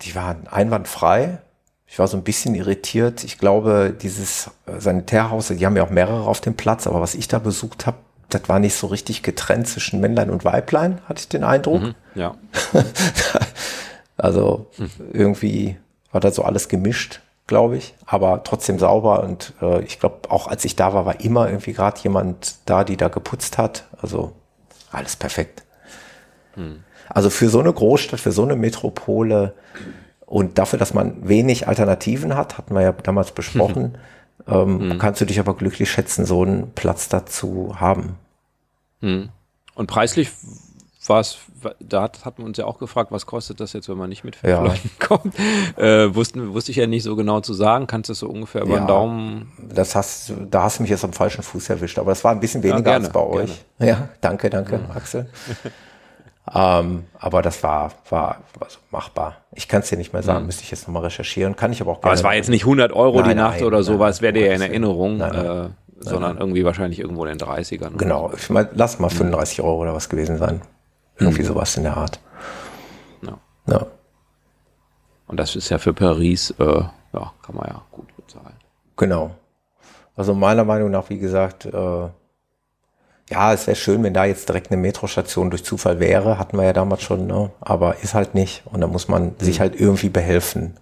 die 0.01 0.15
waren 0.15 0.47
einwandfrei. 0.47 1.39
Ich 1.87 1.99
war 1.99 2.07
so 2.07 2.15
ein 2.15 2.23
bisschen 2.23 2.55
irritiert. 2.55 3.25
Ich 3.25 3.37
glaube, 3.37 3.93
dieses 4.01 4.49
Sanitärhaus, 4.65 5.49
die 5.49 5.65
haben 5.65 5.75
ja 5.75 5.83
auch 5.83 5.89
mehrere 5.89 6.25
auf 6.25 6.39
dem 6.39 6.55
Platz, 6.55 6.87
aber 6.87 7.01
was 7.01 7.15
ich 7.15 7.27
da 7.27 7.37
besucht 7.37 7.85
habe, 7.85 7.97
das 8.33 8.47
war 8.49 8.59
nicht 8.59 8.75
so 8.75 8.87
richtig 8.87 9.23
getrennt 9.23 9.67
zwischen 9.67 9.99
Männlein 9.99 10.29
und 10.29 10.45
Weiblein, 10.45 10.99
hatte 11.07 11.21
ich 11.21 11.29
den 11.29 11.43
Eindruck. 11.43 11.81
Mhm, 11.81 11.95
ja. 12.15 12.35
also 14.17 14.67
mhm. 14.77 14.89
irgendwie 15.13 15.77
war 16.11 16.21
da 16.21 16.31
so 16.31 16.43
alles 16.43 16.67
gemischt, 16.67 17.21
glaube 17.47 17.77
ich, 17.77 17.95
aber 18.05 18.43
trotzdem 18.43 18.79
sauber 18.79 19.23
und 19.23 19.53
äh, 19.61 19.81
ich 19.83 19.99
glaube, 19.99 20.29
auch 20.29 20.47
als 20.47 20.65
ich 20.65 20.75
da 20.75 20.93
war, 20.93 21.05
war 21.05 21.21
immer 21.21 21.47
irgendwie 21.47 21.73
gerade 21.73 21.99
jemand 22.01 22.55
da, 22.65 22.83
die 22.83 22.97
da 22.97 23.07
geputzt 23.07 23.57
hat. 23.57 23.85
Also 24.01 24.33
alles 24.91 25.15
perfekt. 25.15 25.63
Mhm. 26.55 26.83
Also 27.09 27.29
für 27.29 27.49
so 27.49 27.59
eine 27.59 27.73
Großstadt, 27.73 28.19
für 28.19 28.31
so 28.31 28.43
eine 28.43 28.55
Metropole 28.55 29.53
und 30.25 30.57
dafür, 30.57 30.79
dass 30.79 30.93
man 30.93 31.27
wenig 31.27 31.67
Alternativen 31.67 32.35
hat, 32.35 32.57
hatten 32.57 32.73
wir 32.73 32.81
ja 32.81 32.91
damals 32.93 33.31
besprochen, 33.31 33.97
ähm, 34.47 34.89
mhm. 34.89 34.97
kannst 34.99 35.21
du 35.21 35.25
dich 35.25 35.39
aber 35.39 35.55
glücklich 35.55 35.89
schätzen, 35.89 36.25
so 36.25 36.41
einen 36.41 36.71
Platz 36.73 37.09
dazu 37.09 37.75
haben. 37.79 38.15
Mhm. 39.01 39.29
Und 39.75 39.87
preislich 39.87 40.31
war 41.07 41.19
es, 41.19 41.39
da 41.79 42.03
hat, 42.03 42.25
hat 42.25 42.37
man 42.37 42.47
uns 42.47 42.57
ja 42.57 42.65
auch 42.65 42.77
gefragt, 42.77 43.11
was 43.11 43.25
kostet 43.25 43.59
das 43.59 43.73
jetzt, 43.73 43.89
wenn 43.89 43.97
man 43.97 44.09
nicht 44.09 44.23
mit 44.23 44.35
fünf 44.35 44.51
ja. 44.51 44.61
Leuten 44.61 44.89
kommt. 44.99 45.35
Äh, 45.77 46.13
wussten, 46.13 46.53
wusste 46.53 46.71
ich 46.71 46.77
ja 46.77 46.87
nicht 46.87 47.03
so 47.03 47.15
genau 47.15 47.41
zu 47.41 47.53
sagen. 47.53 47.87
Kannst 47.87 48.09
du 48.09 48.11
das 48.11 48.19
so 48.19 48.29
ungefähr 48.29 48.61
über 48.61 48.75
ja, 48.75 48.81
den 48.81 48.87
Daumen? 48.87 49.51
Das 49.57 49.95
hast, 49.95 50.33
da 50.49 50.63
hast 50.63 50.79
du 50.79 50.83
mich 50.83 50.91
jetzt 50.91 51.03
am 51.03 51.13
falschen 51.13 51.43
Fuß 51.43 51.69
erwischt, 51.69 51.97
aber 51.97 52.11
das 52.11 52.23
war 52.23 52.31
ein 52.31 52.39
bisschen 52.39 52.61
weniger 52.63 52.77
ja, 52.77 52.83
gerne, 52.83 53.05
als 53.05 53.13
bei 53.13 53.19
euch. 53.21 53.63
Gerne. 53.77 53.91
Ja, 53.91 54.09
danke, 54.21 54.49
danke, 54.49 54.77
mhm. 54.77 54.91
Axel. 54.91 55.29
Ähm, 56.53 57.05
aber 57.19 57.41
das 57.41 57.61
war, 57.63 57.91
war 58.09 58.39
also 58.59 58.79
machbar. 58.89 59.37
Ich 59.53 59.67
kann 59.67 59.81
es 59.81 59.89
dir 59.89 59.97
nicht 59.97 60.11
mehr 60.11 60.23
sagen, 60.23 60.41
mhm. 60.41 60.47
müsste 60.47 60.63
ich 60.63 60.71
jetzt 60.71 60.87
nochmal 60.87 61.03
recherchieren. 61.03 61.55
Kann 61.55 61.71
ich 61.71 61.81
aber 61.81 61.91
auch 61.91 62.01
gerne. 62.01 62.07
Aber 62.07 62.13
es 62.13 62.23
war 62.23 62.33
jetzt 62.33 62.49
nicht 62.49 62.63
100 62.63 62.91
Euro 62.93 63.19
nein, 63.19 63.29
die 63.29 63.35
Nacht 63.35 63.57
nein, 63.57 63.65
oder 63.65 63.83
sowas, 63.83 64.21
wäre 64.21 64.33
dir 64.33 64.47
ja 64.47 64.53
in 64.53 64.61
Erinnerung, 64.61 65.17
nein, 65.17 65.33
äh, 65.33 65.69
sondern 65.99 66.37
irgendwie 66.37 66.65
wahrscheinlich 66.65 66.99
irgendwo 66.99 67.25
in 67.25 67.37
den 67.37 67.47
30ern. 67.47 67.97
Genau, 67.97 68.31
ich 68.35 68.49
mein, 68.49 68.67
lass 68.73 68.99
mal 68.99 69.09
35 69.09 69.59
mhm. 69.59 69.65
Euro 69.65 69.81
oder 69.83 69.93
was 69.93 70.09
gewesen 70.09 70.37
sein. 70.37 70.61
Irgendwie 71.17 71.43
mhm. 71.43 71.47
sowas 71.47 71.77
in 71.77 71.83
der 71.83 71.95
Art. 71.95 72.19
Ja. 73.21 73.37
ja. 73.67 73.85
Und 75.27 75.39
das 75.39 75.55
ist 75.55 75.69
ja 75.69 75.77
für 75.77 75.93
Paris, 75.93 76.53
äh, 76.59 76.65
ja, 76.65 77.31
kann 77.43 77.55
man 77.55 77.67
ja 77.67 77.81
gut 77.91 78.07
bezahlen. 78.17 78.55
Genau. 78.97 79.31
Also 80.15 80.33
meiner 80.33 80.65
Meinung 80.65 80.89
nach, 80.91 81.09
wie 81.09 81.19
gesagt, 81.19 81.65
äh, 81.65 82.09
ja, 83.31 83.53
es 83.53 83.65
wäre 83.67 83.75
schön, 83.75 84.03
wenn 84.03 84.13
da 84.13 84.25
jetzt 84.25 84.49
direkt 84.49 84.71
eine 84.71 84.81
Metrostation 84.81 85.49
durch 85.49 85.63
Zufall 85.63 85.99
wäre, 85.99 86.37
hatten 86.37 86.57
wir 86.57 86.65
ja 86.65 86.73
damals 86.73 87.01
schon, 87.01 87.27
ne? 87.27 87.49
aber 87.61 87.95
ist 88.03 88.13
halt 88.13 88.35
nicht. 88.35 88.63
Und 88.65 88.81
da 88.81 88.87
muss 88.87 89.07
man 89.07 89.23
mhm. 89.23 89.35
sich 89.39 89.59
halt 89.59 89.79
irgendwie 89.79 90.09
behelfen, 90.09 90.77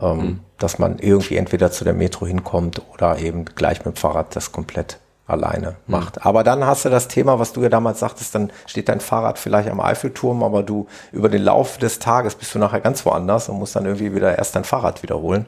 ähm, 0.00 0.16
mhm. 0.16 0.40
dass 0.58 0.78
man 0.78 0.98
irgendwie 0.98 1.36
entweder 1.36 1.70
zu 1.70 1.84
der 1.84 1.94
Metro 1.94 2.26
hinkommt 2.26 2.82
oder 2.92 3.18
eben 3.18 3.46
gleich 3.46 3.84
mit 3.84 3.94
dem 3.94 3.96
Fahrrad 3.96 4.36
das 4.36 4.52
komplett 4.52 4.98
alleine 5.26 5.76
mhm. 5.86 5.92
macht. 5.92 6.26
Aber 6.26 6.44
dann 6.44 6.64
hast 6.64 6.84
du 6.84 6.90
das 6.90 7.08
Thema, 7.08 7.38
was 7.38 7.52
du 7.52 7.62
ja 7.62 7.70
damals 7.70 8.00
sagtest, 8.00 8.34
dann 8.34 8.50
steht 8.66 8.88
dein 8.88 9.00
Fahrrad 9.00 9.38
vielleicht 9.38 9.70
am 9.70 9.80
Eiffelturm, 9.80 10.42
aber 10.42 10.62
du 10.62 10.86
über 11.10 11.28
den 11.28 11.42
Lauf 11.42 11.78
des 11.78 11.98
Tages 11.98 12.34
bist 12.34 12.54
du 12.54 12.58
nachher 12.58 12.80
ganz 12.80 13.04
woanders 13.06 13.48
und 13.48 13.58
musst 13.58 13.74
dann 13.76 13.86
irgendwie 13.86 14.14
wieder 14.14 14.36
erst 14.36 14.56
dein 14.56 14.64
Fahrrad 14.64 15.02
wiederholen. 15.02 15.46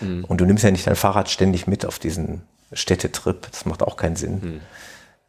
Mhm. 0.00 0.24
Und 0.24 0.40
du 0.40 0.44
nimmst 0.44 0.62
ja 0.62 0.70
nicht 0.70 0.86
dein 0.86 0.96
Fahrrad 0.96 1.28
ständig 1.28 1.66
mit 1.66 1.84
auf 1.84 1.98
diesen 1.98 2.42
Städtetrip. 2.72 3.50
Das 3.50 3.66
macht 3.66 3.82
auch 3.82 3.96
keinen 3.96 4.16
Sinn. 4.16 4.60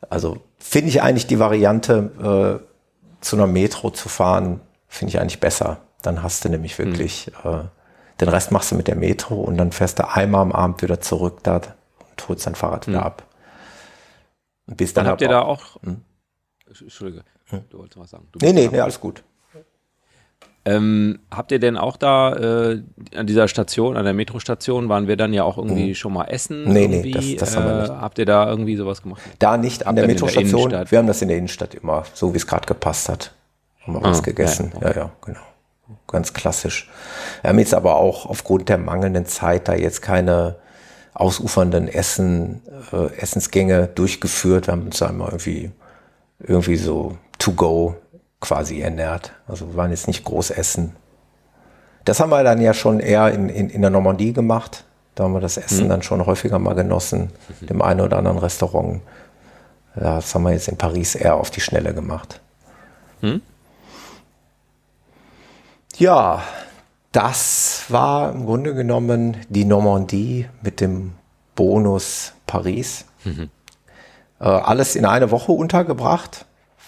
Also 0.09 0.37
finde 0.57 0.89
ich 0.89 1.01
eigentlich 1.01 1.27
die 1.27 1.39
Variante, 1.39 2.61
äh, 2.61 2.67
zu 3.21 3.35
einer 3.35 3.47
Metro 3.47 3.89
zu 3.89 4.09
fahren, 4.09 4.61
finde 4.87 5.09
ich 5.09 5.19
eigentlich 5.19 5.39
besser. 5.39 5.81
Dann 6.01 6.21
hast 6.23 6.45
du 6.45 6.49
nämlich 6.49 6.77
wirklich, 6.77 7.31
mhm. 7.43 7.49
äh, 7.49 7.63
den 8.21 8.29
Rest 8.29 8.51
machst 8.51 8.71
du 8.71 8.75
mit 8.75 8.87
der 8.87 8.95
Metro 8.95 9.35
und 9.35 9.57
dann 9.57 9.71
fährst 9.71 9.99
du 9.99 10.07
einmal 10.09 10.41
am 10.41 10.51
Abend 10.51 10.81
wieder 10.81 11.01
zurück 11.01 11.39
da 11.43 11.55
und 11.55 12.29
holst 12.29 12.45
dein 12.45 12.55
Fahrrad 12.55 12.87
wieder 12.87 12.99
mhm. 12.99 13.05
ab. 13.05 13.23
Und 14.67 14.77
bis 14.77 14.93
dann 14.93 15.05
und 15.05 15.11
habt 15.11 15.21
ihr 15.21 15.29
da 15.29 15.41
auch, 15.41 15.81
hm? 15.81 16.01
Entschuldige, 16.67 17.23
Hm. 17.49 17.63
du 17.69 17.79
wolltest 17.79 17.97
was 17.97 18.09
sagen. 18.09 18.27
Du 18.31 18.39
Nee, 18.41 18.53
nee, 18.53 18.67
nee, 18.71 18.79
alles 18.79 18.99
gut. 18.99 19.23
Ähm, 20.69 21.19
habt 21.31 21.51
ihr 21.53 21.59
denn 21.59 21.77
auch 21.77 21.95
da 21.97 22.33
äh, 22.71 22.81
an 23.15 23.25
dieser 23.25 23.47
Station, 23.47 23.95
an 23.95 24.03
der 24.03 24.13
Metrostation, 24.13 24.89
waren 24.89 25.07
wir 25.07 25.15
dann 25.15 25.31
ja 25.33 25.43
auch 25.43 25.57
irgendwie 25.57 25.95
schon 25.95 26.11
mal 26.13 26.25
essen? 26.25 26.65
Mhm. 26.65 26.73
Nee, 26.73 26.87
nee, 26.87 26.95
irgendwie? 26.97 27.35
das- 27.37 27.49
das 27.51 27.57
haben 27.57 27.65
wir 27.67 27.81
nicht. 27.81 27.89
Äh, 27.91 27.93
Habt 27.93 28.17
ihr 28.19 28.25
da 28.25 28.49
irgendwie 28.49 28.75
sowas 28.75 29.01
gemacht? 29.01 29.21
Da 29.39 29.55
nicht 29.57 29.87
an 29.87 29.95
der 29.95 30.05
der 30.05 30.13
Metrostation. 30.15 30.61
Innenstadt? 30.61 30.91
wir 30.91 30.97
haben 30.99 31.07
das 31.07 31.21
in 31.21 31.29
der 31.29 31.37
Innenstadt 31.37 31.73
immer, 31.75 32.03
so 32.13 32.33
wie 32.33 32.37
es 32.37 32.45
gerade 32.47 32.65
gepasst 32.65 33.07
hat. 33.07 33.31
Haben 33.83 33.93
wir 33.93 34.03
was 34.03 34.19
Ah, 34.19 34.21
gegessen. 34.23 34.71
ja, 34.81 34.89
Ja, 34.89 34.95
ja, 34.97 35.09
genau. 35.23 35.39
Ganz 36.07 36.33
klassisch. 36.33 36.89
Wir 37.41 37.49
haben 37.49 37.59
jetzt 37.59 37.73
aber 37.73 37.95
auch 37.95 38.25
aufgrund 38.25 38.67
der 38.67 38.77
mangelnden 38.77 39.25
Zeit 39.25 39.67
da 39.69 39.73
jetzt 39.75 40.01
keine 40.01 40.55
ausufernden 41.13 41.87
Essen, 41.87 42.61
äh, 42.91 43.07
Essensgänge 43.17 43.87
durchgeführt. 43.87 44.67
Wir 44.67 44.73
haben 44.73 44.83
uns 44.83 44.99
immer 45.01 45.25
irgendwie, 45.27 45.71
irgendwie 46.39 46.75
so 46.75 47.17
to 47.39 47.51
go 47.53 47.95
quasi 48.39 48.81
ernährt. 48.81 49.33
Also 49.47 49.69
wir 49.69 49.75
waren 49.75 49.91
jetzt 49.91 50.07
nicht 50.07 50.23
groß 50.23 50.51
essen. 50.51 50.95
Das 52.05 52.19
haben 52.19 52.29
wir 52.29 52.43
dann 52.43 52.61
ja 52.61 52.73
schon 52.73 52.99
eher 52.99 53.31
in, 53.33 53.49
in, 53.49 53.69
in 53.69 53.81
der 53.81 53.89
Normandie 53.89 54.33
gemacht. 54.33 54.85
Da 55.15 55.23
haben 55.23 55.33
wir 55.33 55.41
das 55.41 55.57
Essen 55.57 55.89
dann 55.89 56.03
schon 56.03 56.25
häufiger 56.25 56.59
mal 56.59 56.75
genossen, 56.75 57.31
dem 57.61 57.81
einen 57.81 58.01
oder 58.01 58.17
anderen 58.17 58.37
Restaurant. 58.37 59.01
Das 59.95 60.33
haben 60.35 60.43
wir 60.43 60.51
jetzt 60.51 60.67
in 60.67 60.77
Paris 60.77 61.15
eher 61.15 61.35
auf 61.35 61.49
die 61.49 61.59
Schnelle 61.61 61.93
gemacht. 61.93 62.39
Ja, 65.97 66.43
das 67.11 67.85
war 67.89 68.31
im 68.31 68.45
Grunde 68.45 68.75
genommen 68.75 69.37
die 69.49 69.65
Normandie 69.65 70.47
mit 70.61 70.81
dem 70.81 71.13
Bonus 71.55 72.33
Paris. 72.45 73.05
Äh, 74.39 74.43
alles 74.45 74.95
in 74.95 75.05
eine 75.05 75.31
Woche 75.31 75.51
untergebracht. 75.51 76.45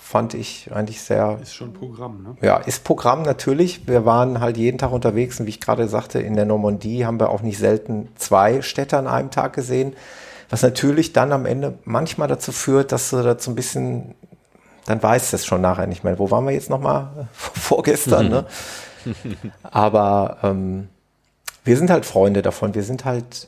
Fand 0.10 0.34
ich 0.34 0.72
eigentlich 0.74 1.04
sehr 1.04 1.38
Ist 1.40 1.54
schon 1.54 1.72
Programm, 1.72 2.24
ne? 2.24 2.36
ja, 2.42 2.58
ist 2.58 2.84
Programm 2.84 3.22
natürlich. 3.22 3.88
Wir 3.88 4.08
waren 4.08 4.40
halt 4.40 4.58
jeden 4.58 4.80
Tag 4.80 4.92
unterwegs 4.92 5.40
und 5.40 5.46
wie 5.46 5.52
ich 5.52 5.62
gerade 5.62 5.88
sagte, 5.88 6.20
in 6.20 6.36
der 6.36 6.46
Normandie 6.46 7.06
haben 7.06 7.20
wir 7.20 7.30
auch 7.30 7.44
nicht 7.44 7.60
selten 7.60 8.08
zwei 8.16 8.64
Städte 8.64 8.98
an 8.98 9.06
einem 9.06 9.30
Tag 9.30 9.54
gesehen, 9.54 9.94
was 10.50 10.64
natürlich 10.64 11.14
dann 11.14 11.32
am 11.32 11.46
Ende 11.46 11.78
manchmal 11.86 12.28
dazu 12.28 12.52
führt, 12.52 12.92
dass 12.92 13.12
du 13.12 13.22
dazu 13.22 13.52
ein 13.52 13.56
bisschen, 13.56 14.16
dann 14.88 15.04
weißt 15.04 15.32
du 15.32 15.36
es 15.36 15.46
schon 15.46 15.62
nachher 15.62 15.86
nicht 15.86 16.04
mehr. 16.04 16.18
Wo 16.18 16.32
waren 16.32 16.48
wir 16.48 16.54
jetzt 16.54 16.72
nochmal? 16.72 17.28
Vorgestern, 17.32 18.30
ne? 18.30 18.46
Aber 19.62 20.38
ähm, 20.42 20.90
wir 21.64 21.78
sind 21.78 21.92
halt 21.92 22.08
Freunde 22.08 22.42
davon. 22.42 22.74
Wir 22.74 22.82
sind 22.82 23.06
halt 23.06 23.48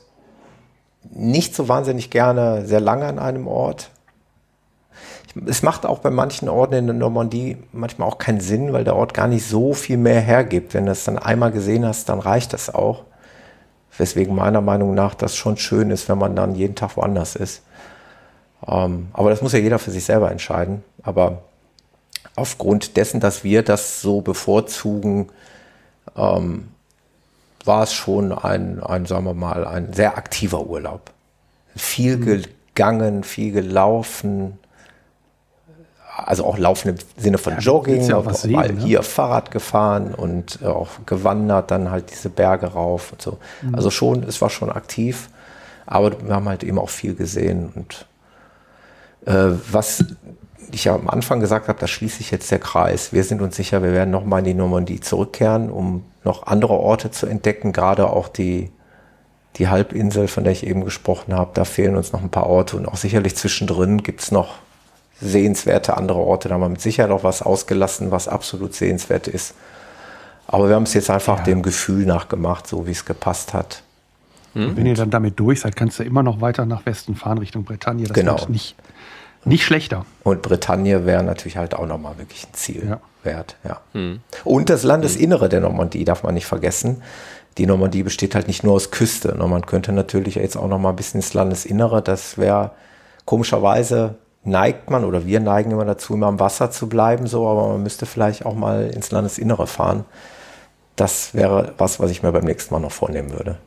nicht 1.10 1.56
so 1.56 1.68
wahnsinnig 1.68 2.10
gerne 2.10 2.64
sehr 2.66 2.78
lange 2.78 3.06
an 3.06 3.18
einem 3.18 3.48
Ort. 3.48 3.90
Es 5.46 5.62
macht 5.62 5.86
auch 5.86 6.00
bei 6.00 6.10
manchen 6.10 6.48
Orten 6.48 6.74
in 6.74 6.86
der 6.86 6.94
Normandie 6.94 7.56
manchmal 7.72 8.08
auch 8.08 8.18
keinen 8.18 8.40
Sinn, 8.40 8.72
weil 8.72 8.84
der 8.84 8.96
Ort 8.96 9.14
gar 9.14 9.28
nicht 9.28 9.46
so 9.46 9.72
viel 9.72 9.96
mehr 9.96 10.20
hergibt. 10.20 10.74
Wenn 10.74 10.86
du 10.86 10.92
es 10.92 11.04
dann 11.04 11.18
einmal 11.18 11.50
gesehen 11.50 11.86
hast, 11.86 12.08
dann 12.08 12.18
reicht 12.18 12.52
das 12.52 12.74
auch. 12.74 13.04
Weswegen 13.96 14.34
meiner 14.34 14.60
Meinung 14.60 14.94
nach 14.94 15.14
das 15.14 15.36
schon 15.36 15.56
schön 15.56 15.90
ist, 15.90 16.08
wenn 16.08 16.18
man 16.18 16.36
dann 16.36 16.54
jeden 16.54 16.74
Tag 16.74 16.96
woanders 16.96 17.36
ist. 17.36 17.62
Ähm, 18.66 19.08
aber 19.12 19.30
das 19.30 19.42
muss 19.42 19.52
ja 19.52 19.58
jeder 19.58 19.78
für 19.78 19.90
sich 19.90 20.04
selber 20.04 20.30
entscheiden. 20.30 20.84
Aber 21.02 21.42
aufgrund 22.36 22.96
dessen, 22.96 23.20
dass 23.20 23.44
wir 23.44 23.62
das 23.62 24.00
so 24.00 24.20
bevorzugen, 24.20 25.28
ähm, 26.16 26.68
war 27.64 27.84
es 27.84 27.92
schon 27.92 28.32
ein, 28.32 28.82
ein, 28.82 29.06
sagen 29.06 29.24
wir 29.24 29.34
mal, 29.34 29.66
ein 29.66 29.92
sehr 29.92 30.16
aktiver 30.16 30.66
Urlaub. 30.66 31.10
Viel 31.76 32.18
gegangen, 32.18 33.24
viel 33.24 33.52
gelaufen, 33.52 34.58
also 36.16 36.44
auch 36.44 36.58
laufen 36.58 36.90
im 36.90 36.96
Sinne 37.16 37.38
von 37.38 37.54
Ja, 37.54 37.58
Jogging, 37.60 38.02
ja 38.02 38.16
auch 38.16 38.34
sehen, 38.34 38.52
mal 38.52 38.72
ne? 38.72 38.82
hier 38.82 39.02
Fahrrad 39.02 39.50
gefahren 39.50 40.14
und 40.14 40.58
äh, 40.62 40.66
auch 40.66 40.88
gewandert, 41.06 41.70
dann 41.70 41.90
halt 41.90 42.10
diese 42.10 42.28
Berge 42.28 42.66
rauf 42.66 43.12
und 43.12 43.22
so. 43.22 43.38
Mhm. 43.62 43.74
Also 43.74 43.90
schon, 43.90 44.22
es 44.24 44.40
war 44.40 44.50
schon 44.50 44.70
aktiv, 44.70 45.30
aber 45.86 46.12
wir 46.22 46.34
haben 46.34 46.48
halt 46.48 46.64
eben 46.64 46.78
auch 46.78 46.90
viel 46.90 47.14
gesehen 47.14 47.72
und 47.74 48.06
äh, 49.26 49.56
was 49.70 50.04
ich 50.70 50.84
ja 50.84 50.94
am 50.94 51.08
Anfang 51.08 51.40
gesagt 51.40 51.68
habe, 51.68 51.78
da 51.78 51.86
schließe 51.86 52.20
ich 52.20 52.30
jetzt 52.30 52.50
der 52.50 52.58
Kreis. 52.58 53.12
Wir 53.12 53.24
sind 53.24 53.42
uns 53.42 53.56
sicher, 53.56 53.82
wir 53.82 53.92
werden 53.92 54.10
nochmal 54.10 54.40
in 54.40 54.44
die 54.44 54.54
Normandie 54.54 55.00
zurückkehren, 55.00 55.70
um 55.70 56.04
noch 56.24 56.46
andere 56.46 56.74
Orte 56.74 57.10
zu 57.10 57.26
entdecken, 57.26 57.72
gerade 57.72 58.08
auch 58.08 58.28
die, 58.28 58.70
die 59.56 59.68
Halbinsel, 59.68 60.28
von 60.28 60.44
der 60.44 60.52
ich 60.52 60.66
eben 60.66 60.84
gesprochen 60.84 61.34
habe. 61.34 61.50
Da 61.54 61.64
fehlen 61.64 61.96
uns 61.96 62.12
noch 62.12 62.22
ein 62.22 62.30
paar 62.30 62.46
Orte 62.46 62.76
und 62.76 62.86
auch 62.86 62.96
sicherlich 62.96 63.36
zwischendrin 63.36 64.02
gibt 64.02 64.20
es 64.20 64.30
noch 64.30 64.54
sehenswerte 65.22 65.96
andere 65.96 66.18
Orte. 66.18 66.48
Da 66.48 66.54
haben 66.54 66.60
wir 66.62 66.68
mit 66.68 66.80
Sicherheit 66.80 67.10
auch 67.10 67.24
was 67.24 67.42
ausgelassen, 67.42 68.10
was 68.10 68.28
absolut 68.28 68.74
sehenswert 68.74 69.28
ist. 69.28 69.54
Aber 70.46 70.68
wir 70.68 70.74
haben 70.74 70.82
es 70.82 70.94
jetzt 70.94 71.08
einfach 71.10 71.40
dem 71.44 71.62
Gefühl 71.62 72.04
nachgemacht, 72.04 72.66
so 72.66 72.86
wie 72.86 72.90
es 72.90 73.04
gepasst 73.04 73.54
hat. 73.54 73.82
Und 74.54 74.76
wenn 74.76 74.84
ihr 74.84 74.94
dann 74.94 75.08
damit 75.10 75.40
durch 75.40 75.60
seid, 75.60 75.76
kannst 75.76 75.98
du 75.98 76.02
immer 76.02 76.22
noch 76.22 76.42
weiter 76.42 76.66
nach 76.66 76.84
Westen 76.84 77.14
fahren, 77.14 77.38
Richtung 77.38 77.64
Bretagne. 77.64 78.04
Das 78.06 78.12
Genau. 78.12 78.32
wird 78.38 78.50
nicht, 78.50 78.74
nicht 79.46 79.64
schlechter. 79.64 80.04
Und 80.24 80.42
Bretagne 80.42 81.06
wäre 81.06 81.22
natürlich 81.22 81.56
halt 81.56 81.74
auch 81.74 81.86
nochmal 81.86 82.18
wirklich 82.18 82.44
ein 82.44 82.52
Ziel 82.52 82.86
Ja. 82.86 83.00
wert. 83.22 83.56
Ja. 83.64 83.80
Und 84.44 84.68
das 84.68 84.82
Landesinnere 84.82 85.48
der 85.48 85.60
Normandie 85.60 86.04
darf 86.04 86.22
man 86.22 86.34
nicht 86.34 86.44
vergessen. 86.44 87.02
Die 87.56 87.64
Normandie 87.66 88.02
besteht 88.02 88.34
halt 88.34 88.46
nicht 88.46 88.62
nur 88.62 88.74
aus 88.74 88.90
Küste. 88.90 89.34
Man 89.34 89.64
könnte 89.64 89.92
natürlich 89.92 90.34
jetzt 90.34 90.56
auch 90.56 90.68
nochmal 90.68 90.92
ein 90.92 90.96
bisschen 90.96 91.20
ins 91.20 91.32
Landesinnere. 91.32 92.02
Das 92.02 92.36
wäre 92.36 92.72
komischerweise 93.24 94.16
neigt 94.44 94.90
man 94.90 95.04
oder 95.04 95.26
wir 95.26 95.40
neigen 95.40 95.70
immer 95.70 95.84
dazu, 95.84 96.14
immer 96.14 96.26
am 96.26 96.40
Wasser 96.40 96.70
zu 96.70 96.88
bleiben, 96.88 97.26
so, 97.26 97.48
aber 97.48 97.68
man 97.68 97.82
müsste 97.82 98.06
vielleicht 98.06 98.44
auch 98.44 98.54
mal 98.54 98.88
ins 98.88 99.10
Landesinnere 99.10 99.66
fahren. 99.66 100.04
Das 100.96 101.34
wäre 101.34 101.74
was, 101.78 102.00
was 102.00 102.10
ich 102.10 102.22
mir 102.22 102.32
beim 102.32 102.44
nächsten 102.44 102.74
Mal 102.74 102.80
noch 102.80 102.92
vornehmen 102.92 103.32
würde. 103.32 103.58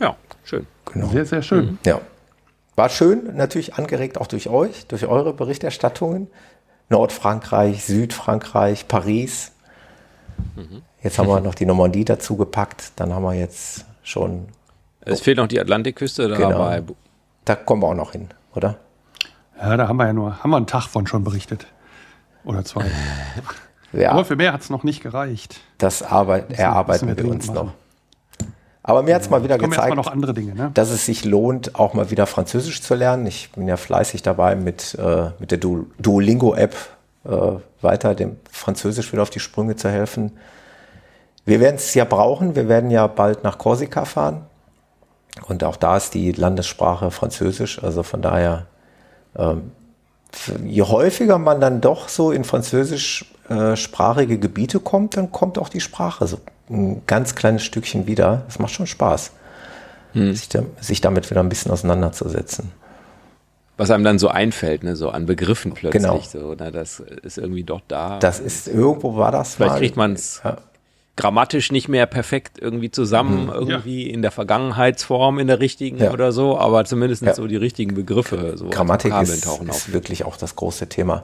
Ja, 0.00 0.16
schön. 0.44 0.66
Genau. 0.92 1.08
Sehr, 1.08 1.24
sehr 1.24 1.42
schön. 1.42 1.78
Ja. 1.86 2.00
War 2.76 2.88
schön, 2.88 3.36
natürlich 3.36 3.74
angeregt 3.74 4.20
auch 4.20 4.26
durch 4.26 4.48
euch, 4.48 4.86
durch 4.86 5.06
eure 5.06 5.32
Berichterstattungen. 5.32 6.28
Nordfrankreich, 6.88 7.84
Südfrankreich, 7.84 8.88
Paris. 8.88 9.52
Jetzt 11.02 11.18
haben 11.18 11.28
wir 11.28 11.40
noch 11.40 11.54
die 11.54 11.66
Normandie 11.66 12.04
dazu 12.04 12.36
gepackt. 12.36 12.92
Dann 12.96 13.14
haben 13.14 13.22
wir 13.22 13.34
jetzt 13.34 13.86
schon, 14.02 14.48
Es 15.00 15.20
fehlt 15.20 15.38
noch 15.38 15.46
die 15.46 15.60
Atlantikküste, 15.60 16.28
da 16.28 16.36
Genau. 16.36 16.94
Da 17.44 17.54
kommen 17.56 17.82
wir 17.82 17.88
auch 17.88 17.94
noch 17.94 18.12
hin, 18.12 18.28
oder? 18.54 18.76
Ja, 19.60 19.76
da 19.76 19.88
haben 19.88 19.96
wir 19.96 20.06
ja 20.06 20.12
nur, 20.12 20.42
haben 20.42 20.50
wir 20.50 20.56
einen 20.56 20.66
Tag 20.66 20.84
von 20.88 21.06
schon 21.06 21.24
berichtet. 21.24 21.66
Oder 22.44 22.64
zwei. 22.64 22.84
Ja, 23.92 24.10
Aber 24.10 24.24
für 24.24 24.34
mehr 24.34 24.52
hat 24.52 24.60
es 24.60 24.70
noch 24.70 24.82
nicht 24.82 25.04
gereicht. 25.04 25.60
das 25.78 26.02
arbeit, 26.02 26.48
müssen 26.50 26.60
erarbeiten 26.62 27.06
wir 27.06 27.16
wir 27.16 27.30
uns 27.30 27.46
dringend 27.46 27.54
noch. 27.54 27.64
machen. 27.66 27.74
Aber 28.82 29.04
mir 29.04 29.14
hat 29.14 29.22
es 29.22 29.30
mal 29.30 29.44
wieder 29.44 29.56
gezeigt, 29.56 29.96
andere 30.08 30.34
Dinge, 30.34 30.52
ne? 30.52 30.72
dass 30.74 30.90
es 30.90 31.06
sich 31.06 31.24
lohnt, 31.24 31.76
auch 31.76 31.94
mal 31.94 32.10
wieder 32.10 32.26
Französisch 32.26 32.82
zu 32.82 32.96
lernen. 32.96 33.24
Ich 33.26 33.52
bin 33.52 33.68
ja 33.68 33.76
fleißig 33.76 34.22
dabei, 34.22 34.56
mit, 34.56 34.96
äh, 34.96 35.30
mit 35.38 35.52
der 35.52 35.58
Du- 35.58 35.86
Duolingo-App 36.00 36.74
äh, 37.24 37.30
weiter 37.82 38.16
dem 38.16 38.36
Französisch 38.50 39.12
wieder 39.12 39.22
auf 39.22 39.30
die 39.30 39.38
Sprünge 39.38 39.76
zu 39.76 39.88
helfen. 39.88 40.32
Wir 41.44 41.60
werden 41.60 41.76
es 41.76 41.94
ja 41.94 42.04
brauchen. 42.04 42.56
Wir 42.56 42.68
werden 42.68 42.90
ja 42.90 43.06
bald 43.06 43.44
nach 43.44 43.58
Korsika 43.58 44.04
fahren. 44.06 44.44
Und 45.42 45.64
auch 45.64 45.76
da 45.76 45.96
ist 45.96 46.14
die 46.14 46.32
Landessprache 46.32 47.10
Französisch. 47.10 47.82
Also 47.82 48.02
von 48.02 48.22
daher, 48.22 48.66
ähm, 49.36 49.72
je 50.64 50.82
häufiger 50.82 51.38
man 51.38 51.60
dann 51.60 51.80
doch 51.80 52.08
so 52.08 52.30
in 52.32 52.44
französischsprachige 52.44 54.38
Gebiete 54.38 54.80
kommt, 54.80 55.16
dann 55.16 55.32
kommt 55.32 55.58
auch 55.58 55.68
die 55.68 55.80
Sprache 55.80 56.26
so 56.26 56.38
ein 56.70 57.02
ganz 57.06 57.34
kleines 57.34 57.62
Stückchen 57.62 58.06
wieder. 58.06 58.42
Das 58.46 58.58
macht 58.58 58.72
schon 58.72 58.86
Spaß, 58.86 59.32
sich, 60.14 60.48
da, 60.48 60.62
sich 60.80 61.00
damit 61.00 61.30
wieder 61.30 61.40
ein 61.40 61.48
bisschen 61.48 61.70
auseinanderzusetzen. 61.72 62.70
was 63.76 63.90
einem 63.90 64.04
dann 64.04 64.18
so 64.20 64.28
einfällt, 64.28 64.84
ne, 64.84 64.94
so 64.96 65.10
an 65.10 65.26
Begriffen 65.26 65.72
plötzlich. 65.72 66.02
Genau. 66.02 66.20
So, 66.22 66.54
ne, 66.54 66.70
das 66.70 67.00
ist 67.00 67.38
irgendwie 67.38 67.64
doch 67.64 67.80
da. 67.88 68.18
Das 68.20 68.38
ist, 68.40 68.68
irgendwo 68.68 69.16
war 69.16 69.32
das 69.32 69.56
Vielleicht 69.56 69.72
mal. 69.72 69.78
kriegt 69.78 69.96
man 69.96 70.12
es 70.12 70.40
Ja. 70.44 70.58
Grammatisch 71.16 71.70
nicht 71.70 71.88
mehr 71.88 72.06
perfekt 72.06 72.58
irgendwie 72.60 72.90
zusammen, 72.90 73.48
irgendwie 73.48 74.10
in 74.10 74.20
der 74.22 74.30
Vergangenheitsform, 74.32 75.38
in 75.38 75.46
der 75.46 75.60
richtigen 75.60 75.98
Ja. 75.98 76.12
oder 76.12 76.32
so, 76.32 76.58
aber 76.58 76.84
zumindest 76.84 77.22
Ja. 77.22 77.34
so 77.34 77.46
die 77.46 77.56
richtigen 77.56 77.94
Begriffe, 77.94 78.54
so 78.56 78.68
Grammatik 78.68 79.14
ist, 79.22 79.46
ist 79.46 79.92
wirklich 79.92 80.24
auch 80.24 80.36
das 80.36 80.56
große 80.56 80.88
Thema. 80.88 81.22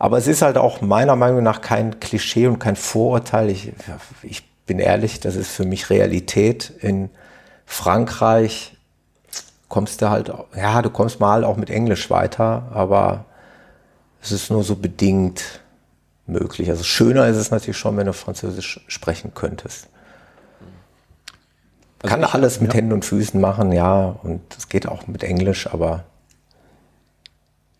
Aber 0.00 0.18
es 0.18 0.26
ist 0.26 0.42
halt 0.42 0.58
auch 0.58 0.80
meiner 0.80 1.14
Meinung 1.14 1.44
nach 1.44 1.60
kein 1.60 2.00
Klischee 2.00 2.48
und 2.48 2.58
kein 2.58 2.74
Vorurteil. 2.74 3.48
Ich, 3.50 3.72
ich 4.22 4.42
bin 4.66 4.80
ehrlich, 4.80 5.20
das 5.20 5.36
ist 5.36 5.52
für 5.52 5.64
mich 5.64 5.90
Realität. 5.90 6.72
In 6.80 7.08
Frankreich 7.64 8.76
kommst 9.68 10.02
du 10.02 10.10
halt, 10.10 10.32
ja, 10.56 10.82
du 10.82 10.90
kommst 10.90 11.20
mal 11.20 11.44
auch 11.44 11.56
mit 11.56 11.70
Englisch 11.70 12.10
weiter, 12.10 12.68
aber 12.74 13.24
es 14.20 14.32
ist 14.32 14.50
nur 14.50 14.62
so 14.64 14.74
bedingt 14.76 15.60
möglich. 16.26 16.70
Also 16.70 16.84
schöner 16.84 17.26
ist 17.28 17.36
es 17.36 17.50
natürlich 17.50 17.76
schon, 17.76 17.96
wenn 17.96 18.06
du 18.06 18.12
Französisch 18.12 18.80
sprechen 18.86 19.32
könntest. 19.34 19.88
Also 22.02 22.14
Kann 22.14 22.22
ich- 22.22 22.34
alles 22.34 22.60
mit 22.60 22.74
Händen 22.74 22.92
und 22.92 23.04
Füßen 23.04 23.40
machen, 23.40 23.72
ja, 23.72 24.16
und 24.22 24.40
es 24.56 24.68
geht 24.68 24.88
auch 24.88 25.06
mit 25.06 25.22
Englisch, 25.22 25.66
aber 25.66 26.04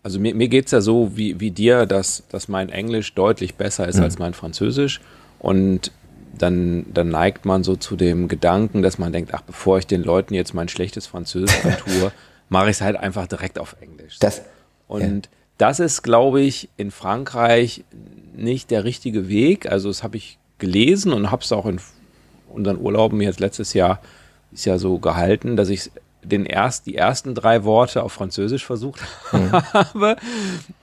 also 0.03 0.19
mir, 0.19 0.35
mir 0.35 0.49
geht 0.49 0.65
es 0.65 0.71
ja 0.71 0.81
so 0.81 1.15
wie, 1.15 1.39
wie 1.39 1.51
dir, 1.51 1.85
dass, 1.85 2.23
dass 2.29 2.49
mein 2.49 2.69
Englisch 2.69 3.15
deutlich 3.15 3.55
besser 3.55 3.87
ist 3.87 3.97
mhm. 3.97 4.03
als 4.03 4.19
mein 4.19 4.33
Französisch. 4.33 4.99
Und 5.39 5.91
dann, 6.37 6.85
dann 6.93 7.09
neigt 7.09 7.45
man 7.45 7.63
so 7.63 7.77
zu 7.77 7.95
dem 7.95 8.27
Gedanken, 8.27 8.81
dass 8.81 8.97
man 8.97 9.13
denkt, 9.13 9.33
ach, 9.33 9.41
bevor 9.41 9.77
ich 9.77 9.87
den 9.87 10.03
Leuten 10.03 10.33
jetzt 10.33 10.53
mein 10.53 10.67
schlechtes 10.67 11.07
Französisch 11.07 11.55
tue, 11.85 12.11
mache 12.49 12.65
ich 12.65 12.77
es 12.77 12.81
halt 12.81 12.97
einfach 12.97 13.27
direkt 13.27 13.57
auf 13.57 13.77
Englisch. 13.79 14.19
Das, 14.19 14.41
und 14.87 15.25
ja. 15.25 15.31
das 15.57 15.79
ist, 15.79 16.03
glaube 16.03 16.41
ich, 16.41 16.69
in 16.75 16.91
Frankreich 16.91 17.85
nicht 18.35 18.71
der 18.71 18.83
richtige 18.83 19.29
Weg. 19.29 19.71
Also 19.71 19.89
das 19.89 20.03
habe 20.03 20.17
ich 20.17 20.37
gelesen 20.57 21.13
und 21.13 21.31
habe 21.31 21.43
es 21.43 21.51
auch 21.51 21.65
in 21.65 21.79
unseren 22.49 22.79
Urlauben 22.79 23.19
jetzt 23.21 23.39
letztes 23.39 23.73
Jahr 23.73 23.99
ist 24.51 24.65
ja 24.65 24.77
so 24.77 24.99
gehalten, 24.99 25.55
dass 25.55 25.69
ich 25.69 25.89
den 26.23 26.45
erst, 26.45 26.85
die 26.85 26.95
ersten 26.95 27.35
drei 27.35 27.63
Worte 27.63 28.03
auf 28.03 28.13
Französisch 28.13 28.65
versucht 28.65 29.01
mhm. 29.31 29.51
habe. 29.51 30.15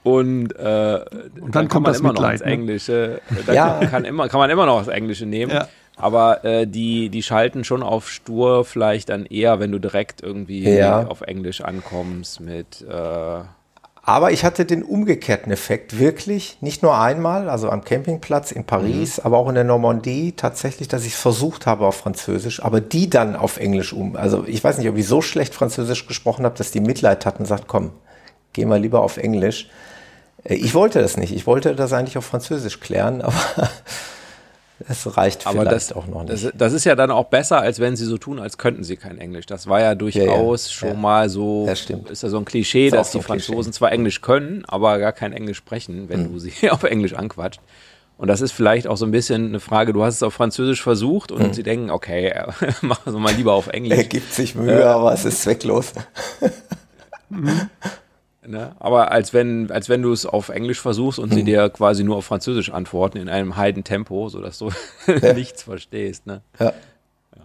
Und, 0.02 0.52
äh, 0.52 1.01
und 1.40 1.40
dann, 1.40 1.52
dann 1.52 1.68
kommt 1.68 1.86
man 1.86 1.94
immer 1.94 2.09
Mitleid, 2.10 2.16
noch 2.16 2.32
ins 2.32 2.40
ne? 2.40 2.47
Englische. 2.47 3.20
Dann 3.47 3.55
ja. 3.55 3.81
kann, 3.86 4.05
immer, 4.05 4.28
kann 4.28 4.40
man 4.40 4.51
immer 4.51 4.66
noch 4.66 4.81
das 4.81 4.89
Englische 4.89 5.27
nehmen. 5.27 5.52
Ja. 5.52 5.68
Aber 5.97 6.44
äh, 6.44 6.66
die, 6.66 7.10
die 7.10 7.22
schalten 7.22 7.64
schon 7.64 7.82
auf 7.82 8.10
stur 8.10 8.64
vielleicht 8.64 9.10
dann 9.10 9.27
eher, 9.27 9.60
wenn 9.60 9.70
du 9.70 9.78
direkt 9.78 10.22
irgendwie 10.22 10.68
ja. 10.68 11.06
auf 11.06 11.20
Englisch 11.20 11.60
ankommst 11.60 12.40
mit 12.40 12.82
äh, 12.89 13.40
aber 14.11 14.32
ich 14.32 14.45
hatte 14.45 14.65
den 14.65 14.82
umgekehrten 14.82 15.53
Effekt 15.53 16.01
wirklich, 16.01 16.59
nicht 16.61 16.82
nur 16.82 16.99
einmal, 16.99 17.49
also 17.49 17.70
am 17.70 17.85
Campingplatz 17.85 18.51
in 18.51 18.65
Paris, 18.65 19.19
mhm. 19.19 19.24
aber 19.24 19.39
auch 19.39 19.49
in 19.49 19.55
der 19.55 19.62
Normandie 19.62 20.32
tatsächlich, 20.32 20.89
dass 20.89 21.05
ich 21.05 21.15
es 21.15 21.20
versucht 21.20 21.65
habe 21.65 21.87
auf 21.87 21.95
Französisch, 21.95 22.61
aber 22.61 22.81
die 22.81 23.09
dann 23.09 23.37
auf 23.37 23.59
Englisch 23.59 23.93
um. 23.93 24.16
Also 24.16 24.45
ich 24.49 24.65
weiß 24.65 24.78
nicht, 24.78 24.89
ob 24.89 24.97
ich 24.97 25.07
so 25.07 25.23
schlecht 25.23 25.55
Französisch 25.55 26.09
gesprochen 26.09 26.45
habe, 26.45 26.59
dass 26.59 26.73
die 26.73 26.81
Mitleid 26.81 27.24
hatten 27.24 27.43
und 27.43 27.47
sagt, 27.47 27.69
komm, 27.69 27.93
geh 28.53 28.65
mal 28.65 28.81
lieber 28.81 29.01
auf 29.01 29.16
Englisch. 29.16 29.70
Äh, 30.43 30.55
ich 30.55 30.74
wollte 30.74 31.01
das 31.01 31.16
nicht. 31.16 31.32
Ich 31.32 31.47
wollte 31.47 31.77
das 31.77 31.93
eigentlich 31.93 32.19
auf 32.19 32.24
Französisch 32.24 32.81
klären, 32.81 33.23
aber 33.23 33.70
es 34.89 35.16
reicht 35.16 35.47
Aber 35.47 35.61
vielleicht 35.61 35.73
das, 35.73 35.93
auch 35.93 36.07
noch 36.07 36.24
nicht. 36.24 36.44
Das, 36.44 36.52
das, 36.55 36.73
ist 36.73 36.85
ja 36.85 36.94
dann 36.94 37.11
auch 37.11 37.27
besser, 37.27 37.61
als 37.61 37.81
wenn 37.81 37.97
sie 37.97 38.05
so 38.05 38.19
tun, 38.19 38.39
als 38.39 38.59
könnten 38.59 38.82
sie 38.82 38.97
kein 38.97 39.19
Englisch. 39.19 39.47
Das 39.47 39.66
war 39.66 39.81
ja 39.81 39.94
durchaus 39.94 40.66
ja, 40.66 40.70
ja. 40.70 40.78
schon 40.78 40.89
ja. 40.89 40.94
mal 40.94 41.28
so, 41.28 41.66
das 41.66 41.81
stimmt. 41.81 42.11
ist 42.11 42.23
ja 42.23 42.28
so 42.28 42.39
ein 42.39 42.44
Klischee, 42.44 42.90
dass 42.90 43.12
so 43.12 43.19
die 43.19 43.24
Franzosen 43.24 43.55
Klischee. 43.55 43.70
zwar 43.73 43.93
Englisch 43.93 44.20
können, 44.20 44.65
aber 44.66 44.98
gar 44.98 45.12
kein 45.12 45.32
Englisch 45.32 45.59
sprechen, 45.59 46.09
wenn 46.09 46.24
hm. 46.24 46.32
du 46.32 46.39
sie 46.39 46.52
auf 46.70 46.82
Englisch 46.85 47.15
anquatscht. 47.15 47.61
Und 48.16 48.28
das 48.28 48.43
ist 48.43 48.52
vielleicht 48.52 48.86
auch 48.86 48.97
so 48.97 49.07
ein 49.07 49.12
bisschen 49.12 49.48
eine 49.48 49.61
Frage, 49.61 49.94
du 49.94 50.05
hast 50.05 50.16
es 50.16 50.23
auf 50.23 50.35
Französisch 50.35 50.82
versucht 50.82 51.32
und 51.32 51.43
hm. 51.43 51.55
sie 51.55 51.62
denken, 51.62 51.90
okay, 51.90 52.35
machen 52.82 53.15
wir 53.15 53.19
mal 53.19 53.35
lieber 53.35 53.52
auf 53.52 53.69
Englisch. 53.69 53.98
Er 53.98 54.05
gibt 54.05 54.32
sich 54.32 54.55
Mühe, 54.55 54.81
äh, 54.81 54.85
aber 54.85 55.12
es 55.12 55.24
ist 55.24 55.43
zwecklos. 55.43 55.93
Mhm. 57.32 57.70
Ne? 58.47 58.75
Aber 58.79 59.11
als 59.12 59.35
wenn, 59.35 59.71
als 59.71 59.91
wenn 59.91 60.01
du 60.01 60.12
es 60.12 60.25
auf 60.25 60.49
Englisch 60.49 60.81
versuchst 60.81 61.19
und 61.19 61.31
hm. 61.31 61.37
sie 61.37 61.45
dir 61.45 61.69
quasi 61.69 62.05
nur 62.05 62.17
auf 62.17 62.25
Französisch 62.25 62.71
antworten 62.71 63.19
in 63.19 63.29
einem 63.29 63.57
heiden 63.57 63.85
Tempo, 63.85 64.29
sodass 64.29 64.59
du 64.59 64.71
ja. 65.07 65.35
nichts 65.35 65.62
verstehst. 65.62 66.27
Ne? 66.27 66.41
Ja. 66.59 66.67
ja. 67.37 67.43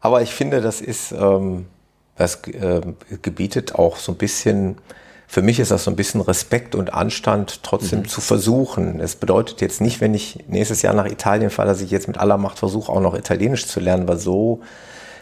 Aber 0.00 0.22
ich 0.22 0.34
finde, 0.34 0.60
das 0.60 0.80
ist, 0.80 1.12
ähm, 1.12 1.66
das 2.16 2.42
äh, 2.48 2.80
gebietet 3.22 3.76
auch 3.76 3.96
so 3.96 4.12
ein 4.12 4.18
bisschen, 4.18 4.78
für 5.28 5.42
mich 5.42 5.60
ist 5.60 5.70
das 5.70 5.84
so 5.84 5.90
ein 5.92 5.96
bisschen 5.96 6.20
Respekt 6.20 6.74
und 6.74 6.92
Anstand, 6.92 7.62
trotzdem 7.62 8.00
mhm. 8.00 8.08
zu 8.08 8.20
versuchen. 8.20 8.98
Es 8.98 9.14
bedeutet 9.14 9.60
jetzt 9.60 9.80
nicht, 9.80 10.00
wenn 10.00 10.14
ich 10.14 10.44
nächstes 10.48 10.82
Jahr 10.82 10.94
nach 10.94 11.06
Italien 11.06 11.50
fahre, 11.50 11.68
dass 11.68 11.80
ich 11.80 11.92
jetzt 11.92 12.08
mit 12.08 12.18
aller 12.18 12.38
Macht 12.38 12.58
versuche, 12.58 12.90
auch 12.90 13.00
noch 13.00 13.16
Italienisch 13.16 13.66
zu 13.66 13.78
lernen, 13.78 14.08
weil 14.08 14.18
so 14.18 14.62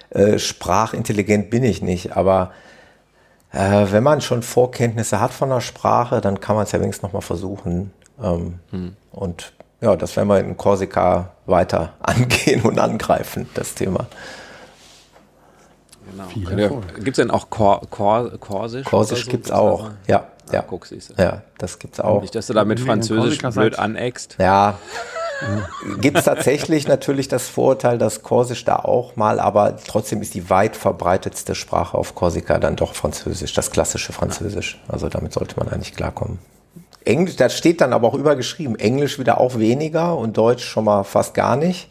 äh, 0.09 0.39
sprachintelligent 0.39 1.51
bin 1.51 1.65
ich 1.65 1.83
nicht. 1.83 2.17
Aber 2.17 2.53
äh, 3.55 3.93
wenn 3.93 4.03
man 4.03 4.21
schon 4.21 4.43
Vorkenntnisse 4.43 5.21
hat 5.21 5.33
von 5.33 5.49
der 5.49 5.61
Sprache, 5.61 6.21
dann 6.21 6.41
kann 6.41 6.57
man 6.57 6.65
es 6.65 6.73
ja 6.73 6.81
wenigstens 6.81 7.05
nochmal 7.05 7.23
versuchen. 7.23 7.93
Ähm, 8.23 8.59
hm. 8.71 8.97
Und 9.13 9.53
ja, 9.81 9.97
das 9.97 10.17
werden 10.17 10.29
wir 10.29 10.41
in 10.41 10.57
Korsika 10.57 11.31
weiter 11.47 11.95
angehen 12.01 12.63
und 12.63 12.79
angreifen, 12.79 13.49
das 13.55 13.75
Thema. 13.75 14.07
Genau. 16.35 16.83
Gibt 16.97 17.09
es 17.09 17.17
denn 17.17 17.31
auch 17.31 17.51
Kor 17.51 17.81
Kor 17.91 18.31
Korsisch? 18.39 18.87
Korsisch 18.87 19.25
so? 19.25 19.31
gibt 19.31 19.47
es 19.47 19.53
auch, 19.53 19.91
ja. 20.07 20.29
Ja, 20.53 20.61
ah, 20.61 20.65
guck, 20.69 20.87
ja, 21.17 21.43
das 21.57 21.79
gibt 21.79 21.95
es 21.95 22.01
auch. 22.01 22.21
Nicht, 22.21 22.35
dass 22.35 22.49
du 22.49 22.53
da 22.53 22.67
mit 22.67 22.79
Französisch 22.79 23.39
blöd 23.39 23.79
aneckst. 23.79 24.37
Ja, 24.39 24.79
Gibt 26.01 26.19
es 26.19 26.25
tatsächlich 26.25 26.89
natürlich 26.89 27.29
das 27.29 27.49
Vorurteil, 27.49 27.99
dass 27.99 28.23
Korsisch 28.23 28.65
da 28.65 28.77
auch 28.77 29.17
mal, 29.17 29.41
aber 29.41 29.77
trotzdem 29.77 30.23
ist 30.23 30.35
die 30.35 30.51
weit 30.51 30.77
verbreitetste 30.77 31.55
Sprache 31.55 31.97
auf 31.97 32.15
Korsika 32.15 32.59
dann 32.59 32.77
doch 32.77 32.95
Französisch, 32.95 33.53
das 33.53 33.71
klassische 33.71 34.13
Französisch. 34.13 34.81
Also 34.89 35.09
damit 35.09 35.33
sollte 35.33 35.57
man 35.59 35.69
eigentlich 35.69 35.95
klarkommen. 35.95 36.39
Englisch, 37.05 37.37
da 37.37 37.49
steht 37.51 37.81
dann 37.81 37.93
aber 37.93 38.09
auch 38.09 38.15
übergeschrieben, 38.15 38.79
Englisch 38.79 39.19
wieder 39.19 39.39
auch 39.39 39.59
weniger 39.59 40.17
und 40.17 40.37
Deutsch 40.37 40.65
schon 40.65 40.85
mal 40.85 41.05
fast 41.05 41.35
gar 41.35 41.57
nicht. 41.57 41.89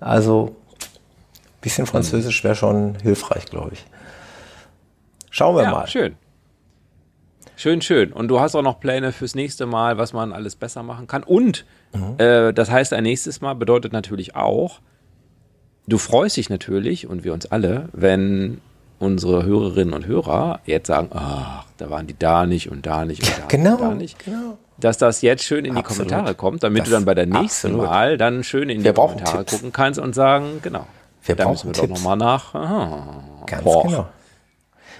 Also 0.00 0.56
ein 0.78 1.60
bisschen 1.60 1.86
Französisch 1.86 2.42
wäre 2.44 2.54
schon 2.54 2.96
hilfreich, 3.02 3.46
glaube 3.46 3.70
ich. 3.74 3.86
Schauen 5.30 5.56
wir 5.56 5.62
ja, 5.62 5.70
mal. 5.70 5.86
Schön. 5.86 6.16
Schön, 7.58 7.82
schön. 7.82 8.12
Und 8.12 8.28
du 8.28 8.38
hast 8.38 8.54
auch 8.54 8.62
noch 8.62 8.78
Pläne 8.78 9.10
fürs 9.10 9.34
nächste 9.34 9.66
Mal, 9.66 9.98
was 9.98 10.12
man 10.12 10.32
alles 10.32 10.54
besser 10.54 10.84
machen 10.84 11.08
kann. 11.08 11.24
Und 11.24 11.64
mhm. 11.92 12.14
äh, 12.18 12.52
das 12.52 12.70
heißt, 12.70 12.92
ein 12.92 13.02
nächstes 13.02 13.40
Mal 13.40 13.54
bedeutet 13.54 13.92
natürlich 13.92 14.36
auch, 14.36 14.78
du 15.88 15.98
freust 15.98 16.36
dich 16.36 16.50
natürlich 16.50 17.08
und 17.08 17.24
wir 17.24 17.32
uns 17.32 17.46
alle, 17.46 17.88
wenn 17.92 18.60
unsere 19.00 19.44
Hörerinnen 19.44 19.92
und 19.92 20.06
Hörer 20.06 20.60
jetzt 20.66 20.86
sagen, 20.86 21.08
ach, 21.12 21.64
da 21.78 21.90
waren 21.90 22.06
die 22.06 22.16
da 22.16 22.46
nicht 22.46 22.70
und 22.70 22.86
da 22.86 23.04
nicht 23.04 23.24
und 23.24 23.38
da, 23.40 23.46
genau, 23.48 23.74
und 23.74 23.80
da 23.80 23.94
nicht. 23.94 24.24
Genau. 24.24 24.56
Dass 24.78 24.96
das 24.96 25.22
jetzt 25.22 25.42
schön 25.42 25.64
in 25.64 25.74
die 25.74 25.80
absolut. 25.80 26.10
Kommentare 26.10 26.36
kommt, 26.36 26.62
damit 26.62 26.82
das 26.82 26.90
du 26.90 26.94
dann 26.94 27.04
bei 27.06 27.14
der 27.16 27.26
nächsten 27.26 27.72
absolut. 27.72 27.86
Mal 27.86 28.18
dann 28.18 28.44
schön 28.44 28.70
in 28.70 28.84
wir 28.84 28.92
die 28.92 29.00
Kommentare 29.00 29.38
Tipps. 29.38 29.52
gucken 29.54 29.72
kannst 29.72 29.98
und 29.98 30.14
sagen, 30.14 30.60
genau. 30.62 30.86
Wir 31.24 31.34
da 31.34 31.48
müssen 31.48 31.70
wir 31.70 31.72
Tipps. 31.72 31.88
doch 31.88 31.96
nochmal 31.96 32.16
nach. 32.16 32.54
Aha, 32.54 33.24
Ganz 33.46 33.64
boah. 33.64 33.82
genau. 33.82 34.08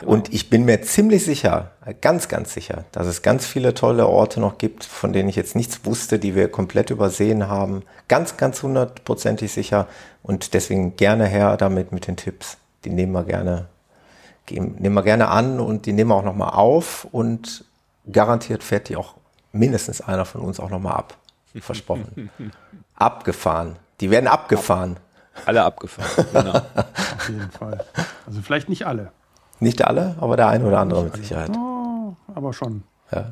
Genau. 0.00 0.12
Und 0.12 0.32
ich 0.32 0.48
bin 0.48 0.64
mir 0.64 0.82
ziemlich 0.82 1.24
sicher, 1.24 1.72
ganz, 2.00 2.28
ganz 2.28 2.54
sicher, 2.54 2.84
dass 2.92 3.06
es 3.06 3.22
ganz 3.22 3.46
viele 3.46 3.74
tolle 3.74 4.06
Orte 4.06 4.40
noch 4.40 4.58
gibt, 4.58 4.84
von 4.84 5.12
denen 5.12 5.28
ich 5.28 5.36
jetzt 5.36 5.56
nichts 5.56 5.84
wusste, 5.84 6.18
die 6.18 6.34
wir 6.34 6.50
komplett 6.50 6.90
übersehen 6.90 7.48
haben. 7.48 7.82
Ganz, 8.06 8.36
ganz 8.36 8.62
hundertprozentig 8.62 9.52
sicher. 9.52 9.88
Und 10.22 10.54
deswegen 10.54 10.96
gerne 10.96 11.26
her 11.26 11.56
damit 11.56 11.90
mit 11.90 12.06
den 12.06 12.16
Tipps. 12.16 12.58
Die 12.84 12.90
nehmen 12.90 13.12
wir 13.12 13.24
gerne, 13.24 13.66
nehmen 14.50 14.94
wir 14.94 15.02
gerne 15.02 15.28
an 15.28 15.58
und 15.58 15.86
die 15.86 15.92
nehmen 15.92 16.10
wir 16.10 16.14
auch 16.14 16.24
nochmal 16.24 16.50
auf 16.50 17.06
und 17.10 17.64
garantiert 18.10 18.62
fährt 18.62 18.88
die 18.88 18.96
auch 18.96 19.14
mindestens 19.52 20.00
einer 20.00 20.24
von 20.24 20.42
uns 20.42 20.60
auch 20.60 20.70
nochmal 20.70 20.94
ab. 20.94 21.16
Versprochen. 21.60 22.30
abgefahren. 22.94 23.76
Die 24.00 24.10
werden 24.10 24.28
abgefahren. 24.28 24.98
Alle 25.44 25.62
abgefahren, 25.62 26.26
genau. 26.32 26.60
Auf 27.16 27.28
jeden 27.28 27.50
Fall. 27.50 27.84
Also 28.26 28.42
vielleicht 28.42 28.68
nicht 28.68 28.86
alle. 28.86 29.12
Nicht 29.60 29.84
alle, 29.84 30.14
aber 30.20 30.36
der 30.36 30.48
eine 30.48 30.64
oder 30.64 30.78
andere 30.78 31.04
mit 31.04 31.16
Sicherheit. 31.16 31.50
Oh, 31.56 32.14
aber 32.34 32.52
schon. 32.52 32.82
Ja. 33.12 33.30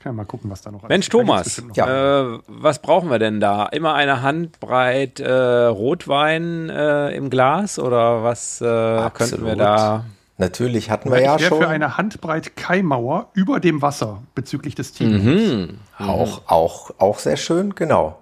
Kann 0.00 0.16
mal 0.16 0.24
gucken, 0.24 0.50
was 0.50 0.62
da 0.62 0.72
noch 0.72 0.82
Mensch, 0.88 1.08
Thomas, 1.08 1.62
ja. 1.74 2.22
äh, 2.22 2.38
was 2.48 2.80
brauchen 2.80 3.08
wir 3.08 3.20
denn 3.20 3.38
da? 3.38 3.66
Immer 3.66 3.94
eine 3.94 4.22
Handbreit 4.22 5.20
äh, 5.20 5.30
Rotwein 5.30 6.68
äh, 6.70 7.10
im 7.10 7.30
Glas 7.30 7.78
oder 7.78 8.24
was 8.24 8.60
äh, 8.60 9.10
könnten 9.14 9.46
wir 9.46 9.54
da? 9.54 10.04
Natürlich 10.38 10.90
hatten 10.90 11.12
wir 11.12 11.20
ja, 11.22 11.36
ich 11.36 11.46
schon. 11.46 11.60
für 11.60 11.68
eine 11.68 11.98
Handbreit 11.98 12.56
Kaimauer 12.56 13.28
über 13.32 13.60
dem 13.60 13.80
Wasser 13.80 14.22
bezüglich 14.34 14.74
des 14.74 14.92
Teams. 14.92 15.22
Mhm. 15.22 15.78
Auch, 16.00 16.42
auch, 16.46 16.90
auch 16.98 17.20
sehr 17.20 17.36
schön, 17.36 17.76
genau. 17.76 18.18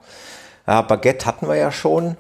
Ja, 0.67 0.83
Baguette 0.83 1.25
hatten 1.25 1.49
wir 1.49 1.57
ja 1.57 1.73
schon. 1.73 2.17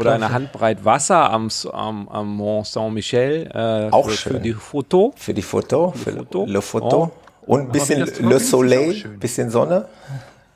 Oder 0.00 0.14
eine 0.14 0.32
Handbreit 0.32 0.84
Wasser 0.84 1.30
am, 1.30 1.48
am, 1.72 2.08
am 2.08 2.36
Mont 2.36 2.66
Saint-Michel. 2.66 3.50
Äh, 3.52 3.92
auch 3.92 4.08
für, 4.08 4.16
schön. 4.16 4.32
Für 4.32 4.40
die 4.40 4.52
Foto. 4.54 5.12
Für 5.16 5.34
die 5.34 5.42
Foto. 5.42 5.92
Für 5.92 6.12
Foto. 6.12 6.46
Le 6.46 6.62
Foto. 6.62 7.12
Oh. 7.46 7.52
Und 7.52 7.60
ein 7.60 7.72
bisschen 7.72 8.00
Le 8.00 8.40
Soleil, 8.40 9.02
ein 9.04 9.18
bisschen 9.18 9.50
Sonne. 9.50 9.86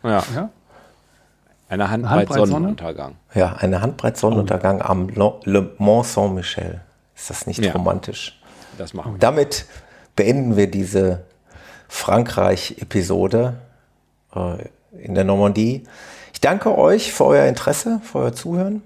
Ja. 0.03 0.23
ja. 0.35 0.51
Eine 1.69 1.91
Handbreit, 1.91 2.29
Handbreit 2.29 2.49
Sonnenuntergang. 2.49 3.17
Ja, 3.35 3.55
eine 3.55 3.81
Handbreit 3.81 4.17
Sonnenuntergang 4.17 4.81
oh. 4.81 4.87
am 4.87 5.09
Le 5.45 5.71
Mont 5.79 6.07
Saint-Michel. 6.07 6.81
Ist 7.17 7.31
das 7.31 7.47
nicht 7.47 7.65
ja. 7.65 7.73
romantisch? 7.73 8.41
Das 8.79 8.95
machen 8.95 9.15
wir. 9.15 9.19
Damit 9.19 9.67
beenden 10.17 10.57
wir 10.57 10.71
diese 10.71 11.25
Frankreich-Episode 11.89 13.55
äh, 14.35 15.05
in 15.05 15.15
der 15.15 15.25
Normandie. 15.25 15.85
Ich 16.33 16.41
danke 16.41 16.77
euch 16.77 17.13
für 17.13 17.25
euer 17.25 17.47
Interesse, 17.47 18.01
für 18.03 18.19
euer 18.19 18.33
Zuhören 18.33 18.83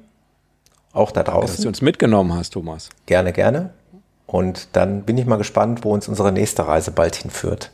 auch 0.93 1.11
da 1.11 1.23
draußen. 1.23 1.57
Dass 1.57 1.63
du 1.63 1.69
uns 1.69 1.83
mitgenommen 1.83 2.33
hast, 2.35 2.51
Thomas. 2.51 2.89
Gerne, 3.07 3.33
gerne. 3.33 3.71
Und 4.27 4.69
dann 4.75 5.03
bin 5.05 5.17
ich 5.17 5.27
mal 5.27 5.37
gespannt, 5.37 5.85
wo 5.85 5.93
uns 5.93 6.09
unsere 6.09 6.33
nächste 6.33 6.67
Reise 6.67 6.91
bald 6.91 7.17
hinführt. 7.17 7.71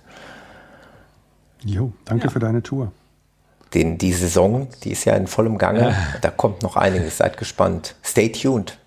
Jo, 1.64 1.92
danke 2.04 2.26
ja. 2.26 2.30
für 2.30 2.38
deine 2.38 2.62
Tour. 2.62 2.92
Den, 3.72 3.98
die 3.98 4.12
Saison, 4.12 4.68
die 4.84 4.92
ist 4.92 5.04
ja 5.04 5.14
in 5.14 5.26
vollem 5.26 5.58
Gange. 5.58 5.90
Ja. 5.90 5.96
Da 6.20 6.30
kommt 6.30 6.62
noch 6.62 6.76
einiges. 6.76 7.16
Seid 7.16 7.36
gespannt. 7.38 7.96
Stay 8.04 8.30
tuned. 8.30 8.78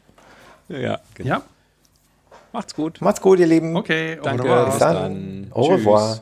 Ja, 0.70 1.00
genau. 1.16 1.30
ja. 1.30 1.42
Macht's 2.54 2.74
gut. 2.74 3.02
Macht's 3.02 3.22
gut, 3.22 3.40
ihr 3.40 3.48
Lieben. 3.48 3.76
Okay, 3.76 4.18
Danke. 4.24 4.44
revoir. 4.44 4.66
Bis 4.68 4.78
dann. 4.78 5.48
Au 5.52 5.64
revoir. 5.64 6.22